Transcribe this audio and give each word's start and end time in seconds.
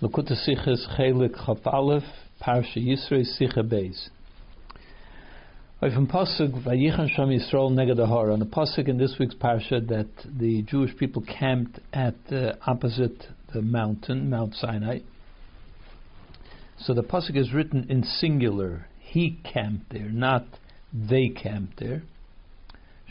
Lakuta 0.00 0.36
Sichas 0.46 0.96
Chelek 0.96 1.34
Chaf 1.44 1.66
Aleph, 1.66 2.04
Parsha 2.40 2.76
Yisro 2.76 3.24
Sicha 3.36 3.68
Beis. 3.68 4.10
From 5.80 6.06
Pasuk 6.06 6.62
Vayichan 6.62 7.10
Sham 7.10 7.30
Yisrael 7.30 7.72
Neged 7.72 7.98
Ahar, 7.98 8.32
on 8.32 8.38
the 8.38 8.46
Pasuk 8.46 8.86
in 8.86 8.96
this 8.96 9.16
week's 9.18 9.34
Parsha 9.34 9.84
that 9.88 10.06
the 10.24 10.62
Jewish 10.62 10.96
people 10.96 11.22
camped 11.22 11.80
at 11.92 12.14
uh, 12.30 12.52
opposite 12.64 13.24
the 13.52 13.60
mountain, 13.60 14.30
Mount 14.30 14.54
Sinai. 14.54 15.00
So 16.78 16.94
the 16.94 17.02
Pasuk 17.02 17.36
is 17.36 17.52
written 17.52 17.88
in 17.88 18.04
singular. 18.04 18.86
He 19.00 19.40
camped 19.52 19.92
there, 19.92 20.10
not 20.10 20.44
they 20.94 21.28
camped 21.28 21.80
there. 21.80 22.02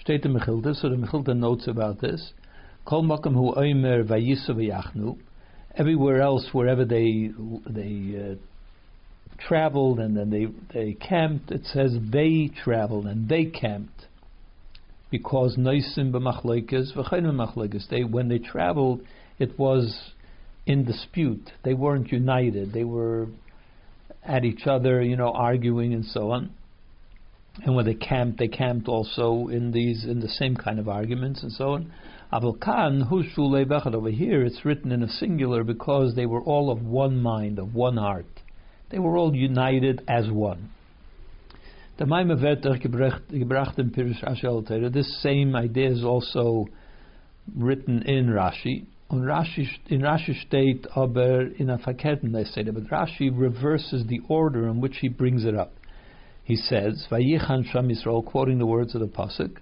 Steht 0.06 0.24
the 0.24 0.30
Mechilta, 0.30 0.74
so 0.74 0.88
the 0.88 0.96
Mechilta 0.96 1.36
notes 1.36 1.68
about 1.68 2.00
this. 2.00 2.32
Kol 2.86 3.04
Makam 3.04 3.34
Hu 3.34 3.54
Oimer 3.56 4.08
Vayisu 4.08 4.52
Vayachnu 4.52 5.18
everywhere 5.78 6.22
else, 6.22 6.50
wherever 6.52 6.86
they 6.86 7.32
they 7.70 8.32
uh, 8.32 8.36
traveled 9.48 10.00
and 10.00 10.18
then 10.18 10.30
they 10.30 10.48
they 10.74 10.94
camped, 10.94 11.52
it 11.52 11.66
says 11.66 11.96
they 12.12 12.52
traveled 12.64 13.06
and 13.06 13.30
they 13.30 13.46
camped 13.46 14.08
because 15.10 15.58
noisim 15.58 16.12
b'machloikas 16.12 16.96
v'chayim 16.96 17.90
They 17.90 18.04
when 18.04 18.28
they 18.28 18.40
traveled, 18.40 19.02
it 19.40 19.58
was 19.58 20.12
in 20.66 20.84
dispute. 20.84 21.52
They 21.64 21.74
weren't 21.74 22.12
united. 22.12 22.74
They 22.74 22.84
were 22.84 23.28
at 24.24 24.44
each 24.44 24.68
other, 24.68 25.02
you 25.02 25.16
know, 25.16 25.32
arguing 25.32 25.94
and 25.94 26.06
so 26.06 26.32
on. 26.32 26.52
And 27.64 27.76
when 27.76 27.86
they 27.86 27.94
camped, 27.96 28.38
they 28.38 28.50
camped 28.50 28.88
also 28.88 29.48
in 29.48 29.72
these 29.72 30.04
in 30.04 30.20
the 30.20 30.28
same 30.28 30.56
kind 30.56 30.80
of 30.80 30.88
arguments 30.90 31.42
and 31.42 31.52
so 31.52 31.74
on. 31.74 31.92
Avalkan 32.32 33.10
Hushu 33.10 33.66
Bechad. 33.66 33.96
Over 33.96 34.10
here, 34.10 34.44
it's 34.44 34.66
written 34.66 34.92
in 34.92 35.02
a 35.02 35.08
singular 35.08 35.64
because 35.64 36.14
they 36.16 36.26
were 36.26 36.42
all 36.42 36.70
of 36.70 36.84
one 36.84 37.22
mind, 37.22 37.58
of 37.58 37.74
one 37.74 37.96
heart. 37.96 38.26
They 38.90 39.00
were 39.00 39.18
all 39.18 39.34
united 39.34 40.02
as 40.10 40.30
one. 40.30 40.70
This 41.98 42.10
same 45.22 45.56
idea 45.56 45.90
is 45.90 46.04
also 46.04 46.66
written 47.56 48.02
in 48.04 48.28
Rashi. 48.28 48.86
Rashi, 49.10 49.68
in 49.88 50.02
Rashi 50.02 50.36
state, 50.46 50.86
aber 50.96 51.48
in 51.48 51.70
a 51.70 51.78
verkehrten 51.78 52.34
but 52.34 52.84
Rashi 52.90 53.32
reverses 53.34 54.06
the 54.06 54.20
order 54.28 54.68
in 54.68 54.82
which 54.82 54.98
he 54.98 55.08
brings 55.08 55.46
it 55.46 55.56
up. 55.56 55.72
He 56.44 56.58
says, 56.58 57.08
"Vayichan 57.10 57.64
Sham 57.72 57.88
Yisrael," 57.88 58.26
quoting 58.26 58.58
the 58.58 58.66
words 58.66 58.94
of 58.96 59.02
the 59.02 59.08
pasuk, 59.08 59.58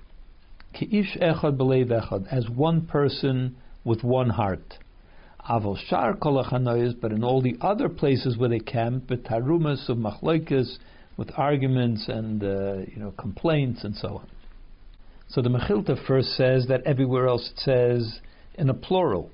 Ki'ish 0.76 1.18
echad 1.20 1.58
belev 1.58 1.88
echad, 1.88 2.28
as 2.32 2.50
one 2.50 2.86
person 2.86 3.56
with 3.84 4.04
one 4.04 4.30
heart. 4.30 4.78
Avol 5.50 5.78
shar 5.88 6.14
but 6.14 7.12
in 7.12 7.24
all 7.24 7.42
the 7.42 7.56
other 7.62 7.88
places 7.88 8.38
where 8.38 8.50
they 8.50 8.60
camp, 8.60 9.08
betarumas 9.08 9.88
of 9.90 9.98
machloikas, 9.98 10.78
with 11.18 11.32
arguments 11.38 12.08
and 12.08 12.44
uh, 12.44 12.78
you 12.88 12.98
know 12.98 13.12
complaints 13.18 13.84
and 13.84 13.96
so 13.96 14.18
on. 14.18 14.28
So 15.30 15.42
the 15.42 15.50
Mechilta 15.50 16.06
first 16.06 16.30
says 16.36 16.68
that 16.68 16.84
everywhere 16.86 17.28
else 17.28 17.50
it 17.52 17.60
says 17.60 18.20
in 18.56 18.70
a 18.70 18.74
plural 18.74 19.32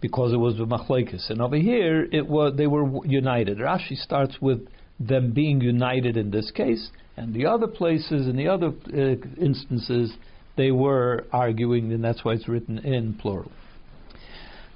because 0.00 0.32
it 0.32 0.36
was 0.36 0.56
the 0.56 0.64
machloikas, 0.64 1.30
and 1.30 1.40
over 1.40 1.56
here 1.56 2.06
it 2.12 2.26
was 2.26 2.54
they 2.56 2.66
were 2.66 3.04
united. 3.04 3.58
Rashi 3.58 3.96
starts 3.96 4.36
with 4.40 4.68
them 5.00 5.32
being 5.32 5.60
united 5.60 6.16
in 6.16 6.30
this 6.30 6.50
case, 6.50 6.90
and 7.16 7.34
the 7.34 7.46
other 7.46 7.66
places 7.66 8.28
in 8.28 8.36
the 8.36 8.48
other 8.48 8.68
uh, 8.68 9.42
instances 9.42 10.12
they 10.56 10.70
were 10.70 11.24
arguing, 11.32 11.92
and 11.92 12.04
that's 12.04 12.24
why 12.24 12.32
it's 12.32 12.48
written 12.48 12.78
in 12.78 13.14
plural. 13.14 13.50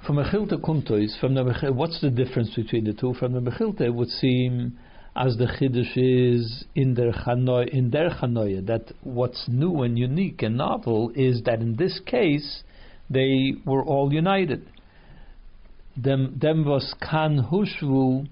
From 0.05 0.17
Mechilta 0.17 0.59
Kuntois, 0.61 1.19
from 1.19 1.35
the 1.35 1.71
what's 1.73 2.01
the 2.01 2.09
difference 2.09 2.53
between 2.55 2.85
the 2.85 2.93
two? 2.93 3.13
From 3.13 3.33
the 3.33 3.41
Mechilta, 3.41 3.81
it 3.81 3.93
would 3.93 4.09
seem 4.09 4.77
as 5.15 5.35
the 5.37 5.45
Chiddush 5.45 5.97
is 5.97 6.63
in 6.75 6.93
their 6.93 7.11
chanoy, 7.11 7.67
in 7.67 7.91
their 7.91 8.09
chanoya, 8.09 8.65
that 8.65 8.91
what's 9.03 9.45
new 9.47 9.81
and 9.81 9.97
unique 9.99 10.41
and 10.41 10.57
novel 10.57 11.11
is 11.15 11.41
that 11.43 11.59
in 11.59 11.75
this 11.75 11.99
case 12.05 12.63
they 13.09 13.53
were 13.65 13.83
all 13.83 14.13
united. 14.13 14.65
Dem, 15.99 16.35
dem 16.37 16.63
was 16.63 16.93
kan 17.01 17.49
hushvu 17.51 18.27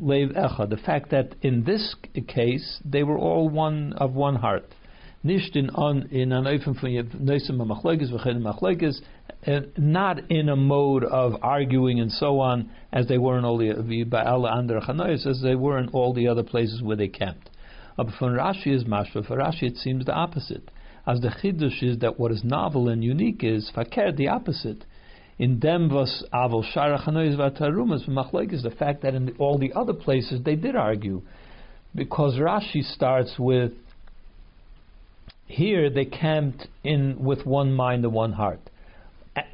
leiv 0.00 0.32
echa. 0.34 0.68
The 0.68 0.78
fact 0.78 1.10
that 1.10 1.34
in 1.42 1.64
this 1.64 1.94
case 2.26 2.80
they 2.84 3.02
were 3.02 3.18
all 3.18 3.48
one 3.48 3.92
of 3.94 4.14
one 4.14 4.36
heart 4.36 4.72
nicht 5.22 5.54
in 5.54 5.70
an 5.74 6.08
in 6.10 6.32
an 6.32 6.44
ofen 6.44 6.74
von 6.80 6.90
neusem 6.90 7.58
machleges 7.58 8.10
v'chenim 8.10 8.42
machleges, 8.42 9.00
not 9.76 10.18
in 10.30 10.48
a 10.48 10.56
mode 10.56 11.04
of 11.04 11.36
arguing 11.42 12.00
and 12.00 12.10
so 12.10 12.40
on 12.40 12.70
as 12.92 13.06
they 13.06 13.18
were 13.18 13.38
in 13.38 13.44
all 13.44 13.58
the 13.58 14.04
ba'ala 14.04 14.50
under 14.50 14.80
chanois 14.80 15.26
as 15.26 15.40
they 15.42 15.54
were 15.54 15.78
in 15.78 15.88
all 15.88 16.14
the 16.14 16.26
other 16.26 16.42
places 16.42 16.82
where 16.82 16.96
they 16.96 17.08
camped. 17.08 17.50
But 17.96 18.08
from 18.18 18.30
Rashi 18.30 18.68
is 18.68 18.84
mashva. 18.84 19.26
For 19.26 19.36
Rashi 19.36 19.64
it 19.64 19.76
seems 19.76 20.06
the 20.06 20.14
opposite. 20.14 20.70
As 21.06 21.20
the 21.20 21.28
chiddush 21.28 21.82
is 21.82 21.98
that 21.98 22.18
what 22.18 22.32
is 22.32 22.42
novel 22.42 22.88
and 22.88 23.04
unique 23.04 23.44
is 23.44 23.70
fakir 23.74 24.12
the 24.12 24.28
opposite. 24.28 24.84
In 25.38 25.60
them 25.60 25.90
was 25.90 26.24
avol 26.32 26.64
shara 26.74 27.02
chanois 27.02 27.36
v'tarumas 27.36 28.08
v'machleges 28.08 28.62
the 28.62 28.70
fact 28.70 29.02
that 29.02 29.14
in 29.14 29.34
all 29.38 29.58
the 29.58 29.72
other 29.74 29.92
places 29.92 30.40
they 30.44 30.56
did 30.56 30.76
argue, 30.76 31.20
because 31.94 32.36
Rashi 32.36 32.82
starts 32.82 33.38
with 33.38 33.72
here 35.50 35.90
they 35.90 36.04
camped 36.04 36.66
in 36.84 37.22
with 37.22 37.44
one 37.44 37.72
mind 37.72 38.04
and 38.04 38.14
one 38.14 38.32
heart. 38.32 38.60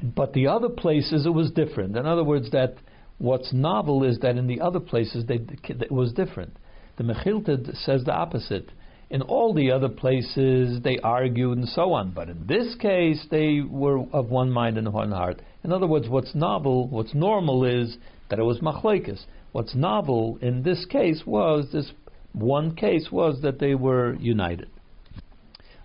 But 0.01 0.33
the 0.33 0.47
other 0.47 0.69
places 0.69 1.25
it 1.25 1.33
was 1.33 1.51
different. 1.51 1.97
In 1.97 2.05
other 2.05 2.23
words, 2.23 2.51
that 2.51 2.75
what's 3.17 3.53
novel 3.53 4.03
is 4.03 4.19
that 4.19 4.37
in 4.37 4.47
the 4.47 4.61
other 4.61 4.79
places 4.79 5.25
they, 5.25 5.39
it 5.63 5.91
was 5.91 6.13
different. 6.13 6.57
The 6.97 7.03
Mechilta 7.03 7.75
says 7.83 8.03
the 8.03 8.13
opposite. 8.13 8.71
In 9.09 9.21
all 9.21 9.53
the 9.53 9.71
other 9.71 9.87
places 9.87 10.81
they 10.83 10.97
argued 10.99 11.57
and 11.57 11.69
so 11.69 11.93
on, 11.93 12.11
but 12.11 12.29
in 12.29 12.45
this 12.47 12.75
case 12.75 13.25
they 13.31 13.61
were 13.61 13.99
of 14.11 14.29
one 14.29 14.51
mind 14.51 14.77
and 14.77 14.91
one 14.91 15.11
heart. 15.11 15.41
In 15.63 15.71
other 15.71 15.87
words, 15.87 16.09
what's 16.09 16.35
novel, 16.35 16.87
what's 16.89 17.13
normal 17.13 17.63
is 17.63 17.97
that 18.29 18.39
it 18.39 18.43
was 18.43 18.59
machlekes. 18.59 19.25
What's 19.53 19.75
novel 19.75 20.37
in 20.41 20.63
this 20.63 20.85
case 20.85 21.23
was 21.25 21.69
this 21.71 21.91
one 22.33 22.75
case 22.75 23.07
was 23.11 23.41
that 23.41 23.59
they 23.59 23.75
were 23.75 24.15
united. 24.15 24.69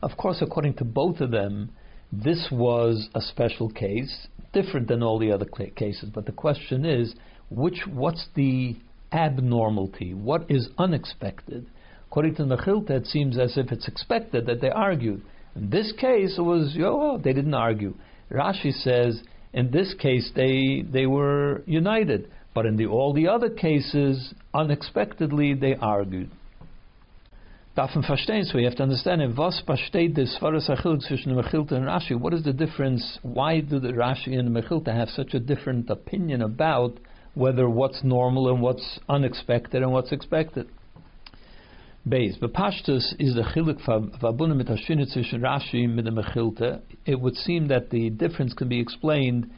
Of 0.03 0.17
course, 0.17 0.43
according 0.43 0.75
to 0.75 0.85
both 0.85 1.21
of 1.21 1.31
them, 1.31 1.71
this 2.11 2.49
was 2.51 3.09
a 3.15 3.21
special 3.21 3.71
case, 3.71 4.27
different 4.53 4.89
than 4.89 5.03
all 5.03 5.19
the 5.19 5.31
other 5.31 5.47
cases. 5.47 6.11
But 6.13 6.27
the 6.27 6.33
question 6.33 6.85
is, 6.85 7.15
which 7.51 7.87
what's 7.87 8.27
the 8.35 8.77
abnormality? 9.13 10.13
What 10.13 10.51
is 10.51 10.69
unexpected? 10.77 11.67
According 12.09 12.35
to 12.37 12.43
Mechilta, 12.43 12.91
it 12.91 13.07
seems 13.07 13.39
as 13.39 13.57
if 13.57 13.71
it's 13.71 13.87
expected 13.89 14.47
that 14.47 14.61
they 14.61 14.71
argued. 14.71 15.23
In 15.55 15.71
this 15.71 15.93
case, 15.93 16.37
it 16.37 16.43
was 16.43 16.77
oh, 16.83 17.19
they 17.23 17.33
didn't 17.33 17.55
argue. 17.55 17.95
Rashi 18.31 18.73
says 18.73 19.23
in 19.53 19.71
this 19.71 19.95
case 19.95 20.33
they 20.35 20.83
they 20.83 21.07
were 21.07 21.63
united, 21.67 22.31
but 22.55 22.67
in 22.67 22.77
the 22.77 22.87
all 22.87 23.13
the 23.13 23.29
other 23.29 23.51
cases, 23.51 24.35
unexpectedly 24.53 25.55
they 25.55 25.77
argued 25.77 26.31
darf 27.75 27.95
man 27.95 28.05
verstehen, 28.05 28.45
so 28.45 28.59
you 28.59 28.67
have 28.67 28.77
to 28.77 28.83
understand 28.83 29.23
it. 29.23 29.37
Was 29.37 29.63
besteht 29.67 30.15
des 30.15 30.37
Svaras 30.39 30.69
Achil 30.69 30.99
zwischen 30.99 31.35
the 31.35 31.43
Mechilta 31.43 31.73
and 31.73 31.87
Rashi? 31.87 32.19
What 32.19 32.35
is 32.35 32.45
the 32.45 32.53
difference? 32.53 33.19
Why 33.23 33.61
do 33.61 33.81
the 33.81 33.93
Rashi 33.93 34.39
and 34.39 34.55
the 34.55 34.61
Mechilta 34.61 34.95
have 34.95 35.09
such 35.09 35.33
a 35.33 35.41
different 35.41 35.89
opinion 35.89 36.43
about 36.43 36.99
whether 37.35 37.69
what's 37.69 38.05
normal 38.05 38.51
and 38.51 38.61
what's 38.61 38.99
unexpected 39.09 39.83
and 39.83 39.91
what's 39.91 40.13
expected? 40.13 40.69
Beis, 42.07 42.39
Bepashtus 42.41 43.15
is 43.19 43.35
the 43.37 43.43
chiluk 43.55 43.81
vabunim 44.21 44.57
mit 44.57 44.67
zwischen 44.67 45.41
Rashi 45.41 45.85
and 45.85 45.99
the 45.99 46.11
Mechilta. 46.11 46.83
It 47.07 47.21
would 47.21 47.37
seem 47.37 47.69
that 47.69 47.89
the 47.89 48.11
difference 48.11 48.53
can 48.53 48.69
be 48.69 48.81
explained 48.81 49.51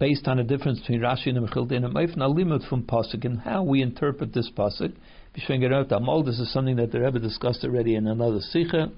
based 0.00 0.26
on 0.26 0.40
a 0.40 0.44
difference 0.44 0.80
between 0.80 1.00
Rashi 1.00 1.28
and 1.28 1.36
the 1.36 1.48
Mechilta 1.48 1.72
in 1.72 1.84
a 1.84 1.88
meifna 1.88 2.34
limit 2.34 2.62
from 2.68 2.82
pasuk 2.82 3.24
and 3.24 3.38
how 3.38 3.62
we 3.62 3.82
interpret 3.82 4.32
this 4.34 4.50
pasuk. 4.56 4.94
This 5.34 6.38
is 6.38 6.52
something 6.52 6.76
that 6.76 6.92
the 6.92 7.00
Rebbe 7.00 7.18
discussed 7.18 7.64
already 7.64 7.96
in 7.96 8.06
another 8.06 8.38
Sikha. 8.40 8.92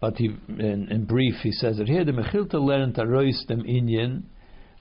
But 0.00 0.16
he, 0.16 0.26
in, 0.48 0.88
in, 0.90 1.04
brief, 1.06 1.34
he 1.42 1.50
says 1.50 1.78
that 1.78 1.88
here 1.88 2.04
the 2.04 2.12
Mechilta 2.12 2.54
learned 2.54 2.96
Arois 2.96 3.44
dem 3.46 3.62
Inyan. 3.62 4.22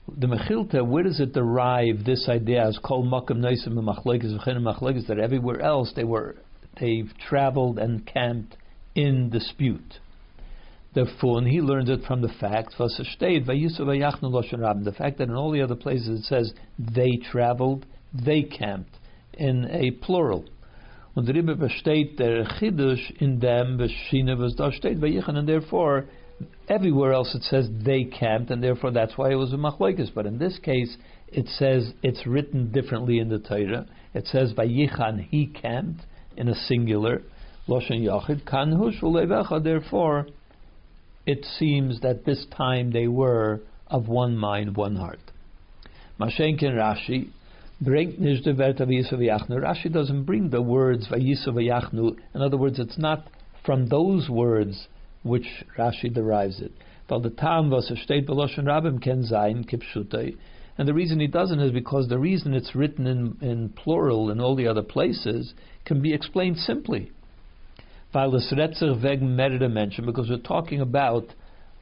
The 0.07 0.27
Mechilta, 0.27 0.85
where 0.85 1.03
does 1.03 1.19
it 1.19 1.33
derive 1.33 2.05
this 2.05 2.27
idea 2.29 2.67
as 2.67 2.77
Kol 2.83 3.03
Makam 3.03 3.37
Noisim 3.37 3.73
Machlekes 3.81 4.31
Machlekes 4.63 5.07
that 5.07 5.19
everywhere 5.19 5.61
else 5.61 5.91
they 5.95 6.03
were 6.03 6.35
they've 6.79 7.11
traveled 7.27 7.79
and 7.79 8.05
camped 8.05 8.57
in 8.95 9.29
dispute. 9.29 9.99
Therefore, 10.93 11.41
he 11.43 11.61
learns 11.61 11.89
it 11.89 12.01
from 12.05 12.21
the 12.21 12.29
fact 12.39 12.75
the 14.83 14.93
fact 14.97 15.17
that 15.17 15.29
in 15.29 15.35
all 15.35 15.51
the 15.51 15.61
other 15.61 15.75
places 15.75 16.19
it 16.19 16.23
says 16.25 16.53
they 16.77 17.11
traveled, 17.31 17.85
they 18.13 18.43
camped 18.43 18.97
in 19.33 19.65
a 19.65 19.91
plural. 20.03 20.45
Und 21.13 21.27
darüber 21.27 21.55
besteht 21.55 22.19
der 22.19 22.45
Chiddush 22.57 23.11
in 23.19 23.39
dem 23.39 23.77
Beshine, 23.77 24.39
was 24.39 24.55
da 24.55 24.71
steht 24.71 25.01
bei 25.01 25.07
Yichen, 25.07 25.35
and 25.35 25.47
therefore 25.47 26.05
everywhere 26.69 27.13
else 27.13 27.35
it 27.35 27.43
says 27.43 27.69
they 27.83 28.05
camped, 28.05 28.49
and 28.49 28.63
therefore 28.63 28.91
that's 28.91 29.17
why 29.17 29.31
it 29.31 29.35
was 29.35 29.51
a 29.53 29.57
machlokes. 29.57 30.13
But 30.13 30.25
in 30.25 30.37
this 30.37 30.57
case, 30.59 30.97
it 31.27 31.47
says 31.47 31.93
it's 32.01 32.25
written 32.25 32.71
differently 32.71 33.19
in 33.19 33.29
the 33.29 33.39
Torah. 33.39 33.87
It 34.13 34.27
says 34.27 34.53
by 34.53 34.67
Yichan 34.67 35.27
he 35.29 35.47
camped 35.47 36.01
in 36.37 36.47
a 36.47 36.55
singular, 36.55 37.21
Loshen 37.67 38.01
Yachid, 38.01 38.43
Kanhush 38.43 39.01
Ulevecha, 39.01 39.63
therefore 39.63 40.27
it 41.25 41.45
seems 41.59 42.01
that 42.01 42.25
this 42.25 42.45
time 42.55 42.91
they 42.91 43.07
were 43.07 43.61
of 43.87 44.07
one 44.07 44.37
mind, 44.37 44.75
one 44.75 44.95
heart. 44.95 45.19
Mashenkin 46.19 46.73
Rashi 46.73 47.29
bringt 47.81 48.19
nicht 48.19 48.43
the 48.43 48.53
Rashi 48.53 49.91
doesn't 49.91 50.23
bring 50.25 50.49
the 50.49 50.61
words 50.61 51.07
Vayisu 51.07 52.17
In 52.33 52.41
other 52.41 52.57
words, 52.57 52.79
it's 52.79 52.97
not 52.97 53.27
from 53.65 53.87
those 53.89 54.29
words 54.29 54.87
which 55.23 55.65
Rashi 55.77 56.13
derives 56.13 56.61
it. 56.61 56.71
Weil 57.09 57.21
Tam, 57.37 57.69
was. 57.69 57.91
And 60.77 60.87
the 60.87 60.93
reason 60.93 61.19
he 61.19 61.27
doesn't 61.27 61.59
is 61.59 61.71
because 61.71 62.07
the 62.07 62.17
reason 62.17 62.53
it's 62.53 62.73
written 62.73 63.05
in, 63.05 63.37
in 63.41 63.69
plural 63.69 64.31
in 64.31 64.39
all 64.39 64.55
the 64.55 64.67
other 64.67 64.81
places 64.81 65.53
can 65.85 66.01
be 66.01 66.13
explained 66.13 66.57
simply. 66.57 67.11
Because 68.13 68.43
we're 70.29 70.37
talking 70.37 70.81
about 70.81 71.33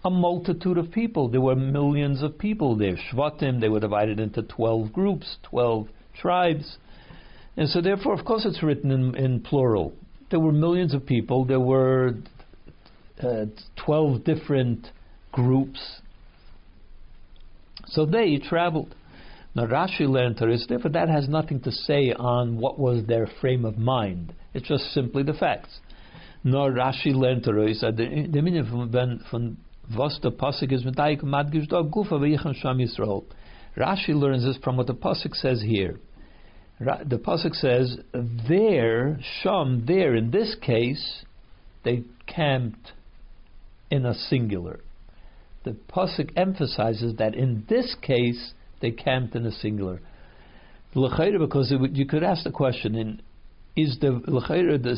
a 0.03 0.09
multitude 0.09 0.77
of 0.77 0.91
people. 0.91 1.29
There 1.29 1.41
were 1.41 1.55
millions 1.55 2.23
of 2.23 2.37
people 2.37 2.75
there. 2.75 2.97
Shvatim, 3.11 3.59
they 3.59 3.69
were 3.69 3.79
divided 3.79 4.19
into 4.19 4.41
12 4.43 4.93
groups, 4.93 5.37
12 5.43 5.87
tribes. 6.19 6.77
And 7.57 7.67
so, 7.67 7.81
therefore, 7.81 8.13
of 8.13 8.25
course, 8.25 8.45
it's 8.45 8.63
written 8.63 8.91
in, 8.91 9.15
in 9.15 9.41
plural. 9.41 9.93
There 10.31 10.39
were 10.39 10.51
millions 10.53 10.93
of 10.93 11.05
people. 11.05 11.45
There 11.45 11.59
were 11.59 12.13
uh, 13.21 13.45
12 13.85 14.23
different 14.23 14.87
groups 15.31 15.99
so 17.91 18.05
they 18.05 18.37
traveled. 18.37 18.95
Now 19.55 19.65
Rashi 19.65 20.07
learned 20.07 20.37
Torah, 20.37 20.57
therefore 20.67 20.91
that 20.91 21.09
has 21.09 21.27
nothing 21.27 21.59
to 21.61 21.71
say 21.71 22.13
on 22.13 22.57
what 22.57 22.79
was 22.79 23.05
their 23.05 23.27
frame 23.41 23.65
of 23.65 23.77
mind. 23.77 24.33
It's 24.53 24.67
just 24.67 24.93
simply 24.93 25.23
the 25.23 25.33
facts. 25.33 25.79
Nor 26.43 26.71
Rashi 26.71 27.13
learned 27.13 27.43
Torah, 27.43 27.73
the 27.73 28.41
meaning 28.41 28.63
von 28.63 29.57
was 29.95 30.19
the 30.21 30.31
pasuk 30.31 30.71
is 30.71 30.83
medayik 30.83 31.21
madgish 31.23 31.67
dog 31.67 31.91
gufa 31.91 32.13
v'yichan 32.13 32.55
sham 32.55 32.77
Yisrael. 32.77 33.23
Rashi 33.77 34.09
learns 34.09 34.43
this 34.43 34.57
from 34.63 34.77
what 34.77 34.87
the 34.87 34.93
pasuk 34.93 35.35
says 35.35 35.61
here. 35.61 35.99
The 36.79 37.17
pasuk 37.17 37.55
says 37.55 37.97
there, 38.47 39.19
sham, 39.41 39.85
there. 39.85 40.15
In 40.15 40.31
this 40.31 40.55
case, 40.61 41.23
they 41.83 42.03
camped 42.25 42.93
in 43.91 44.05
a 44.05 44.13
singular 44.13 44.79
the 45.63 45.75
pasuk 45.91 46.31
emphasizes 46.35 47.15
that 47.17 47.35
in 47.35 47.63
this 47.69 47.95
case 48.01 48.53
they 48.81 48.91
camped 48.91 49.35
in 49.35 49.45
a 49.45 49.51
singular. 49.51 50.01
Because 50.93 51.73
you 51.91 52.05
could 52.05 52.23
ask 52.23 52.43
the 52.43 52.51
question: 52.51 52.95
in, 52.95 53.21
Is 53.75 53.97
the 53.99 54.21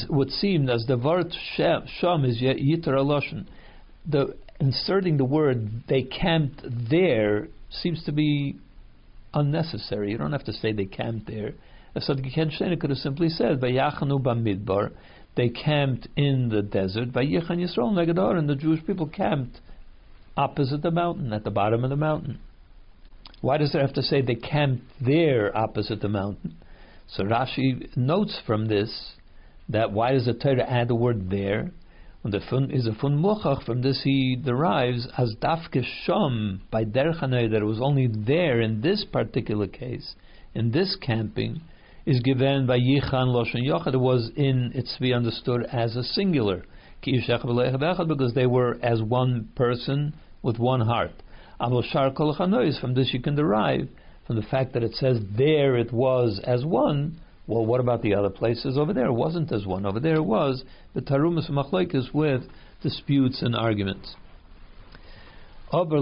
would 0.09 0.31
seem 0.31 0.69
as 0.69 0.85
the 0.87 0.97
word 0.97 1.33
sham 1.55 2.25
is 2.25 2.41
yitar 2.41 2.93
aloshin? 2.93 3.47
The 4.07 4.35
inserting 4.61 5.17
the 5.17 5.25
word 5.25 5.83
they 5.89 6.03
camped 6.03 6.61
there 6.89 7.47
seems 7.69 8.03
to 8.05 8.11
be 8.11 8.55
unnecessary. 9.33 10.11
You 10.11 10.17
don't 10.17 10.31
have 10.31 10.45
to 10.45 10.53
say 10.53 10.71
they 10.71 10.85
camped 10.85 11.27
there. 11.27 11.53
So 11.99 12.13
the 12.13 12.77
could 12.79 12.89
have 12.89 12.99
simply 12.99 13.29
said 13.29 13.59
Vayachanu 13.59 14.21
bamidbar. 14.21 14.91
They 15.35 15.49
camped 15.49 16.07
in 16.15 16.49
the 16.49 16.61
desert. 16.61 17.11
Vayichan 17.11 17.57
Yisrael 17.57 17.91
negadar, 17.91 18.37
and 18.37 18.47
the 18.47 18.55
Jewish 18.55 18.85
people 18.85 19.07
camped 19.07 19.59
opposite 20.37 20.81
the 20.81 20.91
mountain, 20.91 21.33
at 21.33 21.43
the 21.43 21.51
bottom 21.51 21.83
of 21.83 21.89
the 21.89 21.95
mountain. 21.95 22.39
Why 23.41 23.57
does 23.57 23.73
it 23.73 23.81
have 23.81 23.93
to 23.93 24.03
say 24.03 24.21
they 24.21 24.35
camped 24.35 24.83
there 25.01 25.55
opposite 25.57 26.01
the 26.01 26.09
mountain? 26.09 26.55
So 27.07 27.23
Rashi 27.23 27.97
notes 27.97 28.39
from 28.45 28.67
this 28.67 29.13
that 29.67 29.91
why 29.91 30.11
does 30.11 30.25
the 30.25 30.33
Torah 30.33 30.69
add 30.69 30.87
the 30.87 30.95
word 30.95 31.29
there? 31.29 31.71
When 32.21 32.31
the 32.31 32.39
fun 32.39 32.69
is 32.69 32.85
a 32.85 32.93
fun 32.93 33.19
muchach, 33.19 33.63
from 33.63 33.81
this 33.81 34.03
he 34.03 34.35
derives 34.35 35.07
as 35.17 35.35
dafke 35.41 35.83
shom 36.07 36.59
by 36.69 36.85
derchanei 36.85 37.49
that 37.49 37.63
it 37.63 37.65
was 37.65 37.81
only 37.81 38.05
there 38.05 38.61
in 38.61 38.81
this 38.81 39.03
particular 39.05 39.65
case, 39.65 40.15
in 40.53 40.69
this 40.69 40.95
camping, 41.01 41.61
is 42.05 42.19
given 42.19 42.67
by 42.67 42.77
yichan 42.77 43.29
loshen 43.29 43.65
yochad. 43.67 43.95
It 43.95 43.99
was 43.99 44.29
in 44.35 44.71
it's 44.75 44.93
to 44.95 45.01
be 45.01 45.15
understood 45.15 45.63
as 45.71 45.95
a 45.95 46.03
singular 46.03 46.63
because 47.03 48.33
they 48.35 48.45
were 48.45 48.77
as 48.83 49.01
one 49.01 49.49
person 49.55 50.13
with 50.43 50.59
one 50.59 50.81
heart. 50.81 51.23
Avoshar 51.59 52.13
kol 52.15 52.35
from 52.35 52.93
this 52.93 53.13
you 53.13 53.19
can 53.19 53.35
derive 53.35 53.89
from 54.27 54.35
the 54.35 54.43
fact 54.43 54.73
that 54.73 54.83
it 54.83 54.93
says 54.93 55.17
there 55.35 55.75
it 55.75 55.91
was 55.91 56.39
as 56.43 56.63
one. 56.63 57.19
Well, 57.51 57.65
what 57.65 57.81
about 57.81 58.01
the 58.01 58.15
other 58.15 58.29
places 58.29 58.77
over 58.77 58.93
there? 58.93 59.07
It 59.07 59.11
wasn't 59.11 59.51
as 59.51 59.65
one. 59.65 59.85
Over 59.85 59.99
there 59.99 60.15
it 60.15 60.23
was. 60.23 60.63
The 60.93 61.01
tarumas 61.01 61.49
machlekes 61.49 62.13
with 62.13 62.43
disputes 62.81 63.41
and 63.41 63.53
arguments. 63.53 64.15
Then 65.69 65.89
we 65.89 65.97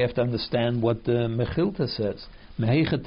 have 0.00 0.14
to 0.14 0.20
understand 0.20 0.80
what 0.82 1.02
the 1.02 1.26
mechilta 1.28 1.88
says. 1.88 2.26
Loshen 2.60 3.02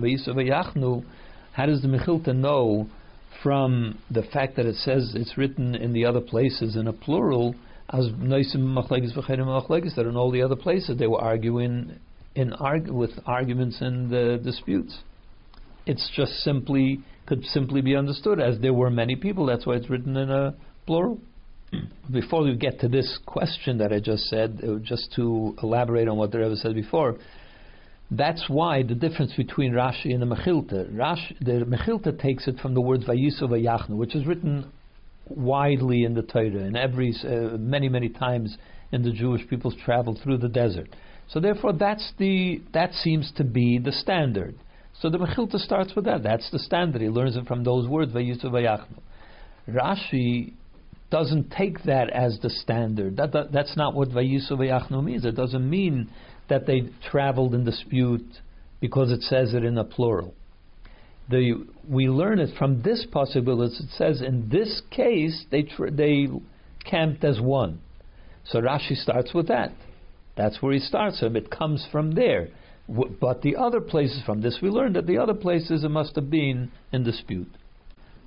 v'yisa 0.00 1.04
How 1.52 1.66
does 1.66 1.80
the 1.80 1.88
mechilta 1.88 2.34
know 2.34 2.88
from 3.44 3.98
the 4.10 4.24
fact 4.24 4.56
that 4.56 4.66
it 4.66 4.74
says 4.74 5.12
it's 5.14 5.38
written 5.38 5.76
in 5.76 5.92
the 5.92 6.04
other 6.04 6.20
places 6.20 6.74
in 6.74 6.88
a 6.88 6.92
plural, 6.92 7.54
as 7.90 8.08
noisim 8.08 8.56
machlekes 8.56 9.16
v'chedim 9.16 9.46
machlekes, 9.46 9.94
that 9.94 10.04
in 10.04 10.16
all 10.16 10.32
the 10.32 10.42
other 10.42 10.56
places 10.56 10.98
they 10.98 11.06
were 11.06 11.20
arguing 11.20 12.00
in 12.38 12.52
arg- 12.52 12.88
with 12.88 13.10
arguments 13.26 13.78
and 13.80 14.14
uh, 14.14 14.36
disputes. 14.38 14.96
It's 15.86 16.08
just 16.14 16.32
simply 16.44 17.00
could 17.26 17.44
simply 17.46 17.82
be 17.82 17.94
understood 17.94 18.40
as 18.40 18.58
there 18.60 18.72
were 18.72 18.90
many 18.90 19.16
people. 19.16 19.44
That's 19.44 19.66
why 19.66 19.74
it's 19.74 19.90
written 19.90 20.16
in 20.16 20.30
a 20.30 20.54
plural. 20.86 21.18
Before 22.10 22.42
we 22.44 22.56
get 22.56 22.80
to 22.80 22.88
this 22.88 23.18
question 23.26 23.76
that 23.78 23.92
I 23.92 24.00
just 24.00 24.24
said, 24.24 24.62
uh, 24.62 24.76
just 24.82 25.12
to 25.16 25.54
elaborate 25.62 26.08
on 26.08 26.16
what 26.16 26.30
the 26.32 26.38
Rebbe 26.38 26.56
said 26.56 26.74
before, 26.74 27.18
that's 28.10 28.44
why 28.48 28.82
the 28.82 28.94
difference 28.94 29.34
between 29.36 29.72
Rashi 29.72 30.14
and 30.14 30.22
the 30.22 30.26
Mechilta. 30.34 30.90
Rashi, 30.94 31.38
the 31.40 31.66
Mechilta 31.66 32.18
takes 32.18 32.48
it 32.48 32.58
from 32.60 32.72
the 32.72 32.80
words 32.80 33.04
Vayisu 33.04 33.42
Vayachnu, 33.42 33.96
which 33.96 34.14
is 34.14 34.24
written 34.24 34.72
widely 35.28 36.04
in 36.04 36.14
the 36.14 36.22
Torah, 36.22 36.64
and 36.68 36.76
every 36.76 37.14
uh, 37.24 37.58
many 37.58 37.88
many 37.90 38.08
times 38.08 38.56
in 38.92 39.02
the 39.02 39.12
Jewish 39.12 39.46
people's 39.48 39.76
travel 39.84 40.18
through 40.22 40.38
the 40.38 40.48
desert. 40.48 40.88
So 41.28 41.40
therefore, 41.40 41.74
that's 41.74 42.12
the 42.18 42.62
that 42.72 42.92
seems 42.94 43.32
to 43.36 43.44
be 43.44 43.78
the 43.78 43.92
standard. 43.92 44.54
So 45.00 45.10
the 45.10 45.18
Mechilta 45.18 45.58
starts 45.58 45.94
with 45.94 46.06
that. 46.06 46.22
That's 46.22 46.50
the 46.50 46.58
standard. 46.58 47.02
He 47.02 47.08
learns 47.08 47.36
it 47.36 47.46
from 47.46 47.64
those 47.64 47.86
words 47.86 48.12
Vayisu 48.12 48.46
Vayachnu. 48.46 48.98
Rashi 49.68 50.54
doesn't 51.10 51.50
take 51.50 51.82
that 51.84 52.10
as 52.10 52.38
the 52.42 52.50
standard. 52.50 53.16
That, 53.16 53.32
that 53.32 53.52
that's 53.52 53.76
not 53.76 53.94
what 53.94 54.08
Vayisu 54.08 54.52
Vayachnu 54.52 55.04
means. 55.04 55.24
It 55.24 55.36
doesn't 55.36 55.68
mean 55.68 56.10
that 56.48 56.66
they 56.66 56.90
traveled 57.10 57.54
in 57.54 57.64
dispute 57.64 58.26
because 58.80 59.12
it 59.12 59.22
says 59.22 59.54
it 59.54 59.64
in 59.64 59.76
a 59.78 59.84
plural. 59.84 60.34
The, 61.30 61.66
we 61.86 62.08
learn 62.08 62.38
it 62.38 62.56
from 62.58 62.80
this 62.82 63.06
possibility. 63.12 63.74
It 63.84 63.90
says 63.96 64.22
in 64.22 64.48
this 64.48 64.80
case 64.90 65.44
they 65.50 65.62
tr- 65.62 65.90
they 65.90 66.28
camped 66.84 67.22
as 67.22 67.38
one. 67.38 67.80
So 68.44 68.60
Rashi 68.60 68.96
starts 68.96 69.34
with 69.34 69.48
that. 69.48 69.72
That's 70.38 70.62
where 70.62 70.72
he 70.72 70.78
starts 70.78 71.20
him. 71.20 71.34
It 71.34 71.50
comes 71.50 71.84
from 71.90 72.12
there. 72.12 72.48
But 72.88 73.42
the 73.42 73.56
other 73.56 73.80
places 73.80 74.22
from 74.24 74.40
this 74.40 74.60
we 74.62 74.70
learned 74.70 74.96
that 74.96 75.06
the 75.06 75.18
other 75.18 75.34
places 75.34 75.84
it 75.84 75.90
must 75.90 76.14
have 76.14 76.30
been 76.30 76.70
in 76.92 77.02
dispute. 77.04 77.50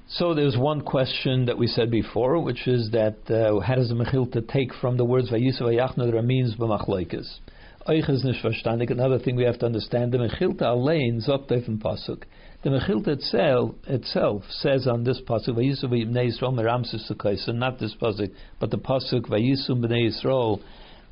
So 0.08 0.34
there's 0.34 0.58
one 0.58 0.82
question 0.82 1.46
that 1.46 1.58
we 1.58 1.68
said 1.68 1.90
before, 1.90 2.44
which 2.44 2.68
is 2.68 2.92
that 2.92 3.16
uh, 3.30 3.62
how 3.62 3.76
does 3.76 3.90
the 3.90 3.96
Mechilta 3.96 4.46
take 4.48 4.74
from 4.74 4.98
the 4.98 5.06
words 5.06 5.32
Vayisu 5.32 5.62
Vayachna 5.62 6.12
that 6.12 6.22
means 6.24 6.56
b'machloikas? 6.56 7.40
Euch 7.88 8.24
nicht. 8.24 8.92
Another 8.92 9.18
thing 9.18 9.38
we 9.38 9.46
have 9.46 9.58
to 9.60 9.66
understand, 9.66 10.12
the 10.12 10.18
Mechilta 10.18 10.64
allein 10.64 11.22
sagt 11.22 11.52
auf 11.52 11.64
Pasuk. 11.64 12.24
The 12.64 12.70
Mechilta 12.70 13.08
itself, 13.08 13.74
itself 13.88 14.44
says 14.50 14.86
on 14.86 15.06
this 15.06 15.20
Pasuk, 15.22 15.56
Vayisu 15.56 15.86
v'yibnei 15.86 16.30
Yisrael 16.30 16.54
meramsis 16.54 17.40
so 17.46 17.52
not 17.54 17.80
this 17.80 17.96
Pasuk, 18.00 18.32
but 18.60 18.70
the 18.70 18.78
Pasuk, 18.78 19.28
Vayisu 19.30 19.70
b'nei 19.72 20.12
Yisrael, 20.12 20.62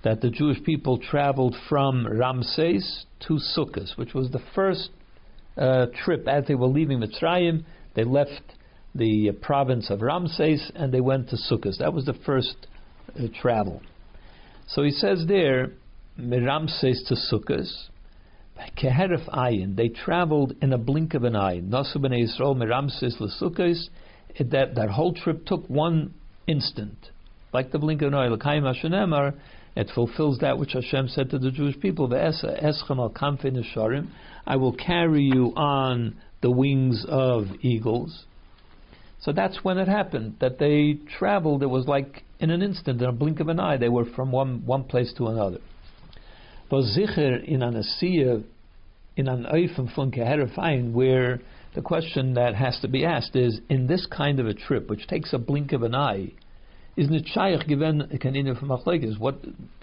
that 0.03 0.21
the 0.21 0.29
Jewish 0.29 0.63
people 0.63 0.97
traveled 0.97 1.55
from 1.67 2.07
Ramses 2.07 3.05
to 3.27 3.39
Sukkot, 3.55 3.97
which 3.97 4.13
was 4.13 4.31
the 4.31 4.41
first 4.55 4.89
uh, 5.57 5.87
trip 6.03 6.27
as 6.27 6.45
they 6.47 6.55
were 6.55 6.67
leaving 6.67 6.99
Mitzrayim. 6.99 7.65
They 7.95 8.03
left 8.03 8.41
the 8.95 9.31
province 9.41 9.89
of 9.89 10.01
Ramses 10.01 10.71
and 10.75 10.93
they 10.93 11.01
went 11.01 11.29
to 11.29 11.35
Sukkot. 11.35 11.77
That 11.79 11.93
was 11.93 12.05
the 12.05 12.17
first 12.25 12.67
uh, 13.17 13.23
travel. 13.41 13.81
So 14.67 14.83
he 14.83 14.91
says 14.91 15.25
there, 15.27 15.71
Miramses 16.17 17.07
to 17.07 17.15
Sukkot, 17.15 17.67
Keherif 18.77 19.27
Ayin, 19.29 19.75
they 19.75 19.87
traveled 19.89 20.53
in 20.61 20.73
a 20.73 20.77
blink 20.77 21.13
of 21.13 21.23
an 21.23 21.35
eye. 21.35 21.61
Nasu 21.61 21.97
b'nei 21.97 22.25
Yisrael 22.25 22.55
Miramses 22.55 23.19
l'Sukkos, 23.19 23.89
that, 24.39 24.75
that 24.75 24.89
whole 24.89 25.13
trip 25.13 25.45
took 25.45 25.67
one 25.69 26.13
instant. 26.47 26.97
Like 27.53 27.71
the 27.71 27.79
blink 27.79 28.01
of 28.01 28.13
an 28.13 28.15
eye, 28.15 28.27
it 29.75 29.89
fulfills 29.93 30.39
that 30.39 30.57
which 30.57 30.73
Hashem 30.73 31.09
said 31.09 31.29
to 31.29 31.39
the 31.39 31.51
Jewish 31.51 31.79
people, 31.79 32.11
I 34.47 34.55
will 34.55 34.73
carry 34.73 35.23
you 35.23 35.53
on 35.55 36.15
the 36.41 36.51
wings 36.51 37.05
of 37.07 37.45
eagles. 37.61 38.25
So 39.21 39.33
that's 39.33 39.63
when 39.63 39.77
it 39.77 39.87
happened, 39.87 40.37
that 40.39 40.59
they 40.59 40.97
traveled, 41.17 41.61
it 41.61 41.69
was 41.69 41.87
like 41.87 42.23
in 42.39 42.49
an 42.51 42.61
instant, 42.61 43.01
in 43.01 43.07
a 43.07 43.11
blink 43.11 43.41
of 43.41 43.49
an 43.49 43.59
eye, 43.59 43.75
they 43.77 43.89
were 43.89 44.05
from 44.05 44.31
one, 44.31 44.65
one 44.65 44.85
place 44.85 45.13
to 45.17 45.27
another. 45.27 45.59
In 46.71 47.61
an 47.61 47.83
Asiya, 47.83 48.43
in 49.17 49.27
an 49.27 49.45
where 50.93 51.41
the 51.75 51.81
question 51.81 52.33
that 52.35 52.55
has 52.55 52.79
to 52.79 52.87
be 52.87 53.05
asked 53.05 53.35
is, 53.35 53.59
in 53.69 53.87
this 53.87 54.05
kind 54.05 54.39
of 54.39 54.47
a 54.47 54.53
trip, 54.53 54.89
which 54.89 55.07
takes 55.07 55.33
a 55.33 55.37
blink 55.37 55.73
of 55.73 55.83
an 55.83 55.93
eye, 55.93 56.31
isn't 56.99 57.13
it 57.13 57.27
shaykh 57.27 57.65
given 57.65 58.01
kanina 58.21 58.59
from 58.59 58.69
What 59.19 59.35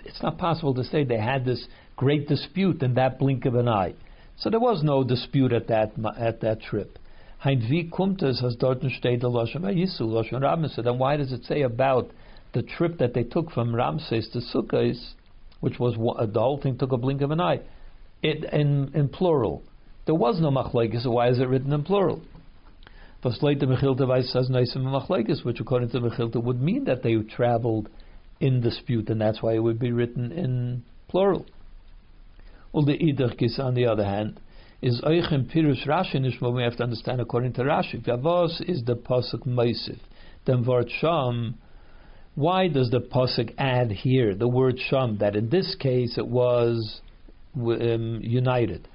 it's 0.04 0.22
not 0.22 0.36
possible 0.36 0.74
to 0.74 0.84
say 0.84 1.02
they 1.02 1.18
had 1.18 1.46
this 1.46 1.66
great 1.96 2.28
dispute 2.28 2.82
in 2.82 2.94
that 2.94 3.18
blink 3.18 3.46
of 3.46 3.54
an 3.54 3.68
eye. 3.68 3.94
So 4.36 4.50
there 4.50 4.60
was 4.60 4.82
no 4.82 5.02
dispute 5.02 5.52
at 5.52 5.68
that 5.68 5.92
at 6.18 6.40
that 6.42 6.60
trip. 6.60 6.98
Hein 7.38 7.62
wie 7.70 7.88
kommt 7.90 8.22
es, 8.22 8.42
als 8.42 8.56
dort 8.56 8.82
steht 8.82 9.22
der 9.22 9.28
Lashon 9.28 9.62
Yisu, 9.62 10.02
Lashon 10.02 10.42
Ramses? 10.42 10.84
Then 10.84 10.98
why 10.98 11.16
does 11.16 11.32
it 11.32 11.44
say 11.44 11.62
about 11.62 12.10
the 12.52 12.62
trip 12.62 12.98
that 12.98 13.14
they 13.14 13.22
took 13.22 13.50
from 13.50 13.74
Ramses 13.74 14.28
to 14.32 14.40
Sukkot, 14.40 14.96
which 15.60 15.78
was 15.78 15.94
the 15.94 16.40
whole 16.40 16.60
thing 16.60 16.76
took 16.76 16.92
a 16.92 16.98
blink 16.98 17.22
of 17.22 17.30
an 17.30 17.40
eye, 17.40 17.60
it 18.22 18.44
in 18.52 18.90
in 18.94 19.08
plural? 19.08 19.62
There 20.04 20.14
was 20.14 20.38
no 20.38 20.50
machlekes, 20.50 21.02
so 21.02 21.12
why 21.12 21.28
is 21.28 21.38
it 21.38 21.48
written 21.48 21.72
in 21.72 21.82
plural? 21.82 22.20
Which 23.26 23.34
according 25.60 25.90
to 25.90 26.00
Mechilta 26.00 26.42
would 26.42 26.62
mean 26.62 26.84
that 26.84 27.02
they 27.02 27.16
traveled 27.16 27.88
in 28.38 28.60
dispute, 28.60 29.08
and 29.08 29.20
that's 29.20 29.42
why 29.42 29.54
it 29.54 29.58
would 29.58 29.80
be 29.80 29.90
written 29.90 30.30
in 30.30 30.84
plural. 31.08 31.44
Well, 32.72 32.84
the 32.84 32.96
Idach 32.98 33.58
on 33.58 33.74
the 33.74 33.86
other 33.86 34.04
hand, 34.04 34.38
is 34.82 35.00
Eichem 35.00 35.50
Pirush 35.52 35.84
Rashi 35.86 36.16
Nishma, 36.16 36.54
we 36.54 36.62
have 36.62 36.76
to 36.76 36.84
understand 36.84 37.20
according 37.20 37.54
to 37.54 37.62
Rashi. 37.62 38.04
Vavos 38.04 38.60
is 38.68 38.84
the 38.84 38.94
Pasuk 38.94 39.44
Meisif. 39.46 39.98
Then 40.44 40.62
Vart 40.64 40.90
Sham, 41.00 41.56
why 42.34 42.68
does 42.68 42.90
the 42.90 43.00
Pasuk 43.00 43.54
add 43.58 43.90
here 43.90 44.34
the 44.34 44.46
word 44.46 44.78
Sham, 44.78 45.16
that 45.18 45.34
in 45.34 45.48
this 45.48 45.74
case 45.74 46.18
it 46.18 46.28
was 46.28 47.00
um, 47.56 48.20
united? 48.22 48.86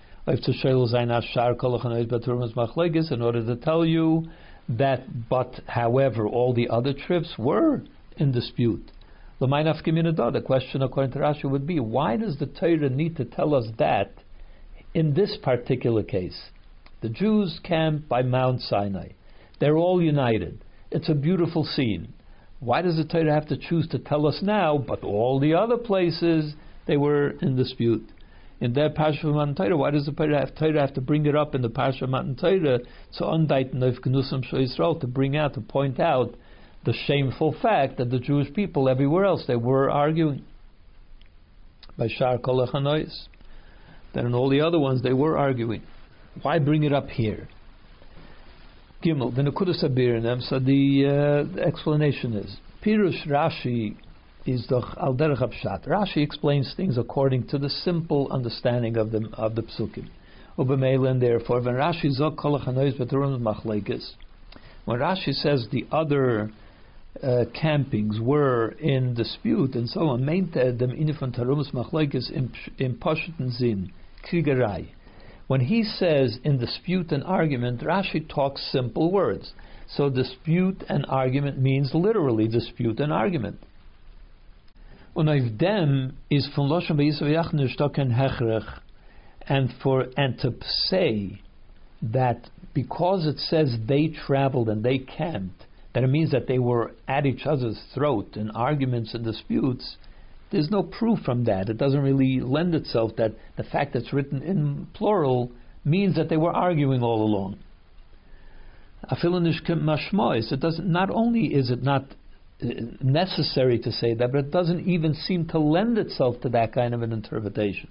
In 3.11 3.21
order 3.21 3.45
to 3.45 3.55
tell 3.55 3.85
you 3.85 4.27
that, 4.69 5.29
but 5.29 5.59
however, 5.67 6.27
all 6.27 6.53
the 6.53 6.69
other 6.69 6.93
trips 6.93 7.33
were 7.37 7.81
in 8.17 8.31
dispute. 8.31 8.91
The 9.39 10.43
question 10.45 10.83
according 10.83 11.13
to 11.13 11.19
Rashi 11.19 11.45
would 11.45 11.65
be, 11.65 11.79
why 11.79 12.17
does 12.17 12.37
the 12.37 12.45
Torah 12.45 12.89
need 12.89 13.17
to 13.17 13.25
tell 13.25 13.55
us 13.55 13.65
that 13.79 14.13
in 14.93 15.15
this 15.15 15.37
particular 15.41 16.03
case? 16.03 16.39
The 17.01 17.09
Jews 17.09 17.59
camp 17.63 18.07
by 18.07 18.21
Mount 18.21 18.61
Sinai. 18.61 19.13
They're 19.59 19.77
all 19.77 19.99
united. 20.01 20.63
It's 20.91 21.09
a 21.09 21.15
beautiful 21.15 21.63
scene. 21.63 22.13
Why 22.59 22.83
does 22.83 22.97
the 22.97 23.05
Torah 23.05 23.33
have 23.33 23.47
to 23.47 23.57
choose 23.57 23.87
to 23.87 23.97
tell 23.97 24.27
us 24.27 24.39
now, 24.43 24.77
but 24.77 25.03
all 25.03 25.39
the 25.39 25.55
other 25.55 25.77
places 25.77 26.53
they 26.85 26.97
were 26.97 27.31
in 27.41 27.55
dispute? 27.55 28.07
In 28.61 28.73
their 28.73 28.91
Parsha 28.91 29.23
of 29.25 29.35
Matan 29.35 29.55
Torah. 29.55 29.75
Why 29.75 29.89
does 29.89 30.05
the 30.05 30.11
Torah 30.11 30.39
have, 30.39 30.55
Torah 30.55 30.79
have 30.79 30.93
to 30.93 31.01
bring 31.01 31.25
it 31.25 31.35
up 31.35 31.55
in 31.55 31.63
the 31.63 31.69
Parsha 31.69 32.03
of 32.03 32.09
Matan 32.11 32.35
Torah? 32.35 32.79
So 33.11 33.25
undaiten 33.25 33.81
of 33.81 33.95
Gnusam 34.03 34.45
Israel 34.53 34.99
to 34.99 35.07
bring 35.07 35.35
out 35.35 35.55
to 35.55 35.61
point 35.61 35.99
out 35.99 36.35
the 36.85 36.93
shameful 36.93 37.55
fact 37.61 37.97
that 37.97 38.11
the 38.11 38.19
Jewish 38.19 38.53
people 38.53 38.87
everywhere 38.87 39.25
else 39.25 39.43
they 39.47 39.55
were 39.55 39.89
arguing 39.89 40.45
by 41.97 42.07
Shar 42.07 42.37
Kolachanois. 42.37 43.27
That 44.13 44.25
in 44.25 44.35
all 44.35 44.49
the 44.49 44.61
other 44.61 44.79
ones 44.79 45.01
they 45.01 45.13
were 45.13 45.37
arguing. 45.37 45.81
Why 46.41 46.59
bring 46.59 46.83
it 46.83 46.93
up 46.93 47.07
here? 47.07 47.47
Gimel, 49.03 49.35
the 49.35 49.41
Nakudas 49.41 49.83
Abiranem, 49.83 50.47
so 50.47 50.59
the, 50.59 51.05
uh, 51.07 51.55
the 51.55 51.63
explanation 51.63 52.35
is 52.35 52.57
Pirush 52.85 53.27
Rashi 53.27 53.95
is 54.45 54.65
the 54.67 54.81
al 54.99 55.13
derech. 55.13 55.87
Rashi 55.87 56.17
explains 56.17 56.73
things 56.75 56.97
according 56.97 57.47
to 57.47 57.57
the 57.57 57.69
simple 57.69 58.27
understanding 58.31 58.97
of 58.97 59.11
the 59.11 59.29
of 59.33 59.55
the 59.55 59.63
psukim. 59.63 60.07
and 60.57 61.21
therefore, 61.21 61.61
when 61.61 61.75
Rashi 61.75 62.09
when 64.85 64.99
Rashi 64.99 65.33
says 65.33 65.67
the 65.71 65.85
other 65.91 66.51
uh, 67.21 67.45
campings 67.53 68.19
were 68.19 68.69
in 68.79 69.13
dispute 69.13 69.75
and 69.75 69.89
so 69.89 70.07
on, 70.09 70.23
meint 70.23 70.55
er 70.55 70.71
dem 70.71 70.91
machlekes 70.91 72.31
in 72.31 73.51
zin 73.51 73.91
krigerei. 74.23 74.87
When 75.47 75.61
he 75.61 75.83
says 75.83 76.39
in 76.43 76.57
dispute 76.57 77.11
and 77.11 77.23
argument, 77.23 77.81
Rashi 77.81 78.27
talks 78.27 78.61
simple 78.71 79.11
words. 79.11 79.51
So 79.87 80.09
dispute 80.09 80.83
and 80.87 81.05
argument 81.09 81.59
means 81.59 81.93
literally 81.93 82.47
dispute 82.47 82.99
and 83.01 83.11
argument. 83.11 83.59
Und 85.13 85.27
auf 85.27 85.57
dem 85.57 86.13
is 86.29 86.47
von 86.55 86.69
Loshen 86.69 86.97
Be'Yisrael 86.97 87.69
Stocken 87.69 88.11
Hechrech, 88.11 88.79
and 89.47 89.73
for 89.83 90.07
and 90.15 90.39
to 90.39 90.53
say 90.87 91.41
that 92.01 92.49
because 92.73 93.25
it 93.25 93.37
says 93.37 93.75
they 93.87 94.07
traveled 94.07 94.69
and 94.69 94.83
they 94.83 94.99
camped, 94.99 95.65
that 95.93 96.03
it 96.03 96.07
means 96.07 96.31
that 96.31 96.47
they 96.47 96.59
were 96.59 96.91
at 97.07 97.25
each 97.25 97.45
other's 97.45 97.79
throat 97.93 98.37
in 98.37 98.51
arguments 98.51 99.13
and 99.13 99.25
disputes. 99.25 99.97
There's 100.51 100.69
no 100.69 100.83
proof 100.83 101.19
from 101.19 101.43
that. 101.45 101.69
It 101.69 101.77
doesn't 101.77 102.01
really 102.01 102.39
lend 102.39 102.75
itself 102.75 103.15
that 103.17 103.33
the 103.57 103.63
fact 103.63 103.93
that 103.93 104.03
it's 104.03 104.13
written 104.13 104.41
in 104.41 104.87
plural 104.93 105.51
means 105.83 106.15
that 106.15 106.29
they 106.29 106.37
were 106.37 106.51
arguing 106.51 107.01
all 107.01 107.21
along. 107.23 107.57
It 109.09 110.59
doesn't. 110.59 110.91
Not 110.91 111.09
only 111.09 111.45
is 111.53 111.69
it 111.69 111.83
not 111.83 112.05
necessary 112.61 113.79
to 113.79 113.91
say 113.91 114.13
that, 114.13 114.31
but 114.31 114.45
it 114.45 114.51
doesn't 114.51 114.87
even 114.87 115.13
seem 115.13 115.47
to 115.47 115.59
lend 115.59 115.97
itself 115.97 116.39
to 116.41 116.49
that 116.49 116.73
kind 116.73 116.93
of 116.93 117.01
an 117.01 117.11
interpretation. 117.11 117.89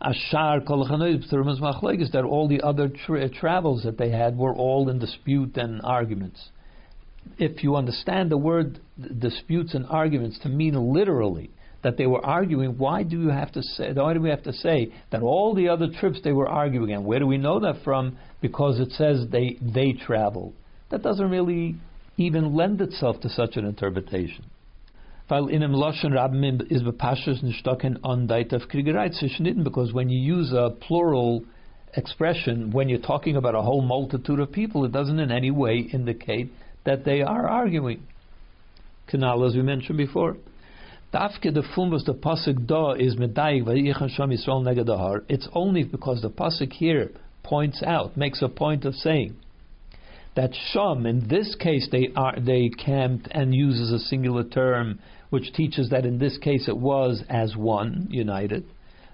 Ashar 0.00 0.60
that 0.60 2.26
all 2.28 2.48
the 2.48 2.60
other 2.62 2.88
tra- 2.88 3.28
travels 3.28 3.84
that 3.84 3.96
they 3.96 4.10
had 4.10 4.36
were 4.36 4.54
all 4.54 4.88
in 4.90 4.98
dispute 4.98 5.56
and 5.56 5.80
arguments. 5.82 6.50
If 7.38 7.64
you 7.64 7.76
understand 7.76 8.30
the 8.30 8.36
word 8.36 8.80
disputes 9.18 9.72
and 9.72 9.86
arguments 9.88 10.38
to 10.40 10.50
mean 10.50 10.74
literally 10.92 11.50
that 11.82 11.96
they 11.96 12.06
were 12.06 12.24
arguing, 12.24 12.76
why 12.76 13.02
do 13.02 13.20
you 13.20 13.28
have 13.28 13.52
to 13.52 13.62
say? 13.62 13.92
Why 13.92 14.12
do 14.12 14.20
we 14.20 14.28
have 14.28 14.42
to 14.42 14.52
say 14.52 14.92
that 15.10 15.22
all 15.22 15.54
the 15.54 15.68
other 15.68 15.88
trips 15.88 16.20
they 16.22 16.32
were 16.32 16.48
arguing? 16.48 16.92
And 16.92 17.06
where 17.06 17.18
do 17.18 17.26
we 17.26 17.38
know 17.38 17.60
that 17.60 17.82
from? 17.82 18.18
Because 18.42 18.80
it 18.80 18.90
says 18.92 19.26
they 19.30 19.56
they 19.62 19.92
traveled. 19.92 20.54
That 20.90 21.02
doesn't 21.02 21.30
really 21.30 21.76
even 22.16 22.54
lend 22.54 22.80
itself 22.80 23.20
to 23.20 23.28
such 23.28 23.56
an 23.56 23.64
interpretation. 23.64 24.44
In 25.30 25.62
is 26.70 26.82
of 28.52 28.62
because 29.64 29.92
when 29.92 30.10
you 30.10 30.20
use 30.20 30.52
a 30.52 30.70
plural 30.70 31.44
expression, 31.96 32.70
when 32.72 32.88
you're 32.88 32.98
talking 32.98 33.36
about 33.36 33.54
a 33.54 33.62
whole 33.62 33.80
multitude 33.80 34.38
of 34.38 34.52
people, 34.52 34.84
it 34.84 34.92
doesn't 34.92 35.18
in 35.18 35.30
any 35.30 35.50
way 35.50 35.78
indicate 35.78 36.52
that 36.84 37.04
they 37.04 37.22
are 37.22 37.48
arguing. 37.48 38.02
Canal, 39.06 39.44
as 39.46 39.54
we 39.54 39.62
mentioned 39.62 39.96
before. 39.96 40.36
Dafke 41.12 41.54
the 41.54 41.62
fumbus 41.76 42.04
the 42.04 42.12
pasuk 42.12 42.66
da 42.66 42.92
is 42.92 43.16
medayik 43.16 43.64
vayichan 43.64 44.10
sham 44.10 44.30
Yisrael. 44.30 45.24
It's 45.28 45.48
only 45.54 45.84
because 45.84 46.20
the 46.22 46.30
pasuk 46.30 46.72
here 46.72 47.12
points 47.42 47.82
out, 47.82 48.16
makes 48.16 48.42
a 48.42 48.48
point 48.48 48.84
of 48.84 48.94
saying 48.94 49.36
that 50.36 50.50
Sham, 50.72 51.06
in 51.06 51.28
this 51.28 51.54
case, 51.54 51.88
they 51.90 52.10
are 52.16 52.38
they 52.38 52.68
camped 52.68 53.28
and 53.30 53.54
uses 53.54 53.92
a 53.92 53.98
singular 53.98 54.44
term, 54.44 54.98
which 55.30 55.52
teaches 55.52 55.90
that 55.90 56.04
in 56.04 56.18
this 56.18 56.38
case 56.38 56.68
it 56.68 56.76
was 56.76 57.22
as 57.28 57.56
one, 57.56 58.08
united. 58.10 58.64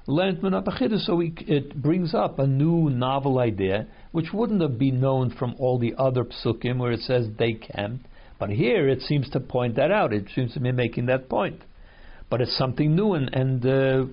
So 0.06 1.14
we, 1.14 1.34
it 1.46 1.80
brings 1.80 2.14
up 2.14 2.38
a 2.38 2.46
new 2.46 2.90
novel 2.90 3.38
idea, 3.38 3.86
which 4.12 4.32
wouldn't 4.32 4.62
have 4.62 4.78
been 4.78 5.00
known 5.00 5.30
from 5.30 5.54
all 5.58 5.78
the 5.78 5.94
other 5.98 6.24
psukim 6.24 6.78
where 6.78 6.92
it 6.92 7.00
says 7.00 7.28
they 7.38 7.52
camped. 7.52 8.06
But 8.38 8.50
here 8.50 8.88
it 8.88 9.02
seems 9.02 9.28
to 9.30 9.40
point 9.40 9.76
that 9.76 9.90
out. 9.90 10.12
It 10.12 10.26
seems 10.34 10.54
to 10.54 10.60
be 10.60 10.72
making 10.72 11.06
that 11.06 11.28
point. 11.28 11.60
But 12.30 12.40
it's 12.40 12.56
something 12.56 12.96
new 12.96 13.12
and, 13.12 13.32
and 13.34 13.66
uh, 13.66 14.04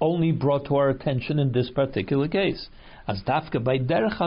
only 0.00 0.30
brought 0.30 0.66
to 0.66 0.76
our 0.76 0.90
attention 0.90 1.38
in 1.38 1.52
this 1.52 1.70
particular 1.70 2.28
case. 2.28 2.68
As 3.08 3.22
dafka 3.22 3.62
by 3.62 3.78
derech 3.78 4.20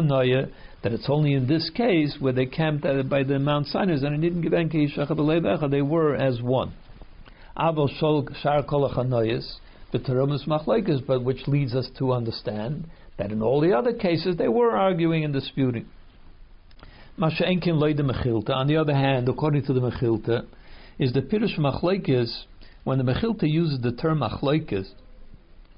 that 0.88 0.94
it's 0.94 1.10
only 1.10 1.34
in 1.34 1.48
this 1.48 1.70
case 1.72 2.15
where 2.17 2.32
they 2.32 2.46
camped 2.46 2.84
by 3.10 3.22
the 3.22 3.38
Mount 3.38 3.67
Sinai 3.67 3.96
and 3.96 4.15
it 4.15 4.22
didn't 4.22 4.41
give 4.41 4.53
enki 4.53 4.88
they 5.70 5.82
were 5.82 6.15
as 6.15 6.41
one. 6.41 6.74
Avol 7.58 7.89
shol 8.01 8.34
shar 8.41 8.63
terumas 10.00 10.48
machlekes, 10.48 11.06
but 11.06 11.25
which 11.25 11.46
leads 11.46 11.75
us 11.75 11.89
to 11.98 12.13
understand 12.13 12.89
that 13.17 13.34
in 13.34 13.41
all 13.41 13.60
the 13.60 13.74
other 13.74 13.91
cases 13.91 14.38
they 14.38 14.48
were 14.48 14.77
arguing 14.77 15.25
and 15.25 15.34
disputing. 15.34 15.88
Masha'enkin 17.20 17.77
loy 17.77 17.94
the 17.94 18.03
Mechilta. 18.03 18.51
On 18.51 18.67
the 18.67 18.77
other 18.77 18.96
hand, 18.96 19.27
according 19.27 19.65
to 19.65 19.74
the 19.74 19.82
Mechilta, 19.82 20.46
is 20.98 21.12
the 21.12 21.22
Pirush 21.22 21.60
Machlaikis, 21.60 22.44
when 22.86 22.98
the 22.98 23.03
Mechilta 23.03 23.44
uses 23.44 23.82
the 23.82 23.91
term 23.91 24.20
Machlaikis, 24.20 24.88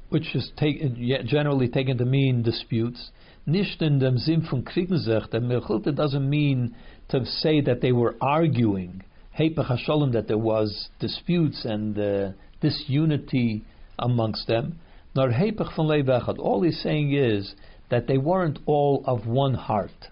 which 0.09 0.35
is 0.35 0.51
take, 0.55 0.79
generally 1.25 1.67
taken 1.67 1.97
to 1.97 2.05
mean 2.05 2.43
disputes, 2.43 3.09
nicht 3.51 3.81
in 3.81 3.99
dem 3.99 4.17
Sinn 4.17 4.41
von 4.41 4.63
Kriegensech, 4.63 5.29
the 5.29 5.39
Mechilta 5.39 5.93
doesn't 5.95 6.29
mean 6.29 6.75
to 7.09 7.25
say 7.25 7.61
that 7.61 7.81
they 7.81 7.91
were 7.91 8.15
arguing, 8.21 9.03
Hepech 9.37 10.11
that 10.13 10.27
there 10.27 10.37
was 10.37 10.89
disputes 10.99 11.65
and 11.65 11.97
uh, 11.97 12.31
disunity 12.61 13.63
amongst 13.97 14.47
them, 14.47 14.79
nor 15.15 15.29
Hepech 15.29 15.75
von 15.75 15.87
Leivechad. 15.87 16.37
All 16.39 16.61
he's 16.61 16.81
saying 16.81 17.13
is 17.13 17.55
that 17.89 18.07
they 18.07 18.17
weren't 18.17 18.59
all 18.65 19.03
of 19.05 19.27
one 19.27 19.53
heart, 19.53 20.09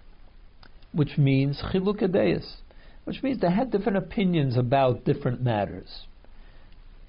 which 0.92 1.16
means 1.16 1.62
Chiluk 1.72 2.02
which 3.04 3.22
means 3.22 3.40
they 3.40 3.50
had 3.50 3.70
different 3.70 3.96
opinions 3.96 4.56
about 4.56 5.04
different 5.04 5.40
matters. 5.40 6.06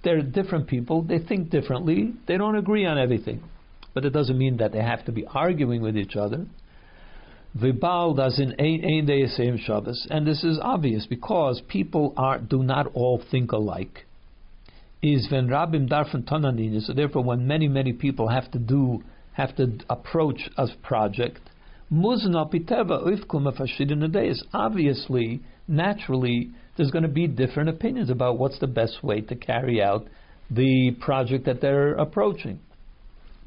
They're 0.03 0.21
different 0.21 0.67
people, 0.67 1.01
they 1.01 1.19
think 1.19 1.49
differently, 1.49 2.13
they 2.25 2.37
don't 2.37 2.55
agree 2.55 2.85
on 2.85 2.97
everything. 2.97 3.43
But 3.93 4.05
it 4.05 4.11
doesn't 4.11 4.37
mean 4.37 4.57
that 4.57 4.71
they 4.71 4.81
have 4.81 5.05
to 5.05 5.11
be 5.11 5.25
arguing 5.25 5.81
with 5.81 5.97
each 5.97 6.15
other. 6.15 6.45
Vibal 7.57 8.15
does 8.15 8.39
in 8.39 8.53
ein 8.59 9.27
same 9.29 9.57
Shabbos, 9.57 10.07
and 10.11 10.27
this 10.27 10.43
is 10.43 10.59
obvious 10.61 11.07
because 11.07 11.61
people 11.67 12.13
are 12.15 12.37
do 12.37 12.61
not 12.61 12.87
all 12.93 13.17
think 13.31 13.51
alike. 13.51 14.05
Is 15.01 15.27
ven 15.27 15.47
rabim 15.47 15.89
darfen 15.89 16.23
tonanin, 16.25 16.79
so 16.81 16.93
therefore 16.93 17.23
when 17.23 17.47
many 17.47 17.67
many 17.67 17.91
people 17.91 18.27
have 18.27 18.51
to 18.51 18.59
do 18.59 19.03
have 19.33 19.55
to 19.55 19.79
approach 19.89 20.47
a 20.57 20.67
project, 20.83 21.39
muzna 21.91 22.45
piteva 22.51 23.03
ufkum 23.03 24.29
is 24.29 24.43
obviously 24.53 25.41
naturally 25.67 26.51
there's 26.77 26.91
going 26.91 27.03
to 27.03 27.09
be 27.09 27.27
different 27.27 27.69
opinions 27.69 28.09
about 28.09 28.37
what's 28.37 28.59
the 28.59 28.67
best 28.67 29.03
way 29.03 29.21
to 29.21 29.35
carry 29.35 29.81
out 29.81 30.07
the 30.51 30.91
project 30.99 31.45
that 31.45 31.61
they're 31.61 31.93
approaching. 31.93 32.59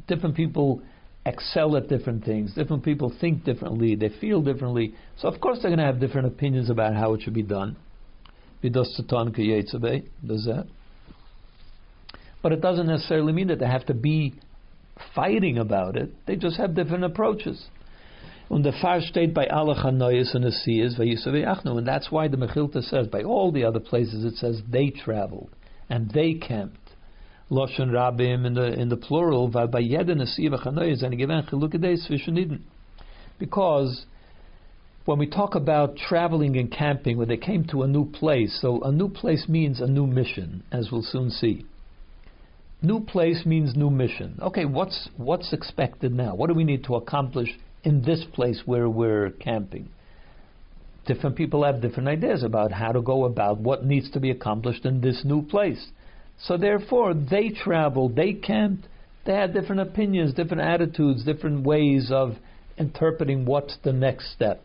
Different 0.08 0.34
people 0.36 0.82
excel 1.24 1.76
at 1.76 1.88
different 1.88 2.24
things. 2.24 2.54
Different 2.54 2.84
people 2.84 3.12
think 3.20 3.44
differently. 3.44 3.94
They 3.94 4.10
feel 4.20 4.42
differently. 4.42 4.94
So 5.18 5.28
of 5.28 5.40
course 5.40 5.58
they're 5.62 5.70
going 5.70 5.78
to 5.78 5.84
have 5.84 6.00
different 6.00 6.26
opinions 6.26 6.70
about 6.70 6.94
how 6.94 7.14
it 7.14 7.22
should 7.22 7.34
be 7.34 7.42
done. 7.42 7.76
Does 8.62 9.04
that? 10.46 10.66
But 12.42 12.52
it 12.52 12.60
doesn't 12.60 12.86
necessarily 12.86 13.32
mean 13.32 13.48
that 13.48 13.58
they 13.60 13.66
have 13.66 13.86
to 13.86 13.94
be 13.94 14.34
fighting 15.14 15.58
about 15.58 15.96
it. 15.96 16.10
They 16.26 16.36
just 16.36 16.56
have 16.56 16.74
different 16.74 17.04
approaches. 17.04 17.64
Und 18.50 18.64
the 18.64 18.72
Far 18.82 19.00
steht 19.00 19.32
by 19.32 19.46
alle 19.46 19.74
Chanoyes 19.74 20.34
and 20.34 20.44
Asiyas, 20.44 20.98
Achnu, 20.98 21.78
and 21.78 21.86
that's 21.86 22.10
why 22.10 22.28
the 22.28 22.36
Mechilta 22.36 22.82
says, 22.82 23.06
by 23.06 23.22
all 23.22 23.50
the 23.50 23.64
other 23.64 23.80
places 23.80 24.24
it 24.24 24.36
says 24.36 24.60
they 24.70 24.90
traveled 24.90 25.50
and 25.88 26.10
they 26.10 26.34
camped. 26.34 26.81
Loshen 27.52 27.90
Rabim 27.90 28.46
in 28.46 28.54
the 28.54 28.72
in 28.72 28.88
the 28.88 28.96
plural. 28.96 29.48
Because 33.38 34.06
when 35.04 35.18
we 35.18 35.26
talk 35.26 35.54
about 35.54 35.96
traveling 35.96 36.56
and 36.56 36.72
camping, 36.72 37.18
when 37.18 37.28
they 37.28 37.36
came 37.36 37.64
to 37.64 37.82
a 37.82 37.88
new 37.88 38.10
place, 38.10 38.58
so 38.60 38.80
a 38.82 38.90
new 38.90 39.08
place 39.08 39.48
means 39.48 39.80
a 39.80 39.86
new 39.86 40.06
mission, 40.06 40.62
as 40.72 40.90
we'll 40.90 41.02
soon 41.02 41.30
see. 41.30 41.66
New 42.80 43.00
place 43.00 43.44
means 43.44 43.76
new 43.76 43.90
mission. 43.90 44.38
Okay, 44.40 44.64
what's 44.64 45.08
what's 45.16 45.52
expected 45.52 46.12
now? 46.12 46.34
What 46.34 46.48
do 46.48 46.54
we 46.54 46.64
need 46.64 46.84
to 46.84 46.94
accomplish 46.94 47.50
in 47.84 48.02
this 48.02 48.24
place 48.32 48.62
where 48.64 48.88
we're 48.88 49.30
camping. 49.30 49.88
Different 51.06 51.36
people 51.36 51.64
have 51.64 51.80
different 51.80 52.08
ideas 52.08 52.42
about 52.42 52.70
how 52.70 52.92
to 52.92 53.02
go 53.02 53.24
about 53.24 53.58
what 53.58 53.84
needs 53.84 54.10
to 54.12 54.20
be 54.20 54.30
accomplished 54.30 54.86
in 54.86 55.00
this 55.00 55.22
new 55.24 55.42
place. 55.42 55.90
So 56.42 56.56
therefore, 56.56 57.14
they 57.14 57.50
traveled, 57.50 58.16
they 58.16 58.32
camped, 58.32 58.88
they 59.24 59.34
had 59.34 59.54
different 59.54 59.82
opinions, 59.82 60.34
different 60.34 60.62
attitudes, 60.62 61.24
different 61.24 61.64
ways 61.64 62.10
of 62.10 62.36
interpreting 62.76 63.44
what's 63.44 63.76
the 63.84 63.92
next 63.92 64.32
step. 64.32 64.60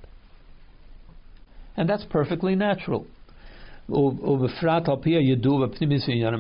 And 1.76 1.88
that's 1.88 2.06
perfectly 2.06 2.56
natural. 2.56 3.06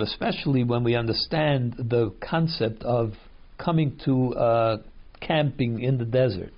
Especially 0.02 0.64
when 0.64 0.84
we 0.84 0.96
understand 0.96 1.76
the 1.78 2.14
concept 2.20 2.84
of 2.84 3.14
coming 3.58 4.00
to 4.06 4.34
uh, 4.34 4.78
camping 5.22 5.82
in 5.82 5.98
the 6.00 6.06
desert 6.06 6.52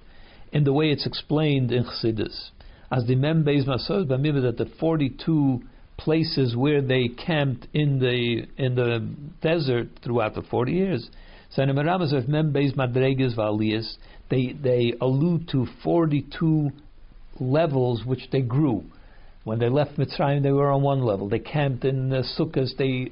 in 0.51 0.63
the 0.63 0.73
way 0.73 0.89
it's 0.89 1.05
explained 1.05 1.71
in 1.71 1.83
Chassidus. 1.83 2.49
As 2.91 3.05
the 3.05 3.15
Mem 3.15 3.43
Beis 3.43 3.67
Masos 3.67 4.07
that 4.07 4.57
the 4.57 4.65
42 4.79 5.61
places 5.99 6.55
where 6.55 6.81
they 6.81 7.09
camped 7.09 7.67
in 7.73 7.99
the 7.99 8.47
in 8.57 8.75
the 8.75 9.07
desert 9.41 9.87
throughout 10.03 10.33
the 10.35 10.41
40 10.41 10.71
years, 10.71 11.09
they 14.29 14.53
they 14.53 14.93
allude 15.01 15.49
to 15.49 15.67
42 15.83 16.71
levels 17.39 18.05
which 18.05 18.29
they 18.31 18.41
grew. 18.41 18.83
When 19.43 19.59
they 19.59 19.69
left 19.69 19.97
Mitzrayim, 19.97 20.43
they 20.43 20.51
were 20.51 20.71
on 20.71 20.81
one 20.81 21.01
level. 21.01 21.29
They 21.29 21.39
camped 21.39 21.85
in 21.85 22.09
the 22.09 22.23
Sukkahs. 22.37 22.77
They 22.77 23.11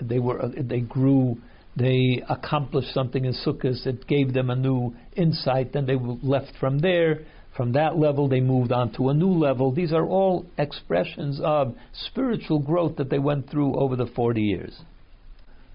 they 0.00 0.18
were 0.18 0.50
they 0.56 0.80
grew 0.80 1.38
they 1.76 2.22
accomplished 2.28 2.92
something 2.92 3.24
in 3.24 3.32
Sukkot 3.32 3.84
that 3.84 4.06
gave 4.06 4.34
them 4.34 4.50
a 4.50 4.56
new 4.56 4.94
insight, 5.16 5.72
then 5.72 5.86
they 5.86 5.96
left 5.96 6.52
from 6.58 6.80
there. 6.80 7.20
From 7.60 7.72
that 7.72 7.98
level, 7.98 8.26
they 8.26 8.40
moved 8.40 8.72
on 8.72 8.90
to 8.94 9.10
a 9.10 9.14
new 9.14 9.32
level. 9.32 9.70
These 9.70 9.92
are 9.92 10.06
all 10.06 10.46
expressions 10.56 11.38
of 11.44 11.74
spiritual 11.92 12.58
growth 12.58 12.96
that 12.96 13.10
they 13.10 13.18
went 13.18 13.50
through 13.50 13.74
over 13.74 13.96
the 13.96 14.06
40 14.06 14.40
years. 14.40 14.80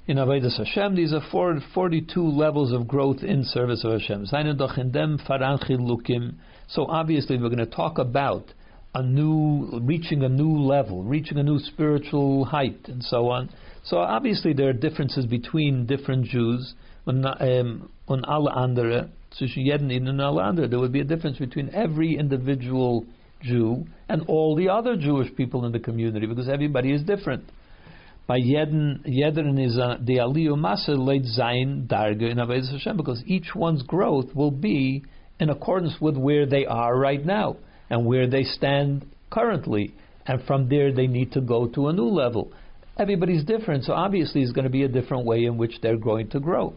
In 0.07 0.17
Avodas 0.17 0.57
Hashem, 0.57 0.95
these 0.95 1.13
are 1.13 1.21
42 1.29 2.23
levels 2.23 2.71
of 2.71 2.87
growth 2.87 3.21
in 3.21 3.43
service 3.43 3.83
of 3.83 3.91
Hashem. 3.91 4.25
So 6.67 6.85
obviously, 6.87 7.37
we're 7.37 7.49
going 7.49 7.59
to 7.59 7.67
talk 7.67 7.99
about 7.99 8.45
a 8.95 9.03
new, 9.03 9.79
reaching 9.83 10.23
a 10.23 10.29
new 10.29 10.57
level, 10.57 11.03
reaching 11.03 11.37
a 11.37 11.43
new 11.43 11.59
spiritual 11.59 12.45
height, 12.45 12.79
and 12.87 13.03
so 13.03 13.29
on. 13.29 13.51
So 13.83 13.97
obviously 13.97 14.53
there 14.53 14.69
are 14.69 14.73
differences 14.73 15.27
between 15.27 15.85
different 15.85 16.25
Jews. 16.25 16.73
Um, 17.05 17.91
on 18.07 18.25
alle 18.25 18.49
andere, 18.49 19.09
zwischen 19.37 19.63
jeden 19.63 20.07
und 20.07 20.19
alle 20.19 20.43
andere, 20.43 20.69
there 20.69 20.79
would 20.79 20.91
be 20.91 21.01
a 21.01 21.05
difference 21.05 21.37
between 21.37 21.69
every 21.73 22.15
individual 22.15 23.05
Jew 23.41 23.85
and 24.09 24.23
all 24.27 24.55
the 24.55 24.69
other 24.69 24.95
Jewish 24.95 25.33
people 25.35 25.65
in 25.65 25.71
the 25.71 25.79
community 25.79 26.25
because 26.25 26.49
everybody 26.49 26.91
is 26.91 27.03
different. 27.03 27.43
By 28.27 28.39
jeden, 28.39 29.03
jeden 29.05 29.59
is 29.63 29.75
the 29.75 30.17
aliyu 30.17 30.55
masa 30.55 30.97
leit 30.97 31.25
zayin 31.37 31.87
darge 31.87 32.23
in 32.23 32.37
Avodah 32.37 32.71
Hashem 32.71 32.97
because 32.97 33.23
each 33.27 33.53
one's 33.53 33.83
growth 33.83 34.33
will 34.33 34.51
be 34.51 35.03
in 35.39 35.49
accordance 35.49 35.95
with 36.01 36.17
where 36.17 36.45
they 36.47 36.65
are 36.65 36.97
right 36.97 37.23
now 37.23 37.57
and 37.89 38.05
where 38.05 38.27
they 38.27 38.43
stand 38.43 39.05
currently, 39.29 39.93
and 40.25 40.41
from 40.45 40.69
there 40.69 40.91
they 40.91 41.05
need 41.05 41.33
to 41.33 41.41
go 41.41 41.67
to 41.67 41.89
a 41.89 41.93
new 41.93 42.07
level. 42.07 42.51
Everybody's 42.97 43.43
different, 43.43 43.83
so 43.83 43.93
obviously 43.93 44.41
it's 44.41 44.53
going 44.53 44.63
to 44.63 44.71
be 44.71 44.83
a 44.83 44.87
different 44.87 45.25
way 45.25 45.43
in 45.43 45.57
which 45.57 45.81
they're 45.81 45.97
going 45.97 46.29
to 46.29 46.39
grow. 46.39 46.73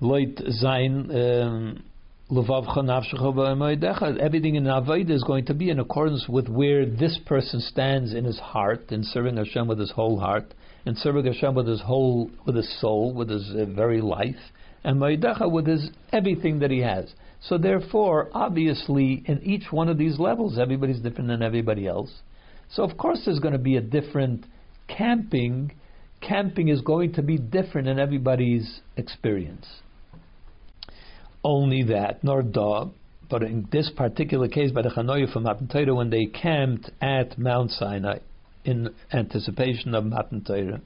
Loit 0.00 0.40
zain 0.50 1.10
um, 1.10 1.82
Everything 2.30 2.54
in 4.56 4.64
Avodah 4.64 5.10
is 5.10 5.24
going 5.24 5.46
to 5.46 5.54
be 5.54 5.70
in 5.70 5.78
accordance 5.78 6.28
with 6.28 6.46
where 6.48 6.84
this 6.84 7.18
person 7.24 7.60
stands 7.60 8.12
in 8.12 8.24
his 8.24 8.38
heart, 8.38 8.92
in 8.92 9.02
serving 9.02 9.38
Hashem 9.38 9.66
with 9.66 9.78
his 9.78 9.90
whole 9.90 10.20
heart, 10.20 10.52
and 10.84 10.96
serving 10.98 11.24
Hashem 11.24 11.54
with 11.54 11.66
his 11.66 11.80
whole, 11.80 12.30
with 12.46 12.54
his 12.54 12.80
soul, 12.80 13.14
with 13.14 13.30
his 13.30 13.50
uh, 13.56 13.64
very 13.64 14.02
life, 14.02 14.36
and 14.84 15.00
Moedecha 15.00 15.50
with 15.50 15.66
his 15.66 15.90
everything 16.12 16.58
that 16.58 16.70
he 16.70 16.80
has. 16.80 17.12
So 17.40 17.56
therefore, 17.56 18.28
obviously, 18.34 19.22
in 19.26 19.42
each 19.42 19.72
one 19.72 19.88
of 19.88 19.96
these 19.96 20.18
levels, 20.18 20.58
everybody's 20.58 21.00
different 21.00 21.28
than 21.28 21.42
everybody 21.42 21.86
else. 21.86 22.12
So 22.70 22.82
of 22.82 22.98
course 22.98 23.22
there's 23.24 23.40
going 23.40 23.52
to 23.52 23.58
be 23.58 23.76
a 23.76 23.80
different 23.80 24.44
camping. 24.86 25.72
Camping 26.20 26.68
is 26.68 26.82
going 26.82 27.14
to 27.14 27.22
be 27.22 27.38
different 27.38 27.88
in 27.88 27.98
everybody's 27.98 28.80
experience. 28.96 29.66
Only 31.48 31.82
that, 31.84 32.22
nor 32.22 32.42
dog, 32.42 32.92
but 33.30 33.42
in 33.42 33.68
this 33.72 33.90
particular 33.96 34.48
case 34.48 34.70
by 34.70 34.82
the 34.82 34.90
Chanoya 34.90 35.32
from 35.32 35.44
Matan 35.44 35.66
Torah, 35.66 35.94
when 35.94 36.10
they 36.10 36.26
camped 36.26 36.90
at 37.00 37.38
Mount 37.38 37.70
Sinai 37.70 38.18
in 38.66 38.94
anticipation 39.14 39.94
of 39.94 40.04
Matan 40.04 40.44
Torah, 40.44 40.82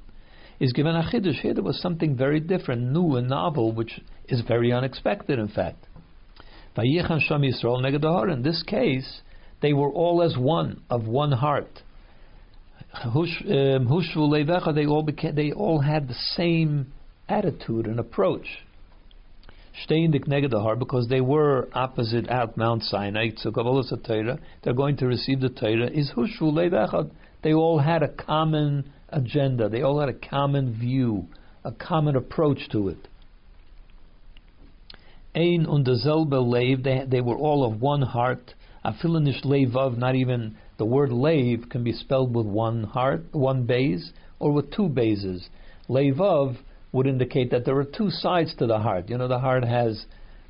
is 0.61 0.73
given 0.73 0.95
a 0.95 1.03
chiddush. 1.03 1.41
Here 1.41 1.53
there 1.53 1.65
was 1.65 1.81
something 1.83 2.15
very 2.17 2.39
different, 2.39 2.93
new 2.93 3.17
and 3.17 3.29
novel, 3.29 3.73
which 3.73 4.01
is 4.29 4.43
very 4.43 4.73
unexpected, 4.73 5.41
in 5.41 5.49
fact. 5.49 5.85
In 6.77 8.43
this 8.45 8.63
case, 8.63 9.21
they 9.63 9.73
were 9.73 9.91
all 9.91 10.23
as 10.23 10.37
one, 10.37 10.81
of 10.89 11.09
one 11.09 11.33
heart. 11.33 11.83
Um, 12.95 14.05
they 14.77 14.87
all 14.87 15.03
became, 15.03 15.35
they 15.35 15.51
all 15.51 15.81
had 15.81 16.07
the 16.07 16.15
same 16.37 16.93
attitude 17.29 17.87
and 17.89 17.99
approach. 17.99 18.47
Steindik 19.87 20.27
negedahar, 20.27 20.79
because 20.79 21.09
they 21.09 21.21
were 21.21 21.69
opposite 21.73 22.27
at 22.29 22.57
Mount 22.57 22.83
Sinai, 22.83 23.31
Torah, 23.31 24.39
they're 24.63 24.73
going 24.73 24.97
to 24.99 25.07
receive 25.07 25.41
the 25.41 25.49
Torah, 25.49 25.91
is 25.91 26.13
hushu 26.17 26.43
leivechad. 26.43 27.11
They 27.43 27.55
all 27.55 27.79
had 27.79 28.03
a 28.03 28.09
common 28.09 28.93
agenda. 29.09 29.69
They 29.69 29.83
all 29.83 30.01
had 30.01 30.09
a 30.09 30.15
common 30.15 30.79
view, 30.79 31.27
a 31.65 31.73
common 31.73 32.17
approach 32.17 32.69
to 32.71 32.89
it. 32.89 33.09
Ein 35.35 35.67
und 35.67 35.87
derselbe 35.87 36.33
leiv, 36.33 36.85
they, 36.85 37.05
they 37.09 37.21
were 37.21 37.37
all 37.37 37.65
of 37.65 37.81
one 37.81 38.03
heart. 38.03 38.55
Afilinish 38.85 39.45
leivav, 39.45 39.97
not 39.97 40.15
even 40.15 40.57
the 40.77 40.85
word 40.85 41.11
leiv 41.11 41.71
can 41.71 41.83
be 41.83 41.93
spelled 41.93 42.35
with 42.35 42.47
one 42.47 42.85
heart, 42.85 43.25
one 43.33 43.65
base, 43.65 44.13
or 44.39 44.53
with 44.53 44.71
two 44.71 44.89
bases. 44.89 45.49
Leivav 45.89 46.57
would 46.93 47.07
indicate 47.07 47.51
that 47.51 47.65
there 47.65 47.77
are 47.77 47.85
two 47.85 48.11
sides 48.11 48.55
to 48.57 48.67
the 48.67 48.79
heart. 48.79 49.09
You 49.09 49.19
know, 49.19 49.29
the 49.29 49.39
heart 49.39 49.65
has 49.65 50.05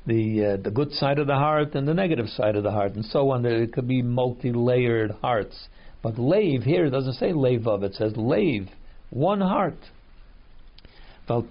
the 0.05 0.45
uh, 0.45 0.57
the 0.61 0.71
good 0.71 0.91
side 0.91 1.17
of 1.19 1.27
the 1.27 1.35
heart 1.35 1.75
and 1.75 1.87
the 1.87 1.93
negative 1.93 2.27
side 2.27 2.55
of 2.55 2.63
the 2.63 2.71
heart, 2.71 2.95
and 2.95 3.05
so 3.05 3.31
on. 3.31 3.45
It 3.45 3.71
could 3.73 3.87
be 3.87 4.01
multi-layered 4.01 5.11
hearts. 5.21 5.67
But 6.01 6.19
lave 6.19 6.63
here 6.63 6.89
doesn't 6.89 7.13
say 7.13 7.31
leivav; 7.31 7.83
it 7.83 7.95
says 7.95 8.17
lave, 8.17 8.67
one 9.09 9.39
heart. 9.39 9.77
Because 11.25 11.45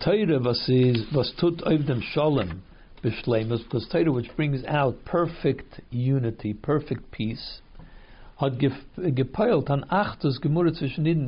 Torah 3.91 4.13
which 4.13 4.37
brings 4.37 4.65
out 4.67 5.05
perfect 5.07 5.81
unity, 5.91 6.53
perfect 6.53 7.11
peace, 7.11 7.61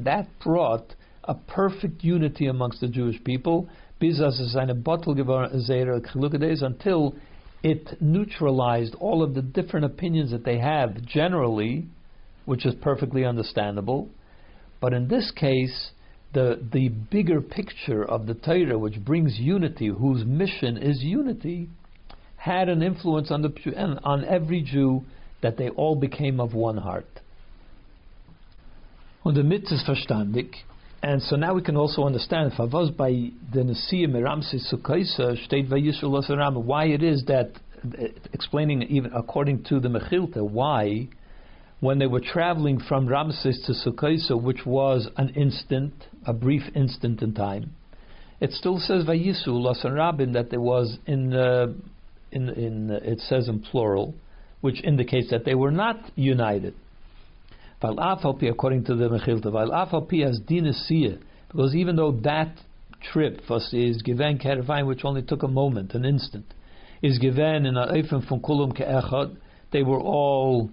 that 0.05 0.27
brought 0.42 0.94
a 1.27 1.35
perfect 1.35 2.05
unity 2.05 2.47
amongst 2.47 2.81
the 2.81 2.89
Jewish 2.89 3.23
people, 3.25 3.69
bottle 4.75 5.15
until 6.63 7.15
it 7.63 8.01
neutralized 8.01 8.95
all 8.97 9.23
of 9.23 9.35
the 9.35 9.43
different 9.43 9.87
opinions 9.87 10.31
that 10.33 10.45
they 10.45 10.59
have 10.59 11.03
generally, 11.07 11.87
which 12.45 12.67
is 12.67 12.75
perfectly 12.83 13.25
understandable. 13.25 14.09
But 14.81 14.93
in 14.93 15.09
this 15.09 15.31
case, 15.35 15.91
the 16.35 16.61
the 16.73 16.89
bigger 16.89 17.41
picture 17.41 18.05
of 18.05 18.27
the 18.27 18.35
Torah, 18.35 18.79
which 18.79 19.03
brings 19.03 19.39
unity, 19.39 19.87
whose 19.87 20.25
mission 20.27 20.77
is 20.77 21.03
unity, 21.03 21.69
had 22.37 22.69
an 22.69 22.83
influence 22.83 23.31
on 23.31 23.41
the 23.41 24.01
on 24.05 24.25
every 24.27 24.61
Jew 24.61 25.05
that 25.41 25.57
they 25.57 25.71
all 25.71 25.97
became 25.97 26.41
of 26.41 26.53
one 26.53 26.77
heart. 26.77 27.07
Und 29.25 29.39
damit 29.39 29.71
ist 29.73 29.87
verstandig, 29.87 30.65
and 31.05 31.21
so 31.21 31.37
now 31.37 31.53
we 31.53 31.61
can 31.61 31.77
also 31.77 32.05
understand 32.05 32.51
if 32.51 32.59
I 32.59 32.64
was 32.64 32.90
by 32.90 33.11
the 33.11 33.61
Nasiya 33.61 34.09
Meramse 34.09 34.57
Sukaisa 34.73 35.45
State 35.45 35.69
Vayishul 35.69 36.64
why 36.64 36.87
it 36.87 37.03
is 37.03 37.25
that 37.27 37.51
explaining 38.33 38.81
even 38.85 39.12
according 39.12 39.64
to 39.64 39.81
the 39.81 39.88
Mechilta 39.88 40.43
why 40.43 41.09
when 41.81 41.99
they 41.99 42.07
were 42.07 42.21
traveling 42.21 42.81
from 42.81 43.07
Ramses 43.07 43.62
to 43.67 43.90
Sukaisa, 43.90 44.40
which 44.40 44.64
was 44.64 45.07
an 45.19 45.29
instant, 45.35 45.93
a 46.27 46.33
brief 46.33 46.62
instant 46.75 47.21
in 47.21 47.35
time, 47.35 47.75
it 48.40 48.53
still 48.53 48.79
says 48.79 49.05
Vayisu 49.05 49.49
Lasan 49.49 49.95
Rabin 49.95 50.33
that 50.33 50.49
there 50.49 50.62
was 50.62 50.97
in 51.05 51.35
uh, 51.35 51.67
in 52.33 52.49
in 52.49 52.90
uh, 52.90 53.01
it 53.03 53.21
says 53.21 53.49
in 53.49 53.61
plural, 53.61 54.14
which 54.62 54.83
indicates 54.83 55.29
that 55.29 55.45
they 55.45 55.55
were 55.55 55.71
not 55.71 55.99
united. 56.14 56.75
According 57.85 58.85
to 58.85 58.94
the 58.94 59.09
Mechilta, 59.09 60.27
as 60.27 60.40
dinasiyah, 60.40 61.18
because 61.49 61.75
even 61.75 61.97
though 61.97 62.12
that 62.23 62.59
trip 63.12 63.42
was 63.49 63.68
is 63.73 64.03
given 64.03 64.38
kervain, 64.38 64.87
which 64.87 65.05
only 65.05 65.23
took 65.23 65.42
a 65.42 65.49
moment, 65.49 65.94
an 65.94 66.05
instant, 66.05 66.47
is 67.03 67.18
given 67.18 67.66
in 67.66 67.77
a 67.77 67.87
eifem 67.88 68.27
from 68.27 68.40
kulum 68.40 68.77
ke'echad, 68.77 69.37
they 69.73 69.83
were 69.83 70.01
all 70.01 70.70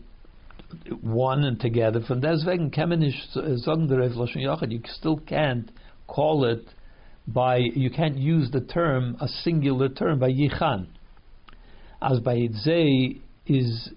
one 1.02 1.43
and 1.43 1.60
together. 1.60 2.02
From 2.08 2.21
deswegen 2.21 2.71
kemenish 2.71 3.34
der 3.34 3.41
Lashon 3.41 4.71
you 4.71 4.82
still 4.86 5.17
can't 5.17 5.69
call 6.08 6.45
it 6.45 6.65
by, 7.28 7.58
you 7.58 7.89
can't 7.89 8.17
use 8.17 8.50
the 8.52 8.62
term, 8.62 9.17
a 9.19 9.28
singular 9.28 9.89
term, 9.89 10.19
by 10.19 10.30
yichan. 10.30 10.88
As 12.02 12.19
by 12.19 12.47
Zay 12.63 13.17
is 13.45 13.89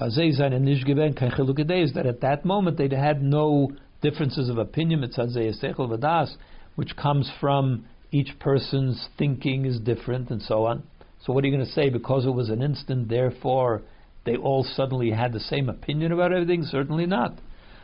is 0.00 1.92
that 1.94 2.06
at 2.06 2.20
that 2.20 2.44
moment 2.44 2.76
they 2.78 2.88
had 2.94 3.22
no 3.22 3.72
differences 4.00 4.48
of 4.48 4.58
opinion, 4.58 5.02
It's 5.02 5.16
Hazei 5.16 5.52
Sechel 5.60 5.88
Vadas, 5.88 6.36
which 6.76 6.96
comes 6.96 7.30
from 7.40 7.84
each 8.12 8.38
person's 8.38 9.08
thinking 9.18 9.64
is 9.64 9.80
different 9.80 10.30
and 10.30 10.40
so 10.40 10.66
on. 10.66 10.84
So 11.24 11.32
what 11.32 11.42
are 11.42 11.48
you 11.48 11.56
going 11.56 11.66
to 11.66 11.72
say? 11.72 11.90
Because 11.90 12.26
it 12.26 12.30
was 12.30 12.48
an 12.48 12.62
instant, 12.62 13.08
therefore 13.08 13.82
they 14.24 14.36
all 14.36 14.62
suddenly 14.62 15.10
had 15.10 15.32
the 15.32 15.40
same 15.40 15.68
opinion 15.68 16.12
about 16.12 16.32
everything? 16.32 16.62
Certainly 16.62 17.06
not. 17.06 17.38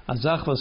That's 0.06 0.22
something 0.22 0.52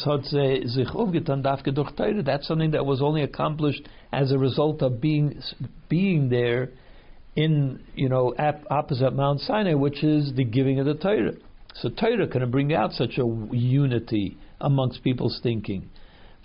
that 2.72 2.86
was 2.86 3.02
only 3.02 3.24
accomplished 3.24 3.90
as 4.12 4.32
a 4.32 4.38
result 4.38 4.82
of 4.82 5.02
being 5.02 5.42
being 5.90 6.30
there 6.30 6.72
in 7.36 7.84
you 7.96 8.10
know 8.10 8.36
opposite 8.70 9.14
Mount 9.14 9.40
Sinai, 9.42 9.74
which 9.74 10.04
is 10.04 10.34
the 10.36 10.44
giving 10.44 10.80
of 10.80 10.86
the 10.86 10.94
Torah. 10.94 11.34
So 11.76 11.90
Torah 11.90 12.28
can 12.28 12.50
bring 12.52 12.74
out 12.74 12.94
such 12.94 13.18
a 13.18 13.26
unity 13.52 14.38
amongst 14.62 15.04
people's 15.04 15.40
thinking. 15.42 15.90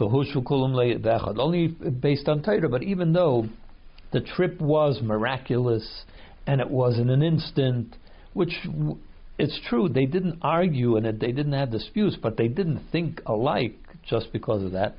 Only 0.00 1.66
based 1.66 2.28
on 2.28 2.42
Torah, 2.42 2.68
but 2.68 2.82
even 2.82 3.12
though 3.12 3.48
the 4.12 4.20
trip 4.20 4.60
was 4.60 5.00
miraculous 5.02 6.04
and 6.46 6.60
it 6.60 6.70
was 6.70 6.98
in 6.98 7.10
an 7.10 7.22
instant, 7.22 7.96
which 8.32 8.52
it's 9.38 9.60
true 9.68 9.88
they 9.88 10.06
didn't 10.06 10.38
argue 10.40 10.96
and 10.96 11.04
they 11.20 11.32
didn't 11.32 11.52
have 11.52 11.70
disputes, 11.70 12.16
but 12.20 12.36
they 12.36 12.48
didn't 12.48 12.80
think 12.90 13.20
alike 13.26 13.76
just 14.08 14.32
because 14.32 14.62
of 14.62 14.72
that. 14.72 14.96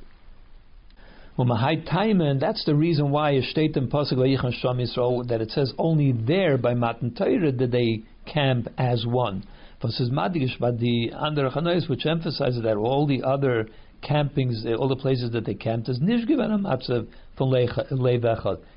And 1.42 2.42
that's 2.42 2.66
the 2.66 2.76
reason 2.76 3.12
why 3.12 3.32
it 3.32 3.46
states 3.46 3.78
in 3.78 3.88
Pasuk 3.88 5.28
that 5.30 5.40
it 5.40 5.52
says 5.52 5.72
only 5.78 6.12
there 6.12 6.58
by 6.58 6.74
Matan 6.74 7.16
Torah 7.16 7.54
did 7.54 7.72
they 7.72 8.04
camp 8.26 8.68
as 8.78 9.06
one. 9.06 9.46
Says 9.82 10.10
Madigish, 10.10 10.60
but 10.60 10.80
the 10.80 11.12
Chanois, 11.14 11.88
which 11.88 12.06
emphasizes 12.06 12.62
that 12.64 12.76
all 12.76 13.08
the 13.08 13.24
other 13.24 13.70
campings, 14.04 14.66
eh, 14.66 14.74
all 14.74 14.90
the 14.90 14.98
places 14.98 15.32
that 15.32 15.46
they 15.46 15.54
camped, 15.54 15.88
is 15.88 16.00
nishgiven 16.00 16.60
matzav 16.60 17.08
from. 17.38 17.54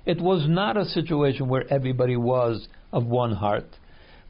It 0.06 0.20
was 0.20 0.46
not 0.48 0.76
a 0.76 0.84
situation 0.84 1.48
where 1.48 1.64
everybody 1.68 2.16
was 2.16 2.68
of 2.92 3.06
one 3.06 3.32
heart. 3.32 3.66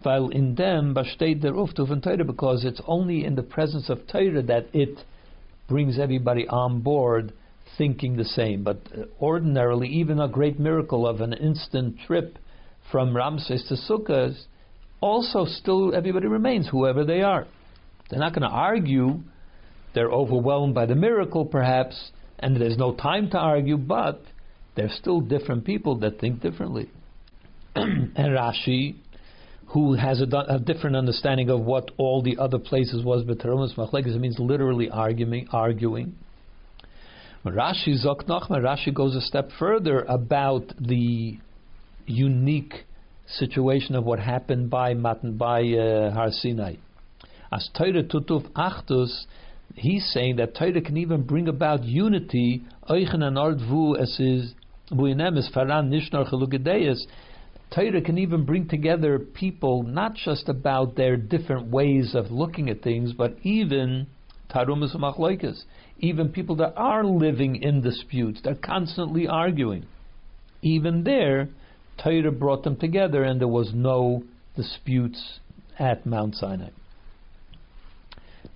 While 0.03 0.31
in 0.31 0.55
them, 0.55 0.95
bashtet 0.95 1.43
der 1.43 1.53
uftuf 1.53 2.03
Torah, 2.03 2.25
because 2.25 2.65
it's 2.65 2.81
only 2.87 3.27
in 3.27 3.35
the 3.35 3.43
presence 3.43 3.91
of 3.91 4.07
Torah 4.07 4.43
that 4.45 4.69
it 4.73 5.01
brings 5.69 5.99
everybody 5.99 6.49
on 6.49 6.81
board 6.81 7.35
thinking 7.79 8.17
the 8.17 8.25
same. 8.25 8.63
But 8.63 8.81
ordinarily, 9.21 9.89
even 9.89 10.21
a 10.21 10.29
great 10.29 10.59
miracle 10.59 11.07
of 11.07 11.21
an 11.21 11.33
instant 11.33 11.97
trip 12.07 12.39
from 12.91 13.17
Ramses 13.17 13.65
to 13.69 13.75
Sukkot, 13.75 14.35
also 15.01 15.45
still 15.45 15.95
everybody 15.95 16.27
remains, 16.27 16.69
whoever 16.69 17.05
they 17.05 17.23
are. 17.23 17.47
They're 18.11 18.21
not 18.21 18.33
going 18.33 18.49
to 18.49 18.55
argue. 18.55 19.21
They're 19.95 20.11
overwhelmed 20.11 20.75
by 20.75 20.87
the 20.87 20.95
miracle, 20.95 21.45
perhaps, 21.45 22.13
and 22.39 22.57
there's 22.57 22.77
no 22.77 22.95
time 22.95 23.31
to 23.31 23.39
argue, 23.39 23.77
but 23.77 24.23
they're 24.75 24.91
still 24.91 25.21
different 25.21 25.65
people 25.65 25.99
that 26.01 26.19
think 26.19 26.41
differently. 26.41 26.91
and 27.75 28.17
Rashi, 28.17 28.97
who 29.69 29.95
has 29.95 30.21
a, 30.21 30.27
a, 30.49 30.59
different 30.59 30.97
understanding 30.97 31.49
of 31.51 31.61
what 31.61 31.91
all 31.97 32.23
the 32.23 32.37
other 32.39 32.59
places 32.59 33.05
was, 33.05 33.25
but 33.25 33.39
Terumas 33.39 33.75
Machlekes 33.77 34.19
means 34.19 34.39
literally 34.39 34.91
arguing, 34.91 35.49
arguing. 35.53 36.15
Rashi 37.45 38.05
Zok 38.05 38.27
Nachman, 38.27 38.63
Rashi 38.63 38.95
goes 38.95 39.17
a 39.17 39.21
step 39.21 39.51
further 39.59 40.03
about 40.03 40.73
the 40.79 41.39
unique 42.07 42.85
situation 43.27 43.97
of 43.97 44.05
what 44.05 44.21
happened 44.21 44.71
by 44.71 44.95
Matan 44.95 45.37
by 45.37 45.63
uh, 45.63 46.13
Har 46.13 46.31
Sinai. 46.31 46.77
As 47.51 47.69
Torah 47.77 48.05
Tutuf 48.05 48.49
Achtus, 48.53 49.25
he's 49.75 50.09
saying 50.13 50.37
that 50.37 50.55
Torah 50.55 50.81
can 50.81 50.97
even 50.97 51.23
bring 51.23 51.49
about 51.49 51.83
unity. 51.83 52.63
Eichen 52.89 53.25
and 53.25 53.37
Ardvu 53.37 53.99
as 53.99 54.21
Faran. 55.53 55.91
Torah 57.75 58.03
can 58.03 58.19
even 58.19 58.45
bring 58.45 58.69
together 58.69 59.19
people 59.19 59.83
not 59.83 60.15
just 60.15 60.49
about 60.49 60.95
their 60.95 61.17
different 61.17 61.69
ways 61.69 62.15
of 62.15 62.31
looking 62.31 62.71
at 62.71 62.83
things, 62.83 63.13
but 63.13 63.35
even 63.43 64.07
Tarumas 64.49 64.95
Machloikas, 64.95 65.65
even 66.03 66.29
people 66.31 66.57
that 66.57 66.75
are 66.77 67.05
living 67.05 67.63
in 67.63 67.81
disputes, 67.81 68.41
they're 68.43 68.57
constantly 68.57 69.29
arguing. 69.29 69.87
Even 70.61 71.05
there, 71.05 71.49
Torah 72.03 72.33
brought 72.33 72.65
them 72.65 72.77
together, 72.77 73.23
and 73.23 73.41
there 73.41 73.49
was 73.49 73.73
no 73.73 74.25
disputes 74.57 75.39
at 75.79 76.05
Mount 76.05 76.35
Sinai. 76.35 76.71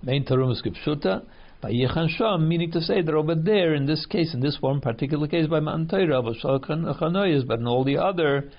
Main 0.03 0.25
Tarumas 0.25 0.61
Gipshuta, 0.61 1.23
by 1.61 1.71
Yechan 1.71 2.09
Sham, 2.09 2.47
meaning 2.47 2.71
to 2.71 2.81
say 2.81 3.01
that 3.01 3.15
over 3.15 3.33
there, 3.33 3.73
in 3.73 3.85
this 3.85 4.05
case, 4.05 4.33
in 4.33 4.41
this 4.41 4.57
one 4.59 4.81
particular 4.81 5.27
case, 5.27 5.47
by 5.47 5.61
Mount 5.61 5.89
Torah, 5.89 6.21
but 6.21 7.59
in 7.59 7.67
all 7.67 7.83
the 7.85 7.97
other 7.97 8.51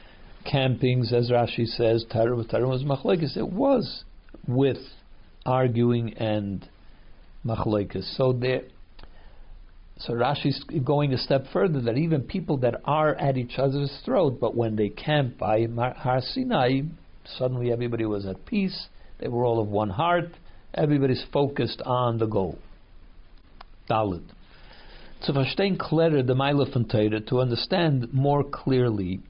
campings, 0.51 1.13
as 1.13 1.31
Rashi 1.31 1.67
says, 1.67 2.07
with 2.11 2.53
was 2.53 2.85
machlekes. 2.85 3.37
It 3.37 3.53
was 3.53 4.05
with 4.47 4.79
arguing 5.45 6.15
and 6.15 6.67
machlekes. 7.45 8.17
So 8.17 8.33
there. 8.33 8.63
So 10.01 10.15
Rashi's 10.15 10.63
going 10.85 11.13
a 11.13 11.19
step 11.19 11.47
further 11.53 11.81
that 11.81 11.99
even 11.99 12.23
people 12.23 12.59
that 12.59 12.81
are 12.85 13.17
at 13.17 13.37
each 13.37 13.59
other's 13.59 13.93
throat, 14.05 14.39
but 14.41 14.55
when 14.55 14.77
they 14.77 14.91
camp 14.91 15.39
by 15.39 15.67
Har 15.67 16.21
Sinai, 16.21 16.83
suddenly 17.37 17.73
everybody 17.73 18.05
was 18.05 18.25
at 18.25 18.47
peace. 18.47 18.87
They 19.19 19.27
were 19.27 19.45
all 19.45 19.61
of 19.61 19.69
one 19.69 19.91
heart. 19.91 20.31
Everybody's 20.73 21.25
focused 21.33 21.83
on 21.85 22.19
the 22.19 22.27
goal. 22.27 22.59
Dalit. 23.91 24.23
Zu 25.25 25.33
verstehen 25.33 25.77
klarer 25.77 26.25
the 26.25 26.35
Meile 26.35 26.65
von 26.73 26.85
Torah, 26.85 27.21
to 27.23 27.41
understand 27.41 28.13
more 28.13 28.45
clearly 28.45 29.21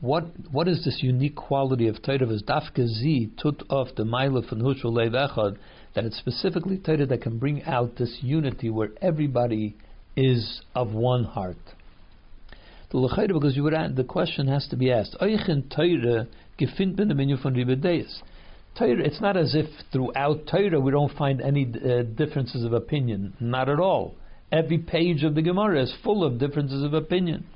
what 0.00 0.24
what 0.50 0.68
is 0.68 0.84
this 0.84 1.02
unique 1.02 1.36
quality 1.36 1.88
of 1.88 2.02
Torah 2.02 2.28
as 2.30 2.42
dafke 2.42 2.86
zi 2.86 3.30
tut 3.40 3.62
of 3.70 3.88
the 3.96 4.04
Meile 4.04 4.42
von 4.46 4.60
Hushul 4.60 4.98
Echad, 4.98 5.56
that 5.94 6.04
it's 6.04 6.18
specifically 6.18 6.76
Torah 6.76 7.06
that 7.06 7.22
can 7.22 7.38
bring 7.38 7.62
out 7.62 7.96
this 7.96 8.18
unity 8.20 8.68
where 8.68 8.90
everybody 9.00 9.76
is 10.16 10.62
of 10.74 10.92
one 10.92 11.24
heart. 11.24 11.56
The 12.90 13.28
because 13.32 13.56
you 13.56 13.64
would 13.64 13.74
the 13.96 14.04
question 14.04 14.46
has 14.46 14.68
to 14.68 14.76
be 14.76 14.92
asked. 14.92 15.16
Torah, 15.18 16.28
it's 19.04 19.20
not 19.20 19.36
as 19.36 19.54
if 19.54 19.66
throughout 19.92 20.46
Torah 20.46 20.80
we 20.80 20.92
don't 20.92 21.16
find 21.16 21.40
any 21.40 21.64
uh, 21.64 22.02
differences 22.02 22.64
of 22.64 22.72
opinion. 22.72 23.34
Not 23.40 23.68
at 23.68 23.80
all. 23.80 24.14
Every 24.52 24.78
page 24.78 25.24
of 25.24 25.34
the 25.34 25.42
Gemara 25.42 25.82
is 25.82 25.92
full 26.04 26.22
of 26.22 26.38
differences 26.38 26.84
of 26.84 26.94
opinion. 26.94 27.46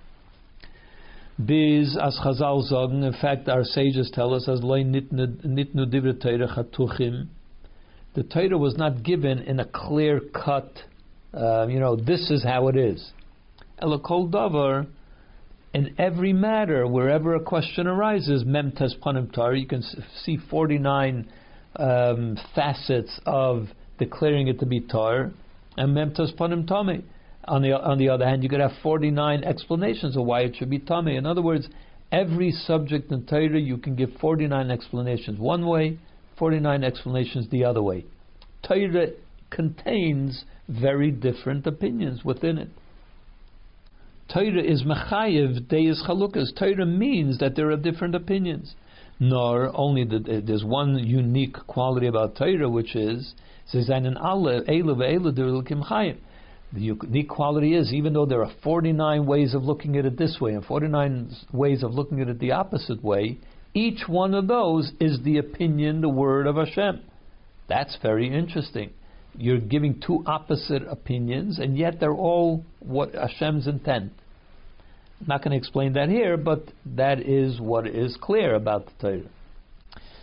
Biz 1.45 1.97
as 1.97 2.19
Chazal 2.25 2.65
sagen, 2.65 3.05
in 3.05 3.13
fact, 3.13 3.49
our 3.49 3.63
sages 3.63 4.11
tell 4.13 4.35
us 4.35 4.49
as 4.49 4.63
loy 4.63 4.83
nitnu 4.83 5.41
divre 5.45 6.21
Torah 6.21 6.49
chatuchim. 6.49 7.29
The 8.15 8.25
Torah 8.25 8.59
was 8.59 8.77
not 8.77 9.05
given 9.05 9.39
in 9.39 9.61
a 9.61 9.65
clear 9.65 10.21
cut, 10.21 10.83
uh, 11.35 11.67
you 11.69 11.81
know, 11.81 11.97
this 11.97 12.31
is 12.31 12.43
how 12.43 12.69
it 12.69 12.77
is. 12.77 13.13
Elakol 13.83 14.31
davar, 14.31 14.87
in 15.75 15.95
every 15.99 16.33
matter, 16.33 16.87
wherever 16.87 17.35
a 17.35 17.41
question 17.41 17.87
arises, 17.87 18.45
panim 18.45 19.33
tar, 19.33 19.55
you 19.55 19.67
can 19.67 19.83
see 20.25 20.39
49 20.51 21.31
um, 21.77 22.39
facets 22.55 23.21
of 23.27 23.69
declaring 23.99 24.49
it 24.49 24.61
to 24.61 24.67
be 24.67 24.81
tar 24.81 25.31
and 25.77 25.97
memtos 25.97 26.35
panim 26.37 26.67
tame. 26.67 27.05
On 27.45 27.63
the 27.63 27.73
on 27.73 27.97
the 27.97 28.11
other 28.11 28.27
hand, 28.27 28.43
you 28.43 28.49
could 28.51 28.61
have 28.61 28.73
49 28.83 29.43
explanations 29.43 30.17
of 30.17 30.25
why 30.25 30.41
it 30.43 30.57
should 30.57 30.69
be 30.69 30.79
tame. 30.79 31.09
In 31.09 31.25
other 31.25 31.41
words, 31.41 31.69
every 32.13 32.51
subject 32.51 33.11
in 33.11 33.25
Torah 33.25 33.59
you 33.59 33.79
can 33.79 33.95
give 33.95 34.11
49 34.21 34.71
explanations 34.71 35.39
one 35.39 35.67
way, 35.67 35.99
49 36.39 36.85
explanations 36.85 37.49
the 37.51 37.65
other 37.65 37.83
way. 37.83 38.05
Torah 38.67 39.09
contains 39.51 40.45
very 40.69 41.11
different 41.11 41.67
opinions 41.67 42.25
within 42.25 42.59
it. 42.59 42.69
Torah 44.33 44.63
is 44.63 44.83
mechayev 44.83 45.69
deis 45.69 46.03
chalukas. 46.07 46.55
Torah 46.59 46.85
means 46.85 47.39
that 47.39 47.57
there 47.57 47.71
are 47.71 47.77
different 47.77 48.15
opinions. 48.15 48.75
Nor 49.21 49.77
only 49.77 50.05
that 50.05 50.29
eh, 50.29 50.41
there's 50.45 50.65
one 50.65 50.97
unique 50.99 51.57
quality 51.67 52.07
about 52.07 52.37
Torah, 52.37 52.69
which 52.69 52.95
is 52.95 53.35
the 53.75 53.83
unique 56.73 57.29
quality 57.29 57.75
is, 57.75 57.93
even 57.93 58.13
though 58.13 58.27
there 58.27 58.45
are 58.45 58.53
49 58.63 59.27
ways 59.27 59.55
of 59.55 59.65
looking 59.65 59.97
at 59.97 60.05
it 60.05 60.17
this 60.19 60.39
way 60.41 60.55
and 60.55 60.65
49 60.65 61.31
ways 61.53 61.83
of 61.83 61.93
looking 61.93 62.21
at 62.21 62.29
it 62.29 62.39
the 62.39 62.53
opposite 62.53 63.03
way, 63.03 63.39
each 63.75 64.07
one 64.07 64.35
of 64.35 64.47
those 64.47 64.93
is 65.01 65.21
the 65.25 65.39
opinion, 65.39 66.01
the 66.01 66.09
word 66.09 66.47
of 66.47 66.57
Hashem. 66.57 67.01
That's 67.69 67.97
very 68.03 68.33
interesting. 68.33 68.91
You're 69.39 69.61
giving 69.61 70.01
two 70.05 70.25
opposite 70.27 70.83
opinions, 70.83 71.61
and 71.61 71.79
yet 71.79 72.01
they're 72.01 72.13
all 72.13 72.65
what 72.81 73.15
Hashem's 73.15 73.69
intent. 73.69 74.13
I'm 75.21 75.27
not 75.27 75.43
going 75.43 75.53
to 75.53 75.57
explain 75.57 75.93
that 75.93 76.09
here, 76.09 76.37
but 76.37 76.65
that 76.97 77.21
is 77.21 77.61
what 77.61 77.87
is 77.87 78.17
clear 78.21 78.55
about 78.57 78.87
the 78.87 78.93
Torah. 79.01 79.31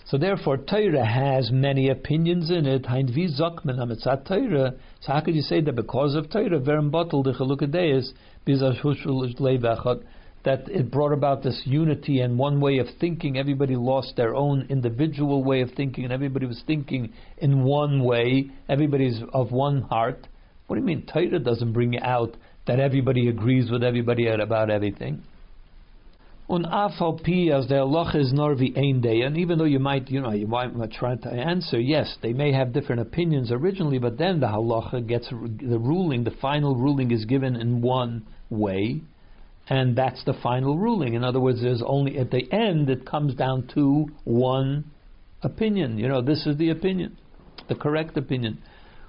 So 0.06 0.18
therefore, 0.18 0.58
Torah 0.58 1.06
has 1.06 1.50
many 1.50 1.90
opinions 1.90 2.52
in 2.52 2.68
it. 2.68 2.84
So 2.86 2.90
how 5.12 5.22
could 5.22 5.36
you 5.36 5.42
say 5.42 5.62
that 5.62 5.76
because 5.76 6.14
of 6.16 6.30
the 6.30 6.30
Torah, 6.30 6.60
that 10.46 10.70
it 10.70 10.92
brought 10.92 11.12
about 11.12 11.44
this 11.44 11.62
unity 11.66 12.22
and 12.22 12.38
one 12.38 12.62
way 12.62 12.78
of 12.78 12.88
thinking. 13.00 13.38
Everybody 13.38 13.76
lost 13.76 14.16
their 14.16 14.36
own 14.36 14.68
individual 14.70 15.44
way 15.44 15.62
of 15.62 15.72
thinking, 15.72 16.04
and 16.04 16.14
everybody 16.14 16.46
was 16.46 16.64
thinking 16.66 17.12
in 17.40 17.64
one 17.64 18.04
way. 18.04 18.52
Everybody's 18.70 19.22
of 19.34 19.52
one 19.52 19.82
heart. 19.82 20.28
What 20.68 20.76
do 20.78 20.82
you 20.82 20.86
mean? 20.86 21.06
Torah 21.12 21.40
doesn't 21.40 21.74
bring 21.74 22.00
out 22.00 22.38
that 22.68 22.80
everybody 22.80 23.28
agrees 23.28 23.70
with 23.70 23.84
everybody 23.84 24.28
about 24.28 24.70
everything. 24.70 25.24
And 26.48 26.68
even 29.38 29.58
though 29.58 29.66
you 29.66 29.80
might, 29.80 30.12
you 30.12 30.22
know, 30.22 30.32
you 30.32 30.46
might 30.46 30.92
try 30.92 31.16
to 31.16 31.30
answer, 31.30 31.80
yes, 31.80 32.18
they 32.22 32.34
may 32.34 32.52
have 32.52 32.72
different 32.72 33.02
opinions 33.02 33.52
originally, 33.52 33.98
but 33.98 34.20
then 34.20 34.40
the 34.40 34.48
halacha 34.48 35.08
gets 35.08 35.28
the 35.30 35.80
ruling, 35.80 36.24
the 36.24 36.36
final 36.40 36.76
ruling 36.76 37.10
is 37.10 37.26
given 37.26 37.56
in 37.56 37.82
one 37.82 38.28
way, 38.52 39.02
and 39.68 39.96
that's 39.96 40.24
the 40.26 40.34
final 40.44 40.78
ruling. 40.78 41.14
In 41.16 41.24
other 41.24 41.40
words, 41.40 41.62
there's 41.62 41.82
only 41.86 42.18
at 42.20 42.32
the 42.32 42.52
end 42.52 42.90
it 42.90 43.06
comes 43.06 43.34
down 43.34 43.68
to 43.74 44.08
one 44.24 44.86
opinion. 45.42 45.98
You 45.98 46.08
know, 46.08 46.22
this 46.22 46.46
is 46.46 46.58
the 46.58 46.70
opinion, 46.70 47.18
the 47.68 47.76
correct 47.76 48.16
opinion, 48.18 48.60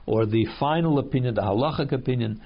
or 0.06 0.24
the 0.24 0.46
final 0.58 0.98
opinion, 0.98 1.34
the 1.34 1.42
halachic 1.42 1.92
opinion. 1.92 2.40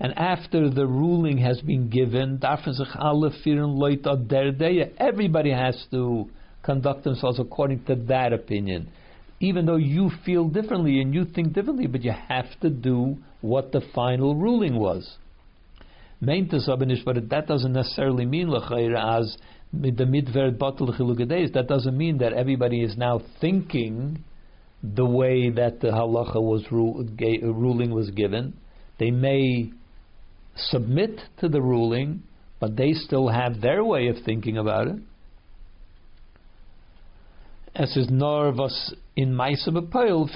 And 0.00 0.16
after 0.16 0.70
the 0.70 0.86
ruling 0.86 1.38
has 1.38 1.60
been 1.62 1.88
given, 1.90 2.40
everybody 4.98 5.50
has 5.50 5.86
to 5.90 6.30
conduct 6.62 7.02
themselves 7.04 7.40
according 7.40 7.84
to 7.86 7.96
that 7.96 8.32
opinion. 8.32 8.88
Even 9.40 9.66
though 9.66 9.76
you 9.76 10.10
feel 10.24 10.48
differently 10.48 11.00
and 11.00 11.14
you 11.14 11.24
think 11.24 11.52
differently, 11.54 11.86
but 11.86 12.02
you 12.02 12.12
have 12.12 12.58
to 12.60 12.70
do 12.70 13.16
what 13.40 13.72
the 13.72 13.80
final 13.94 14.34
ruling 14.36 14.76
was. 14.76 15.16
Main 16.20 16.48
tisabinish, 16.48 17.04
but 17.04 17.28
that 17.30 17.46
doesn't 17.46 17.72
necessarily 17.72 18.26
mean 18.26 18.52
as 18.52 19.36
the 19.72 20.04
midver 20.04 21.52
That 21.52 21.66
doesn't 21.68 21.96
mean 21.96 22.18
that 22.18 22.32
everybody 22.32 22.82
is 22.82 22.96
now 22.96 23.20
thinking 23.40 24.24
the 24.82 25.04
way 25.04 25.50
that 25.50 25.80
the 25.80 25.88
halacha 25.88 26.42
was 26.42 26.64
ruling 26.70 27.90
was 27.92 28.10
given. 28.10 28.54
They 28.98 29.12
may 29.12 29.70
submit 30.56 31.20
to 31.38 31.48
the 31.48 31.62
ruling, 31.62 32.24
but 32.58 32.76
they 32.76 32.94
still 32.94 33.28
have 33.28 33.60
their 33.60 33.84
way 33.84 34.08
of 34.08 34.16
thinking 34.24 34.58
about 34.58 34.88
it. 34.88 34.96
As 37.76 37.96
is 37.96 38.10
nervous 38.10 38.92
in 39.14 39.34
Maisa 39.34 39.68
B'Poil, 39.68 40.28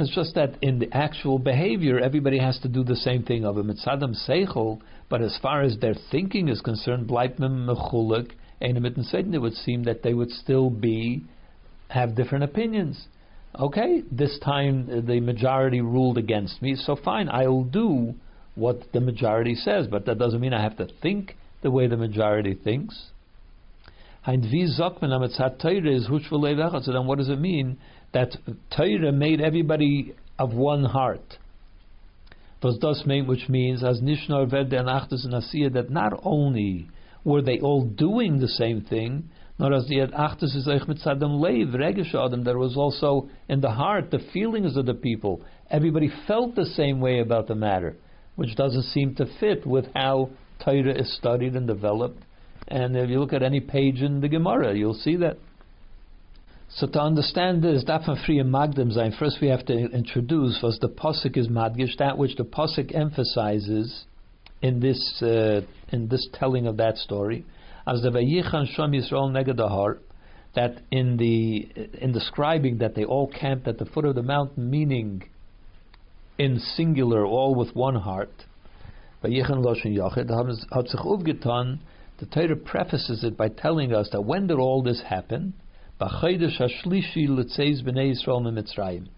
It's 0.00 0.14
just 0.14 0.34
that 0.36 0.54
in 0.62 0.78
the 0.78 0.88
actual 0.92 1.40
behavior, 1.40 1.98
everybody 1.98 2.38
has 2.38 2.58
to 2.60 2.68
do 2.68 2.84
the 2.84 2.94
same 2.94 3.24
thing 3.24 3.44
of 3.44 3.56
a 3.56 3.64
mitzadam 3.64 4.14
seichel, 4.28 4.80
but 5.12 5.20
as 5.20 5.38
far 5.42 5.60
as 5.60 5.76
their 5.76 5.94
thinking 6.10 6.48
is 6.48 6.62
concerned, 6.62 7.06
bleibt 7.06 7.38
mem 7.38 7.66
mechulik, 7.66 8.32
it 8.62 9.42
would 9.42 9.52
seem 9.52 9.84
that 9.84 10.02
they 10.02 10.14
would 10.14 10.30
still 10.30 10.70
be 10.70 11.22
have 11.90 12.14
different 12.14 12.44
opinions. 12.44 13.08
Okay, 13.60 14.02
this 14.10 14.38
time 14.42 14.88
uh, 14.90 15.02
the 15.02 15.20
majority 15.20 15.82
ruled 15.82 16.16
against 16.16 16.62
me, 16.62 16.74
so 16.76 16.96
fine, 16.96 17.28
I'll 17.28 17.64
do 17.64 18.14
what 18.54 18.90
the 18.94 19.02
majority 19.02 19.54
says, 19.54 19.86
but 19.86 20.06
that 20.06 20.16
doesn't 20.16 20.40
mean 20.40 20.54
I 20.54 20.62
have 20.62 20.78
to 20.78 20.88
think 21.02 21.36
the 21.60 21.70
way 21.70 21.88
the 21.88 21.98
majority 21.98 22.54
thinks. 22.54 23.10
So 24.24 24.32
then 24.32 24.40
what 27.06 27.18
does 27.18 27.28
it 27.28 27.38
mean 27.38 27.78
that 28.14 28.34
Torah 28.74 29.12
made 29.12 29.42
everybody 29.42 30.14
of 30.38 30.54
one 30.54 30.84
heart? 30.84 31.36
Das 32.62 33.04
mean, 33.06 33.26
which 33.26 33.48
means 33.48 33.84
as 33.84 34.00
Nishnar 34.00 34.48
Verde 34.48 34.76
and 34.76 34.88
Achtus 34.88 35.24
and 35.24 35.74
that 35.74 35.90
not 35.90 36.12
only 36.22 36.88
were 37.24 37.42
they 37.42 37.58
all 37.60 37.84
doing 37.84 38.38
the 38.38 38.48
same 38.48 38.80
thing, 38.82 39.28
nor 39.58 39.72
as 39.74 39.86
the 39.88 39.96
Achtus 39.96 40.56
is 40.56 40.66
Eich 40.66 40.86
Leiv, 40.86 41.74
Regish 41.74 42.14
Adam, 42.14 42.44
there 42.44 42.58
was 42.58 42.76
also 42.76 43.28
in 43.48 43.60
the 43.60 43.70
heart 43.70 44.10
the 44.10 44.18
feelings 44.32 44.76
of 44.76 44.86
the 44.86 44.94
people. 44.94 45.42
Everybody 45.70 46.10
felt 46.26 46.54
the 46.54 46.66
same 46.66 47.00
way 47.00 47.20
about 47.20 47.46
the 47.46 47.54
matter 47.54 47.96
which 48.36 48.56
doesn't 48.56 48.84
seem 48.84 49.14
to 49.16 49.26
fit 49.38 49.66
with 49.66 49.86
how 49.94 50.30
Torah 50.64 50.98
is 50.98 51.14
studied 51.16 51.54
and 51.54 51.66
developed. 51.66 52.22
And 52.68 52.96
if 52.96 53.10
you 53.10 53.20
look 53.20 53.32
at 53.32 53.42
any 53.42 53.60
page 53.60 54.00
in 54.00 54.20
the 54.20 54.28
Gemara, 54.28 54.74
you'll 54.74 54.94
see 54.94 55.16
that. 55.16 55.38
So 56.74 56.86
to 56.86 57.00
understand 57.00 57.62
this, 57.62 57.84
Dafan 57.84 58.24
Friya 58.24 58.44
Magdim 58.44 58.92
Zain, 58.92 59.12
first 59.18 59.38
we 59.42 59.48
have 59.48 59.66
to 59.66 59.74
introduce 59.74 60.58
was 60.62 60.78
the 60.80 60.88
Pasuk 60.88 61.36
is 61.36 61.48
Madgish, 61.48 61.98
that 61.98 62.16
which 62.16 62.36
the 62.36 62.44
Pasuk 62.44 62.94
emphasizes 62.94 64.04
in 64.62 64.80
this 64.80 65.22
uh, 65.22 65.60
in 65.90 66.08
this 66.08 66.26
telling 66.32 66.66
of 66.66 66.78
that 66.78 66.96
story. 66.96 67.44
as 67.86 68.00
the 68.00 68.08
Vayichan 68.08 68.74
Sham 68.74 68.92
Yisrael 68.92 69.30
Negadahar, 69.30 69.98
that 70.54 70.80
in 70.90 71.18
the 71.18 71.68
in 72.00 72.12
describing 72.12 72.78
that 72.78 72.94
they 72.94 73.04
all 73.04 73.28
camped 73.28 73.68
at 73.68 73.78
the 73.78 73.84
foot 73.84 74.06
of 74.06 74.14
the 74.14 74.22
mountain, 74.22 74.70
meaning 74.70 75.24
in 76.38 76.58
singular, 76.58 77.26
all 77.26 77.54
with 77.54 77.76
one 77.76 77.96
heart. 77.96 78.32
Vayichan 79.22 79.62
Loshen 79.62 79.94
Yachid 79.94 80.30
hat 80.72 80.88
sich 80.88 81.00
aufgetan. 81.00 81.80
The 82.18 82.26
Torah 82.26 82.56
prefaces 82.56 83.24
it 83.24 83.36
by 83.36 83.48
telling 83.48 83.92
us 83.92 84.08
that 84.12 84.22
when 84.22 84.46
did 84.46 84.58
all 84.58 84.82
this 84.82 85.02
happen? 85.02 85.54
Hashlishi 86.08 87.28
b'nei 87.28 88.14
Yisrael 88.14 88.42
Mitzrayim. 88.52 89.08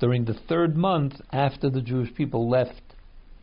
During 0.00 0.24
the 0.24 0.34
third 0.34 0.76
month 0.76 1.14
after 1.32 1.70
the 1.70 1.80
Jewish 1.80 2.14
people 2.14 2.48
left 2.48 2.82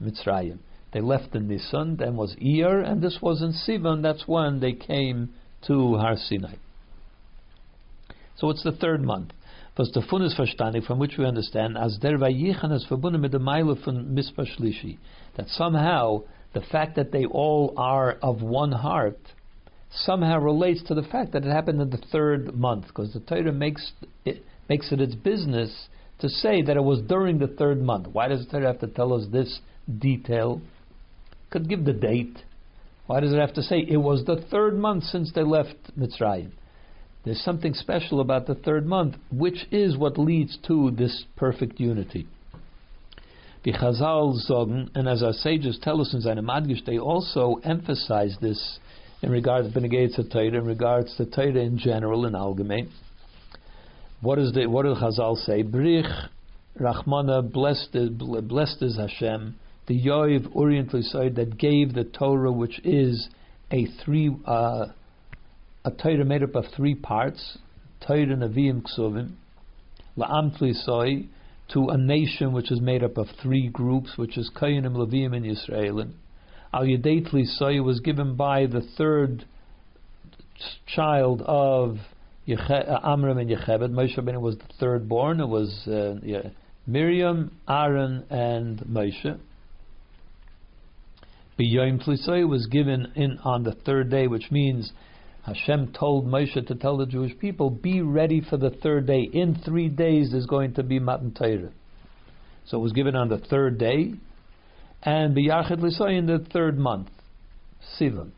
Mitzrayim. 0.01 0.59
They 0.91 1.01
left 1.01 1.35
in 1.35 1.47
Nisan, 1.47 1.97
then 1.97 2.15
was 2.15 2.35
Iyar, 2.35 2.83
and 2.83 3.01
this 3.01 3.19
was 3.21 3.41
in 3.41 3.53
Sivan, 3.53 4.01
that's 4.01 4.27
when 4.27 4.59
they 4.59 4.73
came 4.73 5.29
to 5.67 5.97
Har 5.97 6.17
Sinai. 6.17 6.55
So 8.35 8.49
it's 8.49 8.63
the 8.63 8.71
third 8.71 9.03
month. 9.03 9.31
Was 9.77 9.91
the 9.93 10.01
Funis 10.01 10.37
verstandig, 10.37 10.85
from 10.85 10.99
which 10.99 11.17
we 11.17 11.25
understand, 11.25 11.77
as 11.77 11.97
der 12.01 12.17
Vayichan 12.17 12.73
is 12.73 12.85
verbunden 12.89 13.21
mit 13.21 13.31
der 13.31 13.39
Meile 13.39 13.81
von 13.81 14.13
Mispashlishi, 14.13 14.97
that 15.37 15.47
somehow 15.47 16.23
the 16.53 16.59
fact 16.59 16.97
that 16.97 17.13
they 17.13 17.23
all 17.23 17.73
are 17.77 18.17
of 18.21 18.41
one 18.41 18.73
heart 18.73 19.19
somehow 19.91 20.39
relates 20.39 20.84
to 20.84 20.93
the 20.93 21.04
fact 21.04 21.32
that 21.34 21.45
it 21.45 21.52
happened 21.52 21.82
in 21.82 21.89
the 21.89 21.97
third 22.12 22.56
month, 22.56 22.88
because 22.88 23.13
the 23.13 23.19
Torah 23.19 23.52
makes 23.52 23.91
it, 24.25 24.43
makes 24.69 24.91
it 24.91 25.02
its 25.02 25.15
business 25.15 25.88
to 26.19 26.30
say 26.30 26.62
that 26.62 26.78
it 26.78 26.84
was 26.84 27.02
during 27.02 27.39
the 27.39 27.47
third 27.47 27.82
month. 27.82 28.08
Why 28.08 28.28
does 28.28 28.45
the 28.45 28.52
Torah 28.52 28.67
have 28.67 28.80
to 28.82 28.88
tell 28.88 29.13
us 29.13 29.25
this 29.32 29.60
detail? 29.99 30.62
Could 31.49 31.67
give 31.67 31.86
the 31.86 31.93
date. 31.93 32.38
Why 33.08 33.19
does 33.19 33.34
it 33.34 33.39
have 33.39 33.54
to 33.56 33.63
say 33.63 33.80
it 33.80 33.97
was 33.97 34.25
the 34.25 34.45
third 34.52 34.78
month 34.78 35.06
since 35.06 35.32
they 35.34 35.43
left 35.43 35.75
Mitzrayim? 35.97 36.52
There's 37.25 37.41
something 37.41 37.73
special 37.73 38.21
about 38.21 38.47
the 38.47 38.56
third 38.56 38.86
month, 38.86 39.15
which 39.32 39.65
is 39.71 39.97
what 39.97 40.17
leads 40.17 40.58
to 40.67 40.91
this 40.91 41.25
perfect 41.36 41.80
unity. 41.80 42.28
The 43.63 43.73
Chazal 43.73 44.89
and 44.95 45.08
as 45.08 45.21
our 45.21 45.34
sages 45.34 45.80
tell 45.82 45.99
us 45.99 46.13
in 46.13 46.21
seine 46.21 46.41
Madgish, 46.41 46.86
they 46.86 46.97
also 46.97 47.56
emphasize 47.63 48.38
this 48.39 48.80
in 49.21 49.32
regards 49.32 49.71
to 49.71 49.79
Benegay 49.79 50.15
Torah, 50.32 50.45
in 50.47 50.65
regards 50.65 51.15
to 51.17 51.25
Torah 51.25 51.60
in 51.60 51.77
general 51.77 52.25
and 52.25 52.36
allgemein. 52.36 52.89
What 54.21 54.39
is 54.39 54.51
the 54.53 54.67
what 54.67 54.84
does 54.84 54.97
Chazal 54.97 55.38
say? 55.45 55.63
Brich 55.63 56.29
Rachmana, 56.79 57.51
blessed 57.51 57.89
is, 57.93 58.10
blessed 58.10 58.82
is 58.82 58.97
Hashem, 58.97 59.55
the 59.88 60.01
Yoiv 60.01 60.55
Orient 60.55 60.91
side 61.05 61.36
that 61.36 61.58
gave 61.58 61.93
the 61.93 62.03
Torah, 62.03 62.51
which 62.51 62.79
is 62.86 63.29
a 63.71 63.86
three 64.03 64.36
uh, 64.45 64.88
a 65.86 65.91
Torah 65.91 66.25
made 66.25 66.43
up 66.43 66.55
of 66.55 66.65
three 66.75 66.95
parts, 66.95 67.58
Torah 68.05 68.25
Nevi'im 68.25 68.84
Ksuvim, 68.84 69.34
La'am 70.17 70.58
Tlisoi, 70.58 71.27
to 71.73 71.89
a 71.89 71.97
nation 71.97 72.51
which 72.51 72.71
is 72.71 72.82
made 72.82 73.03
up 73.03 73.17
of 73.17 73.27
three 73.41 73.67
groups, 73.67 74.17
which 74.17 74.38
is 74.38 74.49
Kohanim, 74.55 74.93
Leviim, 74.93 75.36
and 75.36 75.45
Yisraelim. 75.45 76.12
Al 76.71 76.84
Yedei 76.84 77.27
Tlisoi 77.27 77.84
was 77.84 77.99
given 77.99 78.36
by 78.36 78.67
the 78.67 78.82
third 78.95 79.45
child 80.86 81.41
of 81.41 81.97
uh, 82.47 82.99
Amram 83.03 83.39
and 83.39 83.49
Yocheved. 83.49 83.91
Moshe 83.91 84.17
Rabbeinu 84.17 84.39
was 84.39 84.58
the 84.58 84.73
third 84.79 85.10
born. 85.10 85.39
It 85.39 85.47
was 85.47 85.88
uh, 85.88 86.19
yeah, 86.21 86.49
Miriam, 86.86 87.51
Aaron, 87.67 88.23
and 88.29 88.79
Moshe. 88.82 89.39
B'Yom 91.60 92.05
Tlisoi 92.05 92.47
was 92.47 92.67
given 92.67 93.12
in 93.15 93.39
on 93.43 93.63
the 93.63 93.73
third 93.73 94.12
day, 94.12 94.27
which 94.27 94.51
means 94.51 94.91
Hashem 95.45 95.93
told 95.93 96.27
Moshe 96.27 96.67
to 96.67 96.75
tell 96.75 96.97
the 96.97 97.08
Jewish 97.08 97.38
people, 97.39 97.71
"Be 97.71 98.01
ready 98.01 98.41
for 98.41 98.58
the 98.58 98.69
third 98.69 99.08
day. 99.08 99.21
In 99.21 99.55
three 99.55 99.89
days, 99.89 100.32
there's 100.32 100.45
going 100.45 100.75
to 100.75 100.84
be 100.84 100.99
Matan 100.99 101.34
Torah." 101.34 101.71
So 102.65 102.77
it 102.77 102.82
was 102.82 102.93
given 102.93 103.15
on 103.15 103.29
the 103.29 103.39
third 103.39 103.79
day, 103.79 104.13
and 105.03 105.35
B'Yachid 105.35 105.79
Lisoi 105.79 106.17
in 106.17 106.25
the 106.25 106.39
third 106.51 106.77
month, 106.77 107.09
Sivan. 107.99 108.31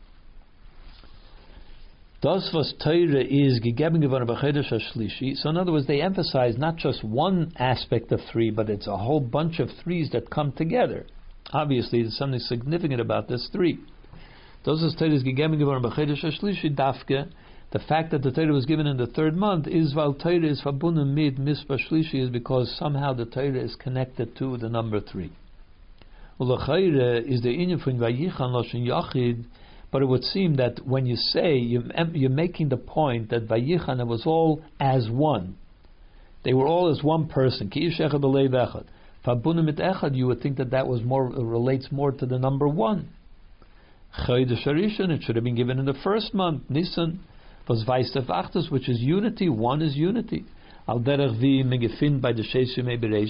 Das 2.22 2.50
was 2.54 2.72
Torah 2.80 3.24
is 3.24 3.58
gegeben 3.58 4.00
geworden 4.00 4.28
b'chedesh 4.28 4.72
hashlishi. 4.72 5.34
So 5.34 5.50
in 5.50 5.56
other 5.56 5.72
words, 5.72 5.88
they 5.88 6.00
emphasize 6.00 6.56
not 6.56 6.76
just 6.76 7.02
one 7.02 7.52
aspect 7.56 8.12
of 8.12 8.20
three, 8.30 8.50
but 8.50 8.70
it's 8.70 8.86
a 8.86 8.96
whole 8.96 9.18
bunch 9.18 9.58
of 9.58 9.70
threes 9.82 10.10
that 10.12 10.30
come 10.30 10.52
together. 10.52 11.04
Obviously, 11.52 12.02
there's 12.02 12.16
something 12.16 12.38
significant 12.38 13.00
about 13.00 13.26
this 13.26 13.48
three. 13.52 13.80
The 14.64 14.78
fact 17.88 18.10
that 18.12 18.22
the 18.22 18.30
Torah 18.30 18.52
was 18.52 18.66
given 18.66 18.86
in 18.86 18.96
the 18.98 19.06
third 19.06 19.36
month 19.36 19.66
is 19.66 19.92
while 19.92 20.14
Torah 20.14 20.46
is 20.46 20.62
verbunden 20.62 21.14
mit 21.14 21.38
Mispah 21.38 21.80
Shlishi 21.88 22.22
is 22.22 22.30
because 22.30 22.72
somehow 22.78 23.14
the 23.14 23.24
Torah 23.24 23.60
is 23.60 23.74
connected 23.74 24.36
to 24.36 24.56
the 24.58 24.68
number 24.68 25.00
three. 25.00 25.32
Is 26.42 27.42
the 27.42 27.48
inyan 27.48 27.82
from 27.82 27.98
Vayichan 27.98 28.38
Loshen 28.38 28.86
Yachid, 28.86 29.44
but 29.90 30.02
it 30.02 30.06
would 30.06 30.24
seem 30.24 30.56
that 30.56 30.86
when 30.86 31.06
you 31.06 31.16
say 31.16 31.56
you're 31.56 32.30
making 32.30 32.68
the 32.70 32.76
point 32.76 33.30
that 33.30 33.46
Vayichan 33.46 34.00
it 34.00 34.06
was 34.06 34.24
all 34.26 34.62
as 34.80 35.08
one, 35.10 35.56
they 36.44 36.54
were 36.54 36.66
all 36.66 36.88
as 36.90 37.02
one 37.02 37.28
person. 37.28 37.70
You 37.74 37.90
would 40.26 40.40
think 40.40 40.56
that 40.56 40.70
that 40.70 40.88
was 40.88 41.02
more 41.02 41.26
relates 41.26 41.92
more 41.92 42.10
to 42.12 42.26
the 42.26 42.38
number 42.38 42.66
one. 42.66 43.10
It 44.18 45.22
should 45.22 45.36
have 45.36 45.44
been 45.44 45.54
given 45.54 45.78
in 45.78 45.84
the 45.84 45.94
first 46.02 46.34
month, 46.34 46.62
Nisan, 46.68 47.20
was 47.68 47.84
Vaistef 47.84 48.70
which 48.70 48.88
is 48.88 49.00
unity. 49.00 49.48
One 49.48 49.80
is 49.80 49.96
unity. 49.96 50.44
Al 50.88 50.98
derech 50.98 51.38
vi 51.40 51.62
by 52.18 52.32
the 52.32 52.42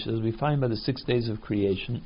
as 0.06 0.20
we 0.20 0.32
find 0.32 0.60
by 0.60 0.68
the 0.68 0.76
six 0.76 1.04
days 1.04 1.28
of 1.28 1.40
creation, 1.42 2.02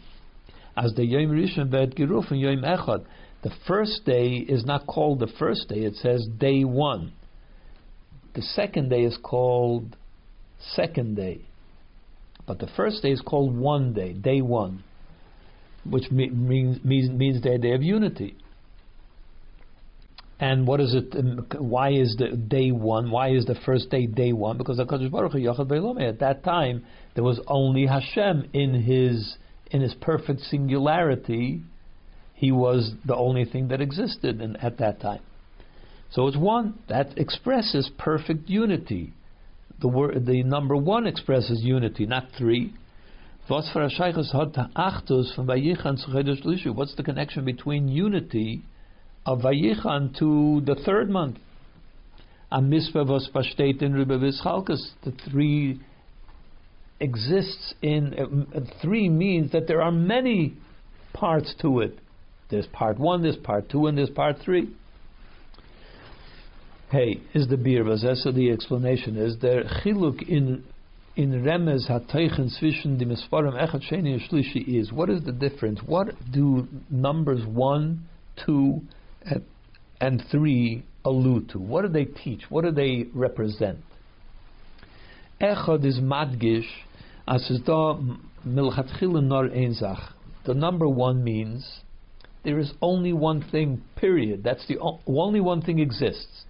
as 0.76 0.92
the 0.94 1.04
Yom 1.04 1.30
Rishon 1.30 1.70
Bed 1.70 1.94
and 1.98 2.40
Yom 2.40 2.62
Echad. 2.62 3.04
The 3.42 3.52
first 3.66 4.04
day 4.04 4.44
is 4.48 4.64
not 4.64 4.86
called 4.86 5.20
the 5.20 5.32
first 5.38 5.68
day; 5.68 5.84
it 5.84 5.94
says 5.96 6.26
day 6.38 6.64
one. 6.64 7.12
The 8.34 8.42
second 8.42 8.90
day 8.90 9.04
is 9.04 9.16
called 9.22 9.96
second 10.74 11.16
day. 11.16 11.42
But 12.46 12.58
the 12.58 12.68
first 12.76 13.02
day 13.02 13.10
is 13.10 13.20
called 13.20 13.56
one 13.56 13.92
day, 13.92 14.12
day 14.12 14.40
one, 14.40 14.84
which 15.88 16.10
means 16.10 16.82
means 16.84 17.10
means 17.10 17.42
their 17.42 17.58
day 17.58 17.72
of 17.72 17.82
unity. 17.82 18.36
And 20.38 20.66
what 20.66 20.80
is 20.80 20.94
it? 20.94 21.16
Um, 21.18 21.46
why 21.58 21.92
is 21.92 22.16
the 22.16 22.36
day 22.36 22.70
one? 22.70 23.10
Why 23.10 23.30
is 23.30 23.46
the 23.46 23.54
first 23.64 23.90
day 23.90 24.06
day 24.06 24.32
one? 24.32 24.58
Because 24.58 24.76
Baruch 24.76 25.34
at 25.34 26.18
that 26.18 26.44
time 26.44 26.84
there 27.14 27.24
was 27.24 27.40
only 27.46 27.86
Hashem 27.86 28.50
in 28.52 28.74
his 28.82 29.38
in 29.70 29.80
his 29.80 29.94
perfect 29.94 30.40
singularity. 30.42 31.62
He 32.34 32.52
was 32.52 32.92
the 33.04 33.16
only 33.16 33.44
thing 33.44 33.68
that 33.68 33.80
existed 33.80 34.40
in, 34.40 34.56
at 34.56 34.78
that 34.78 35.00
time. 35.00 35.22
So 36.10 36.28
it's 36.28 36.36
one 36.36 36.78
that 36.88 37.18
expresses 37.18 37.90
perfect 37.98 38.48
unity 38.48 39.12
the 39.80 39.88
word, 39.88 40.26
the 40.26 40.42
number 40.42 40.76
one 40.76 41.06
expresses 41.06 41.62
unity, 41.62 42.04
not 42.06 42.28
three. 42.36 42.74
What's 43.48 43.72
the 46.96 47.04
connection 47.04 47.44
between 47.44 47.86
unity 47.88 48.62
of 49.24 49.38
Vayichan 49.40 50.18
to 50.18 50.60
the 50.64 50.74
third 50.84 51.08
month? 51.10 51.38
The 52.50 52.60
three 55.30 55.80
exists 57.00 57.74
in 57.82 58.14
uh, 58.54 58.60
three 58.82 59.08
means 59.08 59.52
that 59.52 59.66
there 59.66 59.82
are 59.82 59.92
many 59.92 60.54
parts 61.12 61.54
to 61.60 61.80
it. 61.80 61.98
There's 62.50 62.66
part 62.68 62.98
one, 62.98 63.22
there's 63.22 63.36
part 63.36 63.68
two, 63.68 63.86
and 63.86 63.98
there's 63.98 64.10
part 64.10 64.36
three. 64.44 64.68
Hey, 66.90 67.20
is 67.34 67.48
the 67.48 67.56
beer 67.56 67.84
so 68.14 68.30
the 68.30 68.50
explanation 68.52 69.16
is 69.16 69.36
there 69.42 69.64
chiluk 69.64 70.22
in 70.28 70.62
in 71.16 71.42
remez 71.42 71.90
hataychen 71.90 72.48
zwischen 72.60 72.98
the 72.98 73.04
mesparim 73.04 73.54
echad 73.54 73.82
sheni 73.90 74.20
shlishi 74.30 74.80
is 74.80 74.92
what 74.92 75.10
is 75.10 75.24
the 75.24 75.32
difference? 75.32 75.80
What 75.84 76.14
do 76.30 76.68
numbers 76.88 77.44
one, 77.44 78.06
two, 78.44 78.82
and, 79.22 79.42
and 80.00 80.22
three 80.30 80.84
allude 81.04 81.48
to? 81.50 81.58
What 81.58 81.82
do 81.82 81.88
they 81.88 82.04
teach? 82.04 82.42
What 82.50 82.64
do 82.64 82.70
they 82.70 83.06
represent? 83.12 83.78
Echad 85.40 85.84
is 85.84 85.98
madgish 85.98 86.68
The 90.44 90.54
number 90.54 90.88
one 90.88 91.24
means 91.24 91.80
there 92.44 92.58
is 92.58 92.72
only 92.80 93.12
one 93.12 93.42
thing. 93.50 93.82
Period. 93.96 94.44
That's 94.44 94.66
the 94.68 94.78
only 95.06 95.40
one 95.40 95.62
thing 95.62 95.80
exists. 95.80 96.44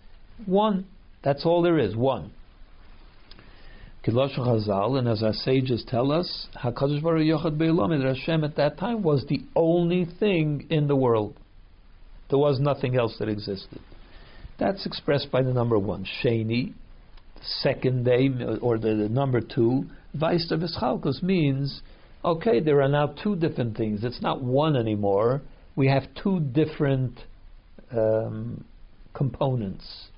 One. 0.45 0.87
That's 1.24 1.47
all 1.47 1.62
there 1.62 1.79
is. 1.79 1.97
One. 1.97 2.33
Chazal, 4.05 4.99
and 4.99 5.09
as 5.09 5.22
our 5.22 5.33
sages 5.33 5.85
tell 5.89 6.12
us, 6.12 6.47
Hakadosh 6.62 7.03
Baruch 7.03 7.27
Yochad 7.27 8.05
Hashem 8.05 8.45
at 8.45 8.55
that 8.57 8.79
time 8.79 9.03
was 9.03 9.24
the 9.29 9.41
only 9.57 10.05
thing 10.20 10.66
in 10.70 10.87
the 10.87 10.95
world. 10.95 11.35
There 12.31 12.39
was 12.39 12.61
nothing 12.61 12.97
else 12.97 13.16
that 13.18 13.29
existed. 13.29 13.81
That's 14.59 14.87
expressed 14.87 15.31
by 15.33 15.43
the 15.43 15.53
number 15.53 15.79
one. 15.79 16.07
Sheni, 16.22 16.74
second 17.43 18.05
day, 18.05 18.29
or 18.61 18.79
the, 18.79 18.95
the 18.95 19.09
number 19.09 19.41
two. 19.41 19.87
Vaista 20.18 20.52
v'schalkos 20.52 21.22
means, 21.22 21.82
okay, 22.24 22.60
there 22.60 22.82
are 22.82 22.88
now 22.88 23.14
two 23.22 23.36
different 23.36 23.76
things. 23.76 24.04
It's 24.04 24.22
not 24.22 24.42
one 24.42 24.76
anymore. 24.76 25.42
We 25.74 25.88
have 25.88 26.04
two 26.22 26.40
different 26.40 27.20
um, 27.92 28.64
components, 29.14 30.08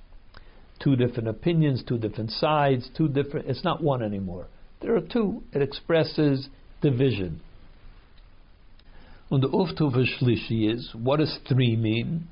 two 0.82 0.96
different 0.96 1.28
opinions, 1.28 1.82
two 1.86 1.98
different 1.98 2.30
sides, 2.30 2.88
two 2.96 3.08
different. 3.08 3.46
It's 3.48 3.64
not 3.64 3.82
one 3.82 4.02
anymore. 4.02 4.46
There 4.80 4.94
are 4.96 5.00
two. 5.00 5.42
It 5.52 5.62
expresses 5.62 6.48
division. 6.80 7.40
Und 9.30 9.42
der 9.42 9.50
Uftufe 9.50 10.06
Shlishi 10.06 10.72
is, 10.72 10.94
what 10.94 11.18
does 11.18 11.38
three 11.46 11.76
mean? 11.76 12.28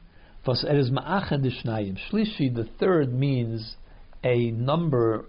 Was 0.46 0.64
er 0.64 0.78
is 0.78 0.90
Shlishi, 0.90 2.54
the 2.54 2.68
third 2.78 3.12
means 3.12 3.74
a 4.22 4.50
number, 4.52 5.26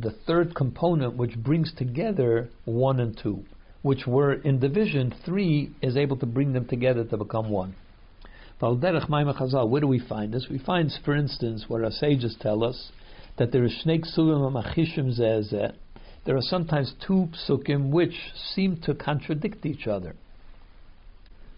the 0.00 0.14
third 0.26 0.54
component 0.54 1.16
which 1.16 1.36
brings 1.36 1.72
together 1.74 2.48
one 2.64 3.00
and 3.00 3.18
two, 3.22 3.44
which 3.82 4.06
were 4.06 4.34
in 4.34 4.58
division, 4.58 5.14
three 5.24 5.70
is 5.80 5.96
able 5.96 6.16
to 6.18 6.26
bring 6.26 6.52
them 6.52 6.66
together 6.66 7.04
to 7.04 7.16
become 7.16 7.50
one. 7.50 7.74
Where 8.58 8.72
do 8.72 9.86
we 9.86 9.98
find 9.98 10.32
this? 10.32 10.46
We 10.50 10.58
find, 10.58 10.90
for 11.04 11.14
instance, 11.14 11.66
what 11.68 11.84
our 11.84 11.90
sages 11.90 12.36
tell 12.40 12.64
us, 12.64 12.90
that 13.36 13.52
there 13.52 13.64
is 13.64 13.84
machishim 13.86 15.18
zeh 15.18 15.72
There 16.24 16.36
are 16.36 16.42
sometimes 16.42 16.94
two 17.06 17.28
psukim 17.48 17.90
which 17.90 18.14
seem 18.54 18.78
to 18.82 18.94
contradict 18.94 19.66
each 19.66 19.86
other. 19.86 20.16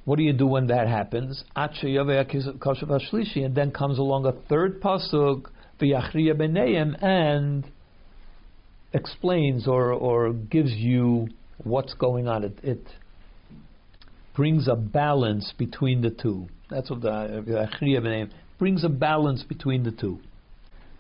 What 0.05 0.17
do 0.17 0.25
you 0.25 0.33
do 0.33 0.47
when 0.47 0.67
that 0.69 0.89
happens? 0.89 1.45
And 1.55 1.71
then 3.55 3.71
comes 3.71 3.99
along 3.99 4.27
a 4.27 4.33
third 4.33 4.81
pasuk, 4.81 5.45
and 5.81 7.65
explains 8.93 9.67
or, 9.67 9.93
or 9.93 10.33
gives 10.33 10.73
you 10.73 11.29
what's 11.63 11.95
going 11.95 12.29
on. 12.29 12.45
It, 12.45 12.59
it 12.63 12.87
brings 14.35 14.69
a 14.69 14.77
balance 14.77 15.53
between 15.59 16.03
the 16.03 16.11
two. 16.11 16.47
That's 16.71 16.91
what 16.91 17.03
the 17.03 17.69
Achriya 17.81 18.31
brings 18.59 18.85
a 18.85 18.89
balance 18.89 19.43
between 19.43 19.83
the 19.85 19.93
two. 19.93 20.21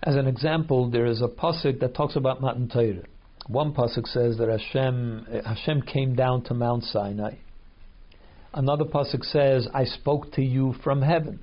As 0.02 0.16
an 0.16 0.26
example, 0.26 0.90
there 0.90 1.06
is 1.06 1.22
a 1.22 1.28
pasuk 1.28 1.80
that 1.80 1.94
talks 1.94 2.16
about 2.16 2.40
Matan 2.40 2.68
Torah. 2.68 3.04
One 3.46 3.72
pasuk 3.74 4.06
says 4.06 4.38
that 4.38 4.48
Hashem 4.48 5.26
Hashem 5.44 5.82
came 5.82 6.14
down 6.14 6.44
to 6.44 6.54
Mount 6.54 6.84
Sinai 6.84 7.36
Another 8.52 8.84
pasuk 8.84 9.24
says, 9.24 9.68
"I 9.74 9.84
spoke 9.84 10.32
to 10.32 10.42
you 10.42 10.72
from 10.84 11.02
heaven." 11.02 11.40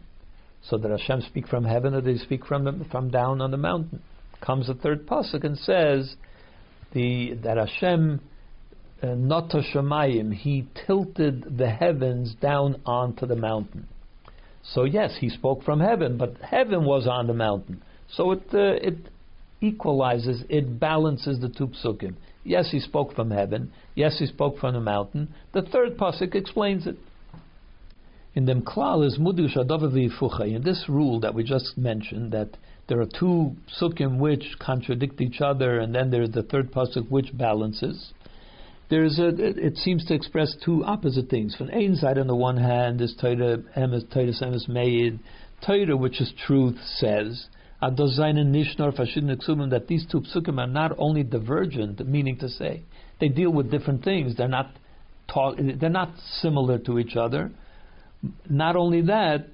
So 0.64 0.78
did 0.78 0.91
Hashem 0.91 1.22
speak 1.22 1.48
from 1.48 1.64
heaven, 1.64 1.93
or 1.93 2.02
did 2.02 2.18
He 2.18 2.24
speak 2.24 2.46
from 2.46 2.84
from 2.86 3.10
down 3.10 3.41
on 3.41 3.52
the 3.52 3.58
mountain? 3.58 4.02
Comes 4.41 4.70
a 4.70 4.74
third 4.74 5.06
pasuk 5.06 5.43
and 5.43 5.58
says, 5.58 6.16
the 6.96 7.36
that 7.43 7.58
Hashem 7.58 8.22
uh, 9.04 9.08
nata 9.08 9.62
shemayim, 9.74 10.34
He 10.34 10.68
tilted 10.88 11.58
the 11.60 11.70
heavens 11.70 12.34
down 12.41 12.82
onto 12.88 13.28
the 13.28 13.36
mountain. 13.36 13.88
So 14.64 14.86
yes, 14.86 15.16
He 15.20 15.30
spoke 15.30 15.64
from 15.64 15.80
heaven, 15.80 16.18
but 16.18 16.38
heaven 16.41 16.86
was 16.86 17.06
on 17.06 17.28
the 17.28 17.36
mountain. 17.36 17.84
So 18.10 18.32
it 18.32 18.46
uh, 18.52 18.80
it 18.82 18.98
equalizes, 19.62 20.43
it 20.50 20.80
balances 20.80 21.39
the 21.39 21.50
two 21.50 21.68
psukim. 21.68 22.16
Yes, 22.43 22.70
he 22.72 22.80
spoke 22.80 23.16
from 23.16 23.32
heaven. 23.32 23.72
Yes, 23.96 24.20
he 24.20 24.28
spoke 24.28 24.60
from 24.60 24.76
the 24.76 24.82
mountain. 24.82 25.34
The 25.54 25.64
third 25.64 25.98
pasuk 25.98 26.36
explains 26.36 26.86
it. 26.86 26.98
In 28.36 28.46
them 28.46 28.62
klal 28.62 29.06
is 29.06 29.18
mudush 29.18 29.56
In 30.56 30.64
this 30.64 30.86
rule 30.88 31.20
that 31.22 31.34
we 31.34 31.43
just 31.43 31.78
mentioned, 31.78 32.34
that 32.34 32.50
there 32.88 33.02
are 33.02 33.08
two 33.08 33.56
psukim 33.80 34.20
which 34.20 34.46
contradict 34.60 35.20
each 35.20 35.42
other, 35.42 35.80
and 35.80 35.96
then 35.96 36.12
there's 36.12 36.32
the 36.32 36.44
third 36.44 36.72
pasuk 36.72 37.10
which 37.10 37.36
balances. 37.36 38.14
There's 38.90 39.18
a, 39.18 39.30
it, 39.30 39.78
seems 39.78 40.06
to 40.06 40.14
express 40.14 40.56
two 40.64 40.84
opposite 40.86 41.30
things. 41.30 41.56
From 41.56 41.72
ein 41.72 41.96
side, 41.96 42.20
on 42.20 42.28
the 42.28 42.36
one 42.36 42.58
hand, 42.58 43.02
is 43.02 43.16
Torah 43.20 43.58
emes, 43.76 44.12
Torah 44.14 44.28
emes 44.28 44.68
made, 44.68 45.20
Torah, 45.66 45.98
which 45.98 46.22
is 46.22 46.32
truth, 46.46 46.78
says, 46.98 47.48
that 47.82 49.86
these 49.88 50.06
two 50.12 50.22
psukim 50.22 50.60
are 50.60 50.68
not 50.68 50.92
only 50.98 51.24
divergent, 51.24 52.08
meaning 52.08 52.38
to 52.38 52.48
say, 52.48 52.84
they 53.20 53.28
deal 53.28 53.52
with 53.52 53.72
different 53.72 54.04
things. 54.04 54.36
They're 54.36 54.48
not 54.48 54.72
talk, 55.32 55.58
they're 55.58 55.90
not 55.90 56.14
similar 56.42 56.78
to 56.80 57.00
each 57.00 57.16
other. 57.16 57.52
Not 58.50 58.76
only 58.76 59.02
that, 59.02 59.48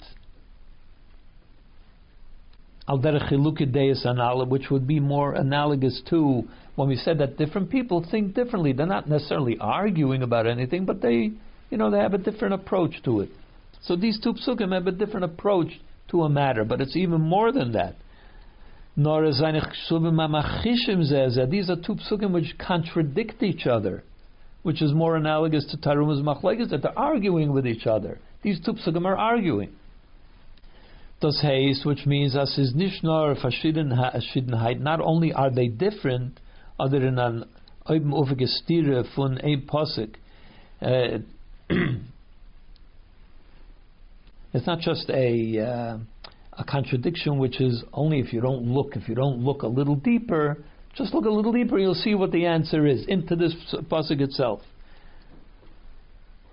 which 4.50 4.70
would 4.70 4.88
be 4.88 5.00
more 5.00 5.34
analogous 5.34 6.02
to 6.10 6.44
when 6.76 6.88
we 6.88 6.96
said 6.96 7.18
that 7.20 7.38
different 7.38 7.70
people 7.70 8.06
think 8.10 8.34
differently. 8.34 8.74
They're 8.74 8.86
not 8.86 9.10
necessarily 9.10 9.58
arguing 9.60 10.24
about 10.24 10.48
anything, 10.48 10.86
but 10.86 11.02
they, 11.02 11.32
you 11.70 11.78
know, 11.78 11.92
they 11.92 12.00
have 12.00 12.14
a 12.14 12.18
different 12.18 12.54
approach 12.54 13.02
to 13.06 13.22
it. 13.22 13.30
So 13.84 13.96
these 13.96 14.20
two 14.20 14.34
psukim 14.34 14.74
have 14.74 14.88
a 14.88 14.92
different 14.92 15.26
approach 15.26 15.80
to 16.10 16.24
a 16.24 16.30
matter, 16.30 16.64
but 16.64 16.82
it's 16.82 16.96
even 16.96 17.22
more 17.22 17.52
than 17.52 17.74
that 17.74 17.96
nor 18.96 19.26
These 19.26 19.40
are 19.40 19.48
two 21.76 21.96
psukim 21.96 22.32
which 22.32 22.56
contradict 22.58 23.44
each 23.44 23.66
other, 23.66 24.04
which 24.64 24.82
is 24.82 24.94
more 24.94 25.16
analogous 25.16 25.66
to 25.72 25.78
Taruma's 25.78 26.22
machlekes 26.22 26.70
that 26.70 26.82
they're 26.82 26.98
arguing 26.98 27.54
with 27.54 27.66
each 27.66 27.88
other. 27.88 28.20
These 28.44 28.60
two 28.66 28.74
psukim 28.74 29.06
are 29.06 29.18
arguing. 29.18 29.70
Das 31.22 31.42
heißt, 31.44 31.86
which 31.86 32.08
means 32.08 32.36
as 32.36 32.58
is 32.58 32.74
nishnar 32.74 33.36
verschiedenheit. 33.36 34.80
Not 34.80 35.00
only 35.00 35.34
are 35.34 35.52
they 35.52 35.68
different, 35.68 36.40
other 36.80 37.00
than 37.00 37.20
an 37.20 37.46
oben 37.86 38.12
ufige 38.12 38.48
stire 38.48 39.04
von 39.16 39.38
ein 39.38 39.68
posik. 39.68 40.16
It's 44.54 44.66
not 44.66 44.80
just 44.80 45.10
a 45.12 45.60
uh, 45.60 45.98
a 46.54 46.64
contradiction 46.64 47.38
which 47.38 47.62
is 47.62 47.84
only 47.94 48.20
if 48.20 48.34
you 48.34 48.42
don't 48.42 48.64
look, 48.64 48.96
if 48.96 49.08
you 49.08 49.16
don't 49.16 49.44
look 49.44 49.62
a 49.62 49.68
little 49.68 49.96
deeper, 49.96 50.64
just 50.96 51.14
look 51.14 51.26
a 51.26 51.30
little 51.30 51.54
deeper, 51.54 51.78
you'll 51.78 51.94
see 51.94 52.16
what 52.16 52.32
the 52.32 52.48
answer 52.48 52.86
is 52.86 53.06
into 53.08 53.36
this 53.36 53.54
pasuk 53.90 54.20
itself. 54.22 54.62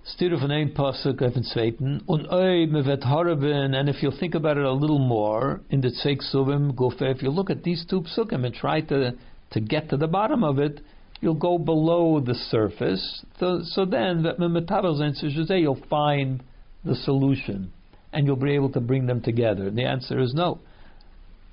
Stir 0.08 0.32
er 0.32 0.38
van 0.38 0.50
een 0.50 0.72
pasuk 0.72 1.20
even 1.20 1.44
zweiten. 1.44 2.00
Und 2.06 2.32
oi 2.32 2.66
harben, 3.02 3.74
and 3.74 3.88
if 3.88 4.02
you 4.02 4.10
think 4.10 4.34
about 4.34 4.56
it 4.56 4.64
a 4.64 4.72
little 4.72 4.98
more, 4.98 5.60
in 5.68 5.80
the 5.82 5.90
tzek 5.90 6.22
suvim 6.32 6.72
gofe, 6.74 7.02
if 7.02 7.22
you 7.22 7.30
look 7.30 7.50
at 7.50 7.62
these 7.62 7.84
two 7.84 8.00
psukim 8.00 8.44
and 8.44 8.54
try 8.54 8.80
to, 8.80 9.12
to 9.50 9.60
get 9.60 9.90
to 9.90 9.98
the 9.98 10.06
bottom 10.06 10.42
of 10.42 10.58
it, 10.58 10.80
you'll 11.20 11.34
go 11.34 11.58
below 11.58 12.20
the 12.20 12.34
surface. 12.34 13.22
So, 13.38 13.60
so 13.62 13.84
then, 13.84 14.24
you'll 14.24 15.84
find 15.90 16.42
the 16.84 16.94
solution 16.94 17.72
and 18.12 18.26
you'll 18.26 18.36
be 18.36 18.54
able 18.54 18.70
to 18.72 18.80
bring 18.80 19.06
them 19.06 19.20
together? 19.20 19.70
The 19.70 19.84
answer 19.84 20.18
is 20.18 20.32
no. 20.32 20.60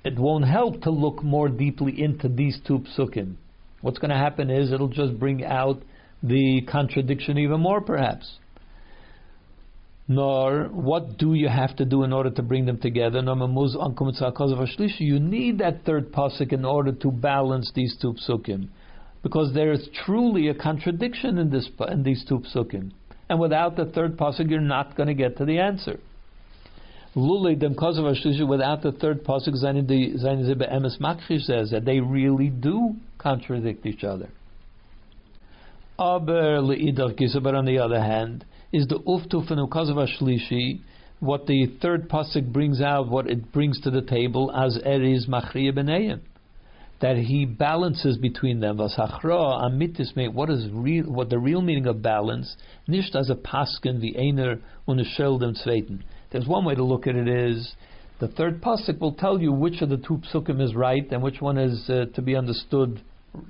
It 0.02 0.18
won't 0.18 0.46
help 0.46 0.82
to 0.82 0.90
look 0.90 1.22
more 1.22 1.48
deeply 1.48 2.00
into 2.02 2.28
these 2.28 2.58
two 2.66 2.84
psukim. 2.96 3.34
What's 3.82 3.98
going 3.98 4.10
to 4.10 4.16
happen 4.16 4.48
is 4.48 4.72
it'll 4.72 4.88
just 4.88 5.18
bring 5.18 5.44
out 5.44 5.82
the 6.22 6.62
contradiction 6.62 7.36
even 7.36 7.60
more, 7.60 7.82
perhaps. 7.82 8.38
Nor, 10.08 10.68
what 10.68 11.18
do 11.18 11.34
you 11.34 11.48
have 11.48 11.74
to 11.76 11.84
do 11.84 12.04
in 12.04 12.12
order 12.12 12.30
to 12.30 12.42
bring 12.42 12.64
them 12.64 12.78
together? 12.78 13.18
You 13.18 13.24
need 15.18 15.58
that 15.58 15.84
third 15.84 16.12
pasuk 16.12 16.52
in 16.52 16.64
order 16.64 16.92
to 16.92 17.10
balance 17.10 17.72
these 17.74 17.96
two 18.00 18.14
psukim, 18.14 18.68
because 19.24 19.52
there 19.52 19.72
is 19.72 19.88
truly 20.04 20.46
a 20.48 20.54
contradiction 20.54 21.38
in 21.38 21.50
this 21.50 21.68
in 21.88 22.04
these 22.04 22.24
two 22.28 22.38
psukim, 22.54 22.92
and 23.28 23.40
without 23.40 23.74
the 23.74 23.86
third 23.86 24.16
pasuk, 24.16 24.48
you're 24.48 24.60
not 24.60 24.94
going 24.96 25.08
to 25.08 25.14
get 25.14 25.36
to 25.38 25.44
the 25.44 25.58
answer. 25.58 25.98
Lule 27.16 27.58
dem 27.58 27.74
without 27.74 28.82
the 28.82 28.92
third 28.92 29.24
pasuk 29.24 29.56
zayin 29.60 29.86
zibe 29.88 30.72
emes 30.72 31.00
makrish 31.00 31.42
says 31.42 31.70
that 31.70 31.84
they 31.84 31.98
really 31.98 32.50
do 32.50 32.94
contradict 33.18 33.84
each 33.86 34.04
other. 34.04 34.28
But 35.98 36.28
on 36.28 37.64
the 37.64 37.78
other 37.82 38.00
hand, 38.00 38.44
is 38.72 38.86
the 38.88 38.98
uftu 39.00 39.46
from 39.46 39.58
kosav 39.68 40.06
shlishi 40.20 40.80
what 41.18 41.46
the 41.46 41.66
third 41.80 42.10
pasuk 42.10 42.52
brings 42.52 42.82
out, 42.82 43.08
what 43.08 43.26
it 43.26 43.50
brings 43.50 43.80
to 43.80 43.90
the 43.90 44.02
table 44.02 44.52
as 44.54 44.78
eris 44.84 45.26
machriya 45.26 45.72
b'neiim 45.72 46.20
that 47.00 47.16
he 47.16 47.44
balances 47.44 48.16
between 48.16 48.60
them. 48.60 48.78
Vasachra 48.78 49.64
amitis 49.64 50.16
me. 50.16 50.28
What 50.28 50.50
is 50.50 50.66
real? 50.72 51.04
What 51.04 51.28
the 51.28 51.38
real 51.38 51.60
meaning 51.60 51.86
of 51.86 52.02
balance? 52.02 52.56
Nicht 52.86 53.14
as 53.14 53.28
a 53.28 53.34
pasken 53.34 54.00
the 54.00 54.16
einer 54.18 54.60
und 54.88 55.00
a 55.00 55.04
sheldem 55.04 55.54
zweiten. 55.62 56.02
There's 56.30 56.46
one 56.46 56.64
way 56.64 56.74
to 56.74 56.82
look 56.82 57.06
at 57.06 57.14
it 57.14 57.28
is 57.28 57.74
the 58.18 58.28
third 58.28 58.62
pasuk 58.62 58.98
will 58.98 59.12
tell 59.12 59.40
you 59.40 59.52
which 59.52 59.82
of 59.82 59.90
the 59.90 59.98
two 59.98 60.22
psukim 60.32 60.60
is 60.60 60.74
right 60.74 61.06
and 61.10 61.22
which 61.22 61.40
one 61.40 61.58
is 61.58 61.88
uh, 61.90 62.06
to 62.14 62.22
be 62.22 62.34
understood 62.34 63.02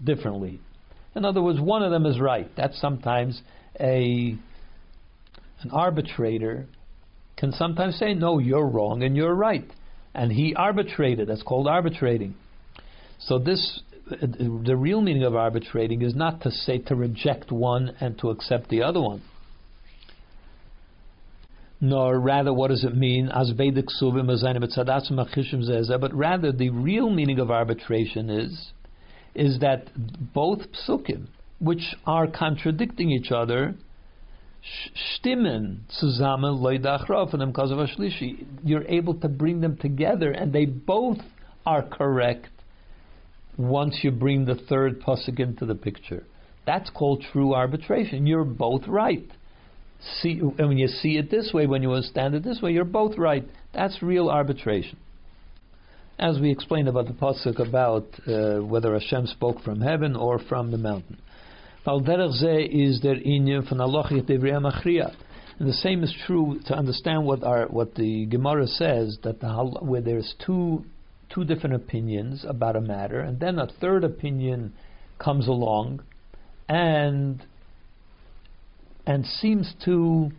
differently. 0.02 0.60
In 1.14 1.24
other 1.24 1.40
words, 1.40 1.60
one 1.60 1.82
of 1.82 1.92
them 1.92 2.04
is 2.04 2.20
right. 2.20 2.50
That's 2.56 2.78
sometimes 2.80 3.40
a 3.78 4.36
an 5.66 5.72
arbitrator 5.72 6.66
can 7.36 7.52
sometimes 7.52 7.98
say, 7.98 8.14
"No, 8.14 8.38
you're 8.38 8.66
wrong 8.66 9.02
and 9.02 9.16
you're 9.16 9.34
right," 9.34 9.68
and 10.14 10.30
he 10.30 10.54
arbitrated. 10.54 11.28
That's 11.28 11.42
called 11.42 11.66
arbitrating. 11.66 12.34
So 13.18 13.38
this, 13.38 13.80
the 14.10 14.76
real 14.76 15.00
meaning 15.00 15.24
of 15.24 15.34
arbitrating 15.34 16.02
is 16.02 16.14
not 16.14 16.42
to 16.42 16.50
say 16.50 16.78
to 16.78 16.94
reject 16.94 17.50
one 17.50 17.96
and 18.00 18.18
to 18.18 18.30
accept 18.30 18.68
the 18.68 18.82
other 18.82 19.00
one. 19.00 19.22
Nor 21.80 22.20
rather, 22.20 22.54
what 22.54 22.68
does 22.68 22.84
it 22.84 22.96
mean? 22.96 23.28
But 23.28 23.56
rather, 26.14 26.52
the 26.52 26.70
real 26.70 27.10
meaning 27.10 27.38
of 27.38 27.50
arbitration 27.50 28.30
is 28.30 28.72
is 29.34 29.58
that 29.58 29.88
both 30.32 30.60
psukim, 30.72 31.26
which 31.58 31.94
are 32.06 32.26
contradicting 32.26 33.10
each 33.10 33.30
other, 33.30 33.74
stimmen 35.16 35.84
zusammen 36.00 36.60
loidachrofen 36.60 37.46
because 37.46 37.70
of 37.70 37.78
shlishi. 37.78 38.46
You're 38.64 38.86
able 38.86 39.14
to 39.20 39.28
bring 39.28 39.60
them 39.60 39.76
together, 39.76 40.30
and 40.30 40.52
they 40.52 40.64
both 40.64 41.18
are 41.64 41.82
correct 41.82 42.48
once 43.56 44.00
you 44.02 44.10
bring 44.10 44.44
the 44.44 44.54
third 44.54 45.00
pasuk 45.00 45.40
into 45.40 45.66
the 45.66 45.74
picture. 45.74 46.24
That's 46.66 46.90
called 46.90 47.24
true 47.32 47.54
arbitration. 47.54 48.26
You're 48.26 48.44
both 48.44 48.86
right. 48.86 49.26
See, 50.20 50.40
and 50.40 50.68
when 50.68 50.78
you 50.78 50.88
see 50.88 51.16
it 51.16 51.30
this 51.30 51.52
way, 51.54 51.66
when 51.66 51.82
you 51.82 51.92
understand 51.92 52.34
it 52.34 52.44
this 52.44 52.60
way, 52.60 52.72
you're 52.72 52.84
both 52.84 53.16
right. 53.16 53.44
That's 53.72 54.02
real 54.02 54.28
arbitration. 54.28 54.98
As 56.18 56.38
we 56.38 56.50
explained 56.50 56.88
about 56.88 57.06
the 57.06 57.12
pasuk 57.12 57.58
about 57.66 58.06
uh, 58.26 58.64
whether 58.64 58.92
Hashem 58.94 59.26
spoke 59.26 59.62
from 59.62 59.80
heaven 59.80 60.16
or 60.16 60.38
from 60.38 60.70
the 60.70 60.78
mountain. 60.78 61.18
Is 61.86 63.00
der 63.00 63.14
inyan 63.14 63.68
von 63.68 63.78
machria. 63.78 65.14
And 65.60 65.68
the 65.68 65.72
same 65.72 66.02
is 66.02 66.12
true 66.26 66.58
to 66.66 66.74
understand 66.74 67.24
what 67.24 67.44
our 67.44 67.68
what 67.68 67.94
the 67.94 68.26
Gemara 68.26 68.66
says 68.66 69.18
that 69.22 69.38
the 69.38 69.48
where 69.80 70.00
there's 70.00 70.34
two 70.44 70.84
two 71.32 71.44
different 71.44 71.76
opinions 71.76 72.44
about 72.44 72.74
a 72.74 72.80
matter, 72.80 73.20
and 73.20 73.38
then 73.38 73.60
a 73.60 73.68
third 73.68 74.02
opinion 74.02 74.72
comes 75.20 75.46
along, 75.46 76.02
and 76.68 77.44
and 79.06 79.24
seems 79.24 79.72
to 79.84 80.32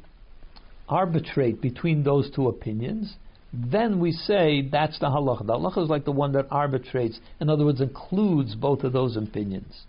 arbitrate 0.89 1.61
between 1.61 2.03
those 2.03 2.29
two 2.29 2.49
opinions, 2.49 3.15
then 3.53 4.01
we 4.01 4.11
say 4.11 4.67
that's 4.69 4.99
the 4.99 5.07
halacha. 5.07 5.45
The 5.45 5.53
halacha 5.53 5.83
is 5.85 5.89
like 5.89 6.03
the 6.03 6.11
one 6.11 6.33
that 6.33 6.47
arbitrates, 6.51 7.21
in 7.39 7.49
other 7.49 7.63
words, 7.63 7.79
includes 7.79 8.53
both 8.53 8.83
of 8.83 8.91
those 8.91 9.15
opinions 9.15 9.86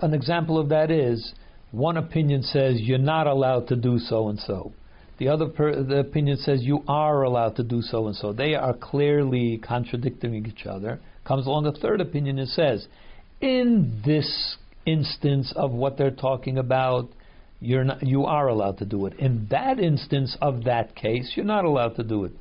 an 0.00 0.14
example 0.14 0.58
of 0.58 0.68
that 0.70 0.90
is 0.90 1.32
one 1.70 1.96
opinion 1.96 2.42
says 2.42 2.80
you're 2.80 2.98
not 2.98 3.26
allowed 3.26 3.68
to 3.68 3.76
do 3.76 3.98
so 3.98 4.28
and 4.28 4.38
so. 4.38 4.72
The 5.18 5.28
other 5.28 5.46
per, 5.46 5.82
the 5.82 6.00
opinion 6.00 6.36
says 6.36 6.62
you 6.62 6.82
are 6.86 7.22
allowed 7.22 7.56
to 7.56 7.62
do 7.62 7.80
so 7.80 8.06
and 8.06 8.14
so. 8.14 8.32
They 8.32 8.54
are 8.54 8.74
clearly 8.74 9.58
contradicting 9.58 10.34
each 10.34 10.66
other. 10.66 11.00
Comes 11.24 11.46
along 11.46 11.66
a 11.66 11.72
third 11.72 12.00
opinion 12.00 12.38
and 12.38 12.48
says, 12.48 12.86
in 13.40 14.02
this 14.04 14.56
instance 14.84 15.52
of 15.56 15.72
what 15.72 15.96
they're 15.96 16.10
talking 16.10 16.58
about, 16.58 17.08
you're 17.60 17.84
not, 17.84 18.06
you 18.06 18.24
are 18.24 18.48
allowed 18.48 18.78
to 18.78 18.84
do 18.84 19.06
it. 19.06 19.14
In 19.18 19.46
that 19.50 19.78
instance 19.78 20.36
of 20.42 20.64
that 20.64 20.94
case, 20.94 21.32
you're 21.34 21.46
not 21.46 21.64
allowed 21.64 21.96
to 21.96 22.02
do 22.02 22.24
it. 22.24 22.32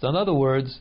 So, 0.00 0.08
in 0.08 0.16
other 0.16 0.32
words, 0.32 0.80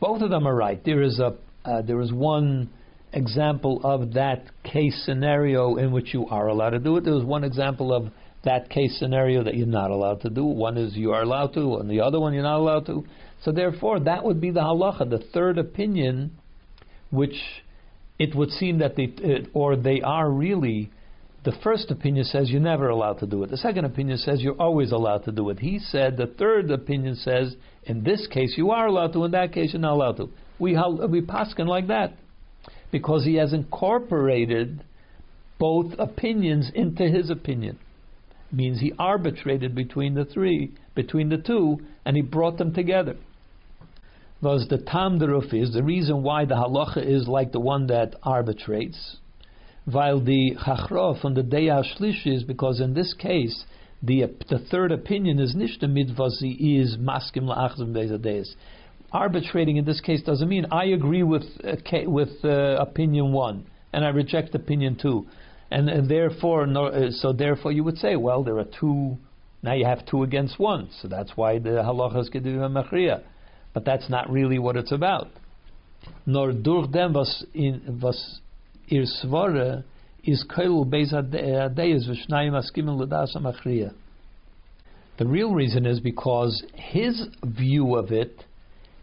both 0.00 0.22
of 0.22 0.30
them 0.30 0.46
are 0.46 0.54
right. 0.54 0.82
There 0.84 1.02
is 1.02 1.18
a 1.18 1.36
uh, 1.64 1.82
there 1.82 2.00
is 2.00 2.12
one 2.12 2.70
example 3.12 3.80
of 3.84 4.14
that 4.14 4.44
case 4.62 5.02
scenario 5.04 5.76
in 5.76 5.92
which 5.92 6.12
you 6.12 6.26
are 6.26 6.48
allowed 6.48 6.70
to 6.70 6.78
do 6.78 6.96
it. 6.96 7.04
There 7.04 7.14
was 7.14 7.24
one 7.24 7.44
example 7.44 7.92
of 7.92 8.12
that 8.44 8.70
case 8.70 8.98
scenario 8.98 9.42
that 9.44 9.56
you're 9.56 9.66
not 9.66 9.90
allowed 9.90 10.20
to 10.22 10.30
do. 10.30 10.44
One 10.44 10.76
is 10.76 10.94
you 10.94 11.12
are 11.12 11.22
allowed 11.22 11.54
to, 11.54 11.76
and 11.76 11.90
the 11.90 12.00
other 12.00 12.20
one 12.20 12.34
you're 12.34 12.42
not 12.42 12.58
allowed 12.58 12.86
to. 12.86 13.04
So 13.42 13.52
therefore, 13.52 14.00
that 14.00 14.24
would 14.24 14.40
be 14.40 14.50
the 14.50 14.60
halacha, 14.60 15.08
the 15.10 15.24
third 15.32 15.58
opinion, 15.58 16.36
which 17.10 17.36
it 18.18 18.34
would 18.34 18.50
seem 18.50 18.78
that 18.78 18.96
they, 18.96 19.46
or 19.52 19.76
they 19.76 20.00
are 20.02 20.30
really. 20.30 20.90
The 21.44 21.52
first 21.62 21.90
opinion 21.90 22.24
says 22.24 22.50
you're 22.50 22.60
never 22.60 22.88
allowed 22.88 23.20
to 23.20 23.26
do 23.26 23.42
it. 23.42 23.50
The 23.50 23.56
second 23.56 23.84
opinion 23.84 24.18
says 24.18 24.42
you're 24.42 24.60
always 24.60 24.92
allowed 24.92 25.24
to 25.24 25.32
do 25.32 25.48
it. 25.50 25.60
He 25.60 25.78
said 25.78 26.16
the 26.16 26.26
third 26.26 26.70
opinion 26.70 27.14
says 27.14 27.54
in 27.84 28.02
this 28.02 28.26
case 28.26 28.54
you 28.56 28.70
are 28.70 28.86
allowed 28.86 29.12
to, 29.14 29.24
in 29.24 29.30
that 29.30 29.52
case 29.52 29.72
you're 29.72 29.80
not 29.80 29.94
allowed 29.94 30.16
to. 30.18 30.30
We 30.58 30.72
we 30.72 31.22
paskin 31.22 31.66
like 31.66 31.86
that 31.86 32.14
because 32.90 33.24
he 33.24 33.34
has 33.34 33.52
incorporated 33.52 34.82
both 35.58 35.92
opinions 35.98 36.70
into 36.74 37.04
his 37.04 37.30
opinion. 37.30 37.78
Means 38.50 38.80
he 38.80 38.92
arbitrated 38.98 39.74
between 39.74 40.14
the 40.14 40.24
three, 40.24 40.72
between 40.94 41.28
the 41.28 41.36
two, 41.36 41.78
and 42.04 42.16
he 42.16 42.22
brought 42.22 42.56
them 42.56 42.72
together. 42.72 43.16
Was 44.40 44.68
the 44.68 44.78
tam 44.78 45.18
deruf 45.18 45.52
is 45.52 45.72
the 45.72 45.82
reason 45.82 46.22
why 46.22 46.44
the 46.44 46.54
halacha 46.54 47.04
is 47.04 47.26
like 47.26 47.52
the 47.52 47.60
one 47.60 47.88
that 47.88 48.14
arbitrates, 48.22 49.16
while 49.84 50.20
the 50.20 50.54
chachrof 50.64 51.24
on 51.24 51.34
the 51.34 51.42
day 51.42 51.66
shlish 51.66 52.26
is 52.26 52.44
because 52.44 52.80
in 52.80 52.94
this 52.94 53.14
case 53.14 53.64
the 54.02 54.24
the 54.48 54.58
third 54.70 54.92
opinion 54.92 55.40
is 55.40 55.56
nishta 55.56 55.84
midvazi 55.84 56.80
is 56.80 56.96
maskim 56.98 57.44
la'achzim 57.44 57.92
bezades 57.92 58.48
arbitrating 59.12 59.76
in 59.76 59.84
this 59.84 60.00
case 60.00 60.22
doesn't 60.22 60.48
mean 60.48 60.66
I 60.70 60.86
agree 60.86 61.22
with 61.22 61.44
uh, 61.64 61.76
with 62.06 62.44
uh, 62.44 62.76
opinion 62.78 63.32
one 63.32 63.66
and 63.92 64.04
I 64.04 64.08
reject 64.08 64.54
opinion 64.54 64.98
two, 65.00 65.26
and, 65.70 65.88
and 65.88 66.10
therefore 66.10 66.66
no, 66.66 66.86
uh, 66.86 67.10
so 67.10 67.32
therefore 67.32 67.72
you 67.72 67.84
would 67.84 67.98
say 67.98 68.16
well 68.16 68.44
there 68.44 68.58
are 68.58 68.66
two 68.78 69.16
now 69.62 69.72
you 69.72 69.86
have 69.86 70.04
two 70.06 70.22
against 70.22 70.58
one 70.58 70.90
so 71.00 71.08
that's 71.08 71.32
why 71.36 71.58
the 71.58 71.70
halacha 71.70 72.20
is 72.20 72.30
kedivim 72.30 72.72
machria, 72.72 73.22
but 73.72 73.84
that's 73.84 74.10
not 74.10 74.30
really 74.30 74.58
what 74.58 74.76
it's 74.76 74.92
about. 74.92 75.28
Nor 76.26 76.52
durch 76.52 76.90
dem 76.92 77.14
was 77.14 77.46
in 77.54 78.00
was 78.02 78.40
ir 78.88 79.04
svara 79.22 79.84
is 80.22 80.44
kailu 80.48 80.84
beis 80.84 81.12
adeyes 81.12 82.06
v'shnayim 82.08 82.52
askimim 82.52 82.98
l'das 82.98 83.34
machria. 83.40 83.92
The 85.18 85.26
real 85.26 85.52
reason 85.52 85.84
is 85.86 85.98
because 85.98 86.62
his 86.74 87.26
view 87.42 87.96
of 87.96 88.12
it 88.12 88.44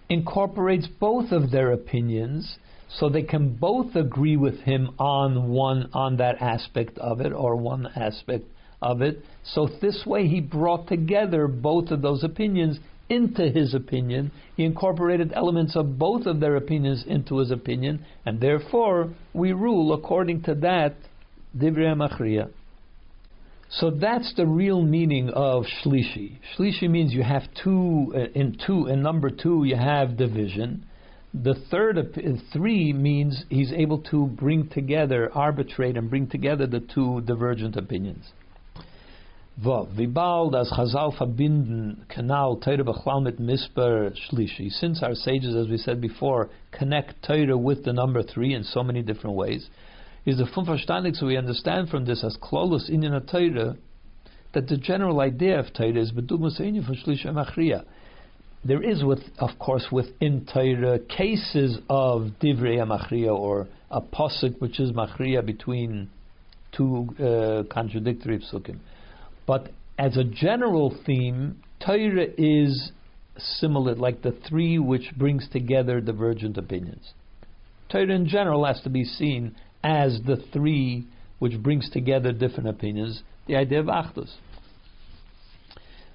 incorporates 0.09 0.87
both 0.99 1.31
of 1.31 1.51
their 1.51 1.71
opinions 1.71 2.57
so 2.89 3.09
they 3.09 3.23
can 3.23 3.55
both 3.55 3.95
agree 3.95 4.37
with 4.37 4.59
him 4.61 4.91
on 4.99 5.49
one 5.49 5.89
on 5.93 6.17
that 6.17 6.41
aspect 6.41 6.97
of 6.99 7.19
it 7.19 7.33
or 7.33 7.55
one 7.55 7.87
aspect 7.95 8.45
of 8.81 9.01
it. 9.01 9.23
So 9.43 9.67
this 9.81 10.05
way 10.05 10.27
he 10.27 10.39
brought 10.39 10.87
together 10.87 11.47
both 11.47 11.91
of 11.91 12.01
those 12.01 12.23
opinions 12.23 12.79
into 13.09 13.49
his 13.49 13.73
opinion. 13.73 14.31
He 14.55 14.63
incorporated 14.63 15.33
elements 15.33 15.75
of 15.75 15.97
both 15.97 16.25
of 16.25 16.39
their 16.39 16.55
opinions 16.55 17.03
into 17.07 17.37
his 17.37 17.51
opinion 17.51 18.05
and 18.25 18.39
therefore 18.39 19.13
we 19.33 19.53
rule 19.53 19.93
according 19.93 20.43
to 20.43 20.55
that 20.55 20.95
divrei 21.57 21.95
machriya 21.95 22.49
so 23.69 23.89
that's 23.89 24.33
the 24.35 24.45
real 24.45 24.81
meaning 24.81 25.29
of 25.29 25.65
shlishi. 25.83 26.37
Shlishi 26.55 26.89
means 26.89 27.13
you 27.13 27.23
have 27.23 27.43
two 27.63 28.13
uh, 28.15 28.39
in 28.39 28.57
two 28.65 28.87
in 28.87 29.01
number 29.01 29.29
two 29.29 29.63
you 29.65 29.75
have 29.75 30.17
division. 30.17 30.85
The 31.33 31.55
third 31.69 31.97
uh, 31.97 32.03
three 32.53 32.93
means 32.93 33.43
he's 33.49 33.73
able 33.73 33.99
to 34.03 34.27
bring 34.27 34.69
together, 34.69 35.29
arbitrate, 35.33 35.97
and 35.97 36.09
bring 36.09 36.27
together 36.27 36.67
the 36.67 36.79
two 36.79 37.21
divergent 37.21 37.75
opinions. 37.75 38.31
Since 44.69 45.01
our 45.01 45.15
sages, 45.15 45.55
as 45.55 45.69
we 45.69 45.77
said 45.77 46.01
before, 46.01 46.49
connect 46.71 47.21
Teire 47.23 47.57
with 47.57 47.85
the 47.85 47.93
number 47.93 48.21
three 48.21 48.53
in 48.53 48.63
so 48.63 48.83
many 48.83 49.01
different 49.01 49.37
ways, 49.37 49.69
is 50.25 50.37
the 50.37 50.45
fun 50.45 50.65
verstandig, 50.65 51.15
so 51.15 51.27
we 51.27 51.37
understand 51.37 51.89
from 51.89 52.05
this 52.05 52.23
as 52.23 52.37
klolus 52.41 52.89
in 52.89 53.01
Torah 53.01 53.75
that 54.53 54.67
the 54.67 54.77
general 54.77 55.19
idea 55.19 55.59
of 55.59 55.73
Torah 55.73 55.99
is 55.99 56.11
bedugmas 56.11 56.57
for 56.57 56.93
shlisha 56.93 57.27
machria. 57.27 57.83
There 58.63 58.81
is, 58.81 59.03
with 59.03 59.19
of 59.37 59.59
course, 59.59 59.87
within 59.91 60.47
Torah 60.51 60.97
cases 60.99 61.77
of 61.89 62.31
divrei 62.41 62.77
machria 62.87 63.37
or 63.37 63.67
a 63.91 64.01
posuk 64.01 64.59
which 64.59 64.79
is 64.79 64.91
machria 64.91 65.45
between 65.45 66.09
two 66.75 67.07
uh, 67.19 67.71
contradictory 67.71 68.39
psukim. 68.39 68.79
But 69.45 69.69
as 69.99 70.17
a 70.17 70.23
general 70.23 70.97
theme, 71.05 71.61
Torah 71.85 72.27
is 72.37 72.91
similar, 73.37 73.93
like 73.95 74.23
the 74.23 74.35
three 74.47 74.79
which 74.79 75.11
brings 75.15 75.47
together 75.49 76.01
divergent 76.01 76.57
opinions. 76.57 77.13
Torah 77.91 78.13
in 78.13 78.27
general 78.27 78.65
has 78.65 78.81
to 78.81 78.89
be 78.89 79.03
seen 79.03 79.55
as 79.85 80.19
the 80.25 80.37
three 80.51 81.05
which 81.37 81.61
brings 81.61 81.89
together 81.91 82.31
different 82.31 82.67
opinions, 82.67 83.21
the 83.45 83.55
idea 83.55 83.79
of 83.79 83.85
achdus. 83.85 84.33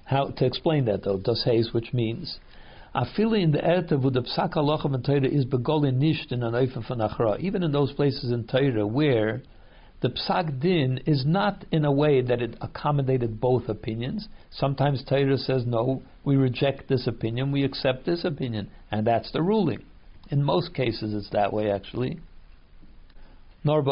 How 0.03 0.25
to 0.27 0.45
explain 0.45 0.85
that 0.85 1.05
though? 1.05 1.17
Das 1.17 1.45
heißt, 1.45 1.73
which 1.73 1.93
means 1.93 2.37
Afili 2.93 3.41
in 3.41 3.51
the 3.51 3.63
Erte 3.63 3.97
wo 3.97 4.09
the 4.09 4.21
Psak 4.21 4.57
and 4.57 5.05
Torah 5.05 5.25
is 5.25 5.45
begolin 5.45 5.99
nisht 5.99 6.33
in 6.33 6.43
an 6.43 6.53
Eifen 6.53 6.85
von 6.85 6.97
Achra. 6.97 7.39
Even 7.39 7.63
in 7.63 7.71
those 7.71 7.93
places 7.93 8.31
in 8.31 8.45
Torah 8.45 8.85
where 8.85 9.41
the 10.01 10.09
psak 10.09 10.59
din 10.59 10.99
is 11.05 11.23
not 11.25 11.63
in 11.71 11.85
a 11.85 11.91
way 11.91 12.21
that 12.21 12.41
it 12.41 12.57
accommodated 12.59 13.39
both 13.39 13.69
opinions. 13.69 14.27
Sometimes 14.49 15.03
Torah 15.07 15.37
says, 15.37 15.63
no, 15.65 16.01
we 16.25 16.35
reject 16.35 16.89
this 16.89 17.05
opinion, 17.07 17.51
we 17.51 17.63
accept 17.63 18.05
this 18.05 18.25
opinion, 18.25 18.69
and 18.89 19.05
that's 19.05 19.31
the 19.31 19.43
ruling. 19.43 19.83
In 20.29 20.43
most 20.43 20.73
cases, 20.73 21.13
it's 21.13 21.29
that 21.29 21.53
way, 21.53 21.69
actually. 21.69 22.19
Nor 23.63 23.83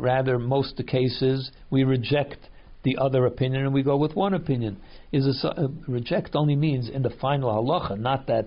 rather, 0.00 0.38
most 0.38 0.76
the 0.76 0.84
cases, 0.84 1.50
we 1.70 1.84
reject 1.84 2.38
the 2.84 2.96
other 2.98 3.26
opinion 3.26 3.64
and 3.64 3.74
we 3.74 3.82
go 3.82 3.96
with 3.96 4.16
one 4.16 4.32
opinion. 4.32 4.78
Is 5.12 5.44
a, 5.44 5.48
uh, 5.48 5.68
reject 5.86 6.34
only 6.34 6.56
means 6.56 6.88
in 6.88 7.02
the 7.02 7.10
final 7.10 7.50
halacha, 7.50 7.98
not 7.98 8.26
that 8.28 8.46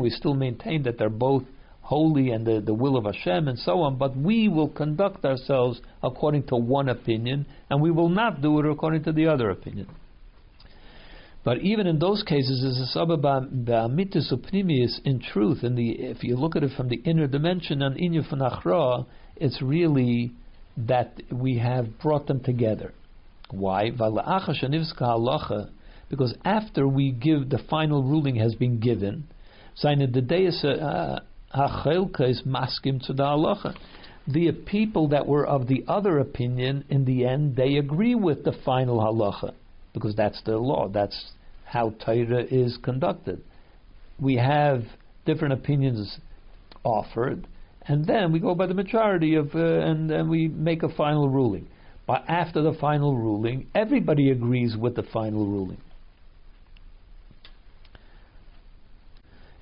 we 0.00 0.10
still 0.10 0.34
maintain 0.34 0.82
that 0.84 0.98
they're 0.98 1.08
both 1.10 1.44
holy 1.82 2.30
and 2.30 2.46
the, 2.46 2.60
the 2.60 2.72
will 2.72 2.96
of 2.96 3.04
Hashem 3.04 3.46
and 3.46 3.58
so 3.58 3.82
on, 3.82 3.96
but 3.96 4.16
we 4.16 4.48
will 4.48 4.68
conduct 4.68 5.24
ourselves 5.24 5.82
according 6.02 6.44
to 6.44 6.56
one 6.56 6.88
opinion, 6.88 7.44
and 7.68 7.82
we 7.82 7.90
will 7.90 8.08
not 8.08 8.40
do 8.40 8.58
it 8.58 8.66
according 8.66 9.04
to 9.04 9.12
the 9.12 9.26
other 9.26 9.50
opinion. 9.50 9.86
But 11.44 11.58
even 11.58 11.86
in 11.86 11.98
those 11.98 12.22
cases, 12.22 12.64
as 12.64 12.96
a 12.96 13.16
ba'amitis 13.18 14.32
upnimius, 14.32 14.98
in 15.04 15.20
truth, 15.20 15.62
in 15.62 15.74
the 15.74 15.90
if 15.90 16.24
you 16.24 16.36
look 16.36 16.56
at 16.56 16.64
it 16.64 16.72
from 16.74 16.88
the 16.88 17.02
inner 17.04 17.26
dimension 17.26 17.82
and 17.82 17.96
inyu 17.96 18.26
fanachra, 18.26 19.04
it's 19.36 19.60
really 19.60 20.32
that 20.78 21.20
we 21.30 21.58
have 21.58 21.98
brought 21.98 22.26
them 22.26 22.40
together. 22.40 22.94
Why? 23.50 23.90
Because 26.08 26.34
after 26.44 26.88
we 26.88 27.12
give 27.12 27.50
the 27.50 27.58
final 27.68 28.02
ruling 28.02 28.36
has 28.36 28.54
been 28.54 28.80
given, 28.80 29.24
uh, 29.84 31.20
halacha. 31.52 33.74
The 34.26 34.52
people 34.52 35.08
that 35.08 35.26
were 35.26 35.46
of 35.46 35.66
the 35.66 35.84
other 35.86 36.18
opinion, 36.18 36.84
in 36.88 37.04
the 37.04 37.26
end, 37.26 37.56
they 37.56 37.76
agree 37.76 38.14
with 38.14 38.44
the 38.44 38.52
final 38.64 38.98
halacha 38.98 39.52
because 39.94 40.14
that's 40.14 40.42
the 40.42 40.58
law. 40.58 40.88
That's 40.88 41.32
how 41.64 41.94
Torah 42.04 42.44
is 42.44 42.78
conducted. 42.82 43.42
We 44.20 44.36
have 44.36 44.82
different 45.24 45.54
opinions 45.54 46.18
offered, 46.84 47.46
and 47.86 48.06
then 48.06 48.32
we 48.32 48.40
go 48.40 48.54
by 48.54 48.66
the 48.66 48.74
majority 48.74 49.34
of, 49.36 49.54
uh, 49.54 49.58
and 49.58 50.10
then 50.10 50.28
we 50.28 50.48
make 50.48 50.82
a 50.82 50.88
final 50.90 51.28
ruling. 51.30 51.66
But 52.06 52.24
after 52.28 52.60
the 52.60 52.74
final 52.74 53.16
ruling, 53.16 53.68
everybody 53.74 54.30
agrees 54.30 54.76
with 54.76 54.94
the 54.94 55.02
final 55.02 55.46
ruling. 55.46 55.78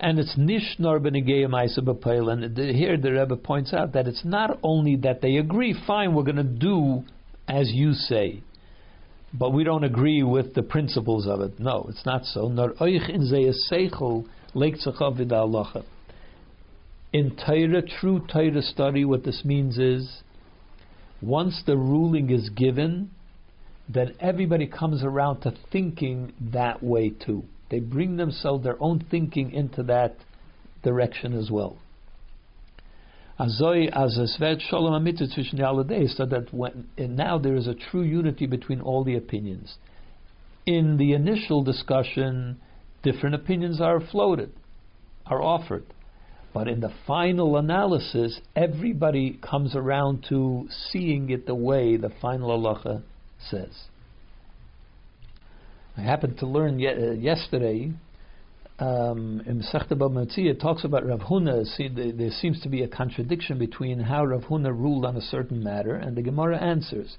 And 0.00 0.18
it's 0.18 0.36
nishnor 0.36 0.98
benegeyim 0.98 1.54
and 1.54 2.58
here 2.58 2.96
the 2.96 3.12
Rebbe 3.12 3.36
points 3.36 3.72
out 3.72 3.92
that 3.92 4.08
it's 4.08 4.24
not 4.24 4.58
only 4.64 4.96
that 4.96 5.20
they 5.20 5.36
agree, 5.36 5.80
fine, 5.86 6.12
we're 6.12 6.24
going 6.24 6.36
to 6.36 6.42
do 6.42 7.04
as 7.48 7.70
you 7.72 7.92
say, 7.92 8.42
but 9.34 9.52
we 9.52 9.64
don't 9.64 9.84
agree 9.84 10.22
with 10.22 10.54
the 10.54 10.62
principles 10.62 11.26
of 11.26 11.40
it. 11.40 11.58
No, 11.58 11.86
it's 11.88 12.04
not 12.04 12.24
so. 12.24 12.48
In 17.12 17.36
Torah, 17.36 17.82
true 17.82 18.26
Torah 18.32 18.62
study, 18.62 19.04
what 19.04 19.24
this 19.24 19.44
means 19.44 19.78
is, 19.78 20.22
once 21.20 21.62
the 21.66 21.76
ruling 21.76 22.30
is 22.30 22.48
given, 22.50 23.10
then 23.88 24.14
everybody 24.20 24.66
comes 24.66 25.02
around 25.02 25.40
to 25.42 25.54
thinking 25.70 26.32
that 26.52 26.82
way 26.82 27.10
too. 27.10 27.44
They 27.70 27.80
bring 27.80 28.16
themselves, 28.16 28.64
their 28.64 28.82
own 28.82 29.04
thinking 29.10 29.52
into 29.52 29.82
that 29.84 30.16
direction 30.82 31.32
as 31.32 31.50
well. 31.50 31.78
Azoi 33.42 33.88
as 33.92 34.18
a 34.18 34.26
svet 34.38 34.60
shalom 34.60 35.04
amitzah 35.04 36.16
so 36.16 36.26
that 36.26 36.54
when 36.54 36.86
now 36.96 37.38
there 37.38 37.56
is 37.56 37.66
a 37.66 37.74
true 37.74 38.02
unity 38.02 38.46
between 38.46 38.80
all 38.80 39.02
the 39.02 39.16
opinions. 39.16 39.78
In 40.64 40.96
the 40.96 41.12
initial 41.12 41.64
discussion, 41.64 42.60
different 43.02 43.34
opinions 43.34 43.80
are 43.80 43.98
floated, 43.98 44.52
are 45.26 45.42
offered. 45.42 45.84
But 46.54 46.68
in 46.68 46.80
the 46.80 46.92
final 47.04 47.56
analysis, 47.56 48.40
everybody 48.54 49.40
comes 49.42 49.74
around 49.74 50.24
to 50.28 50.68
seeing 50.90 51.30
it 51.30 51.46
the 51.46 51.54
way 51.54 51.96
the 51.96 52.10
final 52.20 52.50
halacha 52.50 53.02
says. 53.50 53.88
I 55.96 56.02
happened 56.02 56.38
to 56.38 56.46
learn 56.46 56.78
ye- 56.78 56.88
uh, 56.88 57.12
yesterday 57.12 57.92
um, 58.78 59.42
in 59.46 59.60
Masechta 59.62 59.92
Bava 59.92 60.26
it 60.38 60.60
talks 60.60 60.84
about 60.84 61.06
Rav 61.06 61.20
Huna. 61.20 61.64
See, 61.76 61.88
the, 61.88 62.10
there 62.10 62.30
seems 62.30 62.60
to 62.62 62.68
be 62.68 62.82
a 62.82 62.88
contradiction 62.88 63.58
between 63.58 64.00
how 64.00 64.24
Rav 64.24 64.42
Huna 64.42 64.70
ruled 64.72 65.04
on 65.04 65.16
a 65.16 65.20
certain 65.20 65.62
matter, 65.62 65.94
and 65.94 66.16
the 66.16 66.22
Gemara 66.22 66.58
answers. 66.58 67.16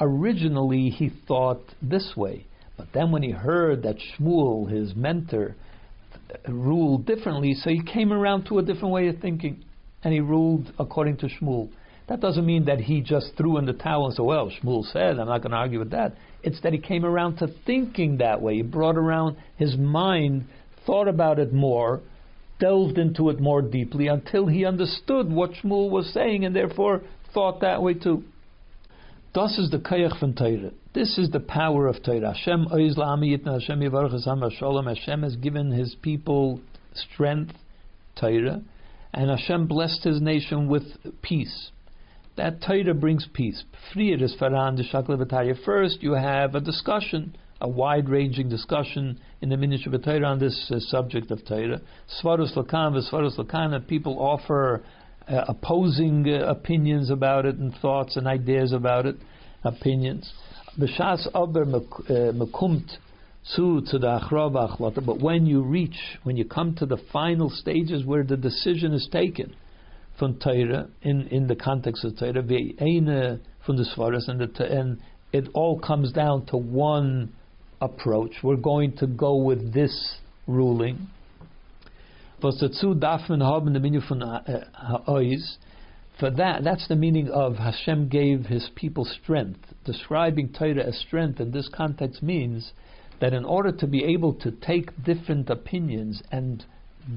Originally, 0.00 0.90
he 0.90 1.10
thought 1.26 1.62
this 1.80 2.12
way, 2.16 2.46
but 2.76 2.88
then 2.92 3.10
when 3.10 3.22
he 3.22 3.30
heard 3.30 3.82
that 3.82 3.96
Shmuel, 3.96 4.70
his 4.70 4.94
mentor, 4.94 5.56
ruled 6.48 7.06
differently, 7.06 7.54
so 7.54 7.70
he 7.70 7.82
came 7.82 8.12
around 8.12 8.44
to 8.46 8.58
a 8.58 8.62
different 8.62 8.92
way 8.92 9.08
of 9.08 9.18
thinking, 9.18 9.64
and 10.02 10.12
he 10.12 10.20
ruled 10.20 10.72
according 10.78 11.16
to 11.18 11.28
Shmuel. 11.28 11.70
That 12.08 12.20
doesn't 12.20 12.46
mean 12.46 12.66
that 12.66 12.78
he 12.78 13.00
just 13.00 13.32
threw 13.36 13.58
in 13.58 13.66
the 13.66 13.72
towel 13.72 14.06
and 14.06 14.14
said, 14.14 14.24
well, 14.24 14.50
Shmuel 14.50 14.84
said, 14.92 15.18
I'm 15.18 15.26
not 15.26 15.42
going 15.42 15.50
to 15.50 15.56
argue 15.56 15.80
with 15.80 15.90
that. 15.90 16.14
It's 16.42 16.60
that 16.60 16.72
he 16.72 16.78
came 16.78 17.04
around 17.04 17.38
to 17.38 17.48
thinking 17.64 18.18
that 18.18 18.40
way. 18.40 18.56
He 18.56 18.62
brought 18.62 18.96
around 18.96 19.36
his 19.56 19.76
mind, 19.76 20.46
thought 20.86 21.08
about 21.08 21.38
it 21.38 21.52
more, 21.52 22.00
delved 22.58 22.96
into 22.96 23.28
it 23.28 23.40
more 23.40 23.60
deeply 23.60 24.06
until 24.06 24.46
he 24.46 24.64
understood 24.64 25.30
what 25.30 25.52
Shmuel 25.52 25.90
was 25.90 26.12
saying 26.12 26.44
and 26.44 26.56
therefore 26.56 27.02
thought 27.34 27.60
that 27.60 27.82
way 27.82 27.94
too. 27.94 28.24
Das 29.34 29.58
is 29.58 29.70
the 29.70 29.78
kayach 29.78 30.18
von 30.18 30.32
Torah. 30.32 30.70
This 30.94 31.18
is 31.18 31.30
the 31.30 31.40
power 31.40 31.86
of 31.86 32.02
Torah. 32.02 32.32
Hashem 32.32 32.68
Hashem 34.86 35.22
has 35.22 35.36
given 35.36 35.70
His 35.70 35.94
people 36.00 36.60
strength, 36.94 37.54
Torah, 38.18 38.62
and 39.12 39.30
Hashem 39.30 39.66
blessed 39.66 40.04
His 40.04 40.22
nation 40.22 40.68
with 40.68 40.84
peace 41.20 41.70
that 42.36 42.62
Torah 42.62 42.94
brings 42.94 43.26
peace. 43.32 43.64
First, 43.94 46.02
you 46.02 46.12
have 46.12 46.54
a 46.54 46.60
discussion, 46.60 47.36
a 47.60 47.68
wide-ranging 47.68 48.48
discussion 48.48 49.18
in 49.40 49.48
the 49.48 49.56
Minish 49.56 49.86
of 49.86 49.92
Torah 50.02 50.26
on 50.26 50.38
this 50.38 50.70
uh, 50.70 50.78
subject 50.78 51.30
of 51.30 51.44
Torah. 51.44 51.80
Svarus 52.22 52.56
Lakan, 52.56 53.00
Svarus 53.10 53.38
Lakan, 53.38 53.86
people 53.86 54.18
offer 54.18 54.82
uh, 55.28 55.44
opposing 55.48 56.26
uh, 56.28 56.46
opinions 56.46 57.10
about 57.10 57.44
it 57.46 57.56
and 57.56 57.74
thoughts 57.82 58.16
and 58.16 58.26
ideas 58.26 58.72
about 58.72 59.06
it, 59.06 59.16
opinions. 59.64 60.32
B'shas 60.78 61.28
aber 61.34 61.64
mekumt 61.64 62.90
zu 63.44 63.80
to 63.90 63.98
the 63.98 65.02
But 65.04 65.20
when 65.20 65.46
you 65.46 65.62
reach, 65.62 66.18
when 66.24 66.36
you 66.36 66.44
come 66.44 66.74
to 66.76 66.86
the 66.86 66.98
final 67.12 67.50
stages 67.50 68.04
where 68.04 68.24
the 68.24 68.36
decision 68.36 68.92
is 68.92 69.08
taken, 69.10 69.54
from 70.18 70.38
Torah 70.38 70.88
in, 71.02 71.28
in 71.28 71.46
the 71.46 71.56
context 71.56 72.04
of 72.04 72.18
Torah, 72.18 72.42
from 72.42 73.76
the 73.76 73.86
Svaras, 73.96 74.28
and, 74.28 74.40
the, 74.40 74.64
and 74.64 75.00
it 75.32 75.48
all 75.54 75.78
comes 75.78 76.12
down 76.12 76.46
to 76.46 76.56
one 76.56 77.32
approach. 77.80 78.32
We're 78.42 78.56
going 78.56 78.96
to 78.98 79.06
go 79.06 79.36
with 79.36 79.72
this 79.72 80.18
ruling. 80.46 81.08
Uh, 82.42 82.48
uh, 82.48 82.52
For 86.18 86.30
that, 86.30 86.64
that's 86.64 86.88
the 86.88 86.96
meaning 86.96 87.28
of 87.28 87.56
Hashem 87.56 88.08
gave 88.08 88.46
His 88.46 88.70
people 88.74 89.04
strength. 89.04 89.60
Describing 89.84 90.52
Torah 90.52 90.86
as 90.86 90.98
strength 90.98 91.40
in 91.40 91.50
this 91.50 91.68
context 91.74 92.22
means 92.22 92.72
that 93.20 93.32
in 93.32 93.44
order 93.44 93.72
to 93.72 93.86
be 93.86 94.04
able 94.04 94.34
to 94.34 94.50
take 94.50 95.04
different 95.04 95.48
opinions 95.48 96.22
and 96.30 96.64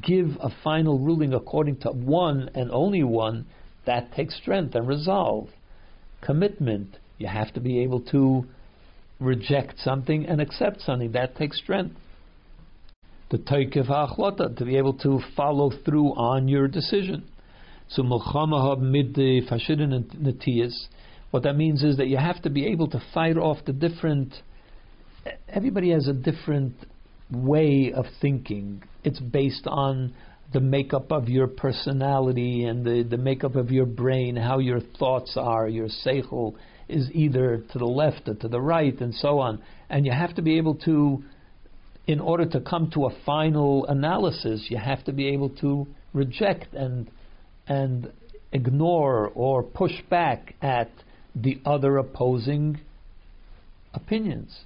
give 0.02 0.38
a 0.42 0.50
final 0.64 1.00
ruling 1.00 1.34
according 1.34 1.78
to 1.78 1.90
one 1.90 2.50
and 2.54 2.72
only 2.72 3.04
one, 3.04 3.46
that 3.86 4.14
takes 4.14 4.36
strength 4.36 4.76
and 4.76 4.88
resolve. 4.88 5.50
Commitment, 6.22 6.98
you 7.18 7.28
have 7.28 7.54
to 7.54 7.60
be 7.60 7.80
able 7.80 8.02
to 8.02 8.46
reject 9.20 9.80
something 9.80 10.26
and 10.26 10.42
accept 10.42 10.82
something. 10.82 11.12
That 11.12 11.36
takes 11.36 11.58
strength. 11.58 11.96
The 13.32 13.38
taikev 13.38 13.88
ha'achlota, 13.88 14.58
to 14.58 14.66
be 14.66 14.78
able 14.78 14.94
to 15.00 15.20
follow 15.36 15.72
through 15.86 16.14
on 16.16 16.48
your 16.48 16.68
decision. 16.68 17.28
So 17.90 18.04
milchama 18.04 18.80
mid 18.80 19.16
the 19.16 19.42
fashidin 19.50 20.16
natiyas. 20.16 20.74
What 21.32 21.44
that 21.44 21.56
means 21.56 21.84
is 21.84 21.98
that 21.98 22.08
you 22.08 22.18
have 22.18 22.42
to 22.44 22.50
be 22.50 22.68
able 22.68 22.88
to 22.90 23.02
fight 23.14 23.38
off 23.38 23.58
the 23.66 23.74
different. 23.74 24.34
Everybody 25.48 25.92
has 25.92 26.08
a 26.08 26.14
different 26.14 26.74
way 27.32 27.94
of 27.96 28.06
thinking. 28.20 28.84
It's 29.04 29.20
based 29.20 29.68
on 29.68 30.16
the 30.52 30.60
makeup 30.60 31.12
of 31.12 31.30
your 31.30 31.48
personality 31.48 32.64
and 32.64 32.84
the, 32.84 33.04
the 33.08 33.18
makeup 33.18 33.56
of 33.56 33.70
your 33.70 33.86
brain, 33.86 34.36
how 34.36 34.58
your 34.58 34.80
thoughts 34.80 35.36
are, 35.38 35.68
your 35.68 35.88
seichel 35.88 36.56
is 36.90 37.10
either 37.12 37.64
to 37.72 37.78
the 37.78 37.86
left 37.86 38.28
or 38.28 38.36
to 38.36 38.48
the 38.48 38.62
right, 38.62 39.00
and 39.00 39.14
so 39.14 39.40
on. 39.40 39.62
And 39.90 40.06
you 40.06 40.12
have 40.12 40.36
to 40.36 40.42
be 40.42 40.58
able 40.58 40.76
to, 40.86 41.24
in 42.08 42.20
order 42.20 42.46
to 42.46 42.60
come 42.60 42.90
to 42.94 43.06
a 43.06 43.16
final 43.26 43.86
analysis, 43.86 44.68
you 44.70 44.78
have 44.78 45.04
to 45.06 45.14
be 45.14 45.28
able 45.30 45.50
to 45.62 45.88
reject 46.14 46.74
and 46.74 47.10
and 47.68 48.12
ignore 48.52 49.32
or 49.36 49.62
push 49.64 49.94
back 50.10 50.56
at 50.62 50.90
the 51.36 51.62
other 51.66 51.98
opposing 51.98 52.80
opinions. 53.94 54.62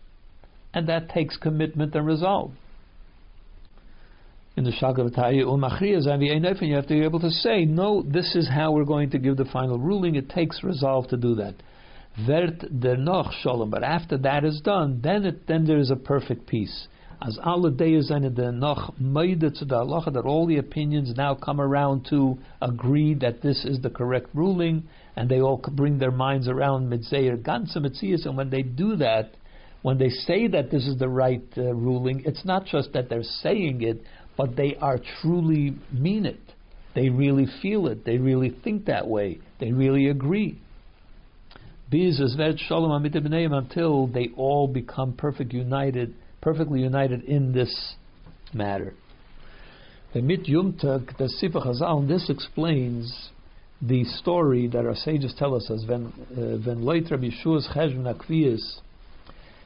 And 0.73 0.87
that 0.87 1.09
takes 1.09 1.37
commitment 1.37 1.93
and 1.93 2.07
resolve. 2.07 2.51
In 4.55 4.63
the 4.63 4.71
Shagavataya 4.71 5.43
Umachriya 5.43 6.61
you 6.67 6.75
have 6.75 6.87
to 6.87 6.93
be 6.93 7.03
able 7.03 7.19
to 7.19 7.29
say, 7.29 7.65
no, 7.65 8.03
this 8.03 8.35
is 8.35 8.47
how 8.47 8.71
we're 8.71 8.85
going 8.85 9.09
to 9.11 9.19
give 9.19 9.35
the 9.35 9.45
final 9.45 9.77
ruling. 9.77 10.15
It 10.15 10.29
takes 10.29 10.63
resolve 10.63 11.07
to 11.09 11.17
do 11.17 11.35
that. 11.35 11.55
Vert 12.15 12.63
der 12.69 12.95
noch 12.97 13.31
shalom. 13.41 13.71
But 13.71 13.83
after 13.83 14.17
that 14.19 14.45
is 14.45 14.61
done, 14.61 14.99
then 15.01 15.25
it, 15.25 15.47
then 15.47 15.65
there 15.65 15.79
is 15.79 15.89
a 15.89 15.95
perfect 15.95 16.47
peace. 16.47 16.87
As 17.25 17.39
alle 17.43 17.71
days 17.71 18.09
der 18.09 18.51
noch 18.51 18.93
meide 18.99 19.55
zu 19.55 19.65
der 19.65 19.85
that 19.85 20.25
all 20.25 20.45
the 20.45 20.57
opinions 20.57 21.15
now 21.15 21.33
come 21.33 21.59
around 21.59 22.05
to 22.09 22.37
agree 22.61 23.15
that 23.15 23.41
this 23.41 23.65
is 23.65 23.81
the 23.81 23.89
correct 23.89 24.27
ruling, 24.33 24.83
and 25.15 25.27
they 25.29 25.41
all 25.41 25.57
bring 25.57 25.97
their 25.97 26.11
minds 26.11 26.47
around 26.47 26.91
mitzeir 26.91 27.37
ganze 27.37 27.77
mitzias. 27.77 28.25
And 28.25 28.37
when 28.37 28.49
they 28.51 28.61
do 28.61 28.95
that, 28.97 29.31
when 29.81 29.97
they 29.97 30.09
say 30.09 30.47
that 30.47 30.69
this 30.69 30.85
is 30.85 30.99
the 30.99 31.09
right 31.09 31.43
uh, 31.57 31.73
ruling, 31.73 32.23
it's 32.25 32.45
not 32.45 32.65
just 32.65 32.93
that 32.93 33.09
they're 33.09 33.23
saying 33.23 33.81
it, 33.81 34.03
but 34.37 34.55
they 34.55 34.75
are 34.75 34.99
truly 35.21 35.75
mean 35.91 36.25
it. 36.25 36.39
They 36.93 37.09
really 37.09 37.47
feel 37.61 37.87
it. 37.87 38.05
They 38.05 38.17
really 38.17 38.55
think 38.63 38.85
that 38.85 39.07
way. 39.07 39.39
They 39.59 39.71
really 39.71 40.09
agree 40.09 40.59
until 43.53 44.07
they 44.07 44.29
all 44.35 44.67
become 44.67 45.13
perfect 45.13 45.53
united, 45.53 46.15
perfectly 46.41 46.81
united 46.81 47.23
in 47.23 47.53
this 47.53 47.95
matter. 48.53 48.93
Hazal, 51.63 52.07
this 52.07 52.29
explains 52.29 53.29
the 53.81 54.03
story 54.05 54.67
that 54.67 54.85
our 54.85 54.95
sages 54.95 55.33
tell 55.37 55.55
us 55.55 55.69
as 55.69 55.85
when 55.87 56.13
uh, 56.31 56.57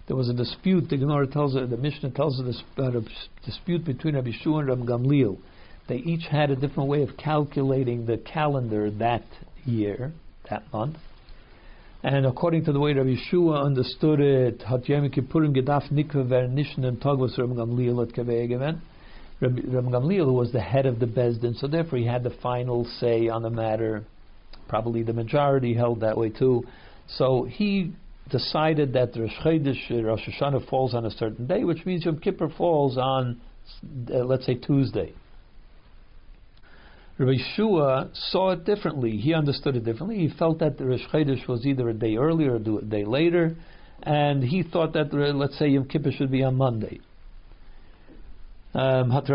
there 0.07 0.15
was 0.15 0.29
a 0.29 0.33
dispute. 0.33 0.89
The 0.89 0.97
Gemara 0.97 1.27
tells 1.27 1.55
us, 1.55 1.69
the 1.69 1.77
Mishnah 1.77 2.11
tells 2.11 2.39
us 2.39 2.63
about 2.75 2.95
a 2.95 3.03
dispute 3.45 3.85
between 3.85 4.15
Rabbi 4.15 4.31
Shua 4.41 4.59
and 4.59 4.69
Rabbi 4.69 4.85
Gamliel. 4.85 5.37
They 5.87 5.97
each 5.97 6.25
had 6.29 6.49
a 6.49 6.55
different 6.55 6.89
way 6.89 7.03
of 7.03 7.15
calculating 7.17 8.05
the 8.05 8.17
calendar 8.17 8.89
that 8.91 9.23
year, 9.65 10.13
that 10.49 10.63
month. 10.73 10.97
And 12.09 12.25
according 12.25 12.63
to 12.63 12.71
the 12.71 12.79
way 12.79 12.93
Rabbi 12.93 13.15
Yehoshua 13.15 13.65
understood 13.65 14.21
it, 14.21 14.61
hat 14.61 14.87
Yom 14.87 15.09
Kippurim 15.09 15.53
gedaf 15.53 15.91
nikve 15.91 16.29
ver 16.29 16.47
nishnem 16.47 17.01
tag 17.01 17.17
was 17.17 17.37
Rabbi 17.37 17.55
Gamliel 17.55 18.01
at 18.07 18.15
Kavegeven. 18.15 18.79
Rabbi 19.41 19.59
Gamliel 19.59 20.33
was 20.33 20.53
the 20.53 20.61
head 20.61 20.85
of 20.85 20.99
the 20.99 21.05
Beis 21.05 21.41
Din, 21.41 21.53
so 21.55 21.67
therefore 21.67 21.99
he 21.99 22.05
had 22.05 22.23
the 22.23 22.29
final 22.41 22.85
say 23.01 23.27
on 23.27 23.41
the 23.41 23.49
matter. 23.49 24.05
Probably 24.69 25.03
the 25.03 25.11
majority 25.11 25.73
held 25.73 25.99
that 25.99 26.17
way 26.17 26.29
too. 26.29 26.63
So 27.09 27.43
he 27.43 27.91
decided 28.31 28.93
that 28.93 29.09
Rosh 29.13 29.37
Chodesh, 29.43 30.05
Rosh 30.05 30.29
Hashanah 30.29 30.69
falls 30.69 30.93
on 30.93 31.05
a 31.05 31.11
certain 31.11 31.45
day, 31.45 31.65
which 31.65 31.85
means 31.85 32.05
Yom 32.05 32.19
Kippur 32.19 32.47
falls 32.57 32.97
on, 32.97 33.41
uh, 34.09 34.19
let's 34.19 34.45
say, 34.45 34.55
Tuesday. 34.55 35.13
Rabbi 37.19 37.37
Shua 37.55 38.09
saw 38.13 38.51
it 38.51 38.63
differently. 38.63 39.17
He 39.17 39.33
understood 39.33 39.75
it 39.75 39.83
differently. 39.83 40.19
He 40.19 40.29
felt 40.37 40.59
that 40.59 40.77
the 40.77 40.85
Rosh 40.85 41.01
Chodesh 41.11 41.47
was 41.47 41.65
either 41.65 41.89
a 41.89 41.93
day 41.93 42.15
earlier 42.15 42.53
or 42.53 42.77
a 42.77 42.81
day 42.81 43.05
later, 43.05 43.55
and 44.03 44.43
he 44.43 44.61
thought 44.61 44.93
that, 44.93 45.11
let's 45.13 45.57
say, 45.57 45.69
Yom 45.69 45.85
Kippur 45.87 46.11
should 46.11 46.29
be 46.31 46.43
on 46.43 46.55
Monday. 46.55 46.99
Um. 48.75 49.11
So 49.11 49.33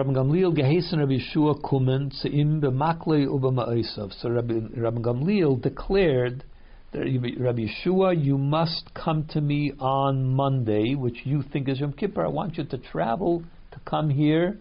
Rabbi, 4.31 4.55
Rabbi 4.77 5.01
Gamliel 5.01 5.61
declared 5.61 6.45
that 6.93 7.37
Rabbi 7.41 7.67
Shua, 7.83 8.15
you 8.15 8.39
must 8.39 8.95
come 8.95 9.27
to 9.31 9.41
me 9.41 9.73
on 9.81 10.33
Monday, 10.33 10.95
which 10.95 11.23
you 11.25 11.43
think 11.43 11.69
is 11.69 11.81
Yom 11.81 11.95
Kippur. 11.95 12.25
I 12.25 12.29
want 12.29 12.57
you 12.59 12.65
to 12.65 12.79
travel 12.79 13.43
to 13.73 13.81
come 13.85 14.11
here 14.11 14.59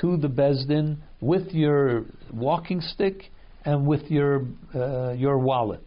to 0.00 0.16
the 0.16 0.28
Beis 0.28 0.66
Din 0.66 1.02
with 1.22 1.52
your 1.52 2.04
walking 2.34 2.80
stick 2.82 3.30
and 3.64 3.86
with 3.86 4.10
your 4.10 4.44
uh, 4.74 5.12
your 5.12 5.38
wallet, 5.38 5.86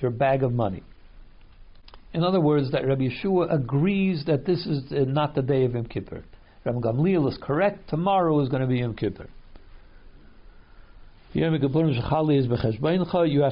your 0.00 0.12
bag 0.12 0.42
of 0.42 0.52
money. 0.52 0.82
In 2.14 2.22
other 2.22 2.40
words, 2.40 2.70
that 2.70 2.86
Rabbi 2.86 3.08
Yehoshua 3.08 3.52
agrees 3.52 4.24
that 4.26 4.46
this 4.46 4.64
is 4.64 4.84
uh, 4.92 5.00
not 5.06 5.34
the 5.34 5.42
day 5.42 5.64
of 5.64 5.74
Yom 5.74 5.86
Kippur. 5.86 6.22
Rabbi 6.64 6.78
Gamliel 6.78 7.28
is 7.28 7.36
correct. 7.42 7.90
Tomorrow 7.90 8.40
is 8.40 8.48
going 8.48 8.62
to 8.62 8.68
be 8.68 8.78
Yom 8.78 8.94
Kippur. 8.94 9.28
You 11.32 11.42
have 11.42 11.52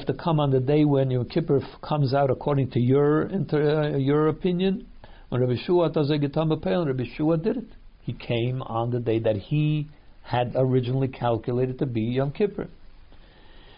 to 0.05 0.13
come 0.13 0.39
on 0.39 0.51
the 0.51 0.61
day 0.61 0.85
when 0.85 1.11
Yom 1.11 1.25
Kippur 1.25 1.59
comes 1.87 2.13
out 2.13 2.31
according 2.31 2.71
to 2.71 2.79
your 2.79 3.29
uh, 3.29 3.97
your 3.97 4.29
opinion. 4.29 4.87
When 5.27 5.41
does 5.41 6.09
a 6.09 6.17
Rabbi 6.17 7.03
Shua 7.17 7.37
did 7.37 7.57
it. 7.57 7.67
He 8.03 8.13
came 8.13 8.61
on 8.61 8.91
the 8.91 8.99
day 8.99 9.19
that 9.19 9.35
he 9.35 9.89
had 10.23 10.53
originally 10.55 11.07
calculated 11.07 11.79
to 11.79 11.85
be 11.85 12.01
Yom 12.01 12.31
Kippur. 12.31 12.67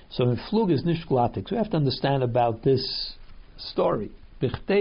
So 0.09 0.29
in 0.29 0.37
Flug 0.49 0.71
is 0.71 0.83
Nishklatik. 0.83 1.49
So 1.49 1.55
we 1.55 1.57
have 1.57 1.71
to 1.71 1.77
understand 1.77 2.23
about 2.23 2.63
this 2.63 3.15
story. 3.57 4.11
In 4.41 4.51
order 4.51 4.73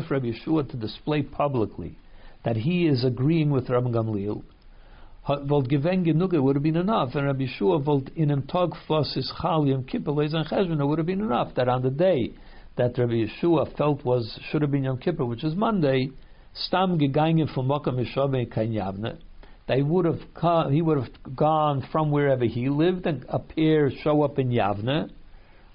for 0.00 0.14
Rabbi 0.14 0.26
Yehoshua 0.26 0.70
to 0.70 0.76
display 0.76 1.22
publicly 1.22 1.96
that 2.44 2.56
he 2.56 2.86
is 2.86 3.04
agreeing 3.04 3.50
with 3.50 3.70
Rabbi 3.70 3.90
Gamliel, 3.90 4.42
genug, 5.26 6.42
would 6.42 6.56
have 6.56 6.62
been 6.62 6.76
enough. 6.76 7.14
And 7.14 7.26
Rabbi 7.26 7.46
Yehoshua 7.46 7.84
volt 7.84 8.08
in 8.16 8.30
him 8.30 8.42
tog 8.42 8.74
fos 8.86 9.16
chal 9.40 9.66
yom 9.66 9.84
kippur 9.84 10.12
cheshvan, 10.12 10.80
it 10.80 10.84
would 10.84 10.98
have 10.98 11.06
been 11.06 11.20
enough 11.20 11.54
that 11.54 11.68
on 11.68 11.82
the 11.82 11.90
day 11.90 12.32
that 12.76 12.98
Rabbi 12.98 13.26
Yehoshua 13.26 13.76
felt 13.76 14.04
was 14.04 14.38
should 14.50 14.62
have 14.62 14.70
been 14.70 14.84
Yom 14.84 14.98
Kippur, 14.98 15.24
which 15.24 15.44
is 15.44 15.54
Monday, 15.54 16.10
stam 16.54 16.98
gegangen 16.98 17.52
from 17.52 17.68
Mokkah 17.68 17.88
Mishabe 17.88 18.52
Kain 18.52 18.72
Yavne, 18.72 19.18
they 19.68 19.82
would 19.82 20.04
have 20.04 20.20
come, 20.34 20.72
he 20.72 20.82
would 20.82 20.98
have 20.98 21.36
gone 21.36 21.86
from 21.92 22.10
wherever 22.10 22.44
he 22.44 22.68
lived 22.68 23.06
and 23.06 23.24
appear, 23.28 23.90
show 24.02 24.22
up 24.22 24.38
in 24.38 24.50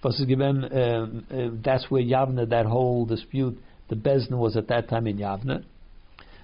uh, 0.03 1.49
that's 1.63 1.89
where 1.89 2.03
Yavne, 2.03 2.49
that 2.49 2.65
whole 2.65 3.05
dispute, 3.05 3.57
the 3.89 3.95
Beis 3.95 4.27
Din 4.27 4.37
was 4.37 4.57
at 4.57 4.67
that 4.67 4.89
time 4.89 5.07
in 5.07 5.17
Yavne. 5.17 5.63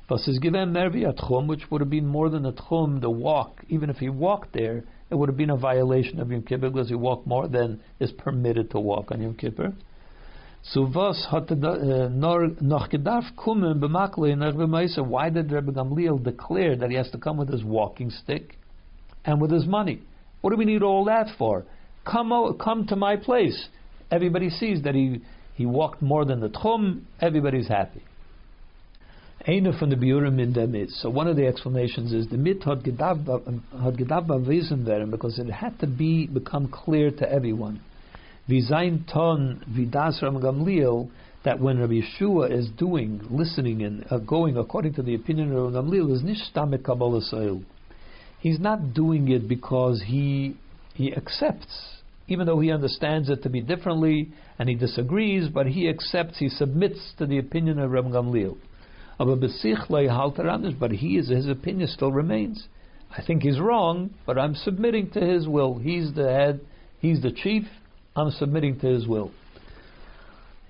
Which 0.10 1.62
would 1.72 1.82
have 1.82 1.90
been 1.90 2.08
more 2.08 2.30
than 2.30 2.46
a 2.46 2.52
tchum, 2.52 3.02
the 3.02 3.10
walk. 3.10 3.64
Even 3.70 3.90
if 3.90 3.98
he 3.98 4.10
walked 4.10 4.54
there, 4.54 4.84
it 5.10 5.16
would 5.16 5.30
have 5.30 5.38
been 5.38 5.50
a 5.50 5.58
violation 5.58 6.20
of 6.20 6.32
Yom 6.32 6.42
Kippur 6.44 6.70
because 6.70 6.90
he 6.90 6.96
walked 6.96 7.26
more 7.28 7.48
than 7.48 7.80
is 8.00 8.12
permitted 8.12 8.72
to 8.72 8.80
walk 8.80 9.12
on 9.12 9.22
Yom 9.22 9.36
Kippur. 9.36 9.74
So 10.66 10.84
was 10.94 11.28
hat 11.30 11.52
er 11.52 12.10
noch 12.10 12.90
gedarf 12.90 13.36
kommen 13.36 13.82
bemakle 13.82 14.34
nach. 14.38 14.56
Why 14.56 15.30
did 15.30 15.52
Rebbe 15.52 15.74
Gamliel 15.74 16.24
declare 16.24 16.78
that 16.78 16.90
he 16.90 16.96
has 16.96 17.12
to 17.12 17.18
come 17.18 17.38
with 17.38 17.50
his 17.50 17.66
walking 17.66 18.10
stick 18.10 18.58
and 19.26 19.42
with 19.42 19.52
his 19.52 19.66
money? 19.66 20.00
What 20.40 20.52
do 20.52 20.58
we 20.58 20.64
need 20.64 20.82
all 20.82 21.04
that 21.06 21.28
for? 21.38 21.66
Come, 22.06 22.58
come 22.58 22.88
to 22.88 22.96
my 22.96 23.18
place. 23.18 23.68
Everybody 24.10 24.50
sees 24.50 24.82
that 24.84 24.96
he 24.96 25.22
he 25.54 25.66
walked 25.66 26.02
more 26.02 26.24
than 26.24 26.40
the 26.40 26.50
tchum. 26.50 27.02
Everybody's 27.20 27.68
happy. 27.68 28.02
Eine 29.46 29.74
von 29.78 29.90
the 29.90 29.98
Biurim 29.98 30.40
in 30.42 30.54
der 30.54 30.68
Mit. 30.68 30.90
So 30.92 31.10
one 31.10 31.28
of 31.28 31.36
the 31.36 31.46
explanations 31.46 32.14
is 32.14 32.28
the 32.30 32.38
Mit 32.38 32.64
had 32.64 32.84
gedav 32.84 33.26
had 33.84 33.98
gedav 33.98 35.12
because 35.12 35.40
it 35.40 35.50
had 35.50 35.78
to 35.80 35.88
be 35.88 36.26
become 36.26 36.70
clear 36.70 37.12
to 37.12 37.30
everyone 37.30 37.82
Vizain 38.50 39.06
ton 39.08 39.64
vidas 39.70 40.22
Ram 40.22 40.42
Gamliel 40.42 41.10
that 41.46 41.60
when 41.60 41.80
Rabbi 41.80 42.02
Yehoshua 42.02 42.52
is 42.52 42.70
doing, 42.78 43.22
listening 43.30 43.84
and 43.84 44.06
uh, 44.10 44.18
going 44.18 44.58
according 44.58 44.94
to 44.96 45.02
the 45.02 45.16
opinion 45.16 45.56
of 45.56 45.74
Gamliel 45.74 46.12
is 46.14 46.24
nishtamet 46.24 46.84
kabbalah. 46.84 47.22
He's 48.40 48.60
not 48.60 48.94
doing 48.94 49.30
it 49.30 49.48
because 49.48 50.04
he 50.06 50.58
he 50.94 51.14
accepts, 51.16 52.02
even 52.28 52.46
though 52.46 52.60
he 52.60 52.72
understands 52.72 53.30
it 53.30 53.44
to 53.44 53.50
be 53.50 53.62
differently 53.62 54.32
and 54.60 54.70
he 54.70 54.76
disagrees, 54.76 55.48
but 55.50 55.68
he 55.68 55.90
accepts, 55.90 56.38
he 56.38 56.50
submits 56.50 57.14
to 57.18 57.26
the 57.26 57.40
opinion 57.40 57.80
of 57.80 57.92
Ram 57.92 58.12
Gamliel. 58.12 58.58
But 60.80 60.92
he 60.92 61.18
is 61.18 61.30
his 61.30 61.48
opinion 61.48 61.88
still 61.88 62.12
remains. 62.12 62.68
I 63.16 63.22
think 63.26 63.44
he's 63.44 63.60
wrong, 63.60 64.12
but 64.26 64.38
I'm 64.38 64.56
submitting 64.56 65.12
to 65.12 65.22
his 65.22 65.48
will. 65.48 65.78
He's 65.78 66.14
the 66.14 66.30
head, 66.30 66.62
he's 67.00 67.22
the 67.22 67.32
chief, 67.32 67.64
I'm 68.16 68.32
submitting 68.32 68.80
to 68.80 68.88
his 68.88 69.08
will. 69.08 69.32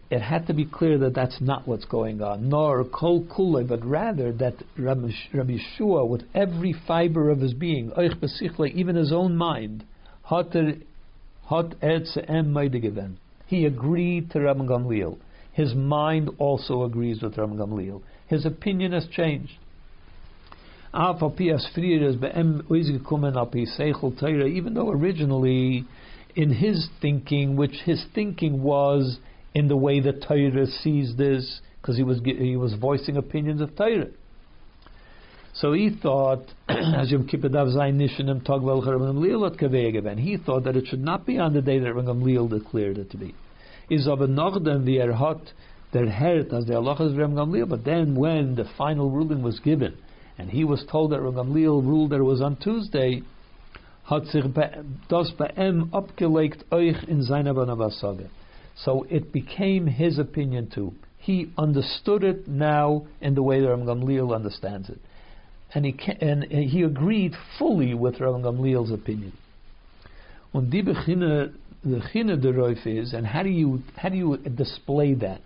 It 0.09 0.21
had 0.21 0.47
to 0.47 0.53
be 0.53 0.65
clear 0.65 0.97
that 0.99 1.15
that's 1.15 1.41
not 1.41 1.67
what's 1.67 1.85
going 1.85 2.21
on, 2.21 2.49
nor 2.49 2.83
kol 2.83 3.25
kule, 3.35 3.65
but 3.67 3.83
rather 3.83 4.31
that 4.33 4.55
Rabbi, 4.77 5.09
Rabbi 5.33 5.57
Shua, 5.75 6.05
with 6.05 6.23
every 6.35 6.75
fiber 6.87 7.29
of 7.29 7.39
his 7.39 7.53
being, 7.53 7.91
even 7.97 8.95
his 8.95 9.11
own 9.11 9.35
mind, 9.35 9.85
hot 10.23 10.55
er, 10.55 10.73
he 13.47 13.65
agreed 13.65 14.31
to 14.31 14.39
Rabbi 14.39 14.65
Gamliel. 14.65 15.17
His 15.51 15.75
mind 15.75 16.29
also 16.37 16.83
agrees 16.83 17.21
with 17.21 17.37
Rabbi 17.37 17.55
Gamliel. 17.55 18.01
His 18.27 18.45
opinion 18.45 18.93
has 18.93 19.05
changed. 19.07 19.51
Even 20.93 21.19
though 24.73 24.91
originally, 24.91 25.85
in 26.35 26.51
his 26.51 26.87
thinking, 27.01 27.55
which 27.55 27.75
his 27.85 28.03
thinking 28.13 28.61
was 28.63 29.17
in 29.53 29.67
the 29.67 29.77
way 29.77 29.99
that 29.99 30.23
Torah 30.23 30.67
sees 30.67 31.15
this, 31.15 31.61
because 31.81 31.97
he 31.97 32.03
was 32.03 32.21
he 32.23 32.55
was 32.55 32.73
voicing 32.75 33.17
opinions 33.17 33.61
of 33.61 33.75
Torah. 33.75 34.07
So 35.55 35.73
he 35.73 35.91
thought, 36.01 36.45
as 36.67 37.11
Yom 37.11 37.27
Kippur 37.27 37.49
he 37.49 37.53
thought 40.37 40.63
that 40.63 40.75
it 40.75 40.87
should 40.87 41.03
not 41.03 41.25
be 41.25 41.37
on 41.37 41.53
the 41.53 41.61
day 41.61 41.79
that 41.79 41.93
Rabban 41.93 42.05
Gamliel 42.05 42.49
declared 42.49 42.97
it 42.97 43.11
to 43.11 43.17
be. 43.17 43.35
Is 43.89 44.07
aber 44.07 44.27
noch 44.27 44.63
dem 44.63 44.85
wie 44.85 44.97
er 44.97 45.13
hat 45.13 45.51
der 45.93 46.09
Hert 46.09 46.51
as 46.51 46.65
the 46.65 47.65
but 47.69 47.85
then 47.85 48.15
when 48.15 48.55
the 48.55 48.65
final 48.77 49.11
ruling 49.11 49.43
was 49.43 49.59
given, 49.59 49.95
and 50.39 50.49
he 50.49 50.63
was 50.63 50.83
told 50.91 51.11
that 51.11 51.19
Rabban 51.19 51.45
Gamliel 51.45 51.85
ruled 51.85 52.09
that 52.11 52.19
it 52.19 52.23
was 52.23 52.41
on 52.41 52.55
Tuesday, 52.55 53.21
hat 54.13 54.27
sich 54.27 54.45
das 55.09 55.31
bei 55.31 55.49
ihm 55.57 55.89
abgelegt 55.91 56.65
euch 56.71 57.03
in 57.07 57.21
seiner 57.21 57.53
Banabasage. 57.53 58.29
So 58.75 59.05
it 59.09 59.31
became 59.31 59.87
his 59.87 60.17
opinion 60.17 60.69
too. 60.69 60.93
He 61.17 61.49
understood 61.57 62.23
it 62.23 62.47
now 62.47 63.05
in 63.21 63.35
the 63.35 63.43
way 63.43 63.61
that 63.61 63.69
Ram 63.69 63.85
Gamliel 63.85 64.33
understands 64.33 64.89
it 64.89 64.99
and 65.73 65.85
he 65.85 65.95
and 66.21 66.43
he 66.43 66.83
agreed 66.83 67.33
fully 67.57 67.93
with 67.93 68.19
Rav 68.19 68.41
Gamliel's 68.41 68.91
opinion. 68.91 69.33
When 70.51 70.69
die 70.69 70.81
beginnen 70.81 71.53
the 71.83 72.49
roif 72.49 72.85
is, 72.85 73.13
and 73.13 73.25
how 73.25 73.43
do 73.43 73.49
you 73.49 73.81
how 73.95 74.09
do 74.09 74.15
you 74.15 74.37
display 74.37 75.15
that? 75.15 75.41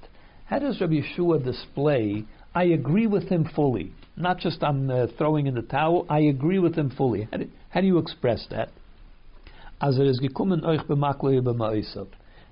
How 0.45 0.59
does 0.59 0.80
Rabbi 0.82 1.01
Yehoshua 1.01 1.43
display? 1.43 2.26
I 2.53 2.65
agree 2.65 3.07
with 3.07 3.30
him 3.30 3.49
fully, 3.55 3.91
not 4.15 4.39
just 4.39 4.63
I'm 4.63 4.89
uh, 4.89 5.07
throwing 5.18 5.47
in 5.47 5.55
the 5.55 5.61
towel. 5.61 6.05
I 6.09 6.20
agree 6.20 6.59
with 6.59 6.76
him 6.76 6.89
fully. 6.89 7.28
How 7.32 7.38
do, 7.38 7.49
how 7.70 7.82
do 7.82 7.88
you 7.88 7.97
express 7.97 8.47
that? 8.49 8.70
Is 9.82 10.20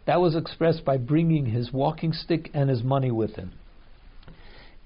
That 0.05 0.21
was 0.21 0.35
expressed 0.35 0.85
by 0.85 0.97
bringing 0.97 1.45
his 1.47 1.73
walking 1.73 2.13
stick 2.13 2.51
and 2.53 2.69
his 2.69 2.83
money 2.83 3.11
with 3.11 3.35
him 3.35 3.53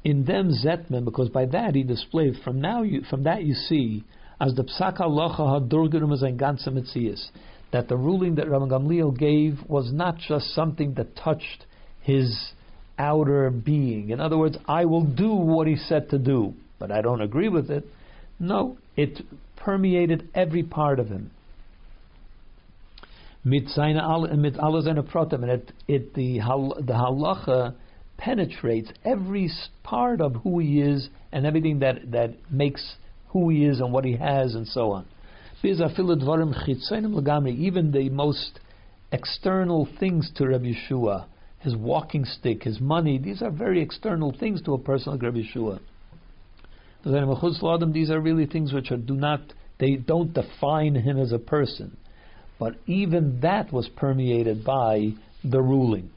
in 0.03 0.25
them 0.25 0.51
zetmen, 0.51 1.03
because 1.03 1.29
by 1.29 1.45
that 1.45 1.75
he 1.75 1.83
displayed 1.83 2.35
from 2.43 2.61
now 2.61 2.83
you, 2.83 3.01
from 3.09 3.23
that 3.23 3.43
you 3.43 3.53
see 3.53 4.03
as 4.39 4.53
the 4.55 4.63
psak 4.63 4.97
halacha 4.97 5.39
hadurgerum 5.39 6.23
ein 6.23 6.37
ganze 6.37 7.29
that 7.71 7.87
the 7.87 7.97
ruling 7.97 8.35
that 8.35 8.47
Rabban 8.47 8.69
Gamliel 8.69 9.17
gave 9.17 9.59
was 9.67 9.91
not 9.91 10.17
just 10.17 10.55
something 10.55 10.93
that 10.95 11.15
touched 11.15 11.65
his 12.01 12.51
outer 12.97 13.49
being. 13.51 14.09
In 14.09 14.19
other 14.19 14.37
words, 14.37 14.57
I 14.67 14.85
will 14.85 15.03
do 15.03 15.31
what 15.33 15.67
he 15.67 15.75
said 15.75 16.09
to 16.09 16.17
do, 16.17 16.53
but 16.79 16.91
I 16.91 17.01
don't 17.01 17.21
agree 17.21 17.49
with 17.49 17.69
it. 17.69 17.85
No, 18.39 18.77
it 18.95 19.21
permeated 19.59 20.27
every 20.33 20.63
part 20.63 20.99
of 20.99 21.07
him. 21.07 21.31
Mit 23.43 23.69
seine 23.69 23.99
mit 24.35 24.55
protem, 24.55 25.43
and 25.43 25.51
it, 25.51 25.71
it 25.87 26.13
the 26.13 26.39
the 26.85 26.93
halacha 26.93 27.73
penetrates 28.19 28.91
every 29.05 29.49
part 29.83 30.21
of 30.21 30.35
who 30.43 30.59
he 30.59 30.81
is 30.81 31.09
and 31.31 31.45
everything 31.45 31.79
that, 31.79 32.11
that 32.11 32.33
makes 32.51 32.95
who 33.29 33.49
he 33.49 33.65
is 33.65 33.79
and 33.79 33.93
what 33.93 34.03
he 34.05 34.17
has 34.17 34.55
and 34.55 34.67
so 34.67 34.91
on. 34.91 35.05
Even 35.63 35.91
the 37.91 38.09
most 38.11 38.59
external 39.11 39.87
things 39.99 40.31
to 40.35 40.47
Rabbi 40.47 40.73
Yehoshua, 40.73 41.25
his 41.59 41.75
walking 41.75 42.25
stick, 42.25 42.63
his 42.63 42.79
money, 42.79 43.17
these 43.17 43.41
are 43.41 43.51
very 43.51 43.81
external 43.81 44.35
things 44.37 44.61
to 44.63 44.73
a 44.73 44.77
person 44.77 45.13
like 45.13 45.21
Rabbi 45.21 45.39
Yehoshua. 45.39 45.79
These 47.03 48.09
are 48.09 48.19
really 48.19 48.45
things 48.45 48.73
which 48.73 48.91
are, 48.91 48.97
do 48.97 49.15
not, 49.15 49.41
they 49.79 49.95
don't 49.95 50.33
define 50.33 50.95
him 50.95 51.17
as 51.19 51.31
a 51.31 51.39
person. 51.39 51.97
But 52.59 52.75
even 52.87 53.39
that 53.41 53.71
was 53.71 53.87
permeated 53.95 54.65
by 54.65 55.13
the 55.43 55.61
ruling. 55.61 56.09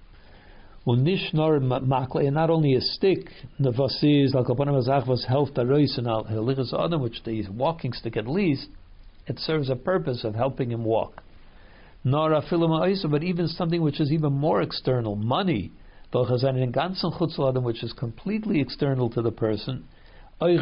Nicht 0.85 1.33
makle, 1.33 2.26
and 2.26 2.35
not 2.35 2.51
only 2.51 2.74
a 2.74 2.80
stick, 2.80 3.28
was 3.61 3.99
is, 4.03 4.35
like 4.35 4.49
upon 4.49 4.68
a 4.68 4.72
was 5.07 5.24
helped 5.28 5.57
reis 5.64 5.97
and 5.97 6.09
helichas 6.09 6.74
adam, 6.74 7.01
which 7.01 7.22
the 7.22 7.49
walking 7.49 7.93
stick 7.93 8.16
at 8.16 8.26
least, 8.26 8.68
it 9.28 9.39
serves 9.39 9.70
a 9.70 9.76
purpose 9.76 10.24
of 10.24 10.35
helping 10.35 10.72
him 10.72 10.85
walk. 10.85 11.22
Nor 12.03 12.33
a 12.33 12.43
film 12.43 12.72
but 13.12 13.22
even 13.22 13.47
something 13.47 13.80
which 13.80 14.01
is 14.01 14.11
even 14.11 14.33
more 14.33 14.61
external, 14.61 15.14
money, 15.14 15.70
which 17.62 17.85
is 17.85 17.93
completely 17.93 18.61
external 18.61 19.09
to 19.11 19.22
the 19.22 19.30
person. 19.30 19.85
Euch 20.43 20.61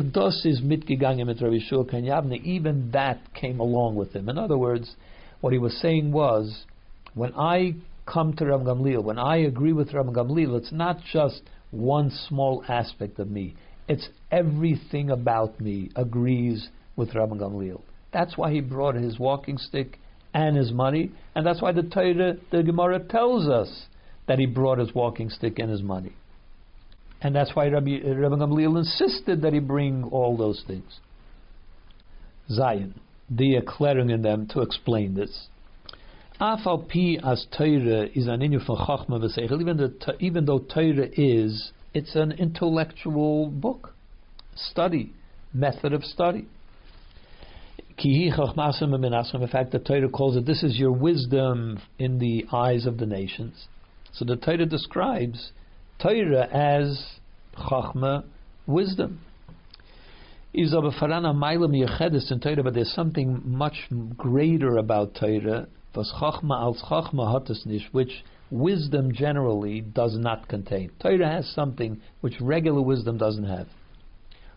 mitgegangen 0.63 1.27
mit 1.27 1.41
Rabbi 1.41 1.59
Shua 1.59 1.87
even 2.45 2.91
that 2.91 3.19
came 3.33 3.61
along 3.61 3.97
with 3.97 4.13
him. 4.13 4.29
In 4.29 4.37
other 4.37 4.59
words, 4.59 4.95
what 5.41 5.55
he 5.55 5.59
was 5.59 5.75
saying 5.81 6.13
was, 6.13 6.67
when 7.15 7.33
I 7.35 7.77
come 8.05 8.35
to 8.35 8.45
Ram 8.45 8.65
Gamliel, 8.65 9.03
when 9.03 9.19
I 9.19 9.39
agree 9.39 9.73
with 9.73 9.95
Ram 9.95 10.13
Gamliel, 10.13 10.59
it's 10.59 10.71
not 10.71 10.99
just 11.11 11.41
one 11.71 12.11
small 12.29 12.63
aspect 12.69 13.19
of 13.19 13.31
me. 13.31 13.55
It's 13.89 14.07
everything 14.31 15.09
about 15.09 15.59
me 15.59 15.89
agrees 15.97 16.69
with 16.97 17.15
Ram 17.15 17.31
Gamliel. 17.31 17.81
That's 18.13 18.37
why 18.37 18.53
he 18.53 18.61
brought 18.61 18.97
his 18.97 19.19
walking 19.19 19.57
stick 19.57 19.99
and 20.35 20.59
his 20.59 20.73
money, 20.73 21.11
and 21.35 21.47
that's 21.47 21.63
why 21.63 21.73
the 21.73 21.85
Torah, 21.85 22.35
the 22.53 22.63
Gemara 22.63 22.99
tells 22.99 23.49
us 23.49 23.87
that 24.29 24.39
he 24.39 24.45
brought 24.45 24.79
his 24.79 24.95
walking 24.95 25.31
stick 25.31 25.59
and 25.59 25.71
his 25.71 25.83
money. 25.83 26.13
And 27.23 27.35
that's 27.35 27.55
why 27.55 27.69
Rabbi, 27.69 27.99
Rabbi 28.03 28.37
Gamliel 28.37 28.79
insisted 28.79 29.43
that 29.43 29.53
he 29.53 29.59
bring 29.59 30.05
all 30.05 30.37
those 30.37 30.65
things. 30.67 31.01
Zion, 32.51 32.99
the 33.29 33.57
declaring 33.61 34.11
in 34.11 34.23
them 34.23 34.49
to 34.49 34.61
explain 34.61 35.15
this. 35.15 35.49
Afal 36.41 36.89
pi 36.89 37.19
as 37.31 37.47
Torah 37.57 38.07
is 38.15 38.27
an 38.27 38.41
inu 38.41 38.65
from 38.65 38.77
Chachma 38.77 39.21
v'seichel. 39.21 39.61
Even, 39.61 39.95
even 40.21 40.45
though 40.47 40.61
Torah 40.61 41.09
is, 41.13 41.73
it's 41.93 42.17
an 42.17 42.33
intellectual 42.33 43.49
book, 43.49 43.93
study, 44.55 45.13
method 45.53 45.93
of 45.93 46.03
study. 46.05 46.47
In 48.03 48.33
fact, 49.53 49.73
the 49.73 49.83
Torah 49.85 50.09
calls 50.09 50.37
it, 50.37 50.47
this 50.47 50.63
is 50.63 50.79
your 50.79 50.93
wisdom 50.93 51.79
in 51.99 52.19
the 52.19 52.47
eyes 52.51 52.87
of 52.87 52.97
the 52.97 53.05
nations. 53.05 53.67
So 54.13 54.25
the 54.25 54.37
Torah 54.37 54.65
describes 54.65 55.53
Torah 56.03 56.49
as 56.53 57.05
Chachma, 57.57 58.25
wisdom. 58.67 59.21
Is 60.53 60.75
of 60.75 60.85
a 60.85 60.91
farana 60.91 61.33
in 62.31 62.41
Torah, 62.41 62.63
but 62.63 62.75
there's 62.75 62.93
something 62.93 63.43
much 63.45 63.89
greater 64.17 64.79
about 64.79 65.15
Torah 65.15 65.69
was 65.95 66.13
chachma 66.21 66.57
als 66.61 66.83
chachma 66.83 67.33
hat 67.33 67.49
which 67.93 68.25
wisdom 68.51 69.13
generally 69.13 69.81
does 69.81 70.17
not 70.17 70.49
contain. 70.49 70.91
Torah 71.01 71.29
has 71.29 71.49
something 71.55 72.01
which 72.21 72.41
regular 72.41 72.83
wisdom 72.83 73.19
doesn't 73.19 73.45
have. 73.45 73.69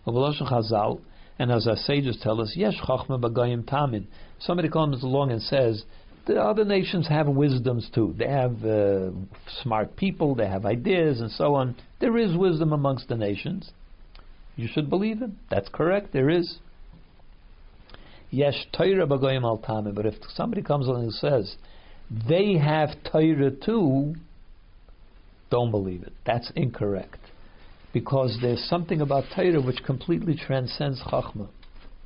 Chazal, 0.05 1.01
and 1.39 1.51
as 1.51 1.67
our 1.67 1.75
sages 1.75 2.19
tell 2.21 2.41
us, 2.41 2.53
yes, 2.55 2.75
chachma 2.87 3.19
bagayim 3.19 3.63
tamin. 3.63 4.05
Somebody 4.39 4.69
comes 4.69 5.03
along 5.03 5.31
and 5.31 5.41
says, 5.41 5.83
the 6.25 6.41
other 6.41 6.63
nations 6.63 7.07
have 7.07 7.27
wisdoms 7.27 7.89
too. 7.93 8.15
They 8.17 8.27
have 8.27 8.63
uh, 8.63 9.11
smart 9.61 9.95
people, 9.97 10.35
they 10.35 10.47
have 10.47 10.65
ideas, 10.65 11.19
and 11.19 11.29
so 11.31 11.55
on. 11.55 11.75
There 11.99 12.17
is 12.17 12.35
wisdom 12.35 12.71
amongst 12.71 13.09
the 13.09 13.17
nations. 13.17 13.71
You 14.55 14.67
should 14.71 14.89
believe 14.89 15.19
them. 15.19 15.39
That's 15.49 15.69
correct. 15.69 16.13
There 16.13 16.29
is. 16.29 16.57
Yes, 18.29 18.55
Torah 18.75 19.05
b'goyim 19.05 19.43
al. 19.43 19.57
But 19.93 20.05
if 20.05 20.15
somebody 20.29 20.61
comes 20.61 20.87
along 20.87 21.03
and 21.03 21.13
says 21.13 21.55
they 22.27 22.57
have 22.57 22.89
Torah 23.11 23.51
too, 23.51 24.15
don't 25.49 25.71
believe 25.71 26.03
it. 26.03 26.13
That's 26.25 26.51
incorrect. 26.55 27.19
Because 27.91 28.39
there's 28.41 28.63
something 28.67 29.01
about 29.01 29.25
Torah 29.35 29.61
which 29.61 29.83
completely 29.85 30.35
transcends 30.35 31.01
Chachma. 31.01 31.49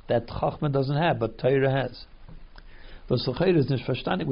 That 0.08 0.26
Chachma 0.26 0.72
doesn't 0.72 0.96
have, 0.96 1.18
but 1.18 1.38
Torah 1.38 1.70
has. 1.70 2.04
We 3.10 3.16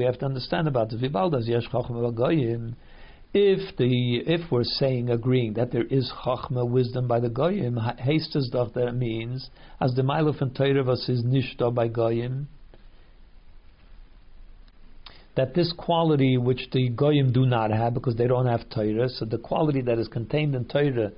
have 0.04 0.18
to 0.18 0.26
understand 0.26 0.68
about 0.68 0.90
the 0.90 0.98
Vibaldas 0.98 1.48
Yesh 1.48 1.68
Chachma 1.68 2.12
b'goyim 2.12 2.74
if 3.38 3.76
the 3.76 4.22
if 4.26 4.50
we're 4.50 4.64
saying 4.64 5.10
agreeing 5.10 5.54
that 5.54 5.70
there 5.70 5.84
is 5.84 6.10
chachma 6.24 6.66
wisdom 6.68 7.06
by 7.06 7.20
the 7.20 7.28
goyim, 7.28 7.76
hastes 7.98 8.48
doch 8.50 8.72
that 8.74 8.94
means 8.94 9.50
as 9.80 9.94
the 9.94 10.02
mile 10.02 10.28
and 10.28 10.54
Torah 10.54 10.90
is 10.92 11.22
nishta 11.22 11.74
by 11.74 11.88
goyim. 11.88 12.48
That 15.34 15.54
this 15.54 15.72
quality 15.72 16.38
which 16.38 16.70
the 16.72 16.88
goyim 16.88 17.30
do 17.32 17.44
not 17.44 17.70
have 17.70 17.92
because 17.92 18.16
they 18.16 18.26
don't 18.26 18.46
have 18.46 18.70
Torah, 18.70 19.10
so 19.10 19.26
the 19.26 19.38
quality 19.38 19.82
that 19.82 19.98
is 19.98 20.08
contained 20.08 20.54
in 20.54 20.64
Torah, 20.64 21.12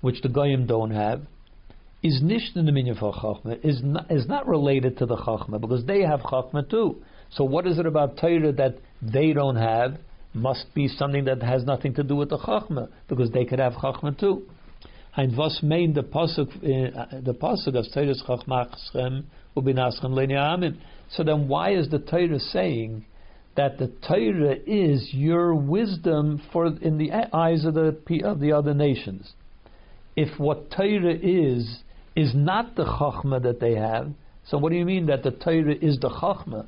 which 0.00 0.22
the 0.22 0.28
goyim 0.28 0.66
don't 0.66 0.92
have, 0.92 1.22
is 2.04 2.22
nisht 2.22 2.54
the 2.54 2.62
minyan 2.62 2.94
for 2.94 3.12
chachma 3.12 3.58
is 3.64 3.80
not, 3.82 4.08
is 4.10 4.28
not 4.28 4.46
related 4.46 4.98
to 4.98 5.06
the 5.06 5.16
chachma 5.16 5.60
because 5.60 5.84
they 5.86 6.02
have 6.02 6.20
chachma 6.20 6.68
too. 6.70 7.02
So 7.30 7.42
what 7.42 7.66
is 7.66 7.80
it 7.80 7.86
about 7.86 8.18
Torah 8.18 8.52
that 8.52 8.76
they 9.02 9.32
don't 9.32 9.56
have? 9.56 9.98
must 10.34 10.74
be 10.74 10.88
something 10.88 11.24
that 11.24 11.42
has 11.42 11.64
nothing 11.64 11.94
to 11.94 12.02
do 12.02 12.16
with 12.16 12.28
the 12.28 12.38
Chachma, 12.38 12.88
because 13.08 13.30
they 13.30 13.44
could 13.44 13.60
have 13.60 13.74
Chachma 13.74 14.18
too. 14.18 14.42
And 15.16 15.36
was 15.36 15.60
main 15.62 15.94
the 15.94 16.02
pasuk 16.02 16.48
eh, 16.56 17.20
the 17.20 17.34
pasuk 17.34 17.76
of 17.76 17.86
Torah 17.94 18.14
Chachmaschem 18.26 19.24
ubinaschem 19.56 20.10
le'niamin. 20.10 20.76
So 21.10 21.22
then, 21.22 21.46
why 21.46 21.74
is 21.74 21.88
the 21.88 22.00
Torah 22.00 22.40
saying 22.40 23.04
that 23.56 23.78
the 23.78 23.92
Torah 24.06 24.56
is 24.66 25.10
your 25.12 25.54
wisdom 25.54 26.42
for 26.52 26.66
in 26.66 26.98
the 26.98 27.12
eyes 27.32 27.64
of 27.64 27.74
the 27.74 27.96
of 28.24 28.40
the 28.40 28.52
other 28.52 28.74
nations? 28.74 29.32
If 30.16 30.38
what 30.40 30.72
Torah 30.72 31.14
is 31.14 31.78
is 32.16 32.32
not 32.34 32.76
the 32.76 32.84
Chachma 32.84 33.42
that 33.42 33.60
they 33.60 33.74
have, 33.74 34.12
so 34.46 34.58
what 34.58 34.70
do 34.70 34.76
you 34.76 34.84
mean 34.84 35.06
that 35.06 35.22
the 35.22 35.30
Torah 35.30 35.74
is 35.74 35.98
the 36.00 36.10
Chachma? 36.10 36.66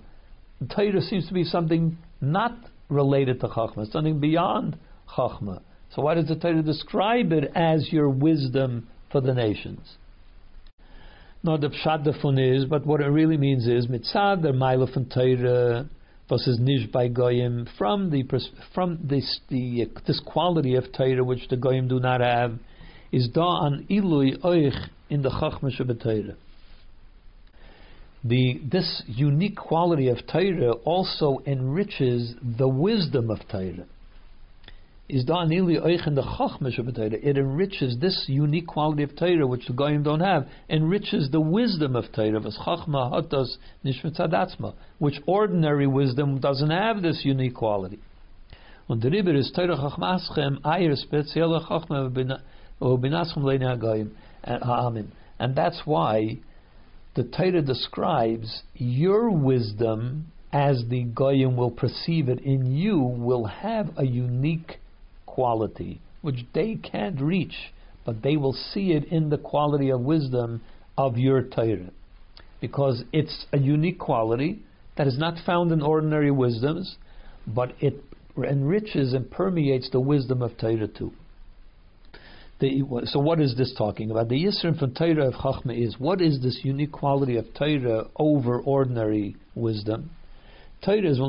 The 0.60 0.74
Torah 0.74 1.02
seems 1.02 1.28
to 1.28 1.34
be 1.34 1.44
something 1.44 1.98
not 2.20 2.56
related 2.88 3.40
to 3.40 3.48
Chachma, 3.48 3.90
something 3.90 4.18
beyond 4.18 4.78
Chachma. 5.16 5.60
So 5.94 6.02
why 6.02 6.14
does 6.14 6.28
the 6.28 6.36
Torah 6.36 6.62
describe 6.62 7.32
it 7.32 7.52
as 7.54 7.92
your 7.92 8.08
wisdom 8.08 8.88
for 9.12 9.20
the 9.20 9.34
nations? 9.34 9.96
Not 11.42 11.60
the 11.60 11.68
pshat 11.68 12.04
davon 12.04 12.38
is, 12.38 12.64
but 12.64 12.84
what 12.84 13.00
it 13.00 13.06
really 13.06 13.36
means 13.36 13.68
is 13.68 13.86
mitzad 13.86 14.42
the 14.42 14.52
meile 14.52 14.92
von 14.92 15.06
Torah 15.06 15.88
versus 16.28 16.58
nish 16.58 16.90
by 16.90 17.06
goyim 17.08 17.68
from 17.78 18.10
the 18.10 18.24
from 18.74 18.98
this 19.04 19.40
the 19.48 19.88
this 20.06 20.20
quality 20.26 20.74
of 20.74 20.92
Torah 20.92 21.22
which 21.22 21.46
the 21.48 21.56
goyim 21.56 21.86
do 21.86 22.00
not 22.00 22.20
have 22.20 22.58
is 23.12 23.28
da 23.28 23.66
an 23.66 23.86
ilui 23.88 24.36
oich 24.42 24.88
in 25.08 25.22
the 25.22 25.30
chachma 25.30 25.70
Torah. 25.94 26.36
The 28.24 28.60
this 28.64 29.02
unique 29.06 29.56
quality 29.56 30.08
of 30.08 30.18
Torah 30.26 30.72
also 30.84 31.42
enriches 31.46 32.34
the 32.42 32.68
wisdom 32.68 33.30
of 33.30 33.38
Torah 33.48 33.86
is 35.08 35.24
the. 36.92 37.18
It 37.22 37.38
enriches 37.38 37.98
this 38.00 38.24
unique 38.26 38.66
quality 38.66 39.04
of 39.04 39.16
Torah, 39.16 39.46
which 39.46 39.66
the 39.66 39.72
Goyim 39.72 40.02
don't 40.02 40.20
have, 40.20 40.48
enriches 40.68 41.30
the 41.30 41.40
wisdom 41.40 41.94
of 41.94 42.10
Torah, 42.12 42.44
as 42.44 42.58
Chachma 42.58 43.22
which 44.98 45.20
ordinary 45.26 45.86
wisdom 45.86 46.40
doesn't 46.40 46.70
have 46.70 47.02
this 47.02 47.24
unique 47.24 47.54
quality. 47.54 48.00
Und 48.88 49.02
Chachmaschem, 49.76 50.58
Chachma 51.60 52.40
Goyim. 54.46 54.62
Uh, 54.62 54.86
amen. 54.86 55.12
And 55.38 55.54
that's 55.54 55.82
why 55.84 56.38
the 57.14 57.24
Torah 57.24 57.62
describes 57.62 58.62
your 58.74 59.30
wisdom 59.30 60.26
as 60.52 60.84
the 60.88 61.04
Goyim 61.04 61.56
will 61.56 61.70
perceive 61.70 62.28
it 62.28 62.40
in 62.40 62.74
you 62.76 62.98
will 62.98 63.46
have 63.46 63.90
a 63.96 64.04
unique 64.06 64.78
quality 65.26 66.00
which 66.22 66.46
they 66.54 66.74
can't 66.74 67.20
reach, 67.20 67.54
but 68.04 68.22
they 68.22 68.36
will 68.36 68.52
see 68.52 68.92
it 68.92 69.04
in 69.04 69.30
the 69.30 69.38
quality 69.38 69.90
of 69.90 70.00
wisdom 70.00 70.60
of 70.96 71.16
your 71.16 71.42
Torah. 71.42 71.90
Because 72.60 73.04
it's 73.12 73.46
a 73.52 73.58
unique 73.58 73.98
quality 73.98 74.62
that 74.96 75.06
is 75.06 75.18
not 75.18 75.44
found 75.44 75.72
in 75.72 75.82
ordinary 75.82 76.30
wisdoms, 76.30 76.96
but 77.46 77.74
it 77.80 78.02
enriches 78.36 79.12
and 79.12 79.30
permeates 79.30 79.90
the 79.90 80.00
wisdom 80.00 80.42
of 80.42 80.56
Torah 80.58 80.88
too. 80.88 81.12
The, 82.58 82.82
so 83.04 83.20
what 83.20 83.40
is 83.40 83.54
this 83.56 83.74
talking 83.76 84.10
about? 84.10 84.28
The 84.28 84.44
Yisrim 84.44 84.78
from 84.78 84.94
Torah 84.94 85.28
of 85.28 85.34
Chachma 85.34 85.78
is 85.78 85.96
what 85.98 86.22
is 86.22 86.40
this 86.40 86.60
unique 86.62 86.92
quality 86.92 87.36
of 87.36 87.52
Torah 87.52 88.06
over 88.16 88.60
ordinary 88.60 89.36
wisdom? 89.54 90.10
Torah 90.82 91.10
is 91.10 91.20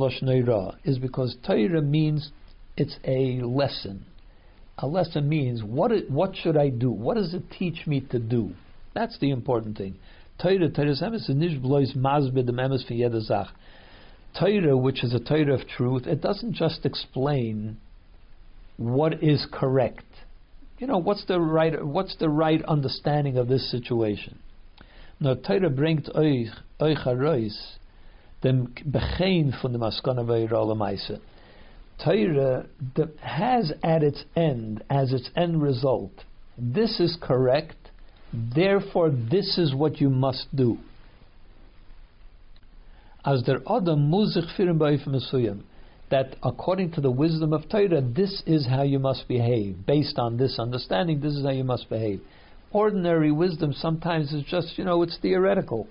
is 0.86 1.00
because 1.00 1.36
Torah 1.46 1.82
means 1.82 2.32
it's 2.78 2.98
a 3.04 3.42
lesson. 3.42 4.06
A 4.78 4.88
lesson 4.88 5.28
means 5.28 5.64
what 5.64 5.92
it, 5.92 6.10
what 6.10 6.36
should 6.36 6.56
I 6.56 6.70
do? 6.70 6.92
What 6.92 7.16
does 7.16 7.34
it 7.34 7.44
teach 7.52 7.86
me 7.88 8.02
to 8.12 8.20
do? 8.20 8.52
That's 8.94 9.18
the 9.20 9.32
important 9.32 9.78
thing. 9.78 9.98
Torah, 10.42 10.70
Torah 10.70 10.92
is 10.92 11.30
nicht 11.30 11.62
bloß 11.62 11.96
mazbe 11.96 12.46
dem 12.46 12.58
emes 12.58 12.86
für 12.86 12.96
jede 12.96 13.22
Sach. 13.22 13.50
Torah, 14.40 14.78
which 14.78 15.04
is 15.04 15.14
a 15.14 15.20
Torah 15.20 15.56
of 15.56 15.68
truth, 15.68 16.06
it 16.06 16.22
doesn't 16.22 16.54
just 16.54 16.86
explain 16.86 17.78
what 18.78 19.24
is 19.24 19.46
correct. 19.52 20.06
You 20.80 20.88
know, 20.88 21.00
what's 21.00 21.26
the 21.26 21.40
right 21.40 21.84
what's 21.84 22.16
the 22.18 22.30
right 22.30 22.64
understanding 22.66 23.38
of 23.38 23.48
this 23.48 23.72
situation? 23.72 24.40
No, 25.20 25.34
Torah 25.34 25.72
bringt 25.72 26.16
euch 26.16 26.50
euch 26.80 27.04
heraus 27.04 27.78
dem 28.44 28.74
Bechein 28.86 29.60
von 29.60 29.72
dem 29.74 29.82
Askana 29.82 30.78
Meise. 30.78 31.20
Torah 32.04 32.68
has 33.22 33.74
at 33.84 34.04
its 34.04 34.24
end, 34.36 34.84
as 34.90 35.14
its 35.14 35.32
end 35.36 35.62
result, 35.62 36.12
this 36.58 37.00
is 37.00 37.18
correct, 37.20 37.90
therefore 38.32 39.10
this 39.10 39.58
is 39.58 39.74
what 39.74 40.00
you 40.00 40.12
must 40.12 40.56
do. 40.56 40.78
As 43.26 43.42
der 43.44 43.62
Adam 43.68 44.12
muzich 44.12 44.56
firim 44.56 44.78
mesuyim, 44.78 45.64
that 46.10 46.36
according 46.44 46.92
to 46.92 47.02
the 47.02 47.12
wisdom 47.12 47.54
of 47.54 47.68
Torah, 47.70 48.02
this 48.02 48.42
is 48.46 48.66
how 48.68 48.84
you 48.84 49.00
must 49.00 49.28
behave. 49.28 49.86
Based 49.86 50.18
on 50.18 50.38
this 50.38 50.58
understanding, 50.60 51.20
this 51.20 51.34
is 51.34 51.44
how 51.44 51.52
you 51.52 51.64
must 51.64 51.90
behave. 51.90 52.22
Ordinary 52.72 53.32
wisdom 53.32 53.74
sometimes 53.74 54.32
is 54.32 54.44
just, 54.44 54.78
you 54.78 54.86
know, 54.86 55.04
it's 55.04 55.18
theoretical. 55.22 55.88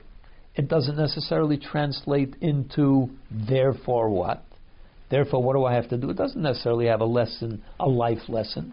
It 0.54 0.68
doesn't 0.68 0.96
necessarily 0.96 1.58
translate 1.58 2.34
into 2.40 3.10
therefore 3.30 4.08
what. 4.08 4.42
Therefore, 5.10 5.42
what 5.42 5.54
do 5.54 5.64
I 5.64 5.74
have 5.74 5.88
to 5.90 5.98
do? 5.98 6.10
It 6.10 6.16
doesn't 6.16 6.42
necessarily 6.42 6.86
have 6.86 7.00
a 7.00 7.06
lesson, 7.06 7.62
a 7.78 7.88
life 7.88 8.28
lesson. 8.28 8.72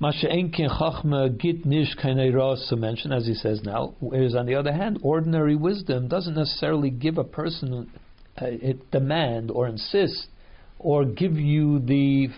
Chachma 0.00 1.38
git 1.38 1.64
nish 1.64 1.94
to 1.96 2.76
mention, 2.76 3.12
as 3.12 3.26
he 3.26 3.34
says 3.34 3.62
now, 3.62 3.94
whereas 4.00 4.34
on 4.34 4.46
the 4.46 4.54
other 4.54 4.72
hand, 4.72 4.98
ordinary 5.02 5.54
wisdom 5.54 6.08
doesn't 6.08 6.34
necessarily 6.34 6.90
give 6.90 7.18
a 7.18 7.24
person 7.24 7.90
a, 8.40 8.70
a 8.70 8.74
demand 8.90 9.50
or 9.50 9.66
insist 9.66 10.28
or 10.78 11.04
give 11.04 11.34
you 11.36 11.78
the 11.80 12.28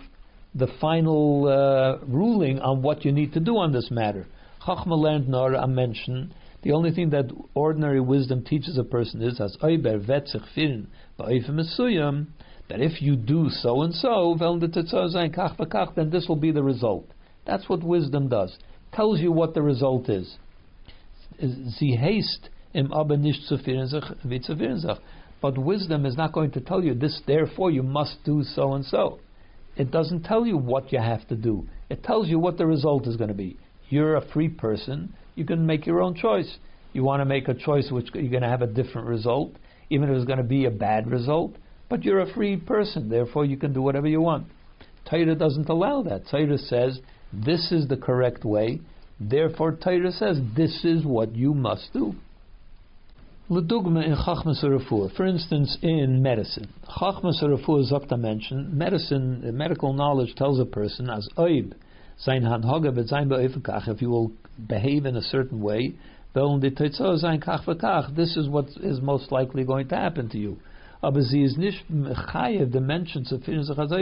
the 0.54 0.68
final 0.80 1.48
uh, 1.48 2.04
ruling 2.06 2.60
on 2.60 2.80
what 2.80 3.04
you 3.04 3.10
need 3.10 3.32
to 3.32 3.40
do 3.40 3.56
on 3.56 3.72
this 3.72 3.90
matter. 3.90 4.24
Chachma 4.64 4.96
learned 4.96 5.28
nor 5.28 5.66
mention. 5.66 6.32
The 6.62 6.72
only 6.72 6.92
thing 6.92 7.10
that 7.10 7.30
ordinary 7.54 8.00
wisdom 8.00 8.44
teaches 8.44 8.78
a 8.78 8.84
person 8.84 9.20
is 9.20 9.40
as 9.40 9.56
oiber 9.62 9.98
vetzich 9.98 10.44
firin 10.56 10.86
that 12.68 12.80
if 12.80 13.02
you 13.02 13.16
do 13.16 13.48
so 13.50 13.82
and 13.82 13.94
so, 13.94 14.36
then 14.38 16.10
this 16.10 16.26
will 16.28 16.36
be 16.36 16.50
the 16.50 16.62
result. 16.62 17.06
That's 17.46 17.68
what 17.68 17.82
wisdom 17.84 18.28
does. 18.28 18.56
Tells 18.94 19.20
you 19.20 19.32
what 19.32 19.52
the 19.54 19.62
result 19.62 20.08
is. 20.08 20.38
But 25.40 25.58
wisdom 25.58 26.06
is 26.06 26.16
not 26.16 26.32
going 26.32 26.52
to 26.52 26.60
tell 26.60 26.82
you 26.82 26.94
this, 26.94 27.20
therefore 27.26 27.70
you 27.70 27.82
must 27.82 28.24
do 28.24 28.42
so 28.42 28.72
and 28.72 28.84
so. 28.84 29.20
It 29.76 29.90
doesn't 29.90 30.22
tell 30.22 30.46
you 30.46 30.56
what 30.56 30.92
you 30.92 31.00
have 31.00 31.26
to 31.28 31.36
do. 31.36 31.66
It 31.90 32.02
tells 32.02 32.28
you 32.28 32.38
what 32.38 32.58
the 32.58 32.66
result 32.66 33.06
is 33.06 33.16
going 33.16 33.28
to 33.28 33.34
be. 33.34 33.58
You're 33.88 34.16
a 34.16 34.28
free 34.32 34.48
person. 34.48 35.14
You 35.34 35.44
can 35.44 35.66
make 35.66 35.86
your 35.86 36.00
own 36.00 36.14
choice. 36.14 36.58
You 36.92 37.02
want 37.02 37.20
to 37.20 37.24
make 37.24 37.48
a 37.48 37.54
choice 37.54 37.90
which 37.90 38.08
you're 38.14 38.30
going 38.30 38.42
to 38.42 38.48
have 38.48 38.62
a 38.62 38.66
different 38.66 39.08
result 39.08 39.56
even 39.90 40.08
if 40.08 40.16
it's 40.16 40.26
going 40.26 40.38
to 40.38 40.44
be 40.44 40.64
a 40.64 40.70
bad 40.70 41.10
result. 41.10 41.56
But 41.88 42.04
you're 42.04 42.20
a 42.20 42.32
free 42.32 42.56
person, 42.56 43.08
therefore 43.08 43.44
you 43.44 43.56
can 43.56 43.72
do 43.72 43.82
whatever 43.82 44.08
you 44.08 44.20
want. 44.20 44.46
Torah 45.08 45.34
doesn't 45.34 45.68
allow 45.68 46.02
that. 46.02 46.28
Torah 46.30 46.58
says 46.58 46.98
this 47.32 47.70
is 47.70 47.88
the 47.88 47.96
correct 47.96 48.44
way. 48.44 48.80
Therefore, 49.20 49.76
Torah 49.76 50.12
says 50.12 50.38
this 50.56 50.84
is 50.84 51.04
what 51.04 51.36
you 51.36 51.54
must 51.54 51.92
do. 51.92 52.14
Ledugma 53.50 54.02
in 54.02 54.16
Chachmas 54.16 54.64
For 55.14 55.26
instance, 55.26 55.76
in 55.82 56.22
medicine, 56.22 56.66
Chachmas 56.98 57.42
Refuah 57.42 57.92
Zokta 57.92 58.18
mentioned 58.18 58.72
medicine, 58.72 59.44
uh, 59.46 59.52
medical 59.52 59.92
knowledge 59.92 60.34
tells 60.34 60.58
a 60.58 60.64
person 60.64 61.10
as 61.10 61.28
oib, 61.36 61.74
sein 62.16 62.42
hanhoga 62.42 63.06
sein 63.06 63.30
if 63.30 64.00
you 64.00 64.08
will 64.08 64.32
behave 64.66 65.04
in 65.04 65.16
a 65.16 65.20
certain 65.20 65.60
way, 65.60 65.94
this 66.34 68.36
is 68.38 68.48
what 68.48 68.64
is 68.82 69.02
most 69.02 69.30
likely 69.30 69.62
going 69.62 69.88
to 69.88 69.94
happen 69.94 70.26
to 70.30 70.38
you. 70.38 70.56
Aber 71.02 71.20
sie 71.20 71.44
ist 71.44 71.58
nicht 71.58 71.86
chayev 71.90 72.72
the 72.72 72.80
mentions 72.80 73.30
of 73.30 73.42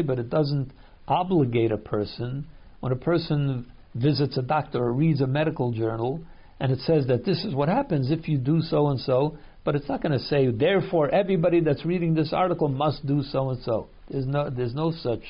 but 0.07 0.21
it 0.21 0.31
doesn't 0.31 0.71
obligate 1.09 1.73
a 1.73 1.77
person. 1.77 2.47
When 2.79 2.93
a 2.93 2.97
person 2.97 3.67
visits 3.97 4.39
a 4.39 4.43
doctor 4.43 4.85
or 4.85 4.93
reads 4.93 5.21
a 5.21 5.27
medical 5.27 5.73
journal 5.73 6.21
and 6.63 6.71
it 6.71 6.79
says 6.87 7.09
that 7.09 7.25
this 7.25 7.45
is 7.45 7.57
what 7.57 7.69
happens 7.69 8.13
if 8.13 8.29
you 8.29 8.39
do 8.39 8.61
so 8.61 8.87
and 8.87 9.01
so, 9.01 9.37
but 9.65 9.75
it's 9.75 9.89
not 9.89 10.01
going 10.01 10.17
to 10.17 10.25
say 10.27 10.49
therefore 10.49 11.13
everybody 11.13 11.59
that's 11.59 11.85
reading 11.85 12.15
this 12.15 12.33
article 12.33 12.69
must 12.69 13.05
do 13.05 13.25
so 13.25 13.51
and 13.51 13.61
so. 13.65 13.89
There's 14.09 14.27
no 14.27 14.49
there's 14.49 14.73
no 14.73 14.93
such. 14.93 15.25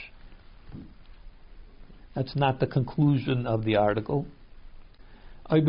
That's 2.15 2.37
not 2.37 2.61
the 2.61 2.67
conclusion 2.67 3.47
of 3.47 3.65
the 3.65 3.77
article. 3.77 4.27
If 5.51 5.67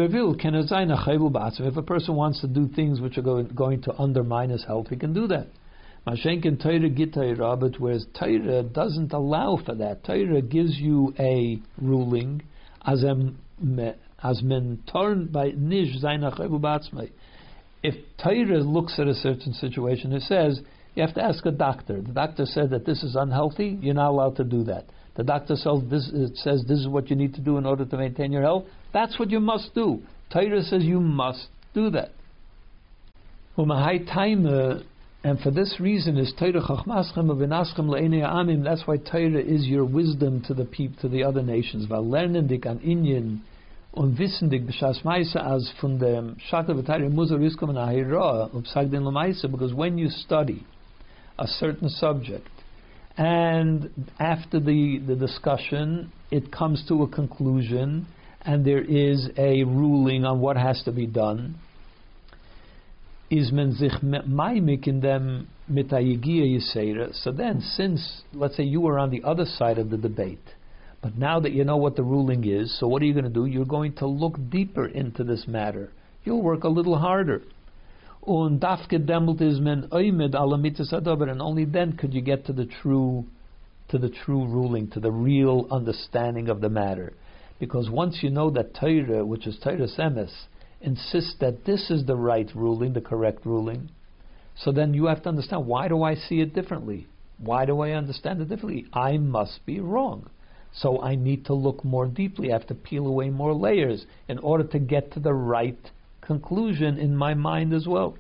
a 1.77 1.81
person 1.81 2.15
wants 2.15 2.41
to 2.41 2.47
do 2.47 2.67
things 2.67 2.99
which 2.99 3.17
are 3.17 3.21
going, 3.21 3.47
going 3.47 3.83
to 3.83 3.97
undermine 3.97 4.49
his 4.49 4.65
health, 4.65 4.87
he 4.89 4.97
can 4.97 5.13
do 5.13 5.27
that. 5.27 5.47
But 6.05 6.19
whereas 7.79 8.05
Torah 8.19 8.63
doesn't 8.63 9.13
allow 9.13 9.59
for 9.65 9.75
that. 9.75 10.03
Torah 10.03 10.41
gives 10.41 10.77
you 10.77 11.13
a 11.17 11.61
ruling 11.81 12.43
as 12.85 13.05
as 14.23 14.41
men 14.41 14.81
turn 14.91 15.27
by 15.27 15.51
nish 15.55 16.01
zayin 16.01 17.09
If 17.83 17.95
Torah 18.23 18.59
looks 18.59 18.97
at 18.99 19.07
a 19.07 19.13
certain 19.13 19.53
situation, 19.53 20.13
it 20.13 20.21
says 20.21 20.61
you 20.95 21.01
have 21.01 21.13
to 21.15 21.23
ask 21.23 21.45
a 21.45 21.51
doctor. 21.51 22.01
The 22.01 22.11
doctor 22.13 22.45
said 22.45 22.69
that 22.69 22.85
this 22.85 23.03
is 23.03 23.15
unhealthy. 23.15 23.77
You're 23.81 23.95
not 23.95 24.09
allowed 24.09 24.37
to 24.37 24.43
do 24.43 24.63
that. 24.65 24.85
The 25.15 25.23
doctor 25.23 25.55
says 25.55 25.81
this, 25.89 26.09
uh, 26.09 26.27
says 26.35 26.63
this 26.67 26.79
is 26.79 26.87
what 26.87 27.09
you 27.09 27.15
need 27.15 27.33
to 27.35 27.41
do 27.41 27.57
in 27.57 27.65
order 27.65 27.85
to 27.85 27.97
maintain 27.97 28.31
your 28.31 28.41
health. 28.41 28.65
That's 28.93 29.19
what 29.19 29.29
you 29.29 29.39
must 29.39 29.73
do. 29.75 30.01
Torah 30.31 30.63
says 30.63 30.83
you 30.83 30.99
must 30.99 31.47
do 31.73 31.89
that. 31.91 32.11
Uh, 33.55 34.79
and 35.25 35.39
for 35.39 35.51
this 35.51 35.79
reason 35.79 36.17
is 36.17 36.33
Torah 36.37 36.61
chachmaschem 36.61 37.27
le'enei 37.27 38.23
amim. 38.23 38.63
That's 38.63 38.87
why 38.87 38.97
Torah 38.97 39.41
is 39.41 39.67
your 39.67 39.85
wisdom 39.85 40.41
to 40.47 40.53
the 40.53 40.65
peop, 40.65 40.97
to 41.01 41.07
the 41.07 41.23
other 41.23 41.43
nations. 41.43 41.87
Weil 41.89 42.05
lernen 42.05 42.47
dik 42.47 42.65
an 42.65 42.79
Indien 42.79 43.41
und 43.93 44.17
wissen 44.17 44.49
dik 44.49 44.65
b'shas 44.67 45.03
meise 45.03 45.39
as 45.39 45.69
von 45.79 45.99
dem 45.99 46.35
Shakel 46.49 46.75
v'Torah 46.75 47.09
muzer 47.09 47.39
riskom 47.39 47.69
an 47.69 47.77
ahira 47.77 48.49
upsag 48.51 48.91
l'maise 48.91 49.45
because 49.49 49.73
when 49.73 49.97
you 49.97 50.09
study 50.09 50.65
a 51.37 51.47
certain 51.47 51.89
subject 51.89 52.49
and 53.17 53.89
after 54.19 54.59
the, 54.59 54.99
the 55.05 55.15
discussion 55.15 56.11
it 56.31 56.51
comes 56.51 56.83
to 56.87 57.03
a 57.03 57.07
conclusion 57.07 58.07
and 58.41 58.65
there 58.65 58.81
is 58.81 59.29
a 59.37 59.63
ruling 59.63 60.25
on 60.25 60.39
what 60.41 60.57
has 60.57 60.81
to 60.83 60.91
be 60.91 61.05
done 61.05 61.55
is 63.29 63.51
men 63.51 63.73
sich 63.73 63.91
maimik 64.01 64.87
in 64.87 65.01
them 65.01 65.47
mitayigia 65.71 66.45
yisera. 66.45 67.13
So 67.23 67.31
then, 67.31 67.61
since 67.61 68.21
let's 68.33 68.57
say 68.57 68.63
you 68.63 68.81
were 68.81 68.99
on 68.99 69.09
the 69.09 69.23
other 69.23 69.45
side 69.45 69.77
of 69.77 69.89
the 69.89 69.97
debate, 69.97 70.43
but 71.03 71.17
now 71.17 71.37
that 71.41 71.51
you 71.51 71.65
know 71.65 71.75
what 71.75 71.97
the 71.97 72.03
ruling 72.03 72.47
is, 72.47 72.79
so 72.79 72.87
what 72.87 73.01
are 73.01 73.05
you 73.05 73.11
going 73.13 73.25
to 73.25 73.29
do? 73.29 73.45
You're 73.45 73.65
going 73.65 73.91
to 73.95 74.07
look 74.07 74.37
deeper 74.49 74.85
into 74.85 75.25
this 75.25 75.45
matter. 75.49 75.91
You'll 76.23 76.41
work 76.41 76.63
a 76.63 76.69
little 76.69 76.97
harder. 76.97 77.41
And 78.25 78.63
only 81.41 81.65
then 81.65 81.97
could 81.97 82.13
you 82.13 82.21
get 82.21 82.45
to 82.45 82.53
the 82.53 82.65
true, 82.81 83.25
to 83.89 83.97
the 83.97 84.07
true 84.07 84.47
ruling, 84.47 84.89
to 84.91 85.01
the 85.01 85.11
real 85.11 85.67
understanding 85.69 86.47
of 86.47 86.61
the 86.61 86.69
matter. 86.69 87.11
Because 87.59 87.89
once 87.89 88.19
you 88.23 88.29
know 88.29 88.49
that 88.51 88.73
Torah, 88.73 89.25
which 89.25 89.45
is 89.45 89.57
Toras 89.61 89.99
Emes, 89.99 90.31
insists 90.79 91.35
that 91.41 91.65
this 91.65 91.91
is 91.91 92.05
the 92.05 92.15
right 92.15 92.49
ruling, 92.55 92.93
the 92.93 93.01
correct 93.01 93.45
ruling, 93.45 93.89
so 94.55 94.71
then 94.71 94.93
you 94.93 95.07
have 95.07 95.21
to 95.23 95.29
understand 95.29 95.65
why 95.65 95.89
do 95.89 96.01
I 96.01 96.15
see 96.15 96.39
it 96.39 96.55
differently? 96.55 97.07
Why 97.39 97.65
do 97.65 97.81
I 97.81 97.91
understand 97.91 98.39
it 98.39 98.47
differently? 98.47 98.85
I 98.93 99.17
must 99.17 99.65
be 99.65 99.81
wrong. 99.81 100.29
So 100.75 101.01
I 101.01 101.15
need 101.15 101.45
to 101.45 101.53
look 101.53 101.83
more 101.85 102.07
deeply. 102.07 102.51
I 102.51 102.57
have 102.57 102.67
to 102.67 102.75
peel 102.75 103.07
away 103.07 103.29
more 103.29 103.53
layers 103.53 104.05
in 104.27 104.39
order 104.39 104.63
to 104.65 104.79
get 104.79 105.11
to 105.13 105.19
the 105.19 105.33
right 105.33 105.79
conclusion 106.21 106.97
in 106.97 107.15
my 107.15 107.33
mind 107.33 107.73
as 107.73 107.85
well. 107.87 108.17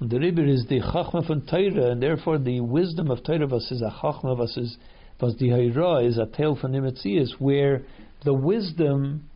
The 0.00 0.18
Ribber 0.18 0.44
is 0.44 0.66
the 0.68 0.80
Chachma 0.80 1.24
from 1.24 1.42
Torah, 1.42 1.92
and 1.92 2.02
therefore 2.02 2.38
the 2.38 2.60
wisdom 2.60 3.08
of 3.08 3.22
Torah 3.22 3.46
was 3.46 3.70
is 3.70 3.82
a 3.82 3.90
Chachma 4.02 4.36
was 4.36 4.56
is 4.56 4.76
was 5.20 5.36
the 5.36 5.50
Hayra 5.50 6.04
is 6.04 6.18
a 6.18 6.26
tale 6.26 6.56
from 6.56 6.72
Nimitzias, 6.72 7.38
where 7.38 7.82
the 8.24 8.34
wisdom 8.34 9.28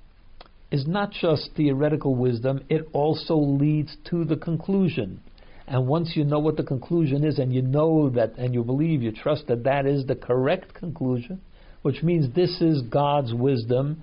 is 0.72 0.84
not 0.87 1.12
just 1.12 1.51
theoretical 1.57 2.16
wisdom, 2.16 2.64
it 2.68 2.89
also 2.93 3.37
leads 3.37 3.97
to 4.11 4.24
the 4.24 4.37
conclusion. 4.37 5.20
And 5.68 5.87
once 5.87 6.16
you 6.16 6.24
know 6.24 6.41
what 6.41 6.57
the 6.57 6.64
conclusion 6.64 7.24
is, 7.24 7.39
and 7.39 7.55
you 7.55 7.62
know 7.62 8.11
that, 8.11 8.34
and 8.37 8.53
you 8.53 8.64
believe, 8.64 9.03
you 9.03 9.12
trust 9.12 9.47
that 9.47 9.62
that 9.62 9.87
is 9.87 10.07
the 10.07 10.16
correct 10.16 10.74
conclusion, 10.74 11.41
which 11.87 12.03
means 12.03 12.34
this 12.34 12.61
is 12.61 12.82
God's 12.82 13.32
wisdom, 13.32 14.03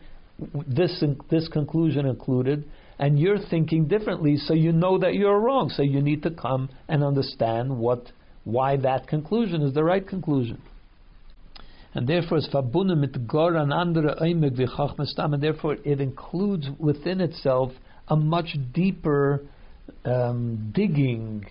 this, 0.67 1.03
this 1.29 1.47
conclusion 1.49 2.05
included, 2.05 2.63
and 2.97 3.19
you're 3.19 3.39
thinking 3.49 3.87
differently, 3.87 4.37
so 4.37 4.53
you 4.53 4.71
know 4.71 4.97
that 4.99 5.13
you're 5.13 5.39
wrong. 5.39 5.69
So 5.69 5.83
you 5.83 6.01
need 6.01 6.23
to 6.23 6.31
come 6.31 6.69
and 6.87 7.03
understand 7.03 7.77
what, 7.77 8.11
why 8.43 8.77
that 8.77 9.07
conclusion 9.07 9.61
is 9.61 9.73
the 9.73 9.83
right 9.83 10.07
conclusion 10.07 10.61
and 11.93 12.07
therefore 12.07 12.39
it's 12.39 12.47
verbunden 12.47 12.99
mit 12.99 13.27
Gor 13.27 13.55
an 13.55 13.71
andere 13.71 14.15
and 14.19 15.43
therefore 15.43 15.77
it 15.85 16.01
includes 16.01 16.67
within 16.79 17.21
itself 17.21 17.71
a 18.07 18.15
much 18.15 18.55
deeper 18.73 19.41
um, 20.05 20.71
digging 20.73 21.45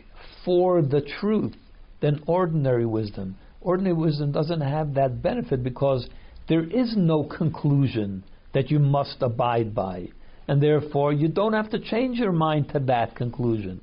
for 0.44 0.82
the 0.82 1.00
truth 1.20 1.54
than 2.00 2.22
ordinary 2.26 2.86
wisdom. 2.86 3.36
Ordinary 3.60 3.94
wisdom 3.94 4.32
doesn't 4.32 4.60
have 4.60 4.94
that 4.94 5.22
benefit 5.22 5.62
because 5.62 6.08
there 6.48 6.64
is 6.64 6.96
no 6.96 7.24
conclusion 7.24 8.24
that 8.52 8.70
you 8.70 8.78
must 8.78 9.16
abide 9.20 9.74
by, 9.74 10.08
and 10.48 10.62
therefore 10.62 11.12
you 11.12 11.28
don't 11.28 11.52
have 11.52 11.70
to 11.70 11.78
change 11.78 12.18
your 12.18 12.32
mind 12.32 12.68
to 12.70 12.78
that 12.80 13.14
conclusion. 13.16 13.80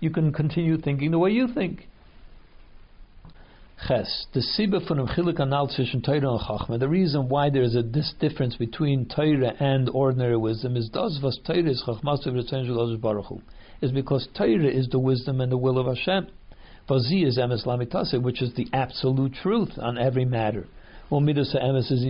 You 0.00 0.10
can 0.10 0.32
continue 0.32 0.78
thinking 0.78 1.10
the 1.10 1.18
way 1.18 1.30
you 1.30 1.48
think. 1.52 1.86
Ches, 3.86 4.26
the 4.32 4.40
Sibba 4.40 4.86
from 4.86 4.98
the 6.78 6.88
reason 6.88 7.28
why 7.28 7.50
there 7.50 7.62
is 7.62 7.74
a 7.74 7.82
this 7.82 8.14
difference 8.20 8.54
between 8.56 9.06
Torah 9.06 9.54
and 9.58 9.88
ordinary 9.88 10.36
wisdom 10.36 10.76
is 10.76 10.88
das 10.88 11.18
is 11.18 11.82
Chachmas 11.84 13.42
is 13.80 13.90
because 13.90 14.28
Torah 14.34 14.68
is 14.68 14.88
the 14.88 15.00
wisdom 15.00 15.40
and 15.40 15.50
the 15.50 15.56
will 15.56 15.78
of 15.78 15.86
Hashem. 15.86 16.28
Vazi 16.88 17.26
is 17.26 17.38
Emes 17.38 18.22
which 18.22 18.40
is 18.40 18.54
the 18.54 18.68
absolute 18.72 19.34
truth 19.34 19.76
on 19.78 19.98
every 19.98 20.24
matter. 20.24 20.68
Well, 21.12 21.20
Midas 21.20 21.54
Emes 21.54 21.92
is 21.92 22.06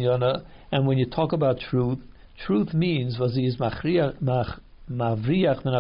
and 0.70 0.86
when 0.86 0.96
you 0.96 1.06
talk 1.06 1.32
about 1.32 1.58
truth, 1.58 1.98
truth 2.46 2.72
means 2.72 3.18
Vazi 3.18 3.48
is 3.48 3.56
Mavriach 3.56 4.20
Min 5.64 5.74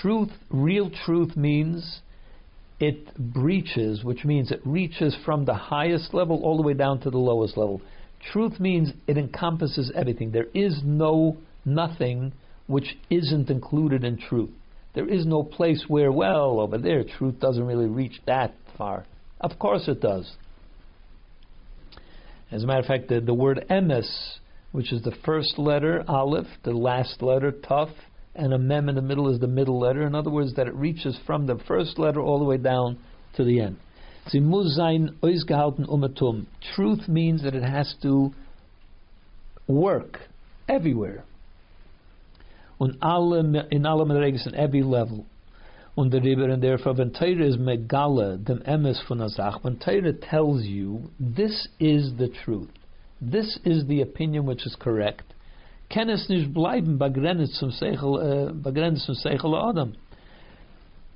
Truth, 0.00 0.30
real 0.48 0.90
truth 1.04 1.36
means 1.36 2.00
it 2.80 3.14
breaches, 3.18 4.02
which 4.02 4.24
means 4.24 4.50
it 4.50 4.62
reaches 4.64 5.14
from 5.26 5.44
the 5.44 5.52
highest 5.52 6.14
level 6.14 6.40
all 6.42 6.56
the 6.56 6.62
way 6.62 6.72
down 6.72 6.98
to 7.00 7.10
the 7.10 7.18
lowest 7.18 7.58
level. 7.58 7.82
Truth 8.32 8.58
means 8.58 8.94
it 9.06 9.18
encompasses 9.18 9.92
everything. 9.94 10.30
There 10.30 10.48
is 10.54 10.80
no 10.82 11.36
nothing 11.62 12.32
which 12.68 12.96
isn't 13.10 13.50
included 13.50 14.02
in 14.02 14.16
truth. 14.16 14.52
There 14.94 15.06
is 15.06 15.26
no 15.26 15.42
place 15.42 15.84
where, 15.88 16.10
well, 16.10 16.58
over 16.58 16.78
there, 16.78 17.04
truth 17.04 17.38
doesn't 17.38 17.66
really 17.66 17.84
reach 17.84 18.22
that 18.24 18.54
far. 18.78 19.04
Of 19.42 19.58
course 19.58 19.88
it 19.88 20.00
does. 20.00 20.34
As 22.50 22.62
a 22.62 22.66
matter 22.66 22.80
of 22.80 22.86
fact, 22.86 23.08
the, 23.08 23.20
the 23.20 23.34
word 23.34 23.64
emes, 23.70 24.08
which 24.72 24.92
is 24.92 25.02
the 25.02 25.14
first 25.24 25.58
letter, 25.58 26.04
aleph, 26.08 26.46
the 26.64 26.72
last 26.72 27.22
letter, 27.22 27.52
tuf, 27.52 27.90
and 28.34 28.52
a 28.52 28.58
mem 28.58 28.88
in 28.88 28.94
the 28.94 29.02
middle 29.02 29.32
is 29.32 29.40
the 29.40 29.46
middle 29.46 29.78
letter. 29.78 30.06
In 30.06 30.14
other 30.14 30.30
words, 30.30 30.54
that 30.54 30.66
it 30.66 30.74
reaches 30.74 31.18
from 31.26 31.46
the 31.46 31.58
first 31.66 31.98
letter 31.98 32.20
all 32.20 32.38
the 32.38 32.44
way 32.44 32.56
down 32.56 32.98
to 33.36 33.44
the 33.44 33.60
end. 33.60 33.76
See 34.28 34.40
Muzain 34.40 35.14
Uizgautnumatum. 35.22 36.22
Um. 36.22 36.46
Truth 36.74 37.08
means 37.08 37.42
that 37.42 37.54
it 37.54 37.62
has 37.62 37.94
to 38.02 38.32
work 39.66 40.18
everywhere. 40.68 41.24
in 42.80 42.98
alle 43.02 43.42
Mereges 43.42 44.46
in 44.46 44.54
every 44.54 44.82
level. 44.82 45.26
Und 45.98 46.12
der 46.12 46.22
and 46.22 46.62
therefore, 46.62 46.92
when 46.92 47.10
Torah 47.10 47.44
is 47.44 47.56
megala, 47.56 48.36
dem 48.44 48.60
emes 48.60 49.04
von 49.08 49.20
azach, 49.20 49.64
when 49.64 49.80
Torah 49.80 50.12
tells 50.12 50.62
you, 50.62 51.10
this 51.18 51.66
is 51.80 52.12
the 52.16 52.28
truth, 52.28 52.70
this 53.20 53.58
is 53.64 53.84
the 53.88 54.00
opinion 54.00 54.46
which 54.46 54.64
is 54.64 54.76
correct, 54.78 55.34
kann 55.90 56.08
es 56.08 56.28
nicht 56.28 56.54
bleiben 56.54 56.98
begrenzt 56.98 57.56
zum 57.56 57.72
Seichel, 57.72 58.20
äh, 58.22 58.52
begrenzt 58.52 59.06
zum 59.06 59.16
Seichel 59.16 59.56
Adam. 59.56 59.94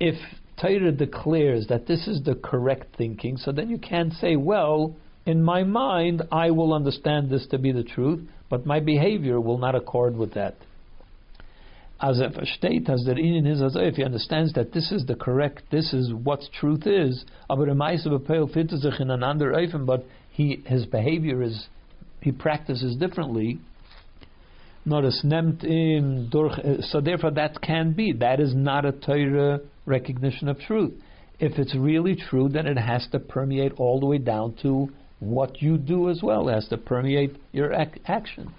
If 0.01 0.15
Torah 0.57 0.91
declares 0.91 1.65
that 1.67 1.87
this 1.87 2.05
is 2.05 2.21
the 2.25 2.35
correct 2.35 2.97
thinking, 2.97 3.37
so 3.37 3.53
then 3.53 3.69
you 3.69 3.77
can't 3.77 4.11
say, 4.11 4.35
well, 4.35 4.97
in 5.25 5.41
my 5.41 5.63
mind, 5.63 6.23
I 6.29 6.51
will 6.51 6.73
understand 6.73 7.29
this 7.29 7.47
to 7.51 7.57
be 7.57 7.71
the 7.71 7.83
truth, 7.85 8.27
but 8.49 8.65
my 8.65 8.81
behavior 8.81 9.39
will 9.39 9.59
not 9.59 9.75
accord 9.75 10.17
with 10.17 10.33
that. 10.33 10.57
As 12.03 12.19
a 12.19 12.31
state 12.57 12.87
has 12.89 13.05
der 13.05 13.17
ihnen 13.17 13.47
is 13.47 13.61
as 13.61 13.77
if 13.77 13.95
he 13.95 14.03
understands 14.03 14.51
that 14.53 14.73
this 14.73 14.91
is 14.91 15.05
the 15.05 15.15
correct, 15.15 15.63
this 15.71 15.93
is 15.93 16.13
what 16.13 16.41
truth 16.59 16.85
is, 16.85 17.23
aber 17.49 17.65
der 17.65 17.75
meiste 17.75 18.09
bepeil 18.09 18.47
fitte 18.53 18.77
sich 18.77 18.99
in 18.99 19.09
an 19.09 19.23
ander 19.23 19.55
but 19.85 20.05
he, 20.29 20.61
his 20.65 20.85
behavior 20.85 21.41
is, 21.41 21.67
he 22.19 22.31
practices 22.31 22.97
differently, 22.97 23.57
Notice 24.85 25.23
nemt 25.23 25.63
im 25.63 26.29
durch. 26.29 26.59
Eh, 26.59 26.81
so 26.81 26.99
therefore, 26.99 27.31
that 27.31 27.61
can 27.61 27.93
be. 27.93 28.11
That 28.11 28.41
is 28.41 28.53
not 28.53 28.83
a 28.85 28.91
Torah 28.91 29.61
recognition 29.85 30.49
of 30.49 30.59
truth. 30.59 30.93
If 31.39 31.57
it's 31.57 31.73
really 31.73 32.15
true, 32.15 32.49
then 32.49 32.67
it 32.67 32.77
has 32.77 33.07
to 33.11 33.19
permeate 33.19 33.73
all 33.77 33.99
the 34.01 34.05
way 34.05 34.17
down 34.17 34.55
to 34.61 34.89
what 35.19 35.61
you 35.61 35.77
do 35.77 36.09
as 36.09 36.21
well. 36.21 36.49
It 36.49 36.53
has 36.53 36.67
to 36.67 36.77
permeate 36.77 37.37
your 37.53 37.71
ac- 37.73 38.01
action. 38.05 38.53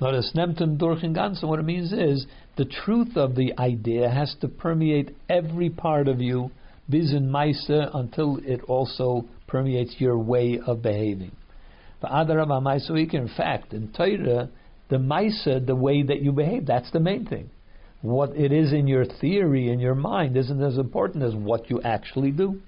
Nemtem 0.00 0.78
durch 0.78 1.02
in 1.02 1.12
ganzen. 1.14 1.48
What 1.48 1.58
it 1.58 1.64
means 1.64 1.92
is 1.92 2.26
the 2.56 2.64
truth 2.64 3.16
of 3.16 3.34
the 3.34 3.52
idea 3.58 4.08
has 4.08 4.34
to 4.40 4.48
permeate 4.48 5.16
every 5.28 5.70
part 5.70 6.06
of 6.06 6.20
you, 6.20 6.50
bis 6.88 7.12
in 7.12 7.34
until 7.34 8.38
it 8.44 8.62
also 8.68 9.24
permeates 9.46 9.96
your 9.98 10.18
way 10.18 10.60
of 10.64 10.82
behaving. 10.82 11.32
In 12.00 13.28
fact, 13.36 13.72
in 13.72 13.88
Torah, 13.92 14.48
the 14.88 14.96
Maisa, 14.96 15.66
the 15.66 15.74
way 15.74 16.02
that 16.02 16.22
you 16.22 16.32
behave, 16.32 16.66
that's 16.66 16.90
the 16.92 17.00
main 17.00 17.26
thing. 17.26 17.50
What 18.00 18.36
it 18.36 18.52
is 18.52 18.72
in 18.72 18.86
your 18.86 19.04
theory, 19.04 19.68
in 19.70 19.80
your 19.80 19.96
mind, 19.96 20.36
isn't 20.36 20.62
as 20.62 20.78
important 20.78 21.24
as 21.24 21.34
what 21.34 21.68
you 21.68 21.82
actually 21.82 22.30
do. 22.30 22.60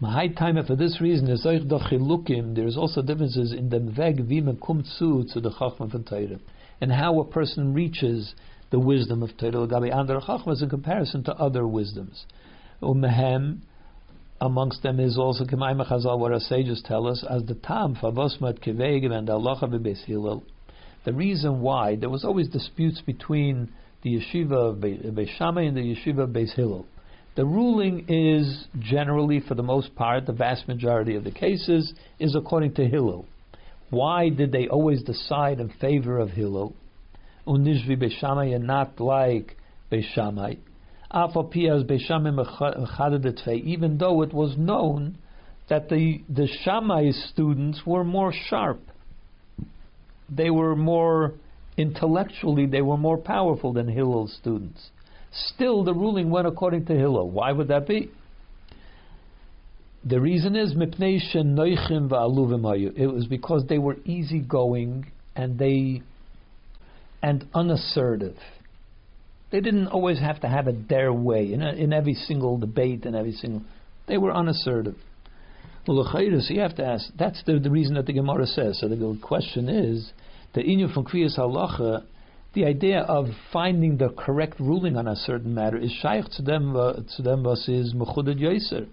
My 0.00 0.26
time 0.26 0.62
for 0.66 0.74
this 0.74 1.00
reason 1.00 1.28
is 1.28 1.44
there's 1.44 2.76
also 2.76 3.00
differences 3.00 3.52
in 3.52 3.68
the 3.68 3.78
man 3.78 4.56
kommt 4.56 4.88
to 4.98 5.40
the 5.40 5.50
Chachma 5.50 5.88
von 5.90 6.02
Torah 6.02 6.40
and 6.80 6.90
how 6.90 7.20
a 7.20 7.24
person 7.24 7.72
reaches 7.72 8.34
the 8.70 8.80
wisdom 8.80 9.22
of 9.22 9.36
Torah 9.36 9.68
gabi 9.68 9.94
andere 9.94 10.20
Chachmas 10.20 10.62
in 10.62 10.68
comparison 10.68 11.22
to 11.24 11.34
other 11.36 11.64
wisdoms. 11.64 12.26
Umehem 12.82 13.60
amongst 14.40 14.82
them 14.82 14.98
is 14.98 15.16
also 15.16 15.44
Chazal, 15.44 16.18
what 16.18 16.32
our 16.32 16.40
sages 16.40 16.82
tell 16.84 17.06
us, 17.06 17.24
as 17.30 17.44
the 17.44 17.54
Tam 17.54 17.94
Favosmat 17.94 18.66
and 19.12 19.30
Allah 19.30 19.56
Hillel. 20.06 20.42
The 21.04 21.12
reason 21.12 21.60
why 21.60 21.94
there 21.94 22.10
was 22.10 22.24
always 22.24 22.48
disputes 22.48 23.00
between 23.00 23.72
the 24.02 24.16
yeshiva 24.16 24.72
of 24.72 24.76
Beis 24.78 25.28
Shammai 25.38 25.62
and 25.62 25.76
the 25.76 25.94
yeshiva 25.94 26.24
of 26.24 26.30
Beis 26.30 26.52
Hillel. 26.54 26.84
The 27.36 27.44
ruling 27.44 28.06
is 28.08 28.66
generally, 28.78 29.40
for 29.40 29.54
the 29.54 29.62
most 29.62 29.94
part, 29.96 30.26
the 30.26 30.32
vast 30.32 30.68
majority 30.68 31.16
of 31.16 31.24
the 31.24 31.32
cases, 31.32 31.92
is 32.20 32.36
according 32.36 32.74
to 32.74 32.86
Hillel. 32.86 33.26
Why 33.90 34.28
did 34.28 34.52
they 34.52 34.68
always 34.68 35.02
decide 35.02 35.58
in 35.58 35.68
favor 35.80 36.18
of 36.18 36.30
Hillel? 36.30 36.74
Unishvi 37.46 37.96
Beis 37.96 38.18
Shammai 38.18 38.46
and 38.46 38.66
not 38.66 39.00
like 39.00 39.56
Beis 39.90 40.04
Shammai. 40.14 40.54
Even 43.64 43.98
though 43.98 44.22
it 44.22 44.32
was 44.32 44.56
known 44.56 45.18
that 45.68 45.88
the, 45.88 46.22
the 46.28 46.48
Shammai 46.62 47.10
students 47.10 47.82
were 47.86 48.04
more 48.04 48.32
sharp. 48.48 48.80
They 50.28 50.50
were 50.50 50.74
more 50.74 51.34
intellectually, 51.76 52.66
they 52.66 52.82
were 52.82 52.96
more 52.96 53.18
powerful 53.18 53.72
than 53.72 53.88
Hillel's 53.88 54.36
students. 54.40 54.90
Still, 55.34 55.82
the 55.84 55.94
ruling 55.94 56.30
went 56.30 56.46
according 56.46 56.86
to 56.86 56.94
Hillel. 56.94 57.30
Why 57.30 57.52
would 57.52 57.68
that 57.68 57.88
be? 57.88 58.10
The 60.04 60.20
reason 60.20 60.54
is 60.54 60.74
It 62.96 63.06
was 63.06 63.26
because 63.26 63.64
they 63.68 63.78
were 63.78 63.96
easygoing 64.04 65.06
and 65.34 65.58
they 65.58 66.02
and 67.22 67.46
unassertive. 67.54 68.36
They 69.50 69.60
didn't 69.60 69.88
always 69.88 70.18
have 70.20 70.40
to 70.42 70.48
have 70.48 70.68
it 70.68 70.88
their 70.88 71.12
way 71.12 71.52
in, 71.52 71.62
a, 71.62 71.72
in 71.72 71.92
every 71.92 72.14
single 72.14 72.58
debate 72.58 73.06
and 73.06 73.16
every 73.16 73.32
single. 73.32 73.62
They 74.06 74.18
were 74.18 74.32
unassertive. 74.32 74.96
Well, 75.86 76.06
you 76.50 76.60
have 76.60 76.76
to 76.76 76.84
ask. 76.84 77.06
That's 77.18 77.42
the, 77.44 77.58
the 77.58 77.70
reason 77.70 77.94
that 77.94 78.06
the 78.06 78.12
Gemara 78.12 78.46
says. 78.46 78.78
So 78.80 78.88
the 78.88 79.18
question 79.22 79.68
is 79.68 80.12
the 80.54 80.62
inu 80.62 80.92
from 80.92 81.04
Kriyas 81.04 81.38
Halacha 81.38 82.04
the 82.54 82.64
idea 82.64 83.00
of 83.00 83.26
finding 83.52 83.98
the 83.98 84.10
correct 84.10 84.58
ruling 84.60 84.96
on 84.96 85.08
a 85.08 85.16
certain 85.16 85.54
matter 85.54 85.76
is 85.76 85.90
shaykh 86.00 86.24
to 86.36 86.42
them 86.42 86.74
was 86.74 87.68
is. 87.68 88.86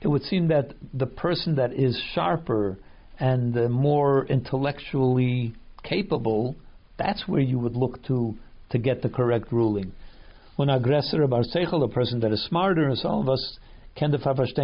It 0.00 0.08
would 0.08 0.22
seem 0.22 0.48
that 0.48 0.74
the 0.92 1.06
person 1.06 1.56
that 1.56 1.72
is 1.72 2.00
sharper 2.14 2.78
and 3.18 3.54
more 3.68 4.26
intellectually 4.26 5.54
capable, 5.82 6.56
that's 6.98 7.28
where 7.28 7.40
you 7.40 7.58
would 7.58 7.76
look 7.76 8.02
to 8.06 8.34
to 8.70 8.78
get 8.78 9.02
the 9.02 9.08
correct 9.08 9.52
ruling. 9.52 9.92
When 10.56 10.70
aggressor 10.70 11.22
of 11.22 11.32
seichel, 11.42 11.84
a 11.84 11.88
person 11.88 12.20
that 12.20 12.32
is 12.32 12.44
smarter, 12.44 12.88
and 12.88 12.96
some 12.98 13.20
of 13.20 13.28
us 13.28 13.58
can 13.96 14.10
the 14.10 14.18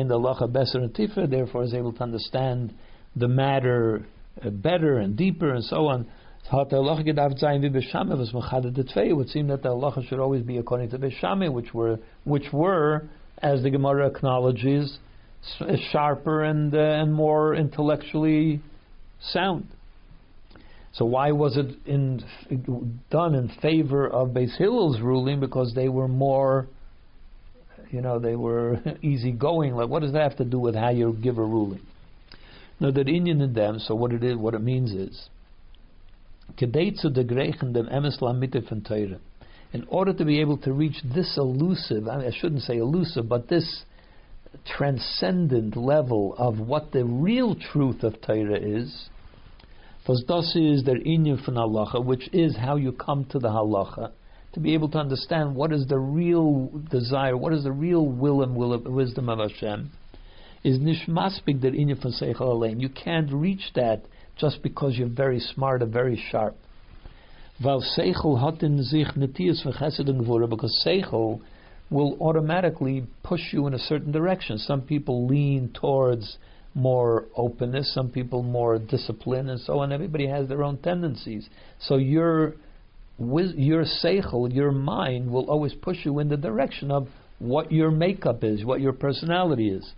the 0.08 0.18
halacha 0.18 0.52
better 0.52 0.78
and 0.78 0.94
tifer, 0.94 1.28
therefore 1.28 1.64
is 1.64 1.74
able 1.74 1.92
to 1.92 2.02
understand 2.02 2.74
the 3.14 3.28
matter 3.28 4.06
uh, 4.44 4.50
better 4.50 4.98
and 4.98 5.16
deeper 5.16 5.54
and 5.54 5.64
so 5.64 5.86
on. 5.86 6.06
Der 6.48 6.56
Halacha 6.58 7.04
Beshame, 7.04 8.16
was 8.16 8.30
de 8.30 8.84
Tvei. 8.84 9.08
It 9.08 9.12
would 9.14 9.28
seem 9.30 9.48
that 9.48 9.64
the 9.64 9.70
Halacha 9.70 10.08
should 10.08 10.20
always 10.20 10.42
be 10.42 10.58
according 10.58 10.90
to 10.90 10.98
Beshame, 10.98 11.52
which 11.52 11.74
were, 11.74 11.98
which 12.22 12.52
were, 12.52 13.08
as 13.42 13.64
the 13.64 13.70
Gemara 13.70 14.06
acknowledges, 14.06 14.98
sharper 15.90 16.44
and, 16.44 16.72
uh, 16.72 16.78
and 16.78 17.12
more 17.12 17.56
intellectually 17.56 18.60
sound. 19.20 19.66
So 20.92 21.04
why 21.04 21.32
was 21.32 21.56
it 21.56 21.76
in, 21.84 22.22
done 23.10 23.34
in 23.34 23.48
favor 23.60 24.08
of 24.08 24.28
Beis 24.28 24.56
Hillel's 24.56 25.00
ruling? 25.00 25.40
Because 25.40 25.74
they 25.74 25.88
were 25.88 26.08
more, 26.08 26.68
you 27.90 28.00
know, 28.00 28.20
they 28.20 28.36
were 28.36 28.80
easygoing. 29.02 29.74
Like, 29.74 29.88
what 29.88 30.02
does 30.02 30.12
that 30.12 30.22
have 30.22 30.38
to 30.38 30.44
do 30.44 30.60
with 30.60 30.76
how 30.76 30.90
you 30.90 31.12
give 31.20 31.38
a 31.38 31.44
ruling? 31.44 31.80
No, 32.78 32.92
that 32.92 33.08
Indian 33.08 33.40
in 33.40 33.52
them. 33.52 33.80
So 33.80 33.96
what 33.96 34.12
it 34.12 34.22
is, 34.22 34.36
what 34.36 34.54
it 34.54 34.60
means 34.60 34.92
is 34.92 35.28
in 39.72 39.84
order 39.88 40.12
to 40.12 40.24
be 40.24 40.40
able 40.40 40.56
to 40.58 40.72
reach 40.72 41.02
this 41.14 41.36
elusive, 41.36 42.08
I, 42.08 42.16
mean, 42.18 42.26
I 42.26 42.30
shouldn't 42.38 42.62
say 42.62 42.78
elusive, 42.78 43.28
but 43.28 43.48
this 43.48 43.84
transcendent 44.64 45.76
level 45.76 46.34
of 46.38 46.58
what 46.58 46.92
the 46.92 47.04
real 47.04 47.54
truth 47.54 48.02
of 48.02 48.20
Torah 48.22 48.58
is, 48.58 49.08
das 50.06 50.54
is 50.54 50.82
der 50.84 50.98
inyan 51.00 51.44
from 51.44 51.54
halacha, 51.54 52.02
which 52.04 52.32
is 52.32 52.56
how 52.56 52.76
you 52.76 52.92
come 52.92 53.24
to 53.26 53.38
the 53.38 53.48
halacha, 53.48 54.12
to 54.52 54.60
be 54.60 54.72
able 54.72 54.88
to 54.88 54.98
understand 54.98 55.54
what 55.54 55.72
is 55.72 55.86
the 55.88 55.98
real 55.98 56.68
desire, 56.90 57.36
what 57.36 57.52
is 57.52 57.64
the 57.64 57.72
real 57.72 58.06
will 58.06 58.42
and 58.42 58.54
will 58.56 58.72
of, 58.72 58.84
wisdom 58.84 59.28
of 59.28 59.38
Hashem, 59.40 59.90
is 60.64 60.78
nishmaspik 60.78 61.60
der 61.60 61.72
inyan 61.72 62.00
from 62.00 62.12
seichel 62.12 62.80
You 62.80 62.88
can't 62.88 63.30
reach 63.32 63.72
that 63.74 64.04
just 64.38 64.62
because 64.62 64.96
you're 64.96 65.08
very 65.08 65.40
smart 65.40 65.82
or 65.82 65.86
very 65.86 66.22
sharp. 66.30 66.56
Because 67.58 67.94
Seichel 70.86 71.40
will 71.88 72.16
automatically 72.20 73.06
push 73.22 73.40
you 73.52 73.66
in 73.66 73.74
a 73.74 73.78
certain 73.78 74.12
direction. 74.12 74.58
Some 74.58 74.82
people 74.82 75.26
lean 75.26 75.70
towards 75.72 76.36
more 76.74 77.24
openness, 77.34 77.94
some 77.94 78.10
people 78.10 78.42
more 78.42 78.78
discipline, 78.78 79.48
and 79.48 79.58
so 79.60 79.78
on. 79.78 79.92
Everybody 79.92 80.26
has 80.26 80.48
their 80.48 80.62
own 80.62 80.76
tendencies. 80.78 81.48
So 81.80 81.96
your 81.96 82.54
your 83.18 83.84
seichel, 83.84 84.54
your 84.54 84.72
mind, 84.72 85.30
will 85.30 85.48
always 85.50 85.72
push 85.72 86.04
you 86.04 86.18
in 86.18 86.28
the 86.28 86.36
direction 86.36 86.90
of 86.90 87.08
what 87.38 87.72
your 87.72 87.90
makeup 87.90 88.44
is, 88.44 88.62
what 88.64 88.82
your 88.82 88.92
personality 88.92 89.70
is. 89.70 89.90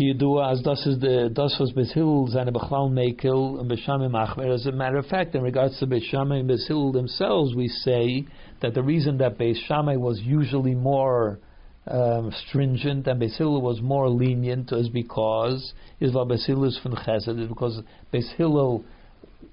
As 0.00 0.62
das 0.62 0.86
is 0.86 1.00
the 1.00 1.28
das 1.32 1.56
was 1.58 1.72
Beshil 1.72 2.28
seine 2.28 2.52
Bechlal 2.52 2.88
Mekel 2.88 3.60
and 3.60 3.68
Beshamim 3.68 4.14
Achmer. 4.14 4.54
As 4.54 4.64
a 4.66 4.70
matter 4.70 4.96
of 4.96 5.06
fact, 5.06 5.34
in 5.34 5.42
regards 5.42 5.76
to 5.80 5.86
Beshamim 5.88 6.40
and 6.40 6.48
Beshil 6.48 6.92
themselves, 6.92 7.56
we 7.56 7.66
say 7.66 8.24
that 8.62 8.74
the 8.74 8.82
reason 8.82 9.18
that 9.18 9.36
Beis 9.38 9.58
was 9.98 10.20
usually 10.20 10.76
more 10.76 11.40
um, 11.88 12.32
stringent 12.46 13.08
and 13.08 13.20
Beis 13.20 13.40
was 13.40 13.80
more 13.80 14.08
lenient 14.08 14.70
is 14.70 14.88
because 14.88 15.72
is 15.98 16.12
Beis 16.12 16.48
is 16.64 16.78
from 16.80 16.92
Chesed 16.92 17.40
is 17.40 17.48
because 17.48 17.82
Beis 18.14 18.84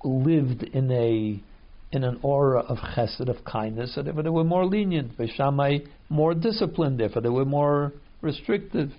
lived 0.03 0.61
in 0.61 0.91
a 0.91 1.41
in 1.91 2.03
an 2.03 2.19
aura 2.21 2.59
of 2.59 2.77
Chesed 2.77 3.29
of 3.29 3.43
kindness, 3.45 3.95
so 3.95 4.03
therefore 4.03 4.21
they 4.21 4.29
were 4.29 4.43
more 4.43 4.65
lenient. 4.67 5.17
Beis 5.17 5.33
Shammai 5.33 5.79
more 6.09 6.35
disciplined, 6.35 6.99
therefore 6.99 7.23
they 7.23 7.29
were 7.29 7.45
more 7.45 7.93
restrictive. 8.21 8.91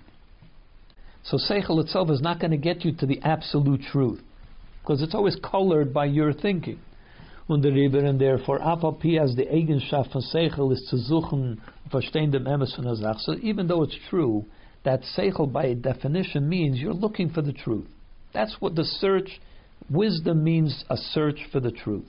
So 1.26 1.38
Seichel 1.38 1.82
itself 1.82 2.10
is 2.10 2.20
not 2.20 2.38
going 2.38 2.52
to 2.52 2.56
get 2.56 2.84
you 2.84 2.92
to 2.92 3.06
the 3.06 3.20
absolute 3.22 3.82
truth 3.90 4.20
because 4.80 5.02
it's 5.02 5.14
always 5.14 5.36
colored 5.42 5.92
by 5.92 6.04
your 6.04 6.32
thinking. 6.32 6.78
Und 7.48 7.62
der 7.62 7.72
Rebbe, 7.72 7.98
and 7.98 8.20
therefore, 8.20 8.58
Apapi 8.60 9.20
as 9.20 9.34
the 9.36 9.46
Eigenschaft 9.46 10.12
von 10.12 10.22
Seichel 10.22 10.72
is 10.72 10.84
zu 10.88 10.96
suchen, 10.96 11.60
verstehen 11.90 12.30
dem 12.30 12.46
Emes 12.46 12.74
von 12.74 12.84
der 12.84 12.94
Sache. 12.94 13.18
So 13.20 13.34
even 13.42 13.66
though 13.66 13.82
it's 13.82 13.96
true 14.08 14.44
that 14.84 15.02
Seichel 15.16 15.52
by 15.52 15.74
definition 15.74 16.48
means 16.48 16.78
you're 16.78 16.94
looking 16.94 17.30
for 17.30 17.42
the 17.42 17.52
truth. 17.52 17.86
That's 18.32 18.60
what 18.60 18.76
the 18.76 18.84
search, 18.84 19.40
wisdom 19.90 20.44
means 20.44 20.84
a 20.88 20.96
search 20.96 21.40
for 21.50 21.60
the 21.60 21.72
truth. 21.72 22.06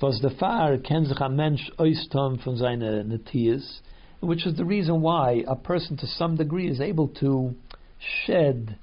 Was 0.00 0.20
der 0.20 0.30
Fahr 0.30 0.76
kennt 0.78 1.08
sich 1.08 1.20
ein 1.20 1.36
Mensch 1.36 1.70
von 1.78 2.58
which 4.26 4.46
is 4.46 4.56
the 4.56 4.64
reason 4.64 5.00
why 5.00 5.44
a 5.46 5.56
person 5.56 5.96
to 5.96 6.06
some 6.06 6.36
degree 6.36 6.68
is 6.68 6.80
able 6.80 7.08
to 7.08 7.54
shed 8.24 8.76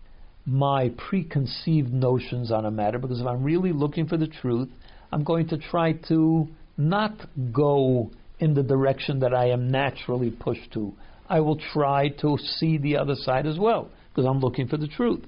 my 0.45 0.89
preconceived 0.97 1.93
notions 1.93 2.51
on 2.51 2.65
a 2.65 2.71
matter 2.71 2.97
because 2.97 3.21
if 3.21 3.27
I'm 3.27 3.43
really 3.43 3.71
looking 3.71 4.07
for 4.07 4.17
the 4.17 4.27
truth, 4.27 4.69
I'm 5.11 5.23
going 5.23 5.47
to 5.49 5.57
try 5.57 5.93
to 6.07 6.47
not 6.77 7.27
go 7.53 8.11
in 8.39 8.53
the 8.55 8.63
direction 8.63 9.19
that 9.19 9.33
I 9.33 9.49
am 9.49 9.69
naturally 9.69 10.31
pushed 10.31 10.71
to. 10.73 10.93
I 11.29 11.39
will 11.41 11.57
try 11.73 12.09
to 12.21 12.37
see 12.37 12.77
the 12.77 12.97
other 12.97 13.15
side 13.15 13.45
as 13.45 13.57
well 13.59 13.89
because 14.09 14.27
I'm 14.27 14.39
looking 14.39 14.67
for 14.67 14.77
the 14.77 14.87
truth. 14.87 15.23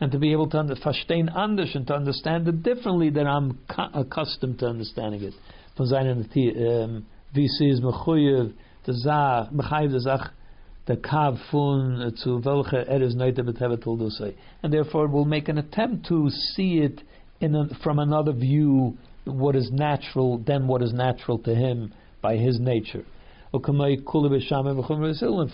And 0.00 0.12
to 0.12 0.18
be 0.18 0.32
able 0.32 0.48
to 0.50 0.58
understand 0.58 1.30
anders 1.36 1.74
and 1.74 1.86
to 1.86 1.94
understand 1.94 2.48
it 2.48 2.62
differently 2.62 3.10
than 3.10 3.26
I'm 3.26 3.58
accustomed 3.94 4.58
to 4.58 4.66
understanding 4.66 5.22
it. 5.22 5.34
Von 5.76 5.86
seinen 5.86 6.28
zah, 8.92 9.48
ähm, 9.50 9.56
mechayev 9.56 9.90
the 10.86 10.96
kav 10.96 11.36
fun 11.50 12.00
say, 14.10 14.34
and 14.62 14.72
therefore 14.72 15.08
we'll 15.08 15.24
make 15.24 15.48
an 15.48 15.58
attempt 15.58 16.06
to 16.06 16.30
see 16.30 16.78
it 16.78 17.02
in 17.40 17.54
a, 17.54 17.68
from 17.82 17.98
another 17.98 18.32
view, 18.32 18.96
what 19.24 19.56
is 19.56 19.70
natural 19.72 20.38
than 20.38 20.68
what 20.68 20.82
is 20.82 20.92
natural 20.92 21.38
to 21.38 21.54
him 21.54 21.92
by 22.22 22.36
his 22.36 22.60
nature. 22.60 23.04
In 23.52 23.62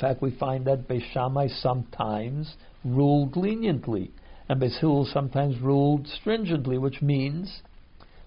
fact, 0.01 0.23
we 0.23 0.31
find 0.39 0.65
that 0.67 0.89
Beis 0.89 1.03
Shammai 1.13 1.49
sometimes 1.49 2.57
ruled 2.85 3.37
leniently, 3.37 4.11
and 4.49 4.61
Beis 4.61 5.13
sometimes 5.13 5.59
ruled 5.61 6.07
stringently, 6.09 6.79
which 6.79 7.01
means 7.01 7.63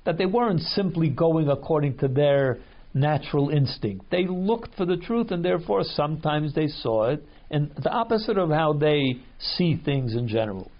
that 0.06 0.18
they 0.18 0.26
weren't 0.26 0.62
simply 0.62 1.10
going 1.10 1.50
according 1.50 1.98
to 1.98 2.08
their 2.08 2.60
natural 2.96 3.50
instinct. 3.50 4.10
They 4.10 4.26
looked 4.26 4.74
for 4.76 4.86
the 4.86 4.98
truth, 4.98 5.30
and 5.30 5.44
therefore 5.44 5.84
sometimes 5.84 6.56
they 6.56 6.68
saw 6.68 7.10
it, 7.10 7.24
and 7.52 7.72
the 7.84 7.92
opposite 7.92 8.38
of 8.38 8.50
how 8.50 8.74
they 8.74 9.18
see 9.38 9.80
things 9.84 10.16
in 10.16 10.28
general. 10.28 10.72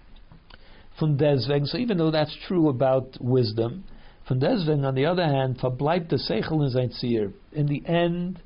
From 0.98 1.18
deswegen, 1.18 1.66
so 1.66 1.76
even 1.76 1.98
though 1.98 2.10
that's 2.10 2.36
true 2.48 2.70
about 2.70 3.18
wisdom, 3.20 3.84
from 4.26 4.40
deswegen, 4.40 4.84
on 4.84 4.94
the 4.94 5.04
other 5.06 5.24
hand, 5.24 5.58
verbleibt 5.58 6.08
the 6.08 6.16
seichel 6.16 6.64
in 6.64 6.90
sein 6.90 7.34
In 7.52 7.66
the 7.66 7.86
end, 7.86 8.40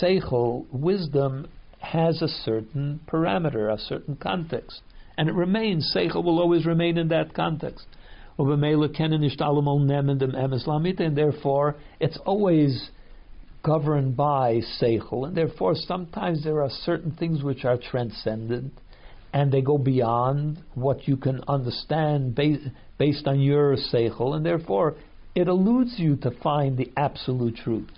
seichel, 0.00 0.64
wisdom, 0.72 1.48
has 1.78 2.22
a 2.22 2.28
certain 2.28 3.00
parameter, 3.06 3.72
a 3.72 3.78
certain 3.78 4.16
context, 4.16 4.80
and 5.18 5.28
it 5.28 5.34
remains. 5.34 5.92
Seichel 5.94 6.24
will 6.24 6.40
always 6.40 6.66
remain 6.66 6.96
in 6.96 7.08
that 7.08 7.34
context. 7.34 7.86
And 8.38 8.66
therefore, 11.16 11.76
it's 12.00 12.18
always 12.26 12.90
governed 13.62 14.16
by 14.16 14.60
seichel, 14.80 15.26
and 15.26 15.36
therefore 15.36 15.74
sometimes 15.74 16.44
there 16.44 16.62
are 16.62 16.70
certain 16.70 17.10
things 17.12 17.42
which 17.42 17.64
are 17.64 17.76
transcendent, 17.76 18.72
and 19.32 19.50
they 19.50 19.60
go 19.60 19.76
beyond 19.76 20.58
what 20.74 21.08
you 21.08 21.16
can 21.16 21.40
understand 21.48 22.34
based, 22.34 22.68
based 22.98 23.26
on 23.26 23.40
your 23.40 23.76
seichel, 23.76 24.36
and 24.36 24.46
therefore 24.46 24.94
it 25.34 25.48
eludes 25.48 25.94
you 25.98 26.16
to 26.16 26.30
find 26.42 26.78
the 26.78 26.92
absolute 26.96 27.56
truth, 27.56 27.88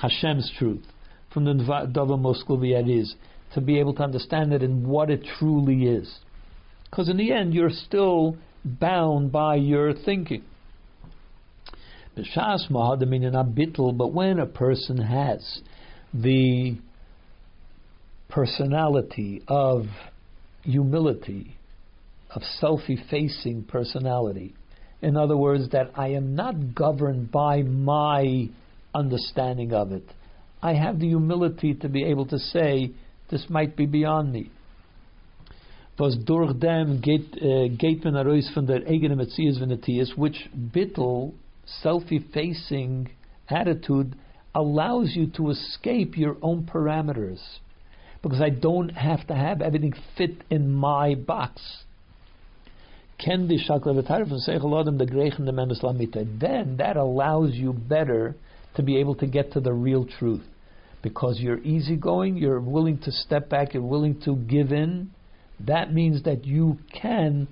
Hashem's 0.00 0.50
truth, 0.58 0.84
from 1.32 1.44
the 1.44 1.52
Dava 1.52 2.18
Moskloviyat 2.18 2.88
is, 2.88 3.14
to 3.54 3.60
be 3.60 3.78
able 3.78 3.94
to 3.94 4.02
understand 4.02 4.52
it 4.52 4.62
and 4.62 4.86
what 4.86 5.10
it 5.10 5.24
truly 5.38 5.84
is. 5.86 6.18
Because 6.90 7.08
in 7.08 7.16
the 7.18 7.32
end, 7.32 7.52
you're 7.54 7.70
still 7.70 8.36
bound 8.78 9.32
by 9.32 9.56
your 9.56 9.92
thinking. 9.92 10.44
But 12.16 14.12
when 14.12 14.38
a 14.38 14.46
person 14.46 14.98
has 14.98 15.60
the 16.12 16.78
personality 18.28 19.42
of 19.46 19.84
humility, 20.62 21.56
of 22.30 22.42
self 22.42 22.80
effacing 22.88 23.64
personality, 23.64 24.54
in 25.00 25.16
other 25.16 25.36
words, 25.36 25.70
that 25.70 25.92
I 25.94 26.08
am 26.08 26.34
not 26.34 26.74
governed 26.74 27.30
by 27.30 27.62
my 27.62 28.48
understanding 28.94 29.72
of 29.72 29.92
it. 29.92 30.04
I 30.60 30.74
have 30.74 30.98
the 30.98 31.06
humility 31.06 31.74
to 31.74 31.88
be 31.88 32.04
able 32.04 32.26
to 32.26 32.38
say, 32.38 32.90
this 33.30 33.46
might 33.48 33.76
be 33.76 33.86
beyond 33.86 34.32
me 34.32 34.50
was 35.98 36.16
durch 36.24 36.52
dem 36.54 37.00
geht, 37.00 38.04
man 38.04 38.14
heraus 38.14 38.48
von 38.50 38.66
der 38.66 38.86
eigenen 38.86 39.18
Metzies 39.18 39.60
which 40.16 40.48
bittel, 40.54 41.32
self-effacing 41.82 43.08
attitude 43.48 44.16
allows 44.54 45.14
you 45.14 45.26
to 45.26 45.50
escape 45.50 46.16
your 46.16 46.36
own 46.40 46.64
parameters. 46.64 47.40
Because 48.22 48.40
I 48.40 48.50
don't 48.50 48.90
have 48.90 49.26
to 49.26 49.34
have 49.34 49.60
everything 49.60 49.94
fit 50.16 50.42
in 50.50 50.72
my 50.72 51.14
box. 51.14 51.84
Then 53.24 53.48
that 56.78 56.96
allows 56.96 57.54
you 57.54 57.72
better 57.72 58.36
to 58.74 58.82
be 58.82 58.96
able 58.98 59.14
to 59.16 59.26
get 59.26 59.52
to 59.52 59.60
the 59.60 59.72
real 59.72 60.04
truth. 60.04 60.42
Because 61.02 61.40
you're 61.40 61.58
easygoing, 61.58 62.36
you're 62.36 62.60
willing 62.60 62.98
to 62.98 63.12
step 63.12 63.48
back, 63.48 63.74
you're 63.74 63.82
willing 63.82 64.20
to 64.24 64.36
give 64.36 64.72
in, 64.72 65.10
that 65.60 65.92
means 65.92 66.22
that 66.24 66.44
you 66.44 66.78
can 66.92 67.48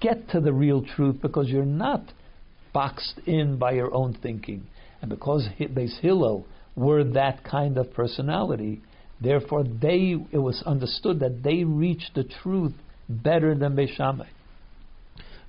get 0.00 0.28
to 0.30 0.40
the 0.40 0.52
real 0.52 0.84
truth 0.84 1.16
because 1.20 1.48
you're 1.48 1.64
not 1.64 2.02
boxed 2.72 3.18
in 3.26 3.58
by 3.58 3.72
your 3.72 3.92
own 3.92 4.16
thinking. 4.22 4.66
And 5.00 5.10
because 5.10 5.48
Beis 5.58 5.98
Hillel 6.00 6.46
were 6.74 7.04
that 7.04 7.42
kind 7.42 7.78
of 7.78 7.92
personality, 7.94 8.80
therefore 9.20 9.64
they 9.64 10.16
it 10.30 10.38
was 10.38 10.62
understood 10.66 11.20
that 11.20 11.42
they 11.42 11.64
reached 11.64 12.14
the 12.14 12.24
truth 12.24 12.74
better 13.08 13.54
than 13.54 13.74
Beis 13.74 13.94
Shammai. 13.96 14.26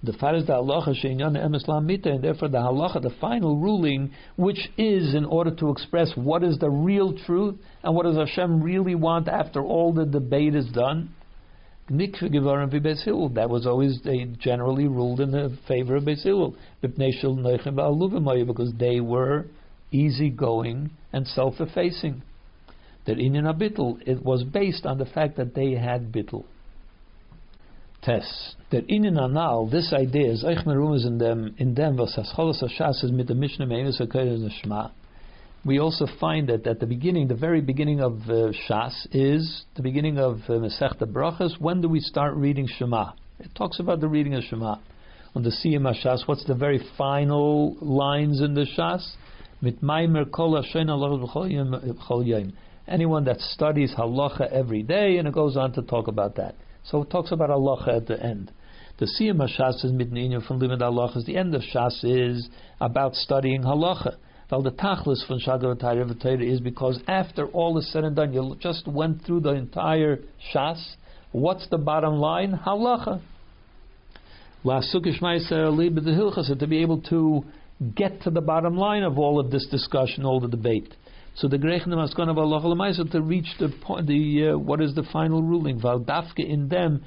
The 0.03 0.13
far 0.13 0.39
the 0.39 0.53
halacha 0.53 1.03
emes 1.03 2.05
and 2.05 2.23
therefore 2.23 2.49
the 2.49 2.59
halacha, 2.59 3.01
the 3.01 3.15
final 3.19 3.57
ruling, 3.57 4.11
which 4.35 4.69
is 4.77 5.15
in 5.15 5.25
order 5.25 5.51
to 5.55 5.71
express 5.71 6.11
what 6.15 6.43
is 6.43 6.59
the 6.59 6.69
real 6.69 7.17
truth 7.25 7.55
and 7.83 7.95
what 7.95 8.03
does 8.03 8.15
Hashem 8.15 8.61
really 8.61 8.93
want 8.93 9.27
after 9.27 9.61
all 9.63 9.91
the 9.91 10.05
debate 10.05 10.53
is 10.53 10.67
done. 10.67 11.09
That 11.89 13.47
was 13.49 13.65
always 13.65 14.01
they 14.03 14.25
generally 14.39 14.87
ruled 14.87 15.21
in 15.21 15.31
the 15.31 15.57
favor 15.67 15.95
of 15.95 16.03
Beis 16.03 16.23
Hillel 16.23 16.55
because 16.81 18.73
they 18.77 18.99
were 18.99 19.45
easygoing 19.91 20.89
and 21.13 21.25
self-effacing. 21.25 22.23
That 23.05 23.19
in 23.19 23.35
Abittel 23.35 23.99
it 24.05 24.21
was 24.21 24.43
based 24.43 24.85
on 24.85 24.97
the 24.97 25.05
fact 25.05 25.37
that 25.37 25.55
they 25.55 25.71
had 25.75 26.11
bittel. 26.11 26.43
Test 28.01 28.57
that 28.69 28.89
in 28.89 29.05
an 29.05 29.17
anal 29.17 29.67
this 29.67 29.93
idea 29.93 30.29
is 30.29 30.43
Eichmer 30.43 30.93
is 30.93 31.05
in 31.05 31.19
them 31.19 31.55
in 31.57 31.73
them 31.73 31.95
was 31.95 32.17
as 32.17 32.29
Cholos 32.35 32.61
Hashas 32.61 33.03
is 33.03 33.11
mit 33.11 33.27
the 33.27 33.33
Mishnah 33.33 33.65
Meinis 33.65 34.01
Shema 34.61 34.89
we 35.67 35.79
also 35.79 36.07
find 36.17 36.47
that 36.47 36.65
at 36.65 36.79
the 36.79 36.85
beginning, 36.85 37.27
the 37.27 37.35
very 37.35 37.59
beginning 37.59 37.99
of 37.99 38.13
uh, 38.29 38.53
Shas 38.69 39.05
is 39.11 39.65
the 39.75 39.83
beginning 39.83 40.17
of 40.17 40.37
uh, 40.47 40.53
Masechta 40.53 41.03
Brachas. 41.03 41.59
When 41.59 41.81
do 41.81 41.89
we 41.89 41.99
start 41.99 42.35
reading 42.35 42.69
Shema? 42.77 43.11
It 43.39 43.53
talks 43.53 43.81
about 43.81 43.99
the 43.99 44.07
reading 44.07 44.33
of 44.33 44.43
Shema. 44.45 44.77
On 45.35 45.43
the 45.43 45.49
Siyum 45.49 45.83
Shas, 46.01 46.25
what's 46.25 46.45
the 46.45 46.55
very 46.55 46.79
final 46.97 47.75
lines 47.81 48.39
in 48.39 48.53
the 48.53 48.65
Shas? 48.77 49.05
Anyone 52.87 53.23
that 53.25 53.39
studies 53.41 53.93
halacha 53.97 54.49
every 54.49 54.83
day, 54.83 55.17
and 55.17 55.27
it 55.27 55.33
goes 55.33 55.57
on 55.57 55.73
to 55.73 55.81
talk 55.81 56.07
about 56.07 56.35
that. 56.37 56.55
So 56.85 57.01
it 57.01 57.09
talks 57.09 57.33
about 57.33 57.49
halacha 57.49 57.97
at 57.97 58.07
the 58.07 58.23
end. 58.23 58.53
The 58.99 59.05
Siyum 59.05 59.41
Shas 59.41 59.83
is 59.83 59.91
mitninya 59.91 60.47
from 60.47 60.59
limit 60.59 60.79
halacha. 60.79 61.25
The 61.25 61.35
end 61.35 61.53
of 61.53 61.61
Shas 61.61 62.05
is 62.05 62.47
about 62.79 63.15
studying 63.15 63.63
halacha. 63.63 64.15
Well, 64.49 64.61
the 64.61 64.71
tachlis 64.71 65.27
from 65.27 65.39
Shagar 65.39 65.77
Torah 65.77 66.41
is 66.41 66.61
because 66.61 67.01
after 67.07 67.47
all 67.47 67.77
is 67.77 67.91
said 67.91 68.05
and 68.05 68.15
done, 68.15 68.31
you 68.31 68.55
just 68.61 68.87
went 68.87 69.25
through 69.25 69.41
the 69.41 69.49
entire 69.49 70.19
Shas. 70.53 70.81
What's 71.33 71.67
the 71.67 71.77
bottom 71.77 72.13
line? 72.13 72.57
Halacha. 72.65 73.19
To 74.63 76.67
be 76.67 76.81
able 76.81 77.01
to 77.01 77.43
get 77.95 78.21
to 78.21 78.29
the 78.29 78.41
bottom 78.41 78.77
line 78.77 79.03
of 79.03 79.19
all 79.19 79.39
of 79.39 79.51
this 79.51 79.67
discussion, 79.67 80.23
all 80.23 80.39
the 80.39 80.47
debate. 80.47 80.93
So 81.35 81.49
the 81.49 81.57
Grechim 81.57 81.89
Maskon 81.89 82.29
of 82.29 82.37
Allah 82.37 83.05
to 83.11 83.21
reach 83.21 83.53
the 83.59 83.67
point, 83.81 84.07
the 84.07 84.51
uh, 84.53 84.57
what 84.57 84.81
is 84.81 84.95
the 84.95 85.03
final 85.11 85.43
ruling? 85.43 85.81
In 86.37 86.69
them 86.69 87.03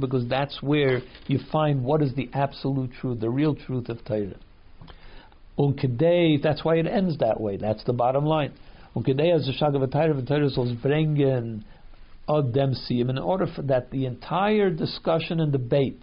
because 0.00 0.28
that's 0.28 0.60
where 0.60 1.00
you 1.28 1.38
find 1.50 1.84
what 1.84 2.02
is 2.02 2.14
the 2.14 2.28
absolute 2.34 2.90
truth, 3.00 3.20
the 3.20 3.30
real 3.30 3.54
truth 3.54 3.88
of 3.88 4.04
Torah. 4.04 4.34
Unkidei, 5.60 6.42
that's 6.42 6.64
why 6.64 6.76
it 6.76 6.86
ends 6.86 7.18
that 7.18 7.40
way. 7.40 7.56
That's 7.58 7.84
the 7.84 7.92
bottom 7.92 8.24
line. 8.24 8.52
Unkidei 8.96 9.34
as 9.34 9.46
the 9.46 9.52
Shagavatayr 9.52 10.20
Vatayr 10.20 10.56
was 10.56 10.72
bringing 10.82 11.64
of 12.26 12.52
them 12.52 12.74
in 12.88 13.18
order 13.18 13.46
for 13.54 13.62
that 13.62 13.90
the 13.90 14.06
entire 14.06 14.70
discussion 14.70 15.40
and 15.40 15.52
debate, 15.52 16.02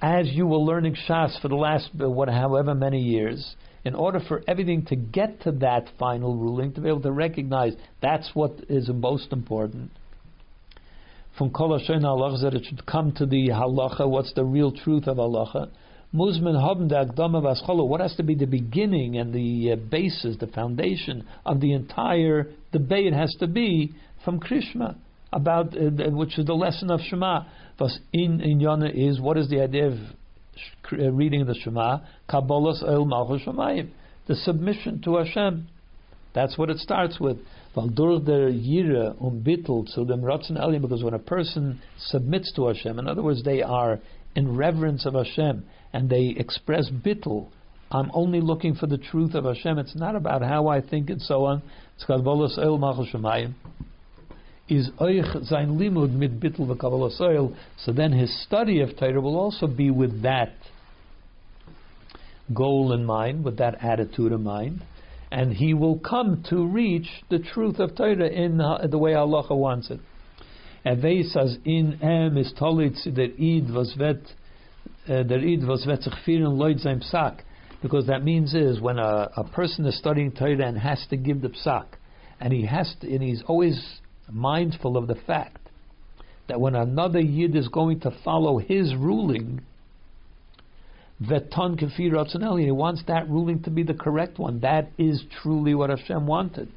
as 0.00 0.28
you 0.28 0.46
were 0.46 0.58
learning 0.58 0.96
Shas 1.08 1.40
for 1.42 1.48
the 1.48 1.56
last 1.56 1.90
what 1.94 2.28
however 2.28 2.74
many 2.74 3.00
years, 3.00 3.56
in 3.84 3.94
order 3.94 4.20
for 4.20 4.42
everything 4.46 4.86
to 4.86 4.96
get 4.96 5.42
to 5.42 5.52
that 5.52 5.88
final 5.98 6.36
ruling, 6.36 6.72
to 6.74 6.80
be 6.80 6.88
able 6.88 7.02
to 7.02 7.12
recognize 7.12 7.74
that's 8.00 8.30
what 8.32 8.52
is 8.68 8.88
most 8.88 9.32
important. 9.32 9.90
From 11.36 11.50
Kol 11.50 11.78
Halacha 11.78 12.42
that 12.42 12.54
it 12.54 12.64
should 12.66 12.86
come 12.86 13.12
to 13.12 13.26
the 13.26 13.48
halacha, 13.48 14.08
what's 14.08 14.32
the 14.34 14.44
real 14.44 14.70
truth 14.70 15.08
of 15.08 15.16
halacha, 15.16 15.70
Muzman 16.14 16.60
haben 16.60 16.88
der 16.88 17.06
Akdama 17.06 17.42
What 17.88 18.00
has 18.00 18.14
to 18.16 18.22
be 18.22 18.34
the 18.34 18.46
beginning 18.46 19.16
and 19.16 19.32
the 19.32 19.72
uh, 19.72 19.76
basis, 19.76 20.36
the 20.38 20.46
foundation 20.46 21.26
of 21.46 21.60
the 21.60 21.72
entire 21.72 22.50
debate 22.70 23.14
has 23.14 23.34
to 23.40 23.46
be 23.46 23.94
from 24.24 24.38
Krishma 24.38 24.96
about 25.32 25.74
uh, 25.76 26.10
which 26.10 26.38
is 26.38 26.44
the 26.44 26.54
lesson 26.54 26.90
of 26.90 27.00
Shema. 27.00 27.44
Was 27.80 27.98
in 28.12 28.40
in 28.40 28.60
Yana 28.60 28.92
is 28.94 29.20
what 29.20 29.36
is 29.38 29.48
the 29.48 29.60
idea 29.60 29.88
of 29.88 29.94
uh, 30.92 31.10
reading 31.10 31.46
the 31.46 31.54
Shema? 31.54 31.98
Kabbalas 32.28 32.82
El 32.86 33.06
Malchus 33.06 33.42
Shemayim, 33.46 33.90
the 34.28 34.36
submission 34.36 35.00
to 35.02 35.16
Hashem. 35.16 35.66
That's 36.34 36.56
what 36.56 36.70
it 36.70 36.78
starts 36.78 37.18
with. 37.18 37.38
Durch 37.74 38.24
der 38.24 38.50
Yira 38.50 39.20
um 39.20 39.40
because 39.40 41.04
when 41.04 41.14
a 41.14 41.18
person 41.18 41.80
submits 41.98 42.52
to 42.54 42.68
Hashem, 42.68 42.98
in 42.98 43.08
other 43.08 43.22
words, 43.22 43.42
they 43.42 43.62
are 43.62 43.98
in 44.34 44.56
reverence 44.56 45.06
of 45.06 45.14
Hashem, 45.14 45.64
and 45.92 46.08
they 46.08 46.34
express 46.36 46.90
Bittel, 46.90 47.48
I'm 47.90 48.10
only 48.14 48.40
looking 48.40 48.74
for 48.74 48.86
the 48.86 48.98
truth 48.98 49.34
of 49.34 49.44
Hashem. 49.44 49.78
It's 49.78 49.94
not 49.94 50.16
about 50.16 50.42
how 50.42 50.68
I 50.68 50.80
think 50.80 51.10
and 51.10 51.20
so 51.20 51.44
on. 51.44 51.62
It's 51.96 52.06
Shemayim. 52.08 53.54
Is 54.68 54.90
Oich 54.98 55.44
Zain 55.44 55.78
Limud 55.78 56.14
mit 56.14 56.40
Bittel 56.40 56.66
v'Kabbalas 56.66 57.20
Oil. 57.20 57.54
So 57.84 57.92
then 57.92 58.12
his 58.12 58.42
study 58.44 58.80
of 58.80 58.96
Torah 58.98 59.20
will 59.20 59.38
also 59.38 59.66
be 59.66 59.90
with 59.90 60.22
that 60.22 60.54
goal 62.54 62.92
in 62.92 63.04
mind, 63.04 63.44
with 63.44 63.58
that 63.58 63.84
attitude 63.84 64.32
in 64.32 64.42
mind 64.42 64.82
and 65.32 65.54
he 65.54 65.72
will 65.72 65.98
come 65.98 66.44
to 66.50 66.66
reach 66.66 67.08
the 67.30 67.38
truth 67.38 67.78
of 67.78 67.96
Torah 67.96 68.28
in 68.28 68.60
uh, 68.60 68.86
the 68.86 68.98
way 68.98 69.14
Allah 69.14 69.42
wants 69.54 69.90
it. 69.90 69.98
Eveis 70.84 71.34
as 71.34 71.56
in 71.64 71.98
em 72.02 72.36
is 72.36 72.52
der 72.52 73.28
id 73.38 73.72
was 73.72 73.94
vet 73.96 74.20
uh, 75.08 75.22
der 75.22 75.38
id 75.38 75.66
was 75.66 75.84
vet 75.84 76.02
sich 76.02 76.14
führen 76.24 76.58
leut 76.58 76.80
sein 76.80 77.00
psak 77.00 77.42
because 77.82 78.06
that 78.06 78.22
means 78.22 78.54
is 78.54 78.80
when 78.80 78.98
a, 78.98 79.30
a 79.36 79.44
person 79.44 79.84
is 79.86 79.98
studying 79.98 80.30
Torah 80.32 80.66
and 80.66 80.78
has 80.78 81.04
to 81.10 81.16
give 81.16 81.40
the 81.40 81.48
psak 81.48 81.86
and 82.40 82.52
he 82.52 82.66
has 82.66 82.94
to, 83.00 83.12
and 83.12 83.22
he's 83.22 83.42
always 83.46 84.00
mindful 84.30 84.96
of 84.96 85.06
the 85.06 85.14
fact 85.14 85.58
that 86.48 86.60
when 86.60 86.74
another 86.74 87.20
yid 87.20 87.56
is 87.56 87.68
going 87.68 88.00
to 88.00 88.10
follow 88.24 88.58
his 88.58 88.94
ruling 88.94 89.60
Veton 91.28 91.76
kefir 91.76 92.12
ratzoneli. 92.12 92.64
He 92.64 92.70
wants 92.70 93.02
that 93.06 93.28
ruling 93.28 93.62
to 93.62 93.70
be 93.70 93.82
the 93.82 93.94
correct 93.94 94.38
one. 94.38 94.60
That 94.60 94.90
is 94.98 95.22
truly 95.42 95.74
what 95.74 95.90
Hashem 95.90 96.26
wanted. 96.26 96.68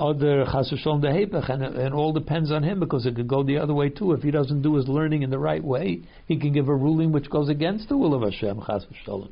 Other 0.00 0.46
chasushon 0.46 1.02
dehepech, 1.02 1.50
and 1.50 1.62
it 1.62 1.92
all 1.92 2.14
depends 2.14 2.50
on 2.50 2.62
him 2.62 2.80
because 2.80 3.04
it 3.04 3.16
could 3.16 3.28
go 3.28 3.42
the 3.42 3.58
other 3.58 3.74
way 3.74 3.90
too. 3.90 4.12
If 4.12 4.22
he 4.22 4.30
doesn't 4.30 4.62
do 4.62 4.76
his 4.76 4.88
learning 4.88 5.22
in 5.22 5.28
the 5.28 5.38
right 5.38 5.62
way, 5.62 6.00
he 6.26 6.38
can 6.38 6.54
give 6.54 6.68
a 6.68 6.74
ruling 6.74 7.12
which 7.12 7.28
goes 7.28 7.50
against 7.50 7.90
the 7.90 7.98
will 7.98 8.14
of 8.14 8.22
Hashem. 8.22 8.60
Chasushon. 8.60 9.28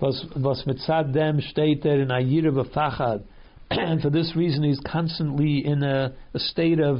Was 0.00 0.64
mitzad 0.66 1.14
dem 1.14 1.40
steht 1.40 1.86
in 1.86 2.08
ayira 2.08 2.52
v'fachad, 2.52 3.22
and 3.70 4.02
for 4.02 4.10
this 4.10 4.36
reason 4.36 4.64
he's 4.64 4.80
constantly 4.80 5.64
in 5.64 5.82
a, 5.82 6.12
a 6.34 6.38
state 6.38 6.78
of 6.78 6.98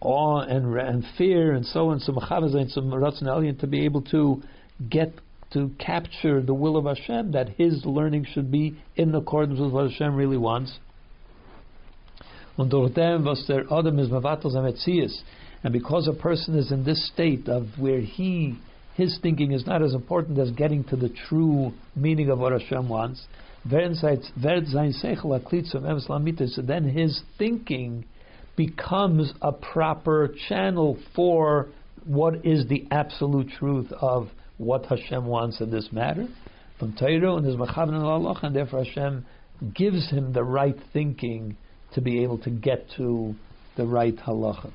awe 0.00 0.42
and, 0.42 0.72
and 0.78 1.04
fear 1.18 1.52
and 1.52 1.66
so 1.66 1.88
on. 1.90 1.98
Some 1.98 2.16
and 2.16 2.70
some 2.70 2.92
ratzon 2.92 3.58
to 3.58 3.66
be 3.66 3.84
able 3.84 4.02
to 4.02 4.40
get 4.88 5.12
to 5.52 5.72
capture 5.80 6.40
the 6.40 6.54
will 6.54 6.76
of 6.76 6.84
Hashem, 6.84 7.32
that 7.32 7.48
his 7.48 7.84
learning 7.84 8.26
should 8.32 8.52
be 8.52 8.76
in 8.94 9.12
accordance 9.16 9.58
with 9.58 9.72
what 9.72 9.90
Hashem 9.90 10.14
really 10.14 10.36
wants. 10.36 10.78
And 12.58 12.70
because 15.72 16.08
a 16.08 16.12
person 16.12 16.58
is 16.58 16.72
in 16.72 16.84
this 16.84 17.06
state 17.08 17.48
of 17.48 17.66
where 17.78 18.00
he 18.00 18.58
his 18.94 19.18
thinking 19.20 19.52
is 19.52 19.66
not 19.66 19.82
as 19.82 19.92
important 19.92 20.38
as 20.38 20.50
getting 20.52 20.82
to 20.84 20.96
the 20.96 21.10
true 21.28 21.74
meaning 21.94 22.30
of 22.30 22.38
what 22.38 22.52
Hashem 22.52 22.88
wants, 22.88 23.26
then 23.62 23.94
his 26.84 27.22
thinking 27.36 28.04
becomes 28.56 29.34
a 29.42 29.52
proper 29.52 30.34
channel 30.48 30.96
for 31.14 31.68
what 32.06 32.46
is 32.46 32.66
the 32.68 32.86
absolute 32.90 33.50
truth 33.58 33.92
of 34.00 34.30
what 34.56 34.86
Hashem 34.86 35.26
wants 35.26 35.60
in 35.60 35.70
this 35.70 35.92
matter. 35.92 36.26
From 36.78 36.94
Torah 36.96 37.36
and 37.36 37.44
his 37.44 37.56
Machavin 37.56 38.02
Allah, 38.02 38.38
and 38.42 38.56
therefore 38.56 38.82
Hashem 38.84 39.26
gives 39.74 40.08
him 40.08 40.32
the 40.32 40.44
right 40.44 40.76
thinking 40.94 41.58
to 41.94 42.00
be 42.00 42.22
able 42.22 42.38
to 42.38 42.50
get 42.50 42.86
to 42.96 43.34
the 43.76 43.86
right 43.86 44.16
halacha. 44.16 44.70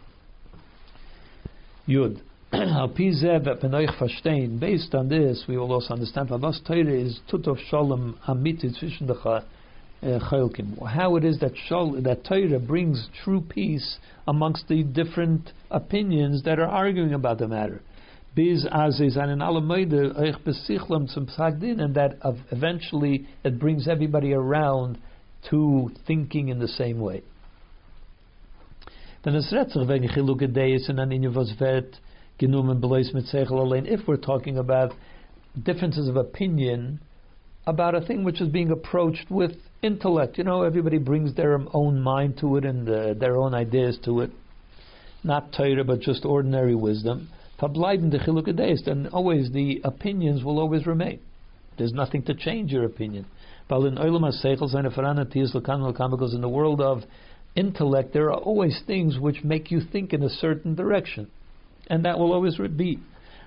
Yud. 1.88 2.22
Based 4.60 4.96
on 4.96 5.08
this, 5.08 5.44
we 5.48 5.58
will 5.58 5.72
also 5.72 5.94
understand 5.94 6.30
that 6.30 6.62
Torah 6.68 6.94
is 6.94 7.22
tutov 7.32 7.58
shalom 7.70 8.18
amiti 8.28 8.78
zwischen 8.78 9.08
the 9.08 9.16
chalkim. 9.16 10.82
Eh, 10.82 10.86
How 10.86 11.16
it 11.16 11.24
is 11.24 11.40
that 11.40 11.54
shol, 11.70 12.04
that 12.04 12.26
Torah 12.26 12.60
brings 12.60 13.08
true 13.24 13.40
peace 13.40 14.00
amongst 14.28 14.68
the 14.68 14.84
different 14.84 15.52
opinions 15.70 16.44
that 16.44 16.60
are 16.60 16.68
arguing 16.68 17.14
about 17.14 17.38
the 17.38 17.48
matter 17.48 17.82
bis 18.36 18.66
as 18.72 19.00
is 19.02 19.18
an 19.18 19.40
alamoide 19.40 19.92
euch 19.92 20.38
besichlam 20.46 21.10
zum 21.10 21.28
psagdin, 21.28 21.82
and 21.82 21.96
that 21.96 22.18
eventually 22.52 23.28
it 23.44 23.60
brings 23.60 23.88
everybody 23.88 24.34
around 24.34 24.98
to 25.50 25.92
thinking 26.06 26.50
in 26.50 26.60
the 26.60 26.68
same 26.68 27.00
way. 27.00 27.24
Then 29.24 29.40
sich 29.42 29.88
wenn 29.88 30.04
ich 30.04 30.16
luke 30.16 30.52
days 30.54 30.90
and 30.90 31.00
an 31.00 31.12
in 31.12 31.34
was 31.34 31.52
vet 31.60 32.00
genommen 32.40 32.82
bleis 32.82 33.14
mit 33.14 33.26
segel 33.26 33.60
allein 33.60 33.86
if 33.86 34.08
we're 34.08 34.18
talking 34.18 34.58
about 34.58 34.94
differences 35.64 36.08
of 36.08 36.16
opinion 36.16 37.00
about 37.68 37.94
a 37.94 38.02
thing 38.02 38.24
which 38.24 38.42
is 38.42 38.50
being 38.50 38.72
approached 38.72 39.30
with 39.30 39.52
intellect. 39.84 40.38
You 40.38 40.44
know, 40.44 40.64
everybody 40.64 40.98
brings 40.98 41.36
their 41.36 41.60
own 41.74 42.02
mind 42.02 42.38
to 42.40 42.58
it 42.58 42.66
and 42.66 42.90
uh, 42.90 43.14
their 43.14 43.38
own 43.38 43.54
ideas 43.54 44.00
to 44.06 44.22
it. 44.22 44.32
Not 45.24 45.54
Torah, 45.54 45.84
but 45.84 46.00
just 46.00 46.26
ordinary 46.26 46.74
wisdom 46.74 47.30
verbleiben 47.62 48.12
the 48.12 48.18
chiluk 48.18 48.86
then 48.86 49.08
always 49.14 49.52
the 49.52 49.82
opinions 49.84 50.44
will 50.44 50.60
always 50.60 50.86
remain. 50.88 51.20
There's 51.78 51.94
nothing 51.94 52.24
to 52.24 52.34
change 52.34 52.72
your 52.72 52.86
opinion. 52.86 53.26
In 53.72 53.95
the 56.41 56.49
world 56.49 56.81
of 56.81 57.03
intellect, 57.56 58.14
there 58.14 58.26
are 58.26 58.38
always 58.38 58.81
things 58.85 59.18
which 59.18 59.45
make 59.45 59.72
you 59.72 59.80
think 59.91 60.11
in 60.11 60.23
a 60.23 60.30
certain 60.30 60.76
direction, 60.76 61.31
and 61.88 62.03
that 62.03 62.19
will 62.19 62.34
always 62.34 62.57
be. 62.57 62.99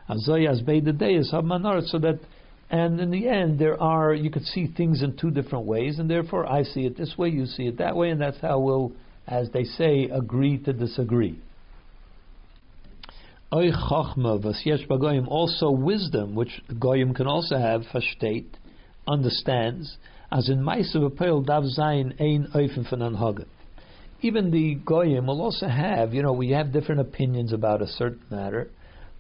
So 0.09 0.33
that, 0.33 2.19
and 2.71 3.01
in 3.01 3.11
the 3.11 3.29
end, 3.29 3.59
there 3.59 3.83
are 3.83 4.15
you 4.15 4.31
could 4.31 4.47
see 4.47 4.67
things 4.67 5.03
in 5.03 5.17
two 5.17 5.31
different 5.31 5.67
ways, 5.67 5.99
and 5.99 6.09
therefore 6.09 6.51
I 6.51 6.63
see 6.63 6.87
it 6.87 6.97
this 6.97 7.19
way, 7.19 7.29
you 7.29 7.45
see 7.45 7.67
it 7.67 7.77
that 7.79 7.95
way, 7.95 8.09
and 8.09 8.21
that's 8.21 8.41
how 8.41 8.61
we'll, 8.61 8.93
as 9.27 9.51
they 9.51 9.65
say, 9.65 10.05
agree 10.05 10.57
to 10.59 10.73
disagree. 10.73 11.39
Also 13.53 15.71
wisdom, 15.71 16.35
which 16.35 16.63
goyim 16.79 17.15
can 17.15 17.27
also 17.27 17.59
have, 17.59 17.83
versteht, 17.93 18.47
understands, 19.07 19.99
as 20.35 20.49
in 20.49 20.59
Meisav 20.59 21.09
Apel 21.09 21.47
Dav 21.47 21.63
Zayin 21.63 22.21
Ein 22.21 22.49
Oifen 22.55 22.91
von 22.91 22.99
Anhaga. 22.99 23.47
Even 24.21 24.51
the 24.51 24.75
goyim 24.85 25.27
will 25.29 25.41
also 25.41 25.69
have, 25.69 26.13
you 26.13 26.23
know, 26.23 26.33
we 26.33 26.51
have 26.51 26.73
different 26.73 27.01
opinions 27.01 27.53
about 27.53 27.81
a 27.81 27.87
certain 27.87 28.21
matter, 28.31 28.69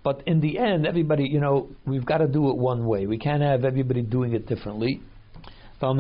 but 0.03 0.23
in 0.27 0.41
the 0.41 0.59
end, 0.59 0.87
everybody, 0.87 1.29
you 1.29 1.39
know, 1.41 1.69
we've 1.87 2.05
got 2.05 2.19
to 2.19 2.27
do 2.27 2.51
it 2.51 2.57
one 2.57 2.85
way. 2.87 3.07
We 3.07 3.19
can't 3.19 3.43
have 3.43 3.65
everybody 3.65 4.03
doing 4.03 4.33
it 4.33 4.47
differently. 4.47 5.01
Because 5.81 5.99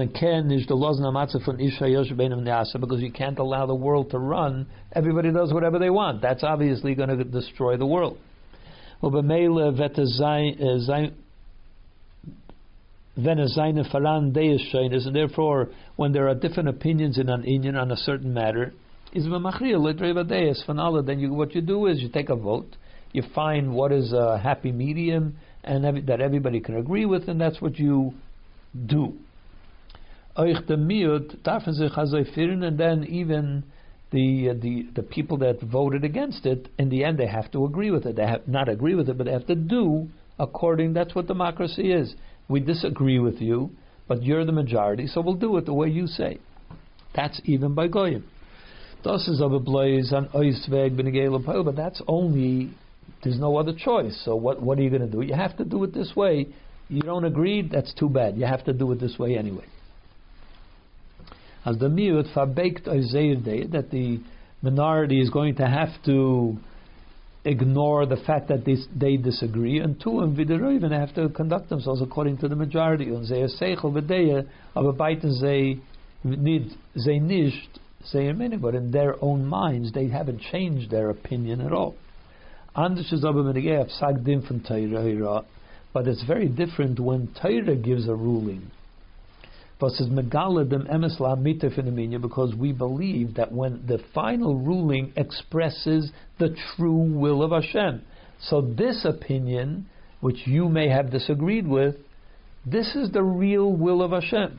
you 3.00 3.12
can't 3.12 3.38
allow 3.38 3.66
the 3.66 3.74
world 3.74 4.10
to 4.10 4.18
run. 4.18 4.66
Everybody 4.92 5.32
does 5.32 5.52
whatever 5.52 5.78
they 5.78 5.90
want. 5.90 6.22
That's 6.22 6.42
obviously 6.42 6.94
going 6.94 7.10
to 7.10 7.22
destroy 7.24 7.76
the 7.76 7.86
world. 7.86 8.18
And 13.16 15.14
therefore, 15.14 15.68
when 15.96 16.12
there 16.12 16.28
are 16.28 16.34
different 16.34 16.68
opinions 16.68 17.18
in 17.18 17.28
an 17.28 17.44
Indian 17.44 17.76
on 17.76 17.90
a 17.90 17.96
certain 17.96 18.34
matter, 18.34 18.72
is 19.12 19.26
then 19.26 21.20
you, 21.20 21.32
what 21.32 21.54
you 21.54 21.60
do 21.60 21.86
is 21.86 22.00
you 22.00 22.08
take 22.08 22.28
a 22.28 22.36
vote, 22.36 22.76
you 23.12 23.22
find 23.34 23.72
what 23.72 23.92
is 23.92 24.12
a 24.12 24.38
happy 24.38 24.72
medium 24.72 25.36
and 25.62 26.06
that 26.06 26.20
everybody 26.20 26.60
can 26.60 26.76
agree 26.76 27.06
with, 27.06 27.28
and 27.28 27.40
that's 27.40 27.60
what 27.60 27.78
you 27.78 28.12
do 28.86 29.14
and 32.64 32.78
then 32.78 33.04
even 33.04 33.64
the, 34.10 34.48
the 34.60 34.86
the 34.96 35.02
people 35.02 35.38
that 35.38 35.60
voted 35.60 36.04
against 36.04 36.46
it, 36.46 36.68
in 36.78 36.88
the 36.88 37.04
end, 37.04 37.18
they 37.18 37.26
have 37.26 37.50
to 37.52 37.64
agree 37.64 37.90
with 37.90 38.06
it. 38.06 38.16
They 38.16 38.26
have 38.26 38.46
not 38.48 38.68
agree 38.68 38.94
with 38.94 39.08
it, 39.08 39.18
but 39.18 39.24
they 39.24 39.32
have 39.32 39.46
to 39.46 39.54
do 39.54 40.08
according. 40.38 40.92
That's 40.92 41.14
what 41.14 41.26
democracy 41.26 41.92
is. 41.92 42.14
We 42.48 42.60
disagree 42.60 43.18
with 43.18 43.40
you, 43.40 43.70
but 44.06 44.22
you're 44.22 44.44
the 44.44 44.52
majority, 44.52 45.06
so 45.06 45.20
we'll 45.20 45.34
do 45.34 45.56
it 45.56 45.66
the 45.66 45.74
way 45.74 45.88
you 45.88 46.06
say. 46.06 46.38
That's 47.14 47.40
even 47.44 47.74
by 47.74 47.88
goyim. 47.88 48.24
Das 49.02 49.28
is 49.28 49.40
aber 49.40 49.60
blaze 49.60 50.12
an 50.12 50.28
oisweg 50.34 50.96
benegel 50.96 51.64
but 51.64 51.76
that's 51.76 52.00
only. 52.08 52.70
There's 53.22 53.38
no 53.38 53.56
other 53.56 53.72
choice. 53.76 54.20
So 54.24 54.34
what 54.34 54.62
what 54.62 54.78
are 54.78 54.82
you 54.82 54.90
going 54.90 55.02
to 55.02 55.10
do? 55.10 55.20
You 55.22 55.34
have 55.34 55.56
to 55.58 55.64
do 55.64 55.84
it 55.84 55.92
this 55.94 56.12
way. 56.16 56.48
You 56.88 57.00
don't 57.00 57.24
agree, 57.24 57.66
that's 57.66 57.94
too 57.94 58.08
bad. 58.08 58.36
You 58.36 58.46
have 58.46 58.64
to 58.64 58.72
do 58.72 58.90
it 58.92 59.00
this 59.00 59.18
way 59.18 59.36
anyway 59.38 59.64
as 61.64 61.78
the 61.78 61.86
miut 61.86 62.24
day 63.44 63.64
that 63.66 63.90
the 63.90 64.20
minority 64.62 65.20
is 65.20 65.30
going 65.30 65.56
to 65.56 65.66
have 65.66 65.88
to 66.04 66.56
ignore 67.44 68.06
the 68.06 68.16
fact 68.16 68.48
that 68.48 68.64
they, 68.64 68.76
they 68.94 69.16
disagree, 69.16 69.78
and 69.78 70.00
two, 70.00 70.20
and 70.20 70.38
even 70.38 70.92
have 70.92 71.14
to 71.14 71.28
conduct 71.28 71.68
themselves 71.68 72.00
according 72.00 72.38
to 72.38 72.48
the 72.48 72.56
majority. 72.56 73.10
Und 73.10 73.26
sie 73.26 73.46
seichel 73.60 73.92
v'deya, 73.92 74.46
aber 74.74 74.92
beiten 74.92 75.32
sie 75.32 75.80
nicht, 76.24 76.76
sie 76.94 77.20
nicht 77.20 77.80
Zayir 78.12 78.60
but 78.60 78.74
in 78.74 78.90
their 78.90 79.16
own 79.22 79.46
minds, 79.46 79.92
they 79.92 80.08
haven't 80.08 80.40
changed 80.40 80.90
their 80.90 81.08
opinion 81.10 81.60
at 81.60 81.72
all. 81.72 81.94
But 82.74 82.88
it's 86.08 86.24
very 86.24 86.48
different 86.48 87.00
when 87.00 87.28
Torah 87.40 87.76
gives 87.76 88.08
a 88.08 88.14
ruling. 88.14 88.70
Because 89.78 90.00
we 92.56 92.72
believe 92.72 93.34
that 93.34 93.52
when 93.52 93.86
the 93.86 93.98
final 94.14 94.56
ruling 94.56 95.12
expresses 95.16 96.12
the 96.38 96.56
true 96.76 97.18
will 97.18 97.42
of 97.42 97.50
Hashem. 97.50 98.02
So 98.40 98.60
this 98.60 99.04
opinion, 99.04 99.86
which 100.20 100.46
you 100.46 100.68
may 100.68 100.88
have 100.88 101.10
disagreed 101.10 101.66
with, 101.66 101.96
this 102.66 102.94
is 102.94 103.10
the 103.10 103.22
real 103.22 103.72
will 103.72 104.02
of 104.02 104.12
Hashem. 104.12 104.58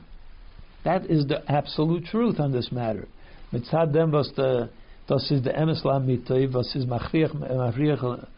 That 0.83 1.05
is 1.09 1.25
the 1.25 1.49
absolute 1.51 2.05
truth 2.05 2.39
on 2.39 2.51
this 2.51 2.71
matter. 2.71 3.07
Mitzad 3.51 3.93
dem 3.93 4.11
was 4.11 4.31
the 4.35 4.69
das 5.07 5.29
is 5.31 5.43
the 5.43 5.51
emes 5.51 5.83
mitay, 5.83 6.51
was 6.51 6.75
is 6.75 6.85
machriach 6.85 7.33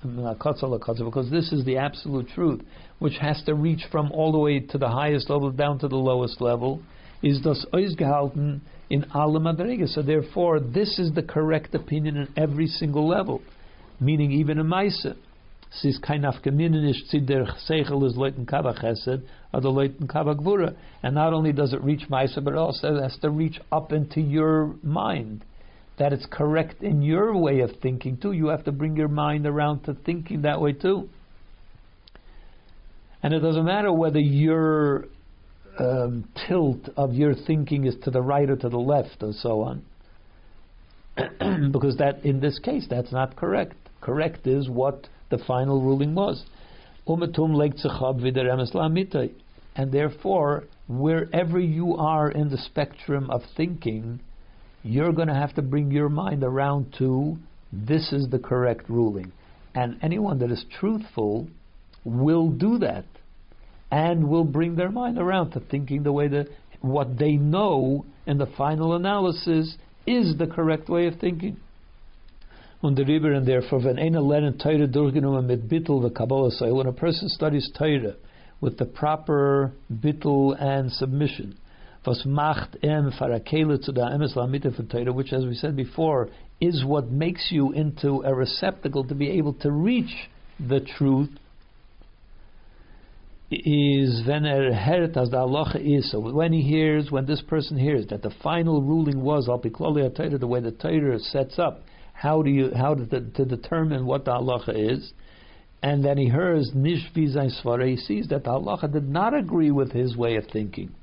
machriach 0.04 1.06
because 1.06 1.32
this 1.32 1.52
is 1.52 1.64
the 1.66 1.78
absolute 1.78 2.28
truth, 2.30 2.62
which 3.00 3.18
has 3.20 3.42
to 3.46 3.54
reach 3.56 3.84
from 3.92 4.12
all 4.12 4.32
the 4.32 4.38
way 4.38 4.60
to 4.60 4.78
the 4.78 4.90
highest 4.90 5.30
level 5.30 5.52
down 5.52 5.80
to 5.80 5.88
the 5.88 5.96
lowest 5.96 6.42
level, 6.42 6.82
is 7.24 7.40
das 7.42 7.66
ausgehalten 7.74 8.60
in 8.90 9.06
alle 9.14 9.40
madrigas. 9.40 9.94
So 9.94 10.02
therefore, 10.02 10.60
this 10.60 11.00
is 11.00 11.14
the 11.14 11.24
correct 11.24 11.74
opinion 11.74 12.18
in 12.18 12.28
every 12.36 12.68
single 12.68 13.08
level, 13.08 13.42
meaning 14.00 14.32
even 14.32 14.60
in 14.60 14.68
Maisa. 14.68 15.16
Es 15.70 15.84
ist 15.84 16.02
kein 16.02 16.24
Afgeminisch 16.24 17.08
zu 17.10 17.20
der 17.20 17.46
Seichel 17.68 18.06
is 18.06 18.16
Leuten 18.16 18.46
Kaba 18.46 18.74
Chesed 18.74 19.22
or 19.54 19.62
the 19.62 19.70
Leuten 19.70 20.08
Kaba 20.08 20.34
Gvura. 20.34 20.76
And 21.04 21.14
not 21.14 21.34
only 21.34 21.52
does 21.52 21.74
it 21.74 21.84
reach 21.84 22.08
Maisa, 22.10 22.42
but 22.42 22.54
it 22.54 22.58
also 22.58 22.96
it 22.96 23.02
has 23.02 23.18
to 23.20 23.30
reach 23.30 23.60
up 23.72 23.92
into 23.92 24.22
your 24.22 24.76
mind. 24.82 25.44
That 26.00 26.14
it's 26.14 26.28
correct 26.30 26.84
in 26.84 27.02
your 27.02 27.36
way 27.36 27.62
of 27.62 27.72
thinking 27.82 28.18
too. 28.18 28.32
You 28.32 28.48
have 28.48 28.66
to 28.66 28.72
bring 28.72 28.96
your 28.96 29.08
mind 29.08 29.46
around 29.48 29.84
to 29.86 29.94
thinking 29.94 30.44
that 30.44 30.62
way 30.62 30.74
too. 30.74 31.10
And 33.24 33.34
it 33.34 33.40
doesn't 33.40 33.66
matter 33.66 33.92
whether 33.92 34.20
your 34.20 35.08
um, 35.80 36.28
tilt 36.48 36.90
of 36.96 37.14
your 37.14 37.34
thinking 37.34 37.86
is 37.86 37.96
to 38.04 38.12
the 38.12 38.22
right 38.22 38.50
or 38.50 38.56
to 38.56 38.70
the 38.70 38.78
left 38.78 39.22
and 39.22 39.34
so 39.36 39.62
on. 39.62 39.84
because 41.72 41.98
that 41.98 42.24
in 42.24 42.40
this 42.40 42.60
case 42.60 42.86
that's 42.90 43.12
not 43.12 43.36
correct. 43.36 43.76
Correct 44.02 44.46
is 44.46 44.70
what 44.70 45.08
the 45.30 45.40
final 45.40 45.82
ruling 45.82 46.14
was. 46.14 46.46
And 49.76 49.92
therefore, 49.92 50.64
wherever 50.88 51.60
you 51.60 51.96
are 51.96 52.32
in 52.32 52.50
the 52.50 52.58
spectrum 52.58 53.30
of 53.30 53.42
thinking, 53.56 54.20
you're 54.84 55.12
going 55.12 55.28
to 55.28 55.34
have 55.34 55.54
to 55.56 55.62
bring 55.62 55.92
your 55.92 56.10
mind 56.10 56.44
around 56.44 56.96
to 57.00 57.38
this 57.72 58.14
is 58.14 58.30
the 58.30 58.40
correct 58.40 58.90
ruling. 58.90 59.32
And 59.76 59.98
anyone 60.02 60.40
that 60.40 60.52
is 60.52 60.66
truthful 60.80 61.48
will 62.04 62.50
do 62.50 62.80
that 62.80 63.06
and 63.92 64.30
will 64.30 64.44
bring 64.44 64.76
their 64.76 64.92
mind 64.92 65.18
around 65.18 65.52
to 65.52 65.60
thinking 65.60 66.04
the 66.04 66.12
way 66.12 66.28
that 66.30 66.48
what 66.82 67.18
they 67.18 67.34
know 67.34 68.06
in 68.26 68.38
the 68.38 68.48
final 68.58 68.96
analysis 68.96 69.78
is 70.06 70.38
the 70.38 70.48
correct 70.48 70.90
way 70.90 71.08
of 71.08 71.20
thinking 71.20 71.58
und 72.82 72.96
der 72.96 73.06
Riber, 73.06 73.34
and 73.34 73.46
therefore 73.46 73.80
when 73.80 73.98
einer 73.98 74.22
lernt 74.22 74.60
Teire 74.60 74.88
durchgenommen 74.88 75.46
mit 75.46 75.68
Bittel 75.68 76.02
the 76.02 76.10
Kabbalah 76.10 76.52
say 76.52 76.72
when 76.72 76.88
a 76.88 76.94
person 76.94 77.28
studies 77.30 77.70
Teire 77.76 78.16
with 78.62 78.78
the 78.78 78.86
proper 78.86 79.72
Bittel 79.92 80.56
and 80.60 80.92
submission, 80.92 81.58
was 82.08 82.26
macht 82.26 82.78
em 82.84 83.12
which 85.14 85.34
as 85.34 85.46
we 85.46 85.54
said 85.54 85.76
before, 85.76 86.30
is 86.60 86.84
what 86.86 87.12
makes 87.12 87.52
you 87.52 87.72
into 87.74 88.24
a 88.24 88.34
receptacle 88.34 89.04
to 89.04 89.14
be 89.14 89.30
able 89.30 89.54
to 89.54 89.72
reach 89.72 90.30
the 90.60 90.80
truth 90.80 91.30
is 93.52 94.26
when 94.26 94.46
er 94.46 94.72
as 95.16 95.30
the 95.30 95.38
is. 95.80 96.12
So 96.12 96.20
when 96.20 96.52
he 96.52 96.62
hears, 96.62 97.12
when 97.12 97.26
this 97.26 97.42
person 97.42 97.78
hears 97.78 98.08
that 98.08 98.22
the 98.22 98.34
final 98.44 98.82
ruling 98.82 99.22
was 99.22 99.48
al 99.48 99.60
the 100.38 100.48
way 100.48 100.60
the 100.60 100.72
Torah 100.72 101.20
sets 101.20 101.60
up 101.60 101.82
how 102.18 102.42
do 102.42 102.50
you 102.50 102.72
how 102.76 102.96
to, 102.96 103.06
to 103.06 103.46
determine 103.46 104.06
what 104.06 104.26
the 104.26 104.32
halacha 104.32 104.94
is? 104.94 105.14
And 105.84 106.04
then 106.04 106.18
he 106.18 106.26
hears 106.26 106.72
nishvi 106.76 107.32
svara. 107.64 107.88
He 107.88 107.98
sees 107.98 108.28
that 108.30 108.44
the 108.44 108.50
halacha 108.50 108.92
did 108.92 109.08
not 109.08 109.38
agree 109.38 109.70
with 109.70 109.92
his 109.92 110.18
way 110.18 110.36
of 110.36 110.46
thinking, 110.52 110.96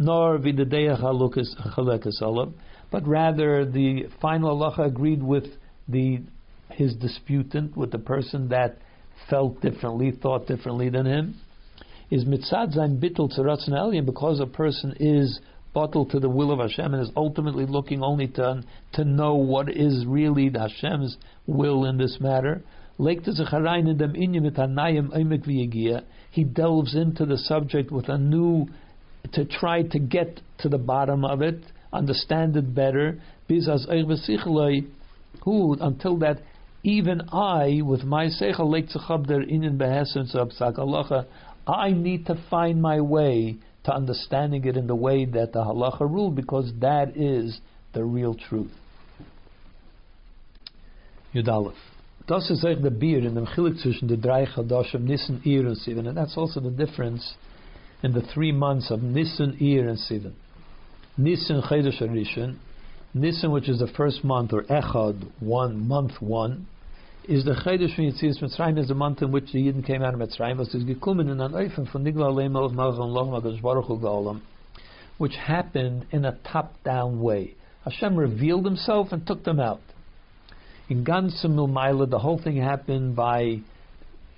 nor 0.00 0.38
vidadeach 0.38 1.00
halukas 1.00 2.52
but 2.90 3.06
rather 3.06 3.64
the 3.64 4.06
final 4.20 4.58
halacha 4.58 4.86
agreed 4.86 5.22
with 5.22 5.44
the 5.88 6.20
his 6.72 6.94
disputant, 6.94 7.76
with 7.76 7.90
the 7.90 7.98
person 7.98 8.48
that 8.48 8.78
felt 9.28 9.60
differently, 9.60 10.10
thought 10.10 10.46
differently 10.46 10.88
than 10.88 11.06
him. 11.06 11.34
Is 12.10 12.24
mitzad 12.24 12.74
zayin 12.76 12.98
bittul 12.98 13.28
to 13.34 14.02
because 14.02 14.40
a 14.40 14.46
person 14.46 14.94
is 14.98 15.40
bottled 15.72 16.10
to 16.10 16.18
the 16.18 16.28
will 16.28 16.50
of 16.50 16.58
Hashem 16.58 16.94
and 16.94 17.02
is 17.02 17.12
ultimately 17.16 17.66
looking 17.66 18.02
only 18.02 18.26
to, 18.28 18.64
to 18.94 19.04
know 19.04 19.34
what 19.34 19.70
is 19.70 20.04
really 20.06 20.50
Hashem's 20.50 21.16
will 21.46 21.84
in 21.84 21.98
this 21.98 22.18
matter. 22.20 22.62
He 22.98 23.14
delves 26.44 26.94
into 26.94 27.26
the 27.26 27.38
subject 27.38 27.90
with 27.90 28.08
a 28.08 28.18
new, 28.18 28.66
to 29.32 29.44
try 29.44 29.82
to 29.82 29.98
get 29.98 30.40
to 30.58 30.68
the 30.68 30.78
bottom 30.78 31.24
of 31.24 31.42
it, 31.42 31.60
understand 31.92 32.56
it 32.56 32.74
better. 32.74 33.20
Who 35.44 35.76
Until 35.80 36.16
that, 36.18 36.42
even 36.82 37.22
I, 37.32 37.80
with 37.84 38.04
my 38.04 38.26
seichel 38.26 38.70
I 41.66 41.90
need 41.92 42.26
to 42.26 42.44
find 42.48 42.82
my 42.82 43.00
way 43.00 43.56
to 43.84 43.94
understanding 43.94 44.64
it 44.64 44.76
in 44.76 44.86
the 44.86 44.94
way 44.94 45.24
that 45.24 45.52
the 45.52 45.60
halacha 45.60 46.00
ruled, 46.00 46.36
because 46.36 46.72
that 46.80 47.16
is 47.16 47.60
the 47.92 48.04
real 48.04 48.34
truth. 48.34 48.72
Yudalef. 51.34 51.74
Das 52.26 52.50
ist 52.50 52.62
the 52.62 52.90
beer 52.90 53.26
in 53.26 53.34
the 53.34 53.40
Mechilik 53.40 53.76
zwischen 53.82 54.08
the 54.08 54.16
drei 54.16 54.46
Chadashim, 54.46 55.00
Nissen, 55.00 55.42
Iyar, 55.44 55.66
and 55.66 55.76
Sivan. 55.76 56.06
And 56.06 56.16
that's 56.16 56.36
also 56.36 56.60
the 56.60 56.70
difference 56.70 57.34
in 58.02 58.12
the 58.12 58.22
three 58.22 58.52
months 58.52 58.90
of 58.90 59.02
Nissen, 59.02 59.56
Iyar, 59.60 59.88
and 59.88 59.98
Sivan. 59.98 60.32
Nissen, 61.16 61.62
Chedesh, 61.62 62.00
Rishon. 62.00 62.56
Nissen, 63.12 63.50
which 63.50 63.68
is 63.68 63.80
the 63.80 63.88
first 63.96 64.24
month, 64.24 64.52
or 64.52 64.62
Echad, 64.62 65.30
one, 65.40 65.86
month 65.86 66.20
one 66.20 66.66
is 67.30 67.44
the 67.44 67.52
Chedesh 67.52 67.94
from 67.94 68.04
Yitzias 68.06 68.42
Mitzrayim 68.42 68.78
is 68.78 68.88
the 68.88 68.94
month 68.94 69.22
in 69.22 69.30
which 69.30 69.52
the 69.52 69.58
Yidden 69.58 69.86
came 69.86 70.02
out 70.02 70.14
of 70.14 70.20
Mitzrayim, 70.20 70.56
was 70.56 70.74
is 70.74 70.82
gekommen 70.84 71.30
in 71.30 71.40
an 71.40 71.52
Eifen 71.52 71.90
von 71.92 72.04
Nigla 72.04 72.32
Aleim 72.32 72.52
Melech 72.52 72.72
Malchon 72.72 73.10
Lochem 73.10 73.40
HaKadosh 73.40 73.62
Baruch 73.62 73.84
Hu 73.86 73.98
Ga'olam, 73.98 74.40
which 75.18 75.34
happened 75.36 76.06
in 76.10 76.24
a 76.24 76.38
top-down 76.50 77.20
way. 77.20 77.54
Hashem 77.84 78.16
revealed 78.16 78.64
Himself 78.64 79.12
and 79.12 79.26
took 79.26 79.44
them 79.44 79.60
out. 79.60 79.80
In 80.88 81.04
Gansim 81.04 81.54
Milmaila, 81.54 82.10
the 82.10 82.18
whole 82.18 82.40
thing 82.42 82.56
happened 82.56 83.14
by, 83.14 83.60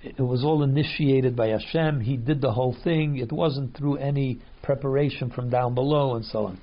it 0.03 0.21
was 0.21 0.43
all 0.43 0.63
initiated 0.63 1.35
by 1.35 1.47
Hashem. 1.47 2.01
He 2.01 2.17
did 2.17 2.41
the 2.41 2.51
whole 2.51 2.75
thing. 2.83 3.17
It 3.17 3.31
wasn't 3.31 3.77
through 3.77 3.97
any 3.97 4.39
preparation 4.61 5.29
from 5.29 5.49
down 5.49 5.75
below 5.75 6.15
and 6.15 6.25
so 6.25 6.45
on. 6.47 6.59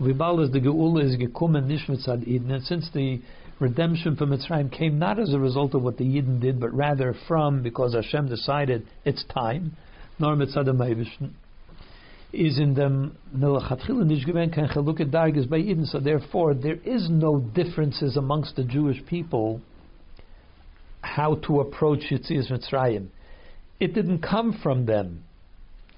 The 0.00 0.10
is 0.10 1.16
gekommen 1.16 1.66
nicht 1.66 1.88
mitzad 1.88 2.66
since 2.66 2.90
the 2.92 3.20
redemption 3.60 4.16
from 4.16 4.30
Mitzrayim 4.30 4.70
came 4.72 4.98
not 4.98 5.20
as 5.20 5.32
a 5.32 5.38
result 5.38 5.74
of 5.74 5.82
what 5.82 5.98
the 5.98 6.04
Yidden 6.04 6.40
did, 6.40 6.58
but 6.58 6.74
rather 6.74 7.14
from 7.28 7.62
because 7.62 7.94
Hashem 7.94 8.28
decided 8.28 8.86
it's 9.04 9.24
time. 9.32 9.76
Nor 10.18 10.36
mitzad 10.36 10.68
is 12.32 12.58
in 12.58 12.74
them 12.74 13.16
melachatchila 13.36 14.04
nishgeven 14.04 14.52
kan 14.52 14.68
chalukah 14.68 15.08
dargis 15.10 15.48
by 15.48 15.58
Yidden. 15.58 15.86
So 15.86 16.00
therefore, 16.00 16.54
there 16.54 16.78
is 16.84 17.08
no 17.08 17.38
differences 17.38 18.16
amongst 18.16 18.56
the 18.56 18.64
Jewish 18.64 19.04
people 19.06 19.60
how 21.04 21.36
to 21.46 21.60
approach 21.60 22.00
Yitzias 22.10 22.50
Mitzrayim. 22.50 23.08
It 23.78 23.94
didn't 23.94 24.20
come 24.20 24.58
from 24.62 24.86
them. 24.86 25.24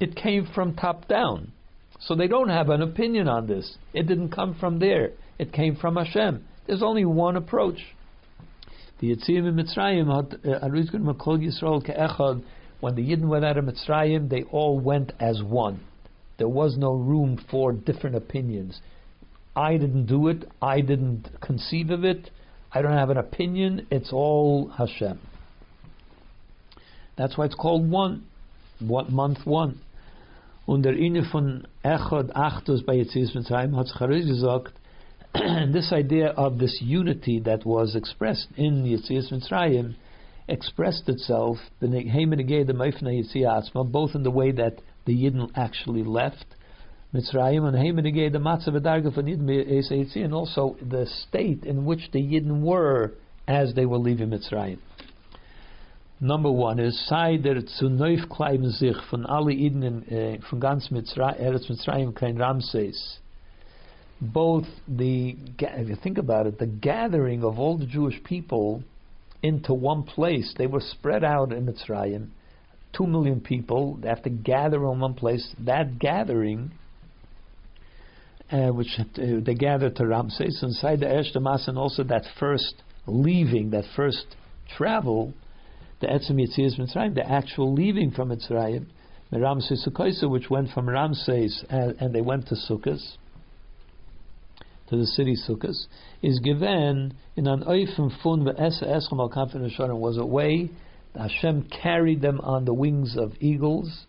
It 0.00 0.16
came 0.16 0.46
from 0.54 0.74
top 0.74 1.08
down. 1.08 1.52
So 2.00 2.14
they 2.14 2.28
don't 2.28 2.48
have 2.48 2.68
an 2.68 2.82
opinion 2.82 3.28
on 3.28 3.46
this. 3.46 3.78
It 3.94 4.06
didn't 4.06 4.30
come 4.30 4.56
from 4.58 4.78
there. 4.78 5.12
It 5.38 5.52
came 5.52 5.76
from 5.76 5.96
Hashem. 5.96 6.44
There's 6.66 6.82
only 6.82 7.04
one 7.04 7.36
approach. 7.36 7.78
The 9.00 9.14
Yitzim 9.14 9.44
Mitzrayim 9.54 10.10
uh. 12.08 12.40
When 12.80 12.94
the 12.94 13.02
Yidden 13.02 13.28
went 13.28 13.44
out 13.44 13.56
of 13.56 13.64
Mitzrayim, 13.64 14.28
they 14.28 14.42
all 14.42 14.78
went 14.78 15.12
as 15.18 15.42
one. 15.42 15.80
There 16.38 16.48
was 16.48 16.76
no 16.76 16.92
room 16.92 17.42
for 17.50 17.72
different 17.72 18.16
opinions. 18.16 18.80
I 19.54 19.78
didn't 19.78 20.06
do 20.06 20.28
it. 20.28 20.44
I 20.60 20.82
didn't 20.82 21.30
conceive 21.40 21.90
of 21.90 22.04
it. 22.04 22.30
I 22.76 22.82
don't 22.82 22.92
have 22.92 23.08
an 23.08 23.16
opinion. 23.16 23.86
It's 23.90 24.12
all 24.12 24.68
Hashem. 24.68 25.18
That's 27.16 27.38
why 27.38 27.46
it's 27.46 27.54
called 27.54 27.90
one. 27.90 28.26
What 28.80 29.10
month 29.10 29.46
one? 29.46 29.80
Und 30.68 30.82
der 30.82 30.92
Inne 30.92 31.24
von 31.24 31.66
Echad 31.82 32.34
Achtus 32.34 32.84
bei 32.84 32.96
Yitzis 32.96 33.34
Mitzrayim 33.34 33.74
hat 33.76 33.86
sich 33.86 34.26
gesagt, 34.26 34.74
this 35.72 35.90
idea 35.90 36.34
of 36.36 36.58
this 36.58 36.82
unity 36.82 37.40
that 37.40 37.64
was 37.64 37.96
expressed 37.96 38.48
in 38.58 38.84
Yitzis 38.84 39.32
Mitzrayim 39.32 39.94
expressed 40.46 41.08
itself 41.08 41.56
both 41.80 41.94
in 44.14 44.22
the 44.22 44.30
way 44.30 44.52
that 44.52 44.82
the 45.06 45.14
Yidden 45.14 45.50
actually 45.54 46.04
left 46.04 46.44
Mitzrayim 47.14 47.66
and 47.66 47.76
the 47.76 48.38
Matzah 48.38 48.68
Matzav 48.68 49.14
von 49.14 49.26
Yidden 49.26 50.24
and 50.24 50.34
also 50.34 50.76
the 50.82 51.06
state 51.06 51.64
in 51.64 51.84
which 51.84 52.10
the 52.12 52.20
Yidden 52.20 52.62
were 52.62 53.12
as 53.46 53.74
they 53.74 53.86
were 53.86 53.98
leaving 53.98 54.30
Mitzrayim. 54.30 54.78
Number 56.20 56.50
one 56.50 56.78
is 56.78 56.98
sei 57.06 57.36
der 57.36 57.60
zu 57.60 57.88
neuf 57.88 58.28
kleiben 58.30 58.70
sich 58.70 58.96
von 59.10 59.26
alle 59.26 59.52
Iden 59.52 59.82
in, 59.82 60.02
uh, 60.04 60.48
von 60.48 60.60
ganz 60.60 60.88
Mitzrayim, 60.88 61.40
Eretz 61.40 61.70
Mitzrayim 61.70 62.14
kein 62.14 62.38
Ramses. 62.38 63.18
Both 64.20 64.66
the, 64.88 65.36
if 65.58 65.88
you 65.88 65.96
think 65.96 66.16
about 66.16 66.46
it, 66.46 66.58
the 66.58 66.66
gathering 66.66 67.44
of 67.44 67.58
all 67.58 67.76
the 67.76 67.84
Jewish 67.84 68.22
people 68.24 68.82
into 69.42 69.74
one 69.74 70.04
place, 70.04 70.54
they 70.56 70.66
were 70.66 70.80
spread 70.80 71.22
out 71.22 71.52
in 71.52 71.66
Mitzrayim. 71.66 72.30
Two 72.96 73.06
million 73.06 73.40
people, 73.40 73.96
they 73.96 74.08
have 74.08 74.22
to 74.22 74.30
gather 74.30 74.78
in 74.90 75.00
one 75.00 75.14
place. 75.14 75.54
That 75.58 75.98
gathering, 75.98 76.72
uh, 78.50 78.68
which 78.68 78.98
uh, 78.98 79.04
they 79.44 79.54
gathered 79.54 79.96
to 79.96 80.06
Ramses, 80.06 80.62
inside 80.62 81.00
the 81.00 81.08
Esh 81.08 81.32
Damas, 81.32 81.66
and 81.68 81.78
also 81.78 82.04
that 82.04 82.24
first 82.38 82.74
leaving, 83.06 83.70
that 83.70 83.84
first 83.94 84.36
travel, 84.76 85.32
the 86.00 86.06
Etzem 86.06 86.40
Yitzias 86.40 86.78
Mitzrayim, 86.78 87.14
the 87.14 87.28
actual 87.28 87.72
leaving 87.72 88.10
from 88.10 88.28
Mitzrayim, 88.28 88.86
the 89.30 89.40
Ramses 89.40 89.86
Sukkoisa, 89.86 90.30
which 90.30 90.48
went 90.50 90.70
from 90.70 90.88
Ramses 90.88 91.64
and, 91.68 91.96
and, 92.00 92.14
they 92.14 92.20
went 92.20 92.46
to 92.48 92.54
Sukkot, 92.54 93.00
to 94.88 94.96
the 94.96 95.06
city 95.06 95.34
Sukkot, 95.48 95.74
is 96.22 96.38
given 96.40 97.14
in 97.36 97.46
an 97.46 97.62
oifen 97.64 98.10
fun 98.22 98.44
ve'esa 98.44 98.84
eschem 98.84 99.88
al 99.88 99.98
was 99.98 100.16
a 100.18 100.24
way 100.24 100.70
Hashem 101.16 101.68
carried 101.82 102.20
them 102.20 102.40
on 102.40 102.64
the 102.64 102.74
wings 102.74 103.16
of 103.16 103.32
eagles. 103.40 104.06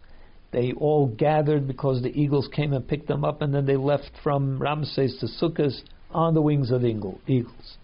They 0.52 0.72
all 0.74 1.07
gathered 1.07 1.68
because 1.68 2.02
the 2.02 2.19
eagles 2.19 2.48
came 2.48 2.74
and 2.74 2.88
picked 2.88 3.07
them 3.07 3.26
up, 3.26 3.41
and 3.41 3.53
then 3.53 3.65
they 3.65 3.76
left 3.76 4.11
from 4.24 4.60
Ramses 4.60 5.18
to 5.19 5.28
Sukkot 5.28 5.74
on 6.11 6.34
the 6.34 6.41
wings 6.41 6.72
of 6.72 6.86
eagles. 6.86 7.78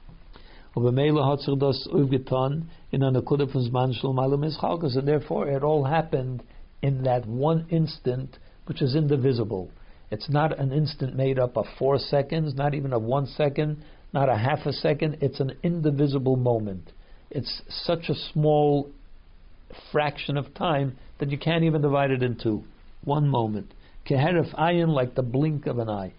And 0.75 0.83
therefore 5.07 5.47
it 5.47 5.63
all 5.63 5.83
happened 5.83 6.43
in 6.81 7.03
that 7.03 7.25
one 7.27 7.65
instant 7.69 8.39
which 8.65 8.81
is 8.81 8.95
indivisible. 8.95 9.69
It's 10.09 10.29
not 10.29 10.57
an 10.59 10.71
instant 10.71 11.15
made 11.15 11.37
up 11.39 11.57
of 11.57 11.65
four 11.77 11.99
seconds, 11.99 12.55
not 12.55 12.73
even 12.73 12.93
of 12.93 13.03
one 13.03 13.25
second, 13.25 13.83
not 14.13 14.29
a 14.29 14.37
half 14.37 14.65
a 14.65 14.73
second. 14.73 15.17
It's 15.21 15.39
an 15.39 15.51
indivisible 15.63 16.37
moment. 16.37 16.91
It's 17.29 17.61
such 17.67 18.09
a 18.09 18.15
small 18.15 18.89
fraction 19.91 20.37
of 20.37 20.53
time 20.53 20.97
that 21.19 21.31
you 21.31 21.37
can't 21.37 21.63
even 21.63 21.81
divide 21.81 22.11
it 22.11 22.23
in 22.23 22.37
two. 22.37 22.63
One 23.03 23.27
moment. 23.27 23.73
Keherif 24.09 24.53
ayin, 24.55 24.89
like 24.89 25.15
the 25.15 25.23
blink 25.23 25.67
of 25.67 25.79
an 25.79 25.89
eye. 25.89 26.13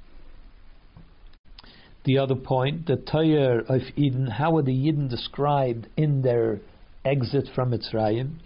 The 2.04 2.18
other 2.18 2.34
point, 2.34 2.86
the 2.86 2.96
Toyer 2.96 3.64
of 3.66 3.80
Eden, 3.96 4.26
how 4.26 4.56
are 4.56 4.62
the 4.62 4.72
Yidden 4.72 5.08
described 5.08 5.88
in 5.96 6.22
their 6.22 6.60
exit 7.04 7.48
from 7.54 7.70
Mitzrayim? 7.70 8.36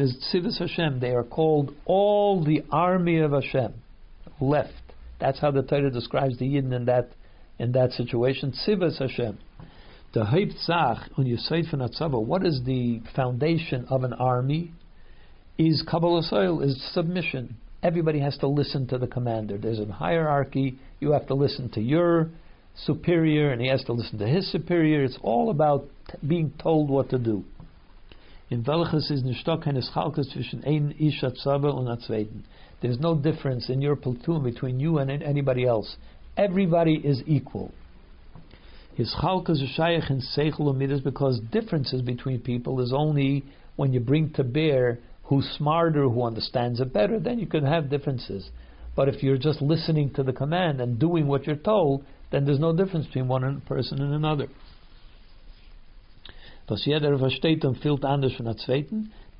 is 0.00 0.16
Tzivos 0.32 0.58
Hashem. 0.58 1.00
They 1.00 1.10
are 1.10 1.24
called 1.24 1.74
all 1.84 2.42
the 2.42 2.62
army 2.70 3.18
of 3.18 3.32
Hashem. 3.32 3.74
Left. 4.40 4.72
That's 5.20 5.40
how 5.40 5.50
the 5.50 5.62
Torah 5.62 5.90
describes 5.90 6.38
the 6.38 6.46
Yidden 6.46 6.72
in 6.74 6.84
that 6.86 7.10
in 7.58 7.72
that 7.72 7.92
situation. 7.92 8.52
Tzivos 8.66 8.98
Hashem. 8.98 9.38
The 10.14 10.24
Haipt 10.24 10.70
on 11.18 11.36
say 11.38 11.64
from 11.68 11.80
Atzava, 11.80 12.24
what 12.24 12.46
is 12.46 12.62
the 12.64 13.00
foundation 13.14 13.84
of 13.90 14.04
an 14.04 14.12
army? 14.12 14.72
Is 15.58 15.84
Kabbalas 15.86 16.32
ol, 16.32 16.60
is 16.60 16.80
submission 16.92 17.56
everybody 17.84 18.18
has 18.18 18.36
to 18.38 18.48
listen 18.48 18.86
to 18.88 18.98
the 18.98 19.06
commander. 19.06 19.58
There's 19.58 19.78
a 19.78 19.86
hierarchy. 19.92 20.78
You 21.00 21.12
have 21.12 21.26
to 21.26 21.34
listen 21.34 21.68
to 21.72 21.80
your 21.80 22.30
superior, 22.74 23.52
and 23.52 23.60
he 23.60 23.68
has 23.68 23.84
to 23.84 23.92
listen 23.92 24.18
to 24.18 24.26
his 24.26 24.50
superior. 24.50 25.04
It's 25.04 25.18
all 25.22 25.50
about 25.50 25.84
t- 26.10 26.26
being 26.26 26.52
told 26.60 26.88
what 26.88 27.10
to 27.10 27.18
do. 27.18 27.44
In 28.50 28.64
welches 28.64 29.10
is 29.10 29.22
nicht 29.22 29.46
keine 29.46 29.82
Schalkes 29.82 30.32
zwischen 30.32 30.64
ein 30.66 30.94
Isha 30.98 31.30
Tzava 31.30 31.72
und. 31.74 32.44
There's 32.80 32.98
no 32.98 33.14
difference 33.14 33.68
in 33.68 33.82
your 33.82 33.96
platoon 33.96 34.42
between 34.42 34.80
you 34.80 34.98
and 34.98 35.10
anybody 35.10 35.66
else. 35.66 35.96
Everybody 36.36 36.94
is 36.94 37.22
equal. 37.26 37.72
His 38.94 39.14
chalkas 39.20 39.60
are 39.78 39.90
in 39.90 40.20
seichel 40.20 41.02
because 41.02 41.40
differences 41.50 42.02
between 42.02 42.40
people 42.40 42.80
is 42.80 42.92
only 42.92 43.44
when 43.76 43.92
you 43.92 44.00
bring 44.00 44.30
to 44.34 44.44
bear 44.44 45.00
who's 45.24 45.46
smarter, 45.56 46.08
who 46.08 46.22
understands 46.22 46.80
it 46.80 46.92
better, 46.92 47.18
then 47.18 47.38
you 47.38 47.46
can 47.46 47.64
have 47.64 47.90
differences. 47.90 48.50
But 48.94 49.08
if 49.08 49.22
you're 49.22 49.38
just 49.38 49.60
listening 49.60 50.10
to 50.14 50.22
the 50.22 50.32
command 50.32 50.80
and 50.80 50.98
doing 50.98 51.26
what 51.26 51.46
you're 51.46 51.56
told, 51.56 52.04
then 52.30 52.44
there's 52.44 52.60
no 52.60 52.74
difference 52.76 53.06
between 53.06 53.28
one 53.28 53.60
person 53.62 54.00
and 54.00 54.14
another. 54.14 54.48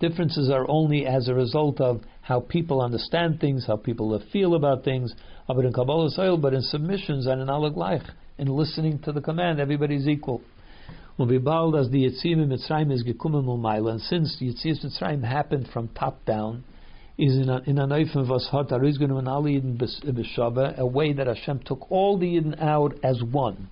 Differences 0.01 0.51
are 0.51 0.67
only 0.69 1.07
as 1.07 1.29
a 1.29 1.35
result 1.35 1.81
of 1.81 2.03
how 2.23 2.41
people 2.41 2.83
understand 2.83 3.41
things, 3.41 3.67
how 3.67 3.77
people 3.77 4.21
feel 4.33 4.55
about 4.55 4.85
things. 4.85 5.15
But 5.47 5.65
in 5.65 5.73
Kabbalas 5.73 6.19
ol, 6.19 6.37
but 6.39 6.55
in 6.55 6.63
submissions 6.63 7.27
and 7.27 7.41
in 7.41 7.49
Alag 7.49 7.77
in 8.39 8.49
listening 8.49 8.99
to 9.01 9.13
the 9.13 9.21
command, 9.21 9.61
everybody's 9.61 10.07
equal. 10.07 10.41
Und 11.19 11.31
wie 11.31 11.39
bald 11.39 11.77
as 11.77 11.89
the 11.91 12.05
Yitzim 12.05 12.43
in 12.43 12.49
Mitzrayim 12.49 12.93
is 12.93 13.05
gekommen 13.05 13.45
Maila, 13.45 13.93
and 13.93 14.01
since 14.01 14.37
the 14.39 14.47
Yitzim 14.47 14.85
Mitzrayim 14.85 15.23
happened 15.23 15.69
from 15.73 15.89
top 15.89 16.25
down, 16.25 16.65
is 17.17 17.37
in 17.37 17.49
a, 17.49 17.63
in 17.67 17.79
a 17.79 17.87
Neufim 17.87 18.29
was 18.29 18.49
hat 18.51 18.69
Arizgenu 18.69 19.27
all 19.29 19.45
Yidden 19.45 19.79
b'Shava, 19.79 20.77
a 20.79 20.87
way 20.87 21.13
that 21.13 21.29
Hashem 21.29 21.61
took 21.65 21.91
all 21.91 22.19
the 22.19 22.27
Yidden 22.27 22.61
out 22.61 22.95
as 23.05 23.23
one. 23.23 23.69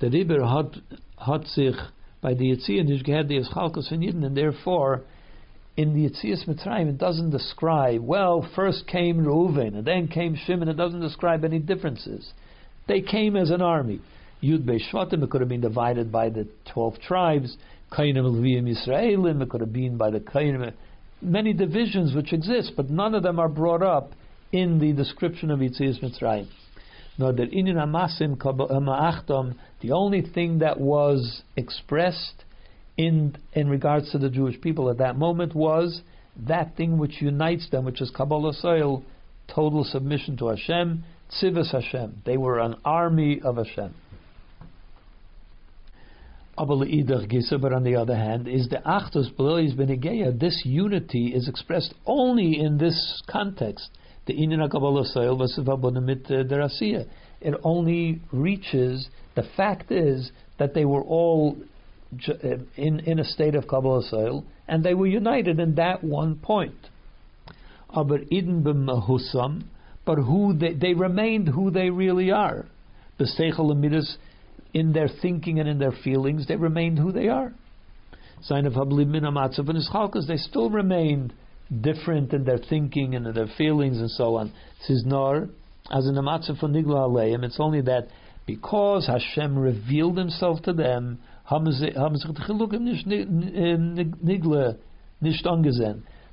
The 0.00 0.10
Riber 0.10 0.44
hat, 0.46 0.76
hat 1.18 1.46
sich 1.46 1.76
by 2.20 2.34
the 2.34 2.54
Yitzim 2.54 2.86
nicht 2.86 3.06
gehad 3.06 3.28
the 3.28 3.38
Eschalkos 3.38 3.88
von 3.88 4.00
Yidden, 4.00 4.24
and 4.26 4.36
therefore 4.36 5.02
in 5.76 5.94
the 5.94 6.10
Yitzias 6.10 6.46
Mitzrayim, 6.46 6.88
it 6.88 6.98
doesn't 6.98 7.30
describe, 7.30 8.02
well, 8.02 8.46
first 8.54 8.86
came 8.86 9.18
Reuven, 9.18 9.76
and 9.76 9.84
then 9.84 10.08
came 10.08 10.36
Shimon. 10.36 10.68
And 10.68 10.72
it 10.72 10.76
doesn't 10.76 11.00
describe 11.00 11.44
any 11.44 11.58
differences. 11.58 12.32
They 12.90 13.02
came 13.02 13.36
as 13.36 13.50
an 13.50 13.62
army. 13.62 14.00
Yud 14.42 14.64
Shvatim, 14.64 15.22
it 15.22 15.30
could 15.30 15.40
have 15.40 15.48
been 15.48 15.60
divided 15.60 16.10
by 16.10 16.28
the 16.28 16.48
12 16.72 16.98
tribes. 16.98 17.56
Kohanim 17.92 18.24
Leviyim 18.24 18.64
Yisraelim, 18.68 19.40
it 19.40 19.48
could 19.48 19.60
have 19.60 19.72
been 19.72 19.96
by 19.96 20.10
the 20.10 20.18
Kohanim. 20.18 20.72
Many 21.22 21.52
divisions 21.52 22.16
which 22.16 22.32
exist, 22.32 22.72
but 22.76 22.90
none 22.90 23.14
of 23.14 23.22
them 23.22 23.38
are 23.38 23.48
brought 23.48 23.84
up 23.84 24.10
in 24.50 24.80
the 24.80 24.92
description 24.92 25.52
of 25.52 25.60
Yitzias 25.60 26.02
Mitzrayim. 26.02 26.48
No, 27.16 27.30
that 27.30 27.52
in 27.52 27.66
Amasim 27.66 28.36
Ma'achtam, 28.36 29.54
the 29.82 29.92
only 29.92 30.22
thing 30.22 30.58
that 30.58 30.80
was 30.80 31.42
expressed 31.56 32.42
in 32.96 33.36
in 33.52 33.68
regards 33.68 34.10
to 34.10 34.18
the 34.18 34.28
Jewish 34.28 34.60
people 34.60 34.90
at 34.90 34.98
that 34.98 35.16
moment 35.16 35.54
was 35.54 36.02
that 36.44 36.76
thing 36.76 36.98
which 36.98 37.22
unites 37.22 37.70
them, 37.70 37.84
which 37.84 38.00
is 38.00 38.10
Kabbalas 38.10 38.64
Ol, 38.64 39.04
total 39.46 39.84
submission 39.84 40.36
to 40.38 40.48
Hashem, 40.48 41.04
Tzivos 41.30 41.72
Hashem. 41.72 42.22
They 42.24 42.36
were 42.36 42.58
an 42.58 42.76
army 42.84 43.40
of 43.42 43.56
Hashem. 43.56 43.94
But 46.56 47.72
on 47.72 47.84
the 47.84 47.96
other 47.96 48.16
hand, 48.16 48.48
is 48.48 48.68
the 48.68 48.82
Achtos 48.84 49.34
Belois 49.34 49.74
Benegeya, 49.74 50.38
this 50.38 50.60
unity 50.64 51.28
is 51.34 51.48
expressed 51.48 51.94
only 52.04 52.60
in 52.60 52.76
this 52.76 53.22
context. 53.30 53.90
The 54.26 54.34
Inina 54.34 54.68
mit 56.02 56.24
Derasiya. 56.24 57.06
It 57.40 57.54
only 57.64 58.20
reaches, 58.30 59.08
the 59.34 59.44
fact 59.56 59.90
is 59.90 60.32
that 60.58 60.74
they 60.74 60.84
were 60.84 61.02
all 61.02 61.56
uh, 62.28 62.32
in, 62.76 63.00
in 63.00 63.18
a 63.18 63.24
state 63.24 63.54
of 63.54 63.64
Kabbalas 63.64 64.12
Ol, 64.12 64.44
and 64.68 64.84
they 64.84 64.94
were 64.94 65.06
united 65.06 65.58
in 65.58 65.76
that 65.76 66.04
one 66.04 66.36
point. 66.36 66.88
Aber 67.88 68.18
Iden 68.30 68.62
b'mahusam, 68.62 69.62
but 70.04 70.16
who 70.16 70.54
they, 70.54 70.72
they 70.74 70.94
remained 70.94 71.48
who 71.48 71.70
they 71.70 71.90
really 71.90 72.30
are. 72.30 72.66
B'seichel 73.18 73.70
in 74.72 74.92
their 74.92 75.08
thinking 75.20 75.60
and 75.60 75.68
in 75.68 75.78
their 75.78 75.92
feelings, 75.92 76.46
they 76.46 76.56
remained 76.56 76.98
who 76.98 77.12
they 77.12 77.28
are. 77.28 77.52
Sign 78.42 78.66
of 78.66 78.72
Habliminamatzav 78.72 79.68
and 79.68 79.78
Ischalkas, 79.78 80.26
they 80.26 80.36
still 80.36 80.70
remained 80.70 81.32
different 81.80 82.32
in 82.32 82.44
their 82.44 82.58
thinking 82.58 83.14
and 83.14 83.26
in 83.26 83.34
their 83.34 83.50
feelings 83.58 83.98
and 83.98 84.10
so 84.10 84.36
on. 84.36 84.52
Says 84.86 85.02
Nor, 85.04 85.48
as 85.92 86.06
in 86.06 86.14
for 86.14 86.68
Nigla 86.68 87.08
Aleim, 87.08 87.44
it's 87.44 87.60
only 87.60 87.82
that 87.82 88.08
because 88.46 89.06
Hashem 89.06 89.58
revealed 89.58 90.16
Himself 90.16 90.62
to 90.62 90.72
them, 90.72 91.18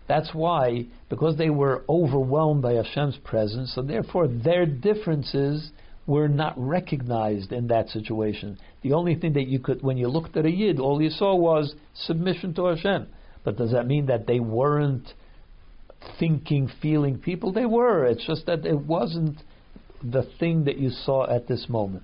That's 0.08 0.34
why, 0.34 0.86
because 1.10 1.38
they 1.38 1.50
were 1.50 1.84
overwhelmed 1.90 2.62
by 2.62 2.74
Hashem's 2.74 3.18
presence, 3.24 3.74
so 3.76 3.82
therefore 3.82 4.28
their 4.28 4.66
differences 4.66 5.72
were 6.06 6.30
not 6.30 6.54
recognized 6.58 7.52
in 7.52 7.68
that 7.68 7.90
situation. 7.90 8.58
The 8.82 8.94
only 8.94 9.16
thing 9.16 9.34
that 9.34 9.48
you 9.48 9.60
could, 9.60 9.84
when 9.84 9.98
you 9.98 10.08
looked 10.08 10.38
at 10.38 10.46
a 10.46 10.52
Yid, 10.52 10.80
all 10.80 11.02
you 11.02 11.10
saw 11.10 11.36
was 11.36 11.76
submission 11.94 12.54
to 12.56 12.68
Hashem. 12.68 13.08
But 13.44 13.58
does 13.58 13.72
that 13.72 13.88
mean 13.88 14.06
that 14.06 14.28
they 14.28 14.40
weren't 14.40 15.14
thinking, 16.18 16.70
feeling 16.82 17.18
people? 17.18 17.52
They 17.52 17.66
were. 17.66 18.06
It's 18.06 18.26
just 18.26 18.46
that 18.46 18.66
it 18.66 18.80
wasn't 18.80 19.38
the 20.02 20.24
thing 20.40 20.64
that 20.66 20.78
you 20.78 20.90
saw 20.90 21.30
at 21.30 21.48
this 21.48 21.68
moment. 21.68 22.04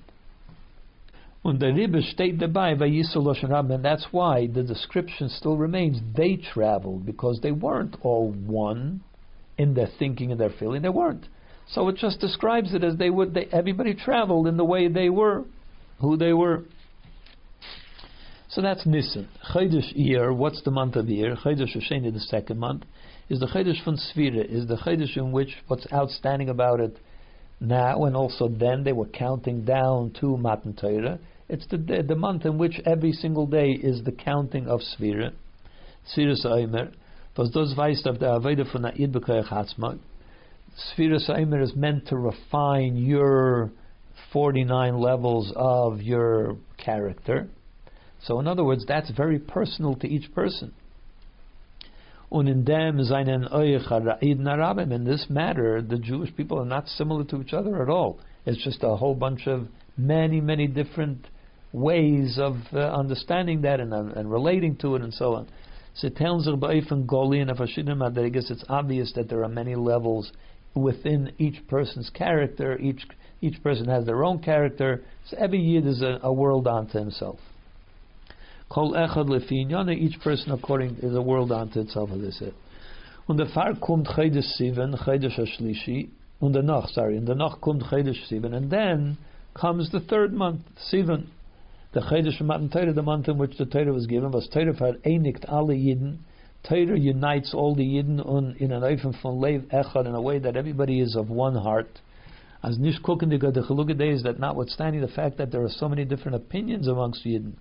Und 1.43 1.61
der 1.61 1.75
Rebbe 1.75 2.01
steht 2.01 2.41
dabei 2.41 2.75
by 2.75 2.85
Yisrael 2.85 3.71
and 3.71 3.83
that's 3.83 4.07
why 4.13 4.47
the 4.47 4.63
description 4.63 5.27
still 5.27 5.57
remains. 5.57 5.99
They 6.15 6.37
traveled 6.37 7.05
because 7.05 7.41
they 7.41 7.51
weren't 7.51 7.97
all 8.01 8.31
one 8.31 9.01
in 9.57 9.73
their 9.73 9.89
thinking 9.99 10.31
and 10.31 10.39
their 10.39 10.51
feeling. 10.51 10.81
They 10.81 10.89
weren't. 10.89 11.25
So 11.67 11.89
it 11.89 11.97
just 11.97 12.21
describes 12.21 12.73
it 12.73 12.83
as 12.83 12.95
they 12.95 13.09
would. 13.09 13.33
They, 13.33 13.47
everybody 13.51 13.93
traveled 13.93 14.47
in 14.47 14.55
the 14.55 14.63
way 14.63 14.87
they 14.87 15.09
were, 15.09 15.43
who 15.99 16.15
they 16.15 16.31
were. 16.31 16.63
So 18.49 18.61
that's 18.61 18.85
Nisan. 18.85 19.27
Chodesh 19.53 19.91
year. 19.95 20.31
what's 20.31 20.61
the 20.63 20.71
month 20.71 20.95
of 20.95 21.07
the 21.07 21.15
year? 21.15 21.35
Chodesh 21.35 21.75
Hosheni, 21.75 22.13
the 22.13 22.19
second 22.19 22.57
month, 22.57 22.83
is 23.27 23.39
the 23.39 23.47
Chodesh 23.47 23.83
from 23.83 23.97
Sfira, 23.97 24.45
is 24.45 24.67
the 24.67 24.77
Chodesh 24.77 25.17
in 25.17 25.33
which 25.33 25.57
what's 25.67 25.87
outstanding 25.91 26.49
about 26.49 26.79
it 26.79 26.95
now 27.59 28.03
and 28.03 28.15
also 28.15 28.47
then 28.47 28.83
they 28.83 28.91
were 28.91 29.07
counting 29.07 29.63
down 29.63 30.11
to 30.19 30.37
Matan 30.37 30.73
Torah. 30.73 31.19
It's 31.49 31.67
the, 31.67 31.77
the, 31.77 32.03
the 32.03 32.15
month 32.15 32.45
in 32.45 32.57
which 32.57 32.79
every 32.85 33.11
single 33.11 33.45
day 33.45 33.71
is 33.71 34.03
the 34.03 34.11
counting 34.11 34.67
of 34.67 34.81
Sfira. 34.81 35.33
Sfiras 36.15 36.45
Eimer. 36.45 36.93
Was 37.37 37.49
das 37.49 37.73
is 41.61 41.75
meant 41.75 42.07
to 42.07 42.17
refine 42.17 42.95
your 42.95 43.71
49 44.31 44.97
levels 44.97 45.51
of 45.55 46.01
your 46.01 46.57
character. 46.77 47.49
So, 48.23 48.39
in 48.39 48.47
other 48.47 48.63
words, 48.63 48.85
that's 48.87 49.11
very 49.11 49.39
personal 49.39 49.95
to 49.95 50.07
each 50.07 50.33
person. 50.33 50.73
In 52.31 52.63
dem 52.63 52.99
In 52.99 55.05
this 55.05 55.25
matter, 55.29 55.81
the 55.81 55.99
Jewish 55.99 56.35
people 56.35 56.59
are 56.59 56.65
not 56.65 56.87
similar 56.87 57.25
to 57.25 57.41
each 57.41 57.53
other 57.53 57.81
at 57.81 57.89
all. 57.89 58.17
It's 58.45 58.63
just 58.63 58.81
a 58.81 58.95
whole 58.95 59.13
bunch 59.13 59.47
of 59.47 59.67
many, 59.97 60.41
many 60.41 60.67
different 60.67 61.27
ways 61.73 62.37
of 62.39 62.55
uh, 62.71 62.77
understanding 62.77 63.61
that 63.63 63.79
and, 63.81 63.93
uh, 63.93 64.03
and 64.15 64.31
relating 64.31 64.77
to 64.77 64.95
it 64.95 65.01
and 65.01 65.13
so 65.13 65.33
on. 65.33 65.47
So 65.95 66.09
Goli 66.09 67.41
and 67.41 68.19
I 68.19 68.29
guess 68.29 68.49
it's 68.49 68.63
obvious 68.69 69.11
that 69.15 69.29
there 69.29 69.43
are 69.43 69.49
many 69.49 69.75
levels 69.75 70.31
within 70.75 71.33
each 71.37 71.67
person's 71.67 72.09
character. 72.09 72.77
Each 72.79 73.05
each 73.41 73.61
person 73.61 73.87
has 73.87 74.05
their 74.05 74.23
own 74.23 74.39
character. 74.39 75.03
So 75.25 75.35
every 75.37 75.59
yid 75.59 75.85
is 75.85 76.01
a, 76.01 76.19
a 76.23 76.31
world 76.31 76.65
unto 76.65 76.97
himself. 76.97 77.39
Kol 78.69 78.93
echad 78.93 79.27
lefinyana, 79.27 79.95
each 79.95 80.19
person 80.21 80.51
according 80.51 80.95
is 81.01 81.13
a 81.13 81.21
world 81.21 81.51
unto 81.51 81.81
itself, 81.81 82.09
as 82.13 82.21
they 82.21 82.31
said. 82.31 82.53
Und 83.27 83.37
der 83.37 83.47
Fahr 83.47 83.73
kommt 83.75 84.07
Chedesh 84.07 84.59
Sivan, 84.59 84.97
Chedesh 85.05 85.37
Ashlishi, 85.37 86.09
und 86.41 86.55
danach, 86.55 86.89
sorry, 86.89 87.17
and 87.17 87.27
danach 87.27 87.59
kommt 87.59 87.83
Chedesh 87.83 88.27
Sivan, 88.29 88.53
and 88.53 88.71
then 88.71 89.17
comes 89.53 89.91
the 89.91 89.99
third 89.99 90.33
month, 90.33 90.61
Sivan, 90.91 91.27
the 91.93 92.01
Chedesh 92.01 92.41
Matan 92.41 92.69
Torah, 92.69 92.91
the 92.91 93.03
month 93.03 93.27
in 93.27 93.37
which 93.37 93.57
the 93.57 93.65
Torah 93.65 93.93
was 93.93 94.07
given, 94.07 94.31
was 94.31 94.47
Torah 94.51 94.73
for 94.73 94.93
Einikt 95.05 95.45
alle 95.47 95.67
Yidden, 95.67 96.17
Torah 96.67 96.97
unites 96.97 97.53
all 97.53 97.75
the 97.75 97.83
Yidden 97.83 98.59
in 98.59 98.71
an 98.71 98.81
Eifen 98.81 99.13
von 99.21 99.39
Lev 99.39 99.61
Echad 99.71 100.07
in 100.07 100.15
a 100.15 100.21
way 100.21 100.39
that 100.39 100.55
everybody 100.55 100.99
is 100.99 101.15
of 101.15 101.29
one 101.29 101.55
heart. 101.55 101.99
As 102.63 102.79
Nish 102.79 102.99
Kukendiga, 103.01 103.53
the 103.53 103.61
Chalugah 103.61 104.13
is 104.13 104.23
that 104.23 104.39
notwithstanding 104.39 105.01
the 105.01 105.07
fact 105.07 105.37
that 105.37 105.51
there 105.51 105.63
are 105.63 105.69
so 105.69 105.87
many 105.87 106.05
different 106.05 106.35
opinions 106.35 106.87
amongst 106.87 107.25
Yidden, 107.25 107.53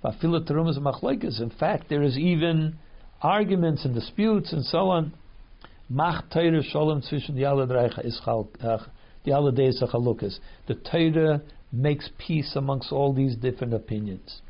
in 0.00 1.50
fact, 1.58 1.88
there 1.88 2.02
is 2.02 2.16
even 2.16 2.78
arguments 3.20 3.84
and 3.84 3.94
disputes 3.94 4.52
and 4.52 4.64
so 4.64 4.90
on. 4.90 5.12
Mach 5.88 6.30
Torah 6.30 6.62
Shalom 6.62 7.02
zwischen 7.02 7.34
die 7.34 7.42
alle 7.42 7.66
die 7.66 9.32
alle 9.32 9.50
The 9.52 10.74
Torah 10.74 11.42
makes 11.72 12.08
peace 12.18 12.54
amongst 12.56 12.92
all 12.92 13.12
these 13.12 13.36
different 13.36 13.74
opinions. 13.74 14.40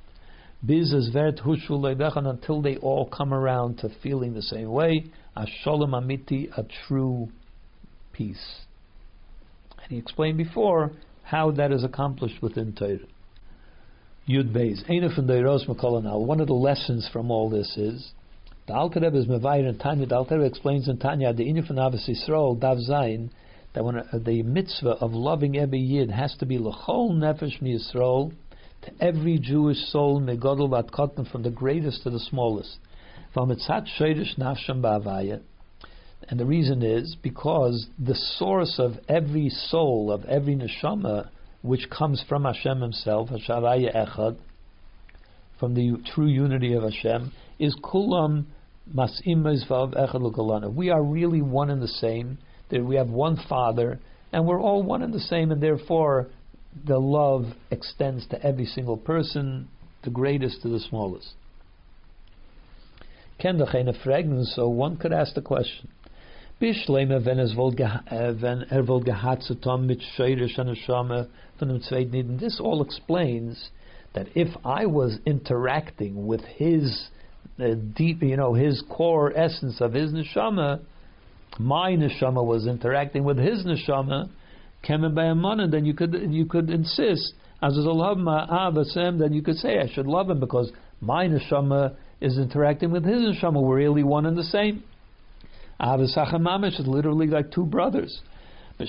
Biz 0.65 0.93
is 0.93 1.09
vert 1.11 1.41
until 1.45 2.63
they 2.63 2.77
all 2.77 3.07
come 3.07 3.33
around 3.33 3.79
to 3.79 3.91
feeling 4.03 4.35
the 4.35 4.43
same 4.43 4.71
way. 4.71 5.05
A 5.37 5.47
shalom 5.63 5.93
amiti, 5.93 6.49
a 6.57 6.65
true 6.87 7.29
peace. 8.13 8.63
And 9.83 9.93
he 9.93 9.99
explained 9.99 10.39
before 10.39 10.93
how 11.23 11.53
that 11.53 11.71
is 11.71 11.85
accomplished 11.85 12.43
within 12.43 12.73
Torah. 12.73 12.99
Yud 14.29 14.53
Beis. 14.53 14.83
One 16.27 16.41
of 16.41 16.47
the 16.47 16.55
lessons 16.55 17.09
from 17.13 17.31
all 17.31 17.49
this 17.49 17.77
is 17.77 18.13
the 18.67 18.75
Alter 18.75 19.01
Rebbe 19.01 19.17
is 19.17 19.27
Mevayir 19.27 19.67
in 19.67 19.79
Tanya. 19.79 20.07
The 20.07 20.17
Alter 20.17 20.35
Rebbe 20.35 20.47
explains 20.47 20.89
in 20.89 20.99
Tanya 20.99 21.33
the 21.33 21.45
Inyan 21.45 21.71
Ahavas 21.71 22.07
Yisrael 22.07 22.61
Dav 22.61 22.77
Zayin 22.79 23.31
that 23.79 23.85
when 23.85 23.97
uh, 23.97 24.19
the 24.25 24.43
mitzvah 24.43 24.97
of 25.01 25.13
loving 25.13 25.57
every 25.57 25.79
yid 25.79 26.11
has 26.11 26.35
to 26.41 26.45
be 26.45 26.59
lechol 26.59 27.13
nefesh 27.13 27.63
mi 27.63 27.79
Yisrael 27.79 28.33
to 28.83 28.91
every 29.01 29.39
Jewish 29.39 29.77
soul 29.93 30.21
megodol 30.21 30.91
cotton 30.91 31.25
from 31.25 31.45
the 31.45 31.51
greatest 31.51 32.03
to 32.03 32.11
the 32.11 32.19
smallest. 32.19 32.79
From 33.33 33.51
itzat 33.51 33.87
sheidish 33.97 34.37
nafsham 34.37 34.83
ba'avaya. 34.83 35.43
And 36.29 36.41
the 36.41 36.45
reason 36.45 36.83
is 36.83 37.17
because 37.23 37.87
the 38.01 38.17
source 38.17 38.81
of 38.81 38.95
every 39.09 39.49
soul, 39.49 40.11
of 40.11 40.25
every 40.25 40.57
neshama, 40.57 41.29
which 41.63 41.89
comes 41.89 42.25
from 42.29 42.47
Hashem 42.47 42.81
Himself, 42.81 43.29
Hashavaya 43.29 43.95
Echad, 43.95 44.39
from 45.61 45.75
the 45.75 46.03
true 46.15 46.27
unity 46.27 46.73
of 46.73 46.83
Hashem, 46.83 47.31
is 47.61 47.77
Kulam 47.77 48.47
Mas'im 48.93 49.45
Echad 49.45 50.15
Lukalana. 50.15 50.75
We 50.75 50.91
are 50.91 51.03
really 51.03 51.43
one 51.43 51.71
and 51.71 51.81
the 51.81 51.87
same. 51.87 52.39
That 52.71 52.85
we 52.85 52.97
have 52.97 53.09
one 53.09 53.37
Father, 53.49 53.99
and 54.33 54.47
we're 54.47 54.61
all 54.61 54.83
one 54.83 55.03
and 55.03 55.13
the 55.13 55.21
same, 55.21 55.51
and 55.51 55.63
therefore 55.63 56.29
the 56.87 56.99
love 56.99 57.47
extends 57.71 58.27
to 58.29 58.43
every 58.45 58.67
single 58.67 58.97
person, 58.97 59.69
the 60.05 60.11
greatest 60.11 60.63
to 60.63 60.69
the 60.69 60.81
smallest. 60.81 61.35
So 63.41 64.69
one 64.69 64.97
could 64.97 65.13
ask 65.13 65.35
the 65.35 65.43
question. 65.43 65.89
Er 66.61 66.73
This 66.73 66.91
all 72.61 72.83
explains 72.83 73.71
that 74.15 74.27
if 74.35 74.57
I 74.65 74.87
was 74.87 75.19
interacting 75.25 76.27
with 76.27 76.41
his 76.41 77.09
uh, 77.61 77.75
deep, 77.95 78.23
you 78.23 78.37
know, 78.37 78.55
his 78.55 78.83
core 78.89 79.33
essence 79.37 79.81
of 79.81 79.93
his 79.93 80.13
neshama, 80.13 80.81
my 81.59 81.93
neshama 81.93 82.45
was 82.45 82.67
interacting 82.67 83.25
with 83.25 83.39
his 83.39 83.65
neshama, 83.65 84.29
then 84.87 85.85
you 85.85 85.95
could 85.95 86.15
you 86.31 86.47
could 86.47 86.71
insist 86.71 87.35
as 87.61 87.77
a 87.77 87.81
love 87.81 88.19
ah, 88.27 88.71
then 88.71 89.33
you 89.33 89.43
could 89.43 89.57
say 89.57 89.79
I 89.79 89.89
should 89.93 90.07
love 90.07 90.31
him 90.31 90.41
because 90.41 90.71
my 91.01 91.27
neshama 91.27 91.97
is 92.21 92.39
interacting 92.39 92.91
with 92.91 93.05
his 93.05 93.21
neshama. 93.21 93.63
We're 93.63 93.77
really 93.77 94.05
one 94.05 94.27
and 94.27 94.37
the 94.37 94.45
same. 94.45 94.85
Ah, 95.81 95.97
Avasacham 95.97 96.67
is 96.67 96.87
literally 96.87 97.27
like 97.27 97.51
two 97.51 97.67
brothers. 97.67 98.21
But 98.79 98.87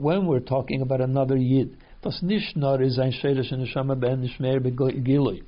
when 0.00 0.26
we're 0.26 0.40
talking 0.40 0.82
about 0.82 1.00
another 1.00 1.36
Yid, 1.36 1.76
was 2.04 2.22
nicht 2.22 2.56
nur 2.56 2.80
ist 2.80 2.98
ein 2.98 3.12
Shelish 3.12 3.52
Neshama 3.52 3.98
ben 3.98 4.22
Nishmer 4.22 4.60
begilui. 4.60 5.42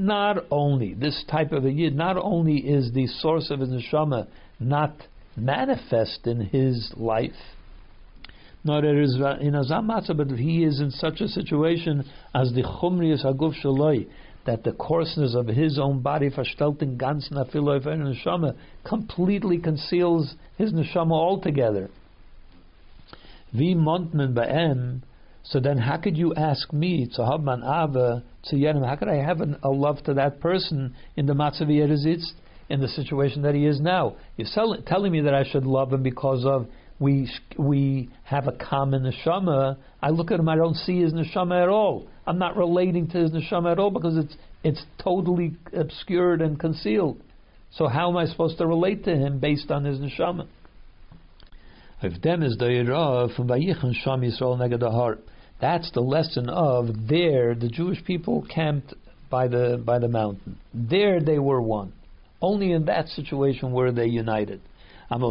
Not 0.00 0.46
only 0.50 0.94
this 0.94 1.24
type 1.30 1.52
of 1.52 1.66
a 1.66 1.70
Yid, 1.70 1.94
not 1.94 2.16
only 2.16 2.56
is 2.56 2.90
the 2.92 3.06
source 3.06 3.50
of 3.50 3.60
his 3.60 3.68
Neshama 3.68 4.28
not 4.58 4.94
manifest 5.36 6.26
in 6.26 6.40
his 6.40 6.90
life, 6.96 7.36
nor 8.64 8.82
is 8.82 9.18
uh, 9.20 9.36
in 9.42 9.54
a 9.54 9.62
zamatza, 9.62 10.16
but 10.16 10.30
he 10.30 10.64
is 10.64 10.80
in 10.80 10.90
such 10.90 11.20
a 11.20 11.28
situation 11.28 12.10
as 12.34 12.50
the 12.54 12.62
chumrius 12.62 13.26
haguf 13.26 13.52
shaloi, 13.62 14.08
that 14.46 14.64
the 14.64 14.72
coarseness 14.72 15.34
of 15.34 15.48
his 15.48 15.78
own 15.78 16.00
body, 16.00 16.30
verstelten 16.30 16.96
ganzen 16.96 17.34
afiloy 17.34 17.84
neshama, 17.84 18.56
completely 18.84 19.58
conceals 19.58 20.34
his 20.56 20.72
neshama 20.72 21.12
altogether. 21.12 21.90
Vi 23.52 23.74
montmen 23.74 24.32
ba'em, 24.32 25.02
so 25.42 25.60
then 25.60 25.76
how 25.76 25.98
could 25.98 26.16
you 26.16 26.34
ask 26.36 26.72
me 26.72 27.06
to 27.16 27.26
have 27.26 27.42
man 27.42 27.62
ava 27.62 28.22
to 28.44 28.56
yenim? 28.56 28.86
How 28.86 28.96
could 28.96 29.08
I 29.08 29.16
have 29.16 29.40
an, 29.40 29.56
a 29.62 29.68
love 29.68 30.02
to 30.04 30.14
that 30.14 30.40
person 30.40 30.94
in 31.16 31.26
the 31.26 31.34
matzav 31.34 31.68
yerizitz, 31.68 32.24
in 32.68 32.80
the 32.80 32.88
situation 32.88 33.42
that 33.42 33.54
he 33.54 33.66
is 33.66 33.80
now? 33.80 34.16
You're 34.36 34.48
sell, 34.48 34.76
telling 34.86 35.12
me 35.12 35.20
that 35.22 35.34
I 35.34 35.44
should 35.44 35.64
love 35.64 35.92
him 35.92 36.02
because 36.02 36.44
of 36.44 36.66
we 36.98 37.30
we 37.56 38.10
have 38.24 38.46
a 38.46 38.52
common 38.52 39.02
neshama. 39.02 39.76
I 40.02 40.10
look 40.10 40.30
at 40.30 40.38
him, 40.38 40.48
I 40.48 40.56
don't 40.56 40.76
see 40.76 41.00
his 41.00 41.12
neshama 41.12 41.62
at 41.62 41.68
all. 41.68 42.08
I'm 42.26 42.38
not 42.38 42.56
relating 42.56 43.08
to 43.08 43.18
his 43.18 43.30
neshama 43.30 43.72
at 43.72 43.78
all 43.78 43.90
because 43.90 44.16
it's 44.16 44.36
it's 44.62 44.84
totally 45.02 45.56
obscured 45.72 46.42
and 46.42 46.60
concealed. 46.60 47.22
So 47.72 47.86
how 47.86 48.10
am 48.10 48.16
I 48.16 48.26
supposed 48.26 48.58
to 48.58 48.66
relate 48.66 49.04
to 49.04 49.16
him 49.16 49.38
based 49.38 49.70
on 49.70 49.84
his 49.84 49.98
neshama? 49.98 50.46
If 52.02 52.20
them 52.22 52.42
is 52.42 52.56
from 52.56 53.48
Vayichon 53.48 53.94
Sham 53.94 54.22
Yisrael 54.22 54.58
That's 55.60 55.90
the 55.90 56.00
lesson 56.00 56.48
of 56.48 57.08
there 57.08 57.54
the 57.54 57.68
Jewish 57.68 58.02
people 58.04 58.46
camped 58.48 58.94
by 59.28 59.48
the 59.48 59.80
by 59.84 59.98
the 59.98 60.08
mountain. 60.08 60.58
There 60.72 61.20
they 61.20 61.38
were 61.38 61.60
one. 61.60 61.92
Only 62.42 62.72
in 62.72 62.86
that 62.86 63.08
situation 63.08 63.72
were 63.72 63.92
they 63.92 64.06
united. 64.06 64.62
But 65.10 65.24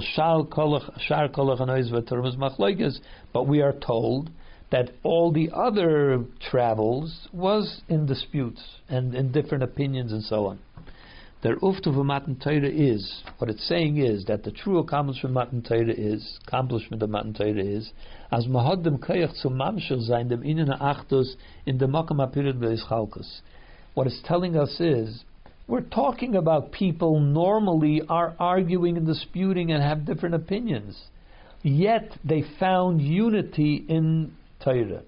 we 3.47 3.61
are 3.61 3.73
told 3.73 4.29
that 4.71 4.91
all 5.03 5.31
the 5.31 5.49
other 5.51 6.25
travels 6.51 7.27
was 7.33 7.81
in 7.87 8.05
disputes 8.05 8.61
and 8.87 9.15
in 9.15 9.31
different 9.31 9.63
opinions 9.63 10.11
and 10.11 10.23
so 10.23 10.45
on. 10.47 10.59
Der 11.41 11.55
Uftu 11.55 11.87
of 11.87 12.05
Matan 12.05 12.35
Torah 12.35 12.67
is, 12.67 13.23
what 13.37 13.49
it's 13.49 13.65
saying 13.65 13.95
is 13.95 14.25
that 14.25 14.43
the 14.43 14.51
true 14.51 14.77
accomplishment 14.79 15.37
of 15.37 15.41
Matan 15.41 15.61
Torah 15.61 15.93
is, 15.97 16.37
accomplishment 16.45 17.01
of 17.01 17.09
Matan 17.09 17.33
Torah 17.33 17.63
is, 17.63 17.93
as 18.29 18.45
mahad 18.45 18.83
dem 18.83 18.97
koyach 18.97 19.33
zum 19.41 19.53
mamshel 19.53 20.01
sein 20.01 20.27
dem 20.27 20.43
innen 20.43 20.67
achtus 20.67 21.35
in 21.65 21.77
the 21.77 21.85
makam 21.85 22.17
apirid 22.17 22.59
be'ischalkus. 22.59 23.39
What 23.93 24.07
it's 24.07 24.21
telling 24.25 24.57
us 24.57 24.81
is, 24.81 25.23
we're 25.65 25.79
talking 25.79 26.35
about 26.35 26.73
people 26.73 27.21
normally 27.21 28.01
are 28.09 28.35
arguing 28.37 28.97
and 28.97 29.07
disputing 29.07 29.71
and 29.71 29.81
have 29.81 30.05
different 30.05 30.35
opinions. 30.35 31.01
Yet 31.61 32.17
they 32.25 32.43
found 32.59 33.01
unity 33.01 33.85
in 33.87 34.33
Torah 34.61 35.03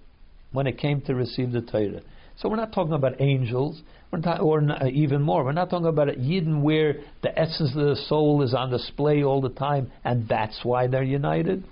when 0.53 0.65
it 0.65 0.77
came 0.77 1.01
to 1.01 1.13
receive 1.13 1.51
the 1.51 1.61
Torah. 1.61 2.01
So 2.37 2.47
we're 2.47 2.55
not 2.55 2.71
talking 2.71 2.93
about 2.93 3.19
angels, 3.19 3.81
not, 4.17 4.41
or 4.41 4.61
not, 4.61 4.81
uh, 4.81 4.88
even 4.88 5.21
more. 5.21 5.43
We're 5.45 5.53
not 5.53 5.69
talking 5.69 5.88
about 5.88 6.09
a 6.09 6.13
Yidden 6.13 6.61
where 6.61 6.95
the 7.21 7.38
essence 7.38 7.71
of 7.75 7.85
the 7.85 7.95
soul 8.07 8.41
is 8.43 8.53
on 8.53 8.69
display 8.69 9.23
all 9.23 9.41
the 9.41 9.49
time, 9.49 9.91
and 10.03 10.27
that's 10.27 10.59
why 10.63 10.88
they're 10.88 11.03
united. 11.03 11.63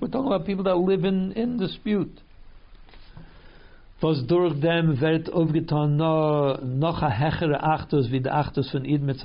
We're 0.00 0.08
talking 0.08 0.26
about 0.26 0.46
people 0.46 0.64
that 0.64 0.76
live 0.76 1.04
in, 1.04 1.32
in 1.32 1.58
dispute. 1.58 2.20
Was 4.02 4.22
durch 4.26 4.58
dem 4.60 4.98
wird 4.98 5.30
aufgetan 5.30 5.96
noch 5.98 7.02
a 7.02 7.10
hechere 7.10 7.60
wie 8.10 8.20
von 8.72 8.84
Id 8.86 9.02
mit 9.02 9.18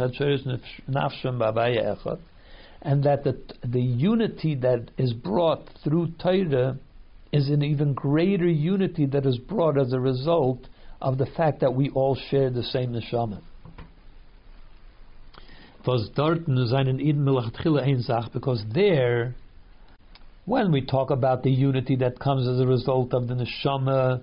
Nafshem 0.89 1.39
Echot. 1.39 2.19
And 2.81 3.03
that 3.05 3.23
the, 3.23 3.37
the 3.63 3.81
unity 3.81 4.53
that 4.55 4.91
is 4.97 5.13
brought 5.13 5.69
through 5.83 6.09
Torah 6.19 6.77
is 7.31 7.49
an 7.49 7.63
even 7.63 7.93
greater 7.93 8.47
unity 8.47 9.05
that 9.07 9.25
is 9.25 9.37
brought 9.37 9.77
as 9.77 9.93
a 9.93 9.99
result 9.99 10.67
of 11.01 11.17
the 11.17 11.25
fact 11.25 11.61
that 11.61 11.73
we 11.73 11.89
all 11.89 12.15
share 12.29 12.49
the 12.49 12.63
same 12.63 12.93
neshama. 12.93 13.41
Because 15.83 16.09
there, 18.73 19.35
when 20.45 20.71
we 20.71 20.81
talk 20.81 21.11
about 21.11 21.43
the 21.43 21.51
unity 21.51 21.95
that 21.97 22.19
comes 22.19 22.47
as 22.47 22.59
a 22.59 22.65
result 22.65 23.13
of 23.13 23.27
the 23.27 23.35
neshama, 23.35 24.21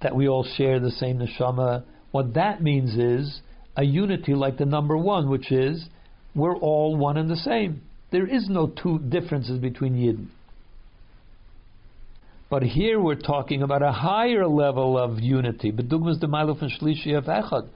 that 0.00 0.16
we 0.16 0.28
all 0.28 0.44
share 0.56 0.80
the 0.80 0.90
same 0.90 1.18
neshama, 1.18 1.84
what 2.12 2.34
that 2.34 2.62
means 2.62 2.96
is 2.96 3.40
a 3.76 3.84
unity 3.84 4.34
like 4.34 4.56
the 4.56 4.64
number 4.64 4.96
one, 4.96 5.28
which 5.28 5.52
is 5.52 5.86
we're 6.34 6.56
all 6.56 6.96
one 6.96 7.16
and 7.16 7.28
the 7.28 7.36
same. 7.36 7.82
There 8.10 8.26
is 8.26 8.48
no 8.48 8.68
two 8.68 8.98
differences 8.98 9.58
between 9.58 9.94
Yidden. 9.94 10.28
But 12.50 12.64
here 12.64 13.00
we're 13.00 13.14
talking 13.14 13.62
about 13.62 13.80
a 13.80 13.92
higher 13.92 14.44
level 14.44 14.98
of 14.98 15.20
unity. 15.20 15.70
Bedugmas 15.70 16.18
de 16.18 16.26
and 16.26 16.72
Shlishi 16.72 17.16
of 17.16 17.26
Echad. 17.26 17.68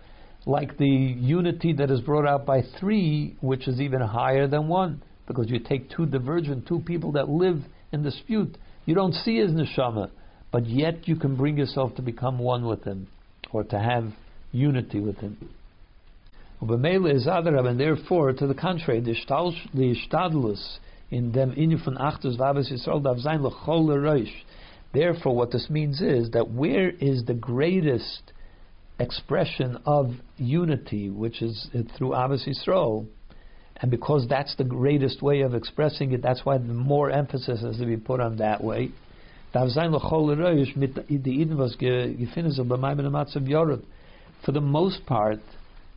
Like 0.47 0.77
the 0.79 0.89
unity 0.89 1.73
that 1.75 1.93
is 1.93 2.01
brought 2.01 2.27
out 2.27 2.45
by 2.45 2.63
three, 2.81 3.37
which 3.41 3.69
is 3.69 3.81
even 3.81 4.01
higher 4.01 4.49
than 4.49 4.67
one. 4.67 5.01
Because 5.29 5.49
you 5.49 5.61
take 5.61 5.91
two 5.91 6.07
divergent, 6.07 6.67
two 6.67 6.81
people 6.81 7.13
that 7.13 7.29
live 7.29 7.63
in 7.93 8.03
dispute. 8.03 8.59
You 8.85 8.97
don't 8.97 9.15
see 9.15 9.39
as 9.39 9.53
neshama, 9.53 10.11
but 10.51 10.67
yet 10.67 11.07
you 11.07 11.15
can 11.15 11.37
bring 11.37 11.57
yourself 11.57 11.95
to 11.95 12.03
become 12.03 12.41
one 12.41 12.67
with 12.67 12.83
him, 12.83 13.07
or 13.53 13.63
to 13.63 13.79
have 13.79 14.13
unity 14.51 14.99
with 14.99 15.19
him. 15.19 15.39
is 16.61 17.27
And 17.29 17.81
therefore, 17.81 18.33
to 18.33 18.47
the 18.49 18.55
contrary, 18.55 19.01
the 19.01 19.15
Shtadlus 19.15 20.79
in 21.13 21.31
them 21.31 21.53
inu 21.53 21.83
von 21.85 21.95
Achtus 21.95 22.37
Vabes 22.37 22.73
Yisrael 22.73 23.03
dav 23.03 23.19
lechol 23.19 23.87
Therefore, 24.95 25.35
what 25.35 25.51
this 25.51 25.69
means 25.69 26.01
is 26.01 26.31
that 26.31 26.53
where 26.53 26.89
is 26.89 27.25
the 27.25 27.35
greatest 27.35 28.33
expression 29.01 29.79
of 29.85 30.13
unity, 30.37 31.11
which 31.11 31.43
is 31.43 31.69
through 31.99 32.11
Ahavas 32.11 32.47
Yisrael, 32.47 33.07
and 33.79 33.91
because 33.91 34.29
that's 34.29 34.55
the 34.55 34.63
greatest 34.63 35.21
way 35.21 35.41
of 35.41 35.53
expressing 35.53 36.13
it, 36.13 36.23
that's 36.23 36.45
why 36.45 36.59
the 36.59 36.73
more 36.73 37.11
emphasis 37.11 37.61
has 37.63 37.77
to 37.79 37.87
be 37.87 37.97
put 37.97 38.21
on 38.21 38.37
that 38.37 38.63
way. 38.63 38.93
For 39.53 39.69
the 44.53 44.61
most 44.61 45.07
part, 45.07 45.41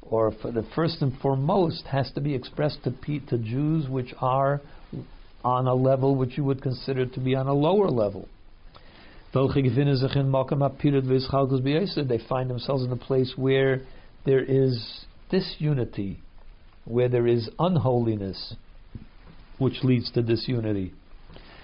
or 0.01 0.31
for 0.31 0.51
the 0.51 0.63
first 0.75 1.01
and 1.01 1.19
foremost, 1.19 1.85
has 1.85 2.11
to 2.13 2.21
be 2.21 2.33
expressed 2.33 2.83
to, 2.83 2.91
to 3.19 3.37
Jews 3.37 3.87
which 3.87 4.11
are 4.19 4.61
on 5.43 5.67
a 5.67 5.75
level 5.75 6.15
which 6.15 6.35
you 6.35 6.43
would 6.43 6.63
consider 6.63 7.05
to 7.05 7.19
be 7.19 7.35
on 7.35 7.45
a 7.47 7.53
lower 7.53 7.89
level. 7.89 8.27
They 9.33 9.41
find 12.29 12.49
themselves 12.49 12.83
in 12.83 12.91
a 12.91 12.97
place 12.97 13.33
where 13.35 13.81
there 14.25 14.43
is 14.43 15.05
disunity, 15.29 16.19
where 16.85 17.09
there 17.09 17.27
is 17.27 17.49
unholiness, 17.59 18.55
which 19.57 19.83
leads 19.83 20.11
to 20.11 20.21
disunity. 20.21 20.93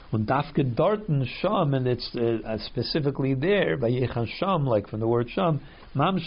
When 0.09 0.25
Dafke 0.25 0.75
Darten 0.75 1.25
Sham, 1.41 1.73
and 1.73 1.87
it's 1.87 2.15
uh, 2.15 2.57
specifically 2.65 3.33
there 3.33 3.77
by 3.77 3.89
Yechan 3.89 4.27
Sham, 4.37 4.67
like 4.67 4.87
from 4.87 4.99
the 4.99 5.07
word 5.07 5.29
Sham, 5.29 5.61
Mam 5.95 6.19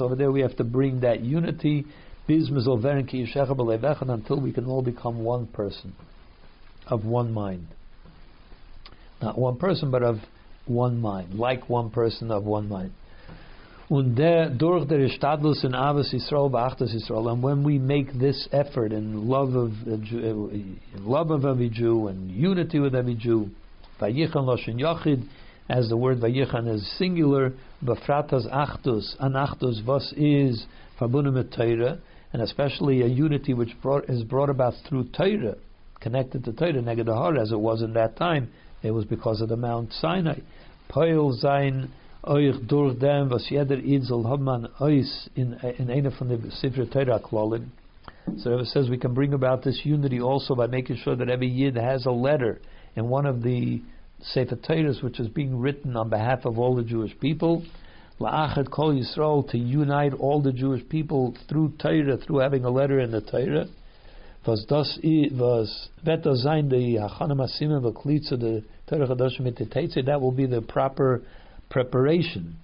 over 0.00 0.14
there, 0.14 0.30
we 0.30 0.40
have 0.40 0.56
to 0.56 0.64
bring 0.64 1.00
that 1.00 1.20
unity, 1.20 1.84
until 4.10 4.40
we 4.40 4.52
can 4.52 4.66
all 4.66 4.82
become 4.82 5.24
one 5.24 5.46
person, 5.48 5.92
of 6.86 7.04
one 7.04 7.32
mind 7.32 7.66
not 9.22 9.38
one 9.38 9.56
person, 9.56 9.90
but 9.90 10.02
of 10.02 10.16
one 10.66 11.00
mind, 11.00 11.34
like 11.34 11.68
one 11.68 11.90
person 11.90 12.30
of 12.30 12.44
one 12.44 12.68
mind. 12.68 12.92
And 13.90 14.16
when 17.42 17.64
we 17.64 17.78
make 17.78 18.12
this 18.18 18.48
effort 18.52 18.92
in 18.92 19.28
love 19.28 19.54
of 19.54 19.72
Jew, 20.04 20.48
in 20.50 20.80
love 21.00 21.30
of 21.30 21.44
every 21.44 21.68
Jew 21.68 22.06
and 22.08 22.30
unity 22.30 22.78
with 22.78 22.94
every 22.94 23.14
Jew, 23.14 23.50
as 25.68 25.88
the 25.88 25.96
word 25.96 26.20
Vayichan 26.20 26.74
is 26.74 26.98
singular, 26.98 27.52
Bafratas 27.84 28.50
Achtus, 28.50 29.14
an 29.20 29.32
Achtus, 29.34 29.84
was 29.84 30.12
is 30.16 30.66
Fabunim 30.98 32.00
and 32.32 32.42
especially 32.42 33.02
a 33.02 33.06
unity 33.06 33.52
which 33.52 33.70
brought, 33.82 34.08
is 34.08 34.24
brought 34.24 34.48
about 34.48 34.74
through 34.88 35.04
Torah, 35.16 35.56
connected 36.00 36.44
to 36.44 36.52
Torah, 36.52 36.72
Negedahar, 36.72 37.38
as 37.38 37.52
it 37.52 37.60
was 37.60 37.82
in 37.82 37.92
that 37.92 38.16
time, 38.16 38.50
it 38.82 38.90
was 38.90 39.04
because 39.04 39.40
of 39.40 39.48
the 39.48 39.56
Mount 39.56 39.92
Sinai. 39.92 40.40
Sein 40.94 41.88
euch 42.24 42.66
durch 42.66 42.98
dem, 42.98 43.30
was 43.30 43.48
jeder 43.48 43.78
in, 45.34 45.52
in 45.78 45.90
einer 45.90 46.10
von 46.10 46.28
den 46.28 46.50
Klolin. 47.22 47.70
So 48.38 48.58
it 48.58 48.66
says 48.66 48.88
we 48.88 48.98
can 48.98 49.14
bring 49.14 49.34
about 49.34 49.62
this 49.62 49.84
unity 49.84 50.20
also 50.20 50.54
by 50.54 50.66
making 50.66 50.96
sure 50.96 51.16
that 51.16 51.28
every 51.28 51.48
Yid 51.48 51.76
has 51.76 52.06
a 52.06 52.10
letter 52.10 52.60
in 52.94 53.08
one 53.08 53.26
of 53.26 53.42
the 53.42 53.82
Sefer 54.20 54.56
Torahs 54.56 55.02
which 55.02 55.18
is 55.18 55.28
being 55.28 55.58
written 55.58 55.96
on 55.96 56.08
behalf 56.08 56.44
of 56.44 56.58
all 56.58 56.76
the 56.76 56.84
Jewish 56.84 57.18
people. 57.18 57.64
La'achet 58.20 58.70
Kol 58.70 58.94
Yisrael 58.94 59.48
to 59.50 59.58
unite 59.58 60.12
all 60.14 60.40
the 60.40 60.52
Jewish 60.52 60.88
people 60.88 61.34
through 61.48 61.72
Torah, 61.80 62.16
through 62.18 62.38
having 62.38 62.64
a 62.64 62.70
letter 62.70 63.00
in 63.00 63.10
the 63.10 63.20
Torah 63.20 63.66
was 64.44 64.64
das 64.66 64.98
was 65.32 65.88
wird 66.04 66.26
das 66.26 66.42
sein 66.42 66.68
die 66.68 66.98
Hachana 66.98 67.34
Masima 67.34 67.80
Vaklitza 67.80 68.38
the 68.38 68.64
Torah 68.88 69.06
Chadash 69.06 69.38
mit 69.40 69.56
that 70.04 70.20
will 70.20 70.32
be 70.32 70.46
the 70.46 70.60
proper 70.60 71.22
preparation. 71.70 72.56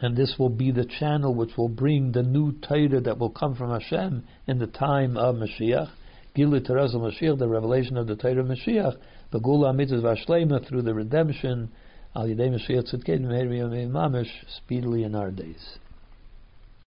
And 0.00 0.16
this 0.16 0.36
will 0.38 0.50
be 0.50 0.70
the 0.70 0.84
channel 0.84 1.34
which 1.34 1.56
will 1.56 1.68
bring 1.68 2.12
the 2.12 2.22
new 2.22 2.52
Torah 2.52 3.00
that 3.00 3.18
will 3.18 3.30
come 3.30 3.54
from 3.54 3.70
Hashem 3.70 4.24
in 4.46 4.58
the 4.58 4.66
time 4.66 5.16
of 5.16 5.36
Mashiach. 5.36 5.90
Gilu 6.36 6.60
Teraz 6.60 6.94
Mashiach 6.94 7.38
the 7.38 7.48
revelation 7.48 7.96
of 7.96 8.06
the 8.06 8.16
Torah 8.16 8.40
of 8.40 8.46
Mashiach. 8.46 8.96
The 9.32 9.40
Gula 9.40 9.72
Mitzvah 9.72 10.00
Vashlema 10.00 10.66
through 10.66 10.82
the 10.82 10.94
redemption. 10.94 11.70
Al 12.14 12.26
Yidei 12.26 12.50
Mashiach 12.50 12.94
Tzidkei 12.94 13.20
Mamish 13.90 14.30
speedily 14.56 15.04
in 15.04 15.14
our 15.14 15.30
days 15.30 15.78